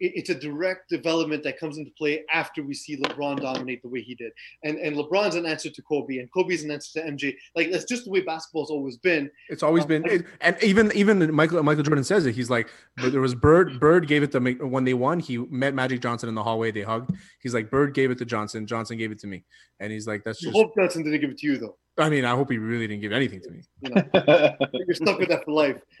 it's 0.00 0.30
a 0.30 0.34
direct 0.34 0.88
development 0.88 1.42
that 1.44 1.58
comes 1.58 1.78
into 1.78 1.90
play 1.96 2.24
after 2.32 2.62
we 2.62 2.74
see 2.74 2.96
LeBron 2.96 3.40
dominate 3.40 3.82
the 3.82 3.88
way 3.88 4.00
he 4.02 4.14
did. 4.14 4.32
And 4.64 4.78
and 4.78 4.96
LeBron's 4.96 5.34
an 5.34 5.46
answer 5.46 5.70
to 5.70 5.82
Kobe, 5.82 6.18
and 6.18 6.30
Kobe's 6.32 6.62
an 6.64 6.70
answer 6.70 7.00
to 7.00 7.06
MJ. 7.06 7.34
Like 7.54 7.70
that's 7.70 7.84
just 7.84 8.04
the 8.04 8.10
way 8.10 8.20
basketball's 8.20 8.70
always 8.70 8.96
been. 8.96 9.30
It's 9.48 9.62
always 9.62 9.84
Um, 9.84 9.88
been, 9.88 10.04
it- 10.06 10.26
and 10.40 10.56
even 10.62 10.90
even 10.94 11.32
Michael 11.34 11.62
Michael 11.62 11.82
Jordan 11.84 12.04
says 12.04 12.26
it. 12.26 12.34
He's 12.34 12.50
like, 12.50 12.68
there 12.96 13.20
was 13.20 13.34
Bird. 13.34 13.78
Bird 13.80 14.06
gave 14.08 14.22
it 14.22 14.32
to 14.32 14.40
when 14.40 14.84
they 14.84 14.94
won. 14.94 15.20
He 15.20 15.38
met 15.38 15.74
Magic 15.74 16.00
Johnson 16.00 16.28
in 16.28 16.34
the 16.34 16.42
hallway. 16.42 16.70
They 16.70 16.82
hugged. 16.82 17.10
He's 17.40 17.54
like, 17.54 17.70
Bird 17.70 17.94
gave 17.94 18.10
it 18.10 18.18
to 18.18 18.24
Johnson. 18.24 18.66
Johnson 18.66 18.96
gave 18.98 19.12
it 19.12 19.18
to 19.20 19.26
me, 19.26 19.44
and 19.80 19.92
he's 19.92 20.06
like, 20.06 20.24
that's 20.24 20.42
You 20.42 20.48
just. 20.50 20.56
hope 20.56 20.74
Johnson 20.78 21.02
didn't 21.04 21.20
give 21.20 21.30
it 21.30 21.38
to 21.38 21.46
you 21.46 21.58
though. 21.58 21.76
I 21.98 22.10
mean, 22.10 22.26
I 22.26 22.34
hope 22.36 22.50
he 22.50 22.58
really 22.58 22.86
didn't 22.86 23.00
give 23.00 23.12
anything 23.12 23.40
to 23.40 23.50
me. 23.50 23.62
You 23.80 23.90
know, 23.90 24.56
you're 24.74 24.94
stuck 24.94 25.18
with 25.18 25.30
that 25.30 25.44
for 25.46 25.52
life. 25.52 25.76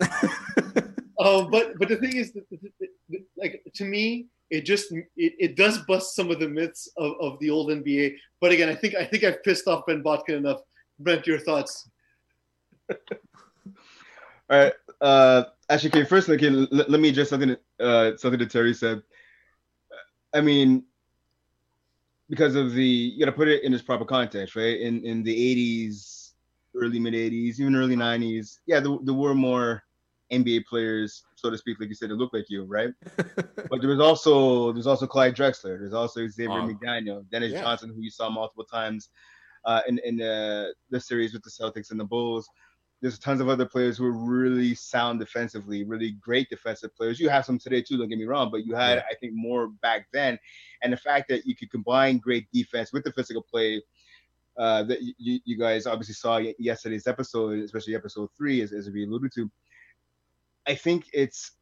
um, 1.18 1.50
but 1.50 1.78
but 1.78 1.88
the 1.88 1.96
thing 1.96 2.16
is, 2.16 2.32
that, 2.32 2.48
that- 2.50 2.60
that- 2.62 2.70
that- 2.80 2.88
like 3.52 3.72
to 3.74 3.84
me, 3.84 4.26
it 4.50 4.64
just 4.64 4.92
it, 4.92 5.04
it 5.16 5.56
does 5.56 5.78
bust 5.78 6.14
some 6.14 6.30
of 6.30 6.38
the 6.38 6.48
myths 6.48 6.88
of, 6.96 7.12
of 7.20 7.38
the 7.40 7.50
old 7.50 7.70
NBA. 7.70 8.16
But 8.40 8.52
again, 8.52 8.68
I 8.68 8.74
think 8.74 8.94
I 8.94 9.04
think 9.04 9.24
I've 9.24 9.42
pissed 9.42 9.66
off 9.66 9.86
Ben 9.86 10.02
Botkin 10.02 10.36
enough. 10.36 10.60
Brent, 10.98 11.26
your 11.26 11.38
thoughts? 11.38 11.88
All 12.90 12.96
right. 14.50 14.72
Uh, 15.00 15.44
actually, 15.68 15.90
okay. 15.90 16.04
First, 16.04 16.28
okay, 16.28 16.48
let, 16.48 16.88
let 16.88 17.00
me 17.00 17.10
address 17.10 17.30
something. 17.30 17.56
Uh, 17.78 18.12
something 18.16 18.38
that 18.38 18.50
Terry 18.50 18.72
said. 18.72 19.02
I 20.32 20.40
mean, 20.40 20.84
because 22.30 22.54
of 22.54 22.72
the 22.72 22.84
you 22.84 23.18
got 23.18 23.30
to 23.30 23.36
put 23.36 23.48
it 23.48 23.62
in 23.64 23.74
its 23.74 23.82
proper 23.82 24.04
context, 24.04 24.56
right? 24.56 24.80
In 24.80 25.04
in 25.04 25.22
the 25.22 25.34
'80s, 25.34 26.32
early 26.74 26.98
mid 26.98 27.14
'80s, 27.14 27.60
even 27.60 27.76
early 27.76 27.96
'90s, 27.96 28.60
yeah, 28.66 28.80
there, 28.80 28.96
there 29.02 29.14
were 29.14 29.34
more 29.34 29.82
NBA 30.32 30.64
players, 30.66 31.24
so 31.36 31.50
to 31.50 31.56
speak, 31.58 31.78
like 31.80 31.88
you 31.88 31.94
said, 31.94 32.10
that 32.10 32.16
look 32.16 32.32
like 32.32 32.46
you, 32.48 32.64
right? 32.64 32.90
but 33.16 33.80
there 33.80 33.90
was 33.90 34.00
also 34.00 34.72
there's 34.72 34.86
also 34.86 35.06
Clyde 35.06 35.36
Drexler, 35.36 35.78
there's 35.78 35.94
also 35.94 36.26
Xavier 36.26 36.48
Wow. 36.50 36.68
McDaniel, 36.68 37.28
Dennis 37.30 37.52
Yeah. 37.52 37.62
Johnson, 37.62 37.90
who 37.94 38.00
you 38.02 38.10
saw 38.10 38.28
multiple 38.28 38.64
times 38.64 39.08
uh, 39.64 39.82
in 39.88 39.98
in 40.04 40.16
the 40.16 40.74
the 40.90 41.00
series 41.00 41.32
with 41.32 41.42
the 41.42 41.50
Celtics 41.50 41.90
and 41.90 42.00
the 42.00 42.04
Bulls. 42.04 42.48
There's 43.02 43.18
tons 43.18 43.42
of 43.42 43.48
other 43.50 43.66
players 43.66 43.98
who 43.98 44.06
are 44.06 44.12
really 44.12 44.74
sound 44.74 45.20
defensively, 45.20 45.84
really 45.84 46.12
great 46.12 46.48
defensive 46.48 46.96
players. 46.96 47.20
You 47.20 47.28
have 47.28 47.44
some 47.44 47.58
today 47.58 47.82
too, 47.82 47.98
don't 47.98 48.08
get 48.08 48.18
me 48.18 48.24
wrong, 48.24 48.50
but 48.50 48.64
you 48.64 48.74
had, 48.74 48.96
Yeah. 48.96 49.02
I 49.10 49.14
think, 49.16 49.34
more 49.34 49.68
back 49.68 50.06
then. 50.14 50.38
And 50.82 50.92
the 50.92 50.96
fact 50.96 51.28
that 51.28 51.44
you 51.44 51.54
could 51.54 51.70
combine 51.70 52.16
great 52.18 52.46
defense 52.54 52.94
with 52.94 53.04
the 53.04 53.12
physical 53.12 53.42
play 53.42 53.82
uh, 54.58 54.82
that 54.84 55.02
you, 55.18 55.38
you 55.44 55.58
guys 55.58 55.86
obviously 55.86 56.14
saw 56.14 56.40
yesterday's 56.58 57.06
episode, 57.06 57.58
especially 57.58 57.94
episode 57.94 58.30
three, 58.34 58.62
as, 58.62 58.72
as 58.72 58.88
we 58.90 59.04
alluded 59.04 59.30
to. 59.34 59.50
I 60.66 60.74
think 60.74 61.06
it's 61.12 61.52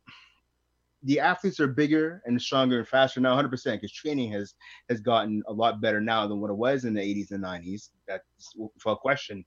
the 1.05 1.21
athletes 1.21 1.61
are 1.61 1.67
bigger 1.67 2.23
and 2.25 2.41
stronger 2.41 2.79
and 2.79 2.89
faster 2.89 3.21
now, 3.21 3.37
100% 3.37 3.51
because 3.51 3.93
training 3.93 4.33
has 4.33 4.55
has 4.89 5.01
gotten 5.01 5.43
a 5.47 5.53
lot 5.53 5.81
better 5.81 6.01
now 6.01 6.27
than 6.27 6.41
what 6.41 6.51
it 6.51 6.57
was 6.57 6.85
in 6.85 6.95
the 6.95 7.01
80s 7.01 7.31
and 7.31 7.45
90s. 7.45 7.91
That's 8.09 8.25
without 8.57 9.01
question. 9.01 9.45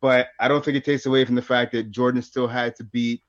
But 0.00 0.28
I 0.38 0.48
don't 0.48 0.64
think 0.64 0.76
it 0.76 0.84
takes 0.84 1.06
away 1.06 1.24
from 1.24 1.34
the 1.34 1.42
fact 1.42 1.72
that 1.72 1.90
Jordan 1.90 2.22
still 2.22 2.46
had 2.46 2.76
to 2.76 2.84
beat 2.84 3.22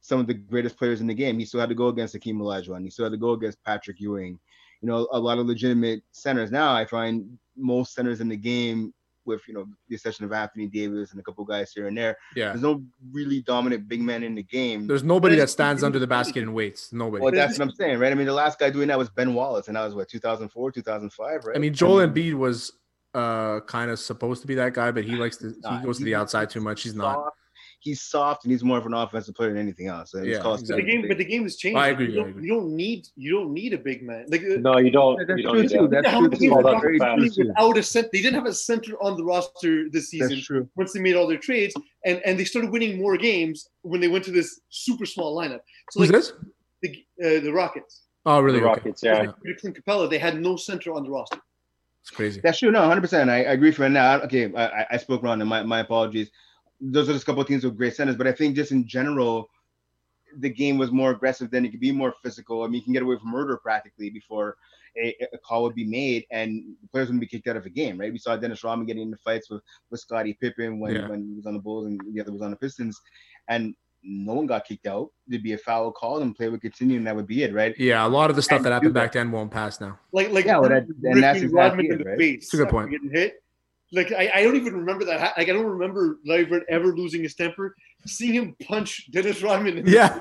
some 0.00 0.20
of 0.20 0.26
the 0.26 0.34
greatest 0.34 0.76
players 0.76 1.00
in 1.00 1.06
the 1.06 1.14
game. 1.14 1.38
He 1.38 1.44
still 1.44 1.60
had 1.60 1.68
to 1.68 1.74
go 1.74 1.88
against 1.88 2.14
Hakeem 2.14 2.38
Olajuwon. 2.38 2.84
He 2.84 2.90
still 2.90 3.04
had 3.04 3.12
to 3.12 3.18
go 3.18 3.32
against 3.32 3.62
Patrick 3.64 4.00
Ewing. 4.00 4.38
You 4.80 4.88
know, 4.88 5.08
a 5.12 5.18
lot 5.18 5.38
of 5.38 5.46
legitimate 5.46 6.02
centers. 6.12 6.50
Now 6.50 6.74
I 6.74 6.84
find 6.84 7.38
most 7.56 7.94
centers 7.94 8.20
in 8.20 8.28
the 8.28 8.36
game, 8.36 8.92
with 9.28 9.42
you 9.46 9.54
know 9.54 9.66
the 9.88 9.94
exception 9.94 10.24
of 10.24 10.32
Anthony 10.32 10.66
Davis 10.66 11.12
and 11.12 11.20
a 11.20 11.22
couple 11.22 11.44
guys 11.44 11.70
here 11.72 11.86
and 11.86 11.96
there. 11.96 12.16
Yeah. 12.34 12.48
There's 12.48 12.62
no 12.62 12.82
really 13.12 13.42
dominant 13.42 13.86
big 13.86 14.00
man 14.00 14.24
in 14.24 14.34
the 14.34 14.42
game. 14.42 14.88
There's 14.88 15.04
nobody 15.04 15.36
that 15.36 15.50
stands 15.50 15.84
under 15.84 16.00
the 16.00 16.06
basket 16.06 16.42
and 16.42 16.54
waits. 16.54 16.92
Nobody. 16.92 17.22
Well, 17.22 17.32
that's 17.32 17.58
what 17.58 17.68
I'm 17.68 17.74
saying, 17.74 18.00
right? 18.00 18.10
I 18.10 18.16
mean, 18.16 18.26
the 18.26 18.32
last 18.32 18.58
guy 18.58 18.70
doing 18.70 18.88
that 18.88 18.98
was 18.98 19.10
Ben 19.10 19.34
Wallace, 19.34 19.68
and 19.68 19.76
that 19.76 19.84
was 19.84 19.94
what 19.94 20.08
2004, 20.08 20.72
2005, 20.72 21.44
right? 21.44 21.56
I 21.56 21.60
mean, 21.60 21.74
Joel 21.74 22.06
Embiid 22.08 22.34
was 22.34 22.72
uh 23.14 23.60
kind 23.60 23.90
of 23.90 23.98
supposed 23.98 24.42
to 24.42 24.48
be 24.48 24.54
that 24.56 24.74
guy, 24.74 24.90
but 24.90 25.04
he 25.04 25.16
likes 25.16 25.36
to 25.38 25.54
he 25.70 25.84
goes 25.84 25.98
to 25.98 26.04
the 26.04 26.14
outside 26.14 26.50
too 26.50 26.60
much. 26.60 26.82
He's 26.82 26.94
not. 26.94 27.32
Soft. 27.78 27.84
He's 27.84 28.02
soft 28.02 28.44
and 28.44 28.52
he's 28.52 28.64
more 28.64 28.78
of 28.78 28.86
an 28.86 28.94
offensive 28.94 29.34
player 29.34 29.50
than 29.50 29.58
anything 29.58 29.86
else. 29.86 30.14
And 30.14 30.26
it's 30.26 30.36
Yeah, 30.36 30.42
called 30.42 30.60
But 30.66 30.76
the 30.76 30.82
game, 30.82 31.06
but 31.06 31.16
the 31.18 31.24
game 31.24 31.44
has 31.44 31.56
changed. 31.56 31.78
I 31.78 31.88
agree, 31.88 32.12
You 32.12 32.20
I 32.20 32.22
don't, 32.22 32.30
agree. 32.30 32.42
you 32.42 32.48
don't 32.48 32.76
need 32.76 33.06
you 33.16 33.32
don't 33.32 33.52
need 33.52 33.72
a 33.72 33.78
big 33.78 34.02
man. 34.02 34.26
Like 34.28 34.42
No, 34.42 34.78
you 34.78 34.90
don't. 34.90 35.16
That's 35.26 35.38
you 35.38 35.44
don't 35.44 35.52
true 35.54 35.62
need 35.62 35.70
too. 35.70 35.88
that. 35.88 36.02
That's 36.02 36.10
true 36.10 36.22
many 36.22 36.36
too. 36.36 36.40
games 36.50 36.56
the 36.56 36.62
that's 36.62 36.74
Rockets 36.74 37.36
fast. 37.36 37.38
without 37.38 37.78
a 37.78 37.82
center? 37.82 38.08
They 38.12 38.22
didn't 38.22 38.34
have 38.34 38.46
a 38.46 38.52
center 38.54 38.94
on 39.02 39.16
the 39.16 39.24
roster 39.24 39.88
this 39.90 40.10
season. 40.10 40.28
That's 40.30 40.44
true. 40.46 40.68
Once 40.76 40.92
they 40.92 41.00
made 41.00 41.14
all 41.16 41.26
their 41.26 41.38
trades, 41.38 41.74
and 42.04 42.20
and 42.24 42.38
they 42.38 42.44
started 42.44 42.70
winning 42.72 42.98
more 42.98 43.16
games 43.16 43.68
when 43.82 44.00
they 44.00 44.08
went 44.08 44.24
to 44.24 44.32
this 44.32 44.60
super 44.70 45.06
small 45.06 45.36
lineup. 45.36 45.60
So 45.92 46.00
Who's 46.00 46.10
like 46.10 46.20
this? 46.20 46.32
the 46.82 46.88
uh, 47.24 47.40
the 47.40 47.52
Rockets, 47.52 48.02
Oh, 48.26 48.40
really? 48.40 48.58
The 48.60 48.64
Okay. 48.66 48.74
Rockets, 48.74 49.02
yeah. 49.02 49.18
like 49.18 49.58
Clint 49.60 49.78
Capela, 49.84 50.10
they 50.10 50.18
had 50.18 50.40
no 50.40 50.56
center 50.56 50.92
on 50.92 51.04
the 51.04 51.10
roster. 51.10 51.38
It's 52.02 52.10
crazy. 52.10 52.40
That's 52.42 52.58
true. 52.58 52.70
No, 52.70 52.80
100. 52.80 53.00
percent 53.00 53.30
I, 53.30 53.36
I 53.44 53.52
agree 53.52 53.70
for 53.72 53.88
now. 53.88 54.20
Okay, 54.22 54.52
I, 54.54 54.66
I- 54.80 54.86
I 54.92 54.96
spoke 54.96 55.22
wrong, 55.22 55.40
and 55.40 55.48
my, 55.48 55.62
my 55.62 55.80
apologies. 55.80 56.30
Those 56.80 57.08
are 57.08 57.12
just 57.12 57.24
a 57.24 57.26
couple 57.26 57.42
of 57.42 57.48
teams 57.48 57.64
with 57.64 57.76
great 57.76 57.96
centers, 57.96 58.16
but 58.16 58.26
I 58.26 58.32
think 58.32 58.54
just 58.56 58.70
in 58.72 58.86
general, 58.86 59.50
the 60.38 60.48
game 60.50 60.78
was 60.78 60.92
more 60.92 61.10
aggressive. 61.10 61.50
than 61.50 61.64
it 61.64 61.70
could 61.70 61.80
be 61.80 61.90
more 61.92 62.14
physical. 62.22 62.62
I 62.62 62.66
mean, 62.66 62.74
you 62.74 62.82
can 62.82 62.92
get 62.92 63.02
away 63.02 63.16
from 63.18 63.30
murder 63.30 63.56
practically 63.56 64.10
before 64.10 64.56
a, 64.96 65.14
a 65.32 65.38
call 65.38 65.62
would 65.64 65.74
be 65.74 65.84
made, 65.84 66.26
and 66.30 66.62
the 66.82 66.88
players 66.88 67.08
wouldn't 67.08 67.20
be 67.20 67.26
kicked 67.26 67.48
out 67.48 67.56
of 67.56 67.66
a 67.66 67.70
game. 67.70 67.98
Right? 67.98 68.12
We 68.12 68.18
saw 68.18 68.36
Dennis 68.36 68.62
Rodman 68.62 68.86
getting 68.86 69.02
into 69.02 69.16
fights 69.18 69.50
with 69.50 69.62
with 69.90 70.00
Scottie 70.00 70.34
Pippen 70.40 70.78
when 70.80 70.94
Yeah. 70.94 71.08
when 71.08 71.26
he 71.28 71.34
was 71.34 71.46
on 71.46 71.54
the 71.54 71.60
Bulls 71.60 71.86
and 71.86 72.00
the 72.12 72.20
other 72.20 72.32
was 72.32 72.42
on 72.42 72.50
the 72.50 72.56
Pistons, 72.56 73.00
and 73.48 73.74
no 74.04 74.32
one 74.34 74.46
got 74.46 74.64
kicked 74.64 74.86
out. 74.86 75.10
There'd 75.26 75.42
be 75.42 75.54
a 75.54 75.58
foul 75.58 75.90
called, 75.92 76.22
and 76.22 76.34
play 76.34 76.48
would 76.48 76.60
continue, 76.60 76.96
and 76.98 77.06
that 77.06 77.16
would 77.16 77.26
be 77.26 77.42
it. 77.42 77.52
Right? 77.54 77.74
Yeah, 77.78 78.06
a 78.06 78.08
lot 78.08 78.30
of 78.30 78.36
the 78.36 78.42
stuff 78.42 78.58
And 78.58 78.66
that 78.66 78.70
do 78.70 78.74
happened 78.74 78.94
that. 78.96 79.00
back 79.00 79.12
then 79.12 79.32
won't 79.32 79.50
pass 79.50 79.80
now. 79.80 79.98
Like 80.12 80.30
like 80.30 80.44
Yeah, 80.44 80.58
well, 80.58 80.68
that- 80.70 80.86
and 81.04 81.22
that's 81.22 81.42
exactly 81.42 81.48
Rodman 81.48 81.86
it, 81.86 81.92
in 81.92 81.98
the 81.98 82.04
right? 82.04 82.18
face. 82.18 82.44
It's 82.44 82.54
a 82.54 82.58
good 82.58 82.68
point. 82.68 82.90
Getting 82.90 83.10
hit. 83.10 83.42
Like 83.92 84.12
I, 84.12 84.30
I 84.34 84.42
don't 84.42 84.56
even 84.56 84.74
remember 84.74 85.04
that. 85.06 85.34
Like 85.36 85.48
I 85.48 85.52
don't 85.52 85.66
remember 85.66 86.18
Larry 86.24 86.44
Bird 86.44 86.64
ever 86.68 86.94
losing 86.94 87.22
his 87.22 87.34
temper. 87.34 87.74
Seeing 88.06 88.34
him 88.34 88.56
punch 88.62 89.10
Dennis 89.10 89.42
Rodman. 89.42 89.78
In 89.78 89.84
the 89.84 89.90
Yeah. 89.90 90.18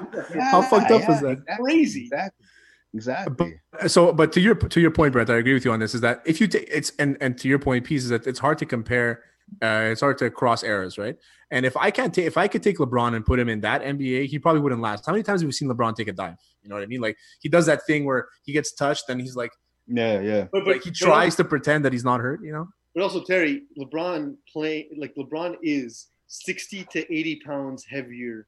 How 0.51 0.61
fucked 0.61 0.91
up 0.91 1.01
yeah, 1.01 1.15
is 1.15 1.21
that? 1.21 1.31
exactly, 1.31 1.55
Crazy. 1.63 2.01
Exactly. 2.03 2.45
Exactly. 2.93 3.59
So, 3.87 4.13
but 4.13 4.31
to 4.33 4.39
your 4.39 4.55
to 4.55 4.79
your 4.79 4.91
point, 4.91 5.13
Brett, 5.13 5.29
I 5.29 5.35
agree 5.35 5.53
with 5.53 5.65
you 5.65 5.71
on 5.71 5.79
this. 5.79 5.93
Is 5.93 6.01
that 6.01 6.21
if 6.25 6.39
you 6.41 6.47
take 6.47 6.67
it's 6.71 6.91
and 6.97 7.17
and 7.21 7.37
to 7.37 7.47
your 7.47 7.59
point, 7.59 7.85
piece 7.85 8.03
is 8.03 8.09
that 8.09 8.25
it's 8.25 8.39
hard 8.39 8.57
to 8.59 8.65
compare. 8.65 9.23
Uh, 9.61 9.89
it's 9.91 10.01
hard 10.01 10.17
to 10.17 10.29
cross 10.29 10.63
eras, 10.63 10.97
right? 10.97 11.15
And 11.51 11.65
if 11.65 11.77
I 11.77 11.89
can't 11.91 12.13
take, 12.13 12.25
if 12.25 12.37
I 12.37 12.49
could 12.49 12.61
take 12.61 12.79
LeBron 12.79 13.15
and 13.15 13.25
put 13.25 13.39
him 13.39 13.47
in 13.47 13.61
that 13.61 13.81
NBA, 13.81 14.25
he 14.25 14.39
probably 14.39 14.61
wouldn't 14.61 14.81
last. 14.81 15.05
How 15.05 15.13
many 15.13 15.23
times 15.23 15.41
have 15.41 15.47
we 15.47 15.53
seen 15.53 15.69
LeBron 15.69 15.95
take 15.95 16.09
a 16.09 16.13
dive? 16.13 16.35
You 16.63 16.69
know 16.69 16.75
what 16.75 16.83
I 16.83 16.87
mean? 16.87 16.99
Like 16.99 17.17
he 17.39 17.47
does 17.47 17.65
that 17.67 17.85
thing 17.85 18.03
where 18.03 18.27
he 18.43 18.51
gets 18.51 18.73
touched 18.73 19.05
and 19.09 19.21
he's 19.21 19.35
like, 19.35 19.51
Yeah, 19.87 20.19
yeah. 20.19 20.47
But, 20.51 20.65
but 20.65 20.73
like 20.73 20.83
he 20.83 20.89
but 20.89 20.97
tries 20.97 21.35
to 21.35 21.45
pretend 21.45 21.85
that 21.85 21.93
he's 21.93 22.03
not 22.03 22.19
hurt. 22.19 22.41
You 22.43 22.51
know? 22.51 22.67
But 22.97 23.03
also 23.03 23.21
Terry, 23.21 23.61
LeBron 23.77 24.37
play 24.51 24.87
like 24.97 25.13
LeBron 25.13 25.57
is 25.61 26.07
sixty 26.25 26.83
to 26.85 27.13
eighty 27.13 27.39
pounds 27.45 27.85
heavier 27.85 28.47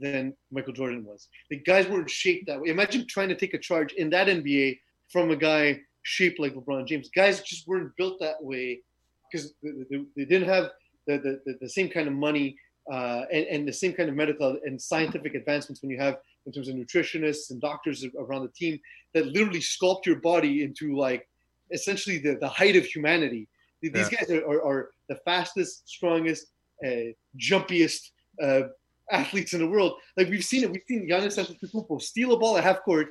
than 0.00 0.34
Michael 0.50 0.72
Jordan 0.72 1.04
was. 1.04 1.28
The 1.50 1.58
guys 1.58 1.86
weren't 1.86 2.08
shaped 2.08 2.46
that 2.46 2.58
way. 2.58 2.70
Imagine 2.70 3.06
trying 3.06 3.28
to 3.28 3.34
take 3.34 3.52
a 3.52 3.58
charge 3.58 3.92
in 3.92 4.08
that 4.08 4.26
NBA 4.26 4.78
from 5.10 5.30
a 5.32 5.36
guy 5.36 5.80
shaped 6.02 6.40
like 6.40 6.54
LeBron 6.54 6.86
James. 6.86 7.10
Guys 7.14 7.42
just 7.42 7.68
weren't 7.68 7.94
built 7.98 8.18
that 8.20 8.42
way 8.42 8.80
because 9.30 9.52
they, 9.62 10.24
didn't 10.24 10.48
have 10.48 10.70
the, 11.06 11.18
the, 11.18 11.40
the, 11.44 11.58
the 11.60 11.68
same 11.68 11.90
kind 11.90 12.08
of 12.08 12.14
money 12.14 12.56
uh, 12.90 13.24
and, 13.30 13.44
and 13.48 13.68
the 13.68 13.72
same 13.72 13.92
kind 13.92 14.08
of 14.08 14.14
medical 14.14 14.58
and 14.64 14.80
scientific 14.80 15.34
advancements 15.34 15.82
when 15.82 15.90
you 15.90 15.98
have 15.98 16.16
in 16.46 16.52
terms 16.54 16.70
of 16.70 16.74
nutritionists 16.74 17.50
and 17.50 17.60
doctors 17.60 18.02
around 18.18 18.44
the 18.44 18.52
team 18.56 18.80
that 19.12 19.26
literally 19.26 19.60
sculpt 19.60 20.06
your 20.06 20.20
body 20.20 20.62
into 20.62 20.96
like 20.96 21.28
essentially 21.70 22.16
the, 22.16 22.38
the 22.40 22.48
height 22.48 22.76
of 22.76 22.86
humanity. 22.86 23.46
These 23.90 24.10
Yeah. 24.12 24.18
guys 24.18 24.30
are, 24.30 24.44
are, 24.46 24.62
are 24.64 24.90
the 25.08 25.16
fastest, 25.24 25.88
strongest, 25.88 26.46
uh, 26.84 27.12
jumpiest 27.38 28.10
uh, 28.42 28.62
athletes 29.10 29.52
in 29.52 29.60
the 29.60 29.66
world. 29.68 29.94
Like 30.16 30.28
we've 30.28 30.44
seen 30.44 30.64
it. 30.64 30.70
We've 30.70 30.82
seen 30.88 31.08
Giannis 31.08 31.38
Antetokounmpo 31.38 32.00
steal 32.00 32.32
a 32.32 32.38
ball 32.38 32.56
at 32.56 32.64
half 32.64 32.82
court, 32.82 33.08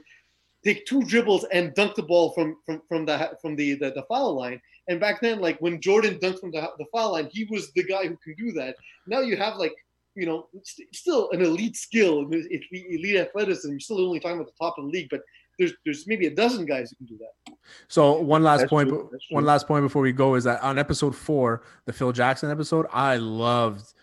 take 0.63 0.85
two 0.85 1.03
dribbles, 1.03 1.45
and 1.51 1.73
dunk 1.75 1.95
the 1.95 2.03
ball 2.03 2.31
from 2.33 2.57
from 2.65 2.81
from 2.87 3.05
the 3.05 3.37
from 3.41 3.55
the 3.55 3.75
the, 3.75 3.91
the 3.91 4.03
foul 4.09 4.35
line. 4.35 4.59
And 4.89 4.99
back 4.99 5.21
then, 5.21 5.39
like 5.39 5.57
when 5.59 5.79
Jordan 5.79 6.19
dunked 6.19 6.39
from 6.39 6.51
the, 6.51 6.69
the 6.77 6.85
foul 6.91 7.13
line, 7.13 7.29
he 7.31 7.45
was 7.49 7.71
the 7.71 7.83
guy 7.83 8.03
who 8.07 8.17
can 8.17 8.35
do 8.37 8.51
that. 8.53 8.75
Now 9.07 9.21
you 9.21 9.37
have 9.37 9.55
like 9.57 9.73
you 10.15 10.25
know 10.25 10.47
it's 10.53 10.77
still 10.93 11.29
an 11.31 11.41
elite 11.41 11.77
skill, 11.77 12.29
elite 12.31 13.15
athleticism. 13.17 13.69
You're 13.71 13.79
still 13.79 14.05
only 14.05 14.19
talking 14.19 14.37
about 14.39 14.47
the 14.47 14.63
top 14.65 14.77
of 14.77 14.85
the 14.85 14.89
league, 14.91 15.09
but 15.09 15.21
there's 15.57 15.73
there's 15.85 16.07
maybe 16.07 16.27
a 16.27 16.35
dozen 16.35 16.65
guys 16.65 16.89
who 16.89 16.95
can 16.97 17.05
do 17.05 17.17
that. 17.19 17.55
So 17.87 18.19
one 18.19 18.43
last 18.43 18.61
That's 18.61 18.69
point, 18.69 18.89
true, 18.89 19.09
that's 19.11 19.25
one 19.29 19.45
last 19.45 19.67
point 19.67 19.83
before 19.83 20.01
we 20.01 20.11
go 20.11 20.35
is 20.35 20.43
that 20.43 20.61
on 20.61 20.77
episode 20.77 21.15
four, 21.15 21.63
the 21.85 21.93
Phil 21.93 22.11
Jackson 22.11 22.51
episode, 22.51 22.85
I 22.91 23.17
loved 23.17 23.93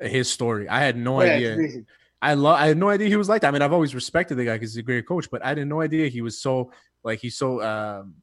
his 0.00 0.30
story. 0.30 0.68
I 0.68 0.80
had 0.80 0.96
no 0.96 1.22
yeah, 1.22 1.32
idea. 1.32 1.84
I 2.20 2.34
love. 2.34 2.56
I 2.60 2.68
had 2.68 2.76
no 2.76 2.88
idea 2.88 3.08
he 3.08 3.16
was 3.16 3.28
like 3.28 3.42
that. 3.42 3.48
I 3.48 3.50
mean, 3.50 3.62
I've 3.62 3.72
always 3.72 3.94
respected 3.94 4.36
the 4.36 4.44
guy 4.44 4.54
because 4.54 4.72
he's 4.72 4.78
a 4.78 4.82
great 4.82 5.06
coach, 5.06 5.28
but 5.30 5.44
I 5.44 5.54
didn't 5.54 5.68
no 5.68 5.80
idea 5.80 6.08
he 6.08 6.22
was 6.22 6.40
so 6.40 6.70
like 7.02 7.20
he's 7.20 7.36
so. 7.36 7.62
Um, 7.62 8.14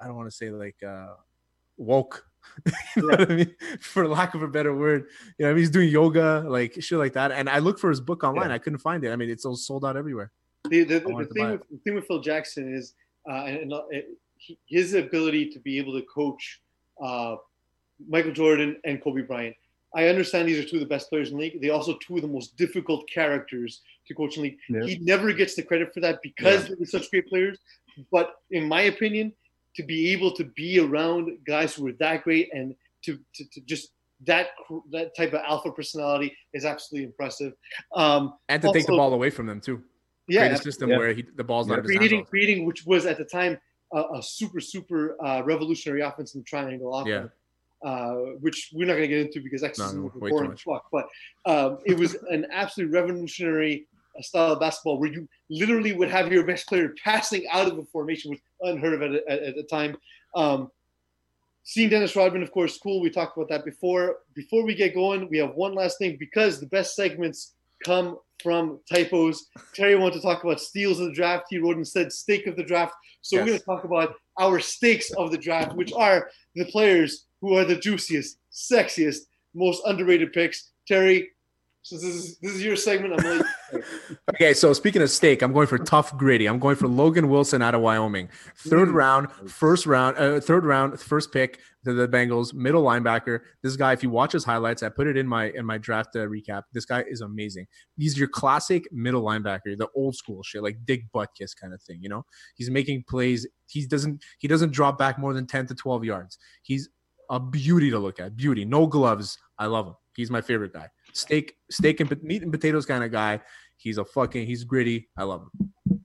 I 0.00 0.06
don't 0.06 0.16
want 0.16 0.30
to 0.30 0.36
say 0.36 0.50
like 0.50 0.76
uh, 0.86 1.14
woke. 1.76 2.26
you 2.96 3.02
know 3.02 3.08
what 3.08 3.30
I 3.30 3.34
mean? 3.34 3.54
For 3.80 4.08
lack 4.08 4.34
of 4.34 4.42
a 4.42 4.48
better 4.48 4.74
word, 4.74 5.06
you 5.38 5.44
know, 5.44 5.50
I 5.50 5.52
mean, 5.52 5.60
he's 5.60 5.70
doing 5.70 5.90
yoga, 5.90 6.44
like 6.48 6.74
shit 6.80 6.98
like 6.98 7.12
that. 7.12 7.32
And 7.32 7.48
I 7.48 7.58
looked 7.58 7.80
for 7.80 7.90
his 7.90 8.00
book 8.00 8.24
online. 8.24 8.50
I 8.50 8.58
couldn't 8.58 8.78
find 8.78 9.04
it. 9.04 9.12
I 9.12 9.16
mean, 9.16 9.30
it's 9.30 9.44
all 9.44 9.56
sold 9.56 9.84
out 9.84 9.96
everywhere. 9.96 10.32
The, 10.68 10.84
the, 10.84 11.00
the, 11.00 11.26
thing 11.32 11.50
with, 11.50 11.62
the 11.70 11.78
thing 11.84 11.94
with 11.94 12.06
Phil 12.06 12.20
Jackson 12.20 12.74
is 12.74 12.94
uh, 13.28 13.44
and, 13.44 13.56
and, 13.56 13.72
uh, 13.72 13.82
he, 14.36 14.58
his 14.66 14.94
ability 14.94 15.50
to 15.50 15.58
be 15.58 15.78
able 15.78 15.92
to 15.94 16.02
coach 16.06 16.60
uh, 17.02 17.36
Michael 18.08 18.32
Jordan 18.32 18.76
and 18.84 19.02
Kobe 19.02 19.22
Bryant. 19.22 19.56
I 19.94 20.08
understand 20.08 20.48
these 20.48 20.64
are 20.64 20.68
two 20.68 20.76
of 20.76 20.80
the 20.80 20.86
best 20.86 21.08
players 21.08 21.30
in 21.30 21.36
the 21.36 21.42
league. 21.42 21.60
They 21.60 21.70
also 21.70 21.98
two 22.00 22.16
of 22.16 22.22
the 22.22 22.28
most 22.28 22.56
difficult 22.56 23.08
characters 23.08 23.80
to 24.06 24.14
coach 24.14 24.36
in 24.36 24.42
the 24.42 24.48
league. 24.50 24.58
Yeah. 24.68 24.84
He 24.84 24.98
never 25.04 25.32
gets 25.32 25.54
the 25.54 25.62
credit 25.62 25.92
for 25.92 26.00
that 26.00 26.20
because 26.22 26.68
they're 26.68 26.86
such 26.86 27.10
great 27.10 27.28
players. 27.28 27.58
But 28.12 28.36
in 28.50 28.68
my 28.68 28.82
opinion, 28.82 29.32
to 29.74 29.82
be 29.82 30.12
able 30.12 30.32
to 30.32 30.44
be 30.44 30.78
around 30.78 31.36
guys 31.44 31.74
who 31.74 31.86
are 31.88 31.92
that 31.92 32.22
great 32.22 32.52
and 32.52 32.74
to, 33.02 33.18
to, 33.34 33.44
to 33.52 33.60
just 33.62 33.90
that 34.26 34.48
that 34.90 35.16
type 35.16 35.32
of 35.32 35.40
alpha 35.46 35.72
personality 35.72 36.36
is 36.52 36.64
absolutely 36.64 37.06
impressive. 37.06 37.54
Um, 37.94 38.34
And 38.48 38.60
to 38.62 38.72
take 38.72 38.86
the 38.86 38.96
ball 38.96 39.14
away 39.14 39.30
from 39.30 39.46
them 39.46 39.60
too. 39.60 39.82
Yeah, 40.30 40.40
create 40.46 40.52
a 40.60 40.62
system 40.62 40.90
yeah. 40.90 40.98
where 40.98 41.12
he, 41.12 41.24
the 41.34 41.44
ball's 41.44 41.66
not 41.66 41.78
in 41.78 41.84
his 41.84 41.90
hands. 41.90 41.98
creating, 41.98 42.24
creating, 42.24 42.66
which 42.66 42.86
was 42.86 43.04
at 43.06 43.18
the 43.18 43.24
time 43.24 43.58
a, 43.92 44.02
a 44.14 44.22
super, 44.22 44.60
super 44.60 45.16
uh, 45.24 45.42
revolutionary 45.44 46.00
offense 46.02 46.34
in 46.34 46.40
the 46.40 46.44
triangle 46.44 46.94
offense. 46.94 47.32
Uh, 47.82 48.12
which 48.40 48.70
we're 48.74 48.86
not 48.86 48.92
going 48.92 49.08
to 49.08 49.08
get 49.08 49.26
into 49.26 49.40
because 49.40 49.62
that's 49.62 49.78
No, 49.78 49.86
just 49.86 49.96
no, 49.96 50.02
way 50.02 50.28
too 50.28 50.34
boring 50.34 50.50
much. 50.50 50.60
as 50.60 50.62
fuck. 50.62 50.84
But 50.92 51.08
um, 51.46 51.78
it 51.86 51.98
was 51.98 52.14
an 52.30 52.46
absolutely 52.52 52.94
revolutionary 52.94 53.86
uh, 54.18 54.20
style 54.20 54.52
of 54.52 54.60
basketball 54.60 55.00
where 55.00 55.10
you 55.10 55.26
literally 55.48 55.94
would 55.94 56.10
have 56.10 56.30
your 56.30 56.44
best 56.44 56.66
player 56.68 56.94
passing 57.02 57.46
out 57.50 57.68
of 57.68 57.78
a 57.78 57.84
formation, 57.84 58.32
was 58.32 58.40
unheard 58.60 58.92
of 58.92 59.02
at, 59.02 59.22
at, 59.26 59.42
at 59.42 59.54
the 59.56 59.62
time. 59.62 59.96
Um, 60.34 60.70
seeing 61.62 61.88
Dennis 61.88 62.14
Rodman, 62.14 62.42
of 62.42 62.52
course, 62.52 62.76
cool. 62.76 63.00
We 63.00 63.08
talked 63.08 63.38
about 63.38 63.48
that 63.48 63.64
before. 63.64 64.18
Before 64.34 64.62
we 64.62 64.74
get 64.74 64.94
going, 64.94 65.26
we 65.30 65.38
have 65.38 65.54
one 65.54 65.74
last 65.74 65.96
thing 65.98 66.18
because 66.20 66.60
the 66.60 66.66
best 66.66 66.94
segments 66.94 67.54
come 67.82 68.18
from 68.40 68.80
typos. 68.92 69.46
Terry 69.74 69.96
wanted 69.96 70.14
to 70.14 70.20
talk 70.20 70.44
about 70.44 70.60
steals 70.60 71.00
of 71.00 71.06
the 71.06 71.12
draft. 71.12 71.46
He 71.50 71.58
wrote 71.58 71.76
instead 71.76 72.12
stake 72.12 72.46
of 72.46 72.56
the 72.56 72.64
draft. 72.64 72.94
So 73.22 73.36
we're 73.38 73.46
going 73.46 73.58
to 73.58 73.64
talk 73.64 73.84
about 73.84 74.14
our 74.38 74.60
stakes 74.60 75.10
of 75.12 75.30
the 75.30 75.38
draft, 75.38 75.74
which 75.74 75.92
are 75.92 76.30
the 76.54 76.64
players 76.66 77.26
who 77.40 77.56
are 77.56 77.64
the 77.64 77.76
juiciest, 77.76 78.38
sexiest, 78.52 79.20
most 79.54 79.82
underrated 79.86 80.32
picks. 80.32 80.70
Terry, 80.86 81.28
so 81.82 81.96
this 81.96 82.04
is 82.04 82.38
this 82.38 82.52
is 82.52 82.64
your 82.64 82.76
segment. 82.76 83.14
I'm 83.18 83.38
like, 83.38 83.46
Okay, 84.34 84.54
so 84.54 84.72
speaking 84.72 85.02
of 85.02 85.10
steak, 85.10 85.42
I'm 85.42 85.52
going 85.52 85.66
for 85.66 85.78
tough 85.78 86.16
gritty. 86.16 86.46
I'm 86.46 86.58
going 86.58 86.76
for 86.76 86.86
Logan 86.86 87.28
Wilson 87.28 87.62
out 87.62 87.74
of 87.74 87.80
Wyoming. 87.80 88.28
Third 88.56 88.88
Mm. 88.88 88.94
round, 88.94 89.32
first 89.50 89.86
round, 89.86 90.16
uh, 90.18 90.40
third 90.40 90.64
round, 90.64 91.00
first 91.00 91.32
pick 91.32 91.60
to 91.84 91.92
the 91.92 92.06
Bengals, 92.06 92.54
middle 92.54 92.82
linebacker. 92.84 93.40
This 93.62 93.76
guy, 93.76 93.92
if 93.92 94.02
you 94.02 94.10
watch 94.10 94.32
his 94.32 94.44
highlights, 94.44 94.82
I 94.82 94.88
put 94.88 95.06
it 95.06 95.16
in 95.16 95.26
my 95.26 95.50
in 95.50 95.64
my 95.66 95.78
draft 95.78 96.14
uh, 96.16 96.20
recap. 96.20 96.62
This 96.72 96.84
guy 96.84 97.04
is 97.08 97.22
amazing. 97.22 97.66
He's 97.96 98.18
your 98.18 98.28
classic 98.28 98.84
middle 98.92 99.22
linebacker, 99.22 99.76
the 99.76 99.88
old 99.94 100.14
school 100.14 100.42
shit, 100.42 100.62
like 100.62 100.78
Dick 100.84 101.02
Butkus 101.14 101.56
kind 101.58 101.72
of 101.74 101.82
thing. 101.82 101.98
You 102.00 102.10
know, 102.10 102.24
he's 102.54 102.70
making 102.70 103.04
plays. 103.08 103.46
He 103.66 103.86
doesn't 103.86 104.22
he 104.38 104.46
doesn't 104.48 104.72
drop 104.72 104.96
back 104.98 105.18
more 105.18 105.34
than 105.34 105.46
ten 105.46 105.66
to 105.66 105.74
twelve 105.74 106.04
yards. 106.04 106.38
He's 106.62 106.88
a 107.30 107.40
beauty 107.40 107.90
to 107.90 107.98
look 107.98 108.20
at. 108.20 108.36
Beauty, 108.36 108.64
no 108.64 108.86
gloves. 108.86 109.38
I 109.58 109.66
love 109.66 109.86
him. 109.86 109.94
He's 110.16 110.30
my 110.30 110.40
favorite 110.40 110.72
guy. 110.72 110.88
Steak, 111.12 111.54
steak 111.70 112.00
and 112.00 112.22
meat 112.22 112.42
and 112.42 112.52
potatoes 112.52 112.84
kind 112.86 113.02
of 113.04 113.10
guy. 113.12 113.40
He's 113.80 113.98
a 113.98 114.04
fucking. 114.04 114.46
He's 114.46 114.64
gritty. 114.64 115.08
I 115.16 115.24
love 115.24 115.42
him. 115.58 116.00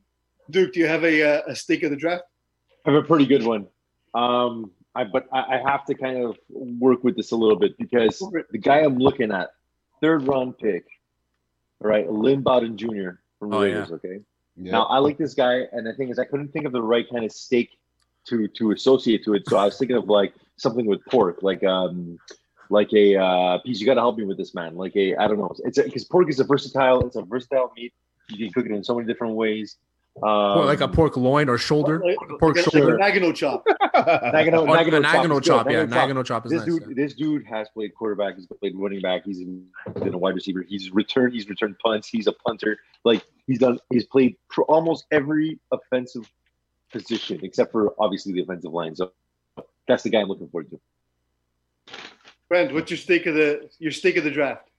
Duke, 0.50 0.74
do 0.74 0.80
you 0.80 0.88
have 0.88 1.04
a 1.04 1.22
uh, 1.24 1.42
a 1.48 1.56
stake 1.56 1.84
of 1.84 1.90
the 1.92 1.98
draft? 1.98 2.24
I 2.86 2.92
have 2.92 3.04
a 3.04 3.08
pretty 3.08 3.26
good 3.26 3.44
one. 3.44 3.68
Um, 4.14 4.72
I 4.96 5.04
but 5.04 5.28
I, 5.34 5.58
I 5.58 5.70
have 5.70 5.86
to 5.86 5.96
kind 5.96 6.24
of 6.24 6.38
work 6.50 7.04
with 7.04 7.16
this 7.18 7.32
a 7.32 7.36
little 7.36 7.58
bit 7.58 7.78
because 7.78 8.20
the 8.52 8.58
guy 8.58 8.80
I'm 8.80 8.98
looking 8.98 9.32
at, 9.32 9.50
third 10.02 10.24
round 10.28 10.58
pick, 10.58 10.86
all 11.84 11.90
right, 11.90 12.10
Lynn 12.10 12.42
Bowden 12.42 12.78
Jr. 12.78 13.20
from 13.40 13.50
the 13.50 13.58
Oh, 13.58 13.62
Raiders. 13.64 13.88
yeah. 13.90 13.96
Okay. 13.96 14.20
Yeah. 14.58 14.72
Now 14.72 14.84
I 14.84 15.00
like 15.00 15.18
this 15.18 15.34
guy, 15.34 15.64
and 15.74 15.86
the 15.86 15.94
thing 15.94 16.10
is, 16.10 16.18
I 16.20 16.24
couldn't 16.26 16.54
think 16.54 16.66
of 16.66 16.72
the 16.72 16.82
right 16.82 17.06
kind 17.12 17.26
of 17.26 17.32
steak 17.32 17.72
to 18.28 18.48
to 18.48 18.72
associate 18.72 19.26
to 19.26 19.34
it. 19.34 19.44
So 19.50 19.58
I 19.58 19.66
was 19.66 19.78
thinking 19.78 19.98
of 19.98 20.08
like 20.08 20.34
something 20.58 20.86
with 20.86 21.04
pork, 21.08 21.40
like 21.44 21.64
um, 21.66 22.18
like 22.70 22.92
a 22.94 23.16
uh, 23.16 23.58
piece. 23.60 23.80
You 23.80 23.86
got 23.86 23.96
to 23.96 24.02
help 24.02 24.18
me 24.18 24.26
with 24.26 24.38
this, 24.38 24.54
man. 24.54 24.76
Like 24.76 24.96
a 24.96 25.16
I 25.16 25.28
don't 25.28 25.38
know. 25.38 25.54
It's 25.64 25.82
because 25.82 26.06
pork 26.06 26.30
is 26.30 26.40
a 26.40 26.44
versatile. 26.44 27.06
It's 27.08 27.16
a 27.16 27.22
versatile 27.22 27.72
meat. 27.76 27.94
You 28.30 28.46
can 28.46 28.54
cook 28.54 28.66
it 28.72 28.76
in 28.76 28.84
so 28.84 28.96
many 28.96 29.08
different 29.08 29.36
ways. 29.36 29.78
Um, 30.24 30.66
like 30.66 30.80
a 30.80 30.88
pork 30.88 31.18
loin 31.18 31.50
or 31.50 31.58
shoulder, 31.58 32.02
Like- 32.04 32.18
pork 32.40 32.56
like 32.56 32.66
a 32.66 32.70
shoulder. 32.70 32.98
Nagano 32.98 33.36
chop. 33.36 33.66
Nagano, 33.96 34.62
Or 34.62 34.78
Nagano, 34.78 34.98
a 34.98 35.02
Nagano 35.02 35.44
chop, 35.44 35.44
chop, 35.44 35.70
yeah, 35.70 35.84
good. 35.84 35.90
Nagano 35.90 36.26
chop 36.26 36.46
is 36.46 36.54
this 36.54 36.62
nice, 36.62 36.70
dude, 36.70 36.84
yeah. 36.88 36.94
this 36.96 37.14
dude 37.16 37.46
has 37.46 37.68
played 37.70 37.94
quarterback. 37.96 38.38
He's 38.38 38.48
played 38.48 38.74
running 38.78 39.02
back. 39.02 39.26
he's 39.26 39.40
been 39.44 40.14
a 40.14 40.18
wide 40.18 40.36
receiver. 40.36 40.64
He's 40.68 40.90
returned. 40.92 41.34
He's 41.34 41.50
returned 41.50 41.78
punts. 41.80 42.08
He's 42.08 42.28
a 42.28 42.32
punter. 42.32 42.78
Like 43.04 43.26
he's 43.46 43.60
done. 43.60 43.78
He's 43.90 44.06
played 44.06 44.38
for 44.48 44.64
almost 44.66 45.06
every 45.12 45.60
offensive 45.72 46.32
position 46.94 47.42
except 47.44 47.74
for 47.74 47.94
obviously 48.00 48.32
the 48.32 48.42
offensive 48.42 48.72
line. 48.72 48.96
So 48.96 49.12
that's 49.86 50.04
the 50.04 50.10
guy 50.10 50.22
I'm 50.22 50.28
looking 50.30 50.48
forward 50.48 50.70
to. 50.72 50.80
Brent, 52.50 52.74
what's 52.74 52.92
your 52.92 52.98
stake 52.98 53.26
of 53.26 53.36
the 53.36 53.70
your 53.80 53.92
stake 53.92 54.18
of 54.18 54.24
the 54.24 54.32
draft? 54.32 54.70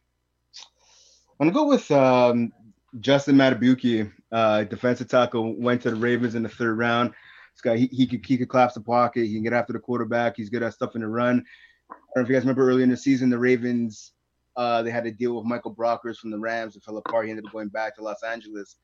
I'm 1.39 1.49
gonna 1.49 1.53
go 1.53 1.67
with 1.67 1.91
um, 1.91 2.53
Justin 3.01 3.37
Madubuike, 3.37 4.13
uh, 4.33 4.65
defensive 4.65 5.09
tackle. 5.09 5.55
Went 5.59 5.83
to 5.83 5.91
the 5.91 5.97
Ravens 5.97 6.35
in 6.35 6.43
the 6.43 6.49
third 6.49 6.79
round. 6.79 7.11
This 7.55 7.61
guy, 7.63 7.77
he, 7.77 7.87
he 7.87 8.07
could 8.07 8.25
he 8.25 8.39
could 8.39 8.49
collapse 8.49 8.75
the 8.75 8.81
pocket. 8.81 9.27
He 9.27 9.35
can 9.35 9.43
get 9.43 9.53
after 9.53 9.73
the 9.73 9.79
quarterback. 9.79 10.35
He's 10.37 10.51
good 10.51 10.63
at 10.63 10.75
stuff 10.75 10.95
in 10.95 11.01
the 11.01 11.09
run. 11.09 11.45
I 11.91 11.95
don't 11.95 12.17
know 12.17 12.23
if 12.23 12.29
you 12.29 12.35
guys 12.35 12.43
remember 12.43 12.69
earlier 12.69 12.85
in 12.85 12.91
the 12.91 12.97
season, 12.97 13.31
the 13.31 13.39
Ravens 13.39 14.13
uh, 14.57 14.83
they 14.83 14.91
had 14.91 15.05
to 15.05 15.11
deal 15.11 15.37
with 15.37 15.45
Michael 15.45 15.75
Brockers 15.75 16.17
from 16.17 16.31
the 16.31 16.39
Rams. 16.39 16.77
It 16.77 16.83
fell 16.83 16.97
apart. 16.97 17.27
He 17.27 17.31
ended 17.31 17.47
up 17.47 17.53
going 17.53 17.69
back 17.69 17.95
to 17.97 18.03
Los 18.03 18.23
Angeles. 18.23 18.77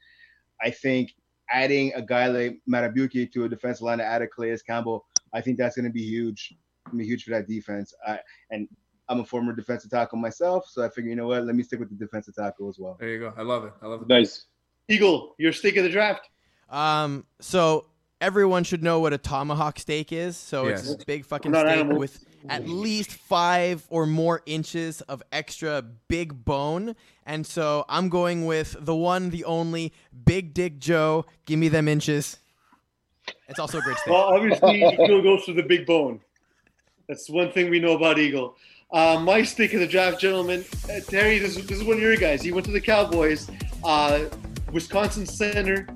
I 0.60 0.70
think 0.70 1.14
adding 1.50 1.92
a 1.94 2.02
guy 2.02 2.26
like 2.28 2.60
Madubuike 2.70 3.32
to 3.32 3.44
a 3.44 3.48
defensive 3.48 3.82
line 3.82 3.98
to 3.98 4.04
add 4.04 4.22
a 4.22 4.28
Calais 4.28 4.58
Campbell, 4.66 5.06
I 5.32 5.40
think 5.40 5.58
that's 5.58 5.76
going 5.76 5.86
to 5.86 5.92
be 5.92 6.02
huge. 6.02 6.54
Gonna 6.86 6.98
be 6.98 7.06
huge 7.06 7.24
for 7.24 7.30
that 7.30 7.46
defense. 7.46 7.94
I, 8.06 8.18
and 8.50 8.68
I'm 9.08 9.20
a 9.20 9.24
former 9.24 9.54
defensive 9.54 9.90
tackle 9.90 10.18
myself, 10.18 10.66
so 10.68 10.84
I 10.84 10.88
figure, 10.88 11.10
you 11.10 11.16
know 11.16 11.26
what? 11.28 11.44
Let 11.44 11.54
me 11.54 11.62
stick 11.62 11.80
with 11.80 11.90
the 11.90 11.94
defensive 11.96 12.34
tackle 12.34 12.68
as 12.68 12.78
well. 12.78 12.96
There 12.98 13.08
you 13.08 13.18
go. 13.18 13.32
I 13.36 13.42
love 13.42 13.64
it. 13.64 13.72
I 13.82 13.86
love 13.86 14.02
it. 14.02 14.08
Nice. 14.08 14.46
Eagle, 14.88 15.34
your 15.38 15.52
stake 15.52 15.76
of 15.76 15.84
the 15.84 15.90
draft. 15.90 16.28
Um, 16.70 17.24
so 17.40 17.86
everyone 18.20 18.64
should 18.64 18.82
know 18.82 19.00
what 19.00 19.12
a 19.12 19.18
tomahawk 19.18 19.78
steak 19.78 20.12
is. 20.12 20.36
So 20.36 20.66
it's 20.66 20.84
Yes. 20.86 20.96
this 20.96 21.04
big 21.04 21.24
fucking 21.24 21.52
steak 21.52 21.66
animals. 21.66 21.98
with 21.98 22.24
at 22.48 22.66
least 22.68 23.12
five 23.12 23.86
or 23.90 24.06
more 24.06 24.42
inches 24.46 25.00
of 25.02 25.22
extra 25.30 25.82
big 26.08 26.44
bone. 26.44 26.96
And 27.26 27.46
so 27.46 27.84
I'm 27.88 28.08
going 28.08 28.46
with 28.46 28.76
the 28.80 28.96
one, 28.96 29.30
the 29.30 29.44
only 29.44 29.92
Big 30.24 30.52
Dick 30.54 30.78
Joe. 30.78 31.26
Give 31.46 31.58
me 31.58 31.68
them 31.68 31.86
inches. 31.86 32.38
It's 33.48 33.60
also 33.60 33.78
a 33.78 33.82
great 33.82 33.96
steak. 33.98 34.12
Well, 34.12 34.22
obviously, 34.22 34.82
Eagle 34.82 35.22
goes 35.22 35.44
for 35.44 35.52
the 35.52 35.62
big 35.62 35.86
bone. 35.86 36.20
That's 37.12 37.28
one 37.28 37.52
thing 37.52 37.68
we 37.68 37.78
know 37.78 37.92
about 37.94 38.18
Eagle. 38.18 38.56
Uh, 38.90 39.20
my 39.22 39.42
stake 39.42 39.74
of 39.74 39.80
the 39.80 39.86
draft, 39.86 40.18
gentlemen. 40.18 40.64
Uh, 40.84 40.98
Terry, 41.06 41.38
this, 41.38 41.58
is- 41.58 41.66
this 41.66 41.76
is 41.76 41.84
one 41.84 41.98
of 41.98 42.02
your 42.02 42.16
guys. 42.16 42.40
He 42.40 42.52
went 42.52 42.64
to 42.64 42.72
the 42.72 42.80
Cowboys. 42.80 43.50
Uh, 43.84 44.20
Wisconsin 44.72 45.26
center. 45.26 45.86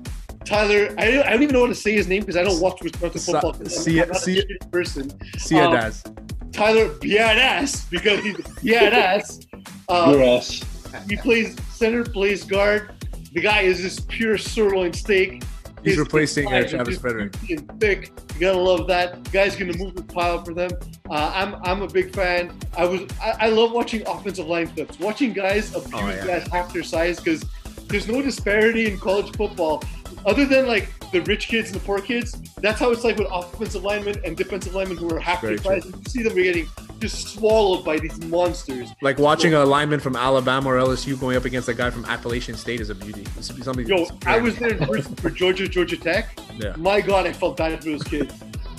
Tyler, 0.45 0.93
I 0.99 1.09
don't, 1.09 1.25
I 1.25 1.31
don't 1.31 1.41
even 1.41 1.53
know 1.55 1.61
how 1.61 1.67
to 1.69 1.73
say 1.75 1.93
his 1.93 2.07
name 2.07 2.19
because 2.21 2.37
I 2.37 2.43
don't 2.43 2.61
watch 2.61 2.83
Wisconsin 2.83 3.19
Sa- 3.19 3.31
football. 3.31 3.53
'cause 3.53 3.75
I'm- 3.77 3.83
see- 3.83 3.99
I'm 3.99 4.13
see- 4.13 4.41
shitty 4.43 4.71
person. 4.71 5.11
See 5.39 5.55
ya, 5.55 5.65
Um, 5.69 5.73
Daz. 5.73 6.03
Tyler 6.51 6.89
Biadass 6.89 7.89
because 7.89 8.23
he's 8.23 8.35
Biadass. 8.37 9.47
Uh, 9.89 10.13
Yes. 10.15 10.63
he 11.09 11.15
plays 11.15 11.55
center, 11.73 12.03
plays 12.03 12.43
guard. 12.43 12.91
The 13.33 13.41
guy 13.41 13.61
is 13.61 13.81
just 13.81 14.07
pure 14.07 14.37
sirloin 14.37 14.93
steak. 14.93 15.41
He's 15.87 15.97
replacing 15.97 16.51
uh, 16.53 16.67
Travis 16.67 16.97
Frederick. 16.97 17.33
and 17.49 17.79
thick. 17.79 18.11
You 18.35 18.39
gotta 18.41 18.57
love 18.59 18.87
that. 18.87 19.31
Guy's 19.31 19.55
gonna 19.55 19.77
move 19.77 19.95
the 19.95 20.03
pile 20.03 20.43
for 20.43 20.53
them. 20.53 20.71
Uh, 21.09 21.31
I'm 21.33 21.55
I'm 21.63 21.81
a 21.81 21.87
big 21.87 22.13
fan. 22.13 22.51
I 22.77 22.85
was 22.85 23.01
I, 23.21 23.45
I 23.45 23.49
love 23.49 23.71
watching 23.71 24.05
offensive 24.07 24.47
line 24.47 24.67
flips. 24.67 24.99
Watching 24.99 25.33
guys 25.33 25.73
abuse 25.75 25.93
Oh, 25.93 26.07
yeah. 26.09 26.25
guys 26.25 26.47
half 26.51 26.73
their 26.73 26.83
size 26.83 27.19
because 27.19 27.43
there's 27.87 28.07
no 28.07 28.21
disparity 28.21 28.85
in 28.91 28.97
college 28.99 29.35
football 29.35 29.81
other 30.27 30.45
than 30.45 30.67
like 30.67 30.89
the 31.11 31.21
rich 31.21 31.47
kids 31.47 31.71
and 31.71 31.79
the 31.79 31.85
poor 31.85 31.99
kids. 31.99 32.33
That's 32.57 32.79
how 32.79 32.91
it's 32.91 33.03
like 33.03 33.17
with 33.17 33.27
offensive 33.31 33.83
linemen 33.83 34.19
and 34.25 34.35
defensive 34.35 34.75
linemen 34.75 34.97
who 34.97 35.09
are 35.15 35.19
half 35.19 35.41
their 35.41 35.57
Very 35.57 35.81
size. 35.81 35.85
You 35.91 36.01
see 36.07 36.23
them 36.23 36.35
getting 36.35 36.67
just 36.99 37.29
swallowed 37.29 37.85
by 37.85 37.97
these 37.97 38.19
monsters. 38.25 38.89
Like 39.01 39.17
watching 39.19 39.53
a 39.53 39.63
lineman 39.63 39.99
from 40.01 40.15
Alabama 40.15 40.69
or 40.69 40.77
LSU 40.77 41.19
going 41.19 41.37
up 41.37 41.45
against 41.45 41.69
a 41.69 41.73
guy 41.73 41.89
from 41.89 42.03
Appalachian 42.05 42.55
State 42.55 42.81
is 42.81 42.89
a 42.89 42.95
beauty. 42.95 43.23
This 43.35 43.47
would 43.49 43.57
be 43.57 43.63
something. 43.63 43.87
Yo, 43.87 44.07
I 44.25 44.37
was 44.39 44.57
there 44.57 44.73
in 44.73 44.79
person 44.85 45.15
for 45.15 45.29
Georgia, 45.29 45.67
Georgia 45.67 45.95
Tech. 45.97 46.37
Yeah. 46.57 46.75
My 46.75 46.99
God, 47.01 47.25
I 47.25 47.31
felt 47.33 47.55
bad 47.57 47.79
for 47.81 47.85
those 47.91 48.03
kids. 48.03 48.33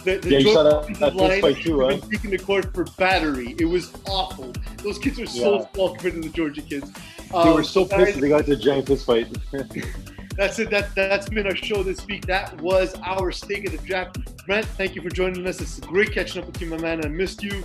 The, 0.04 0.18
the 0.18 0.30
Yeah, 0.30 0.38
you 0.38 0.52
saw 0.52 0.62
Georgia 0.62 0.68
that- 0.70 0.76
offensive 0.82 1.00
that 1.00 1.16
line 1.16 1.40
fight 1.40 1.56
too, 1.62 1.80
had 1.80 2.00
huh? 2.00 2.08
been 2.22 2.30
to 2.32 2.38
court 2.38 2.74
for 2.74 2.84
battery. 2.98 3.56
It 3.58 3.64
was 3.64 3.92
awful. 4.06 4.52
Those 4.82 4.98
kids 4.98 5.18
are 5.18 5.26
so 5.26 5.60
Yeah. 5.60 5.66
small 5.72 5.88
compared 5.90 6.14
to 6.14 6.20
the 6.20 6.28
Georgia 6.28 6.62
kids. 6.62 6.90
They 7.30 7.36
Um, 7.36 7.54
were 7.54 7.62
so 7.62 7.84
guys, 7.84 7.98
pissed 8.04 8.14
that 8.16 8.20
they 8.20 8.28
got 8.28 8.40
into 8.40 8.52
a 8.52 8.56
giant 8.56 8.86
fist 8.86 9.06
fight. 9.06 9.28
That's 10.38 10.60
it. 10.60 10.70
That 10.70 10.94
that's 10.94 11.28
been 11.28 11.48
our 11.48 11.56
show 11.56 11.82
this 11.82 12.06
week. 12.06 12.24
That 12.26 12.60
was 12.60 12.94
our 13.04 13.32
stake 13.32 13.66
of 13.66 13.72
the 13.72 13.84
draft. 13.84 14.46
Brent, 14.46 14.64
thank 14.66 14.94
you 14.94 15.02
for 15.02 15.10
joining 15.10 15.44
us. 15.48 15.60
It's 15.60 15.80
great 15.80 16.12
catching 16.12 16.40
up 16.40 16.46
with 16.46 16.60
you, 16.60 16.68
my 16.68 16.76
man. 16.76 17.04
I 17.04 17.08
missed 17.08 17.42
you. 17.42 17.64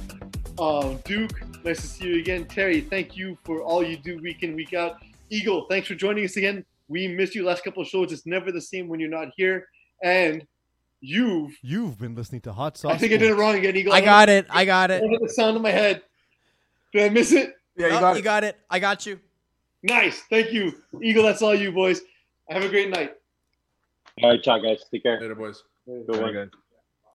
Uh, 0.57 0.95
Duke, 1.05 1.39
nice 1.63 1.82
to 1.82 1.88
see 1.88 2.05
you 2.07 2.19
again. 2.19 2.45
Terry, 2.45 2.82
thank 2.82 3.15
you 3.15 3.38
for 3.43 3.61
all 3.61 3.84
you 3.84 3.95
do 3.95 4.17
week 4.24 4.41
in 4.41 4.55
week 4.55 4.74
out. 4.74 5.03
Eagle, 5.30 5.67
thanks 5.69 5.88
for 5.88 5.93
joining 5.93 6.26
us 6.26 6.36
again. 6.36 6.65
We 6.88 7.07
missed 7.07 7.36
you 7.36 7.45
last 7.45 7.63
couple 7.63 7.84
of 7.84 7.88
shows. 7.88 8.11
It's 8.11 8.26
never 8.26 8.51
the 8.51 8.59
same 8.59 8.88
when 8.88 8.99
you're 8.99 9.07
not 9.07 9.28
here. 9.38 9.67
And 10.01 10.43
you've 10.99 11.55
You've 11.61 11.99
been 11.99 12.15
listening 12.15 12.41
to 12.41 12.53
Hot 12.53 12.76
Sauce. 12.76 12.91
I 12.91 12.97
think 12.97 13.13
I 13.13 13.17
did 13.17 13.30
it 13.30 13.36
wrong 13.36 13.53
again, 13.53 13.76
Eagle. 13.76 13.93
I 13.93 14.01
got 14.01 14.30
it. 14.30 14.47
I 14.49 14.65
got 14.65 14.89
it. 14.89 15.03
I 15.03 15.07
hit 15.09 15.21
the 15.21 15.30
sound 15.30 15.55
in 15.55 15.61
my 15.61 15.69
head. 15.69 16.01
Did 16.91 17.03
I 17.03 17.13
miss 17.13 17.34
it? 17.34 17.55
Yeah, 17.78 17.99
you, 17.99 18.05
Oh, 18.05 18.15
you 18.15 18.24
got 18.24 18.43
it. 18.43 18.57
I 18.67 18.80
got 18.80 19.05
you. 19.05 19.19
Nice. 19.84 20.24
Thank 20.28 20.51
you, 20.51 20.74
Eagle. 21.03 21.21
That's 21.21 21.43
all 21.43 21.53
you 21.53 21.71
boys. 21.71 22.01
Have 22.49 22.63
a 22.63 22.69
great 22.69 22.89
night. 22.89 23.13
All 24.21 24.29
right, 24.29 24.43
ciao, 24.43 24.59
guys. 24.59 24.83
Take 24.91 25.03
care. 25.03 25.19
Later, 25.19 25.35
boys. 25.35 25.63
Good 25.85 26.07
one. 26.07 26.51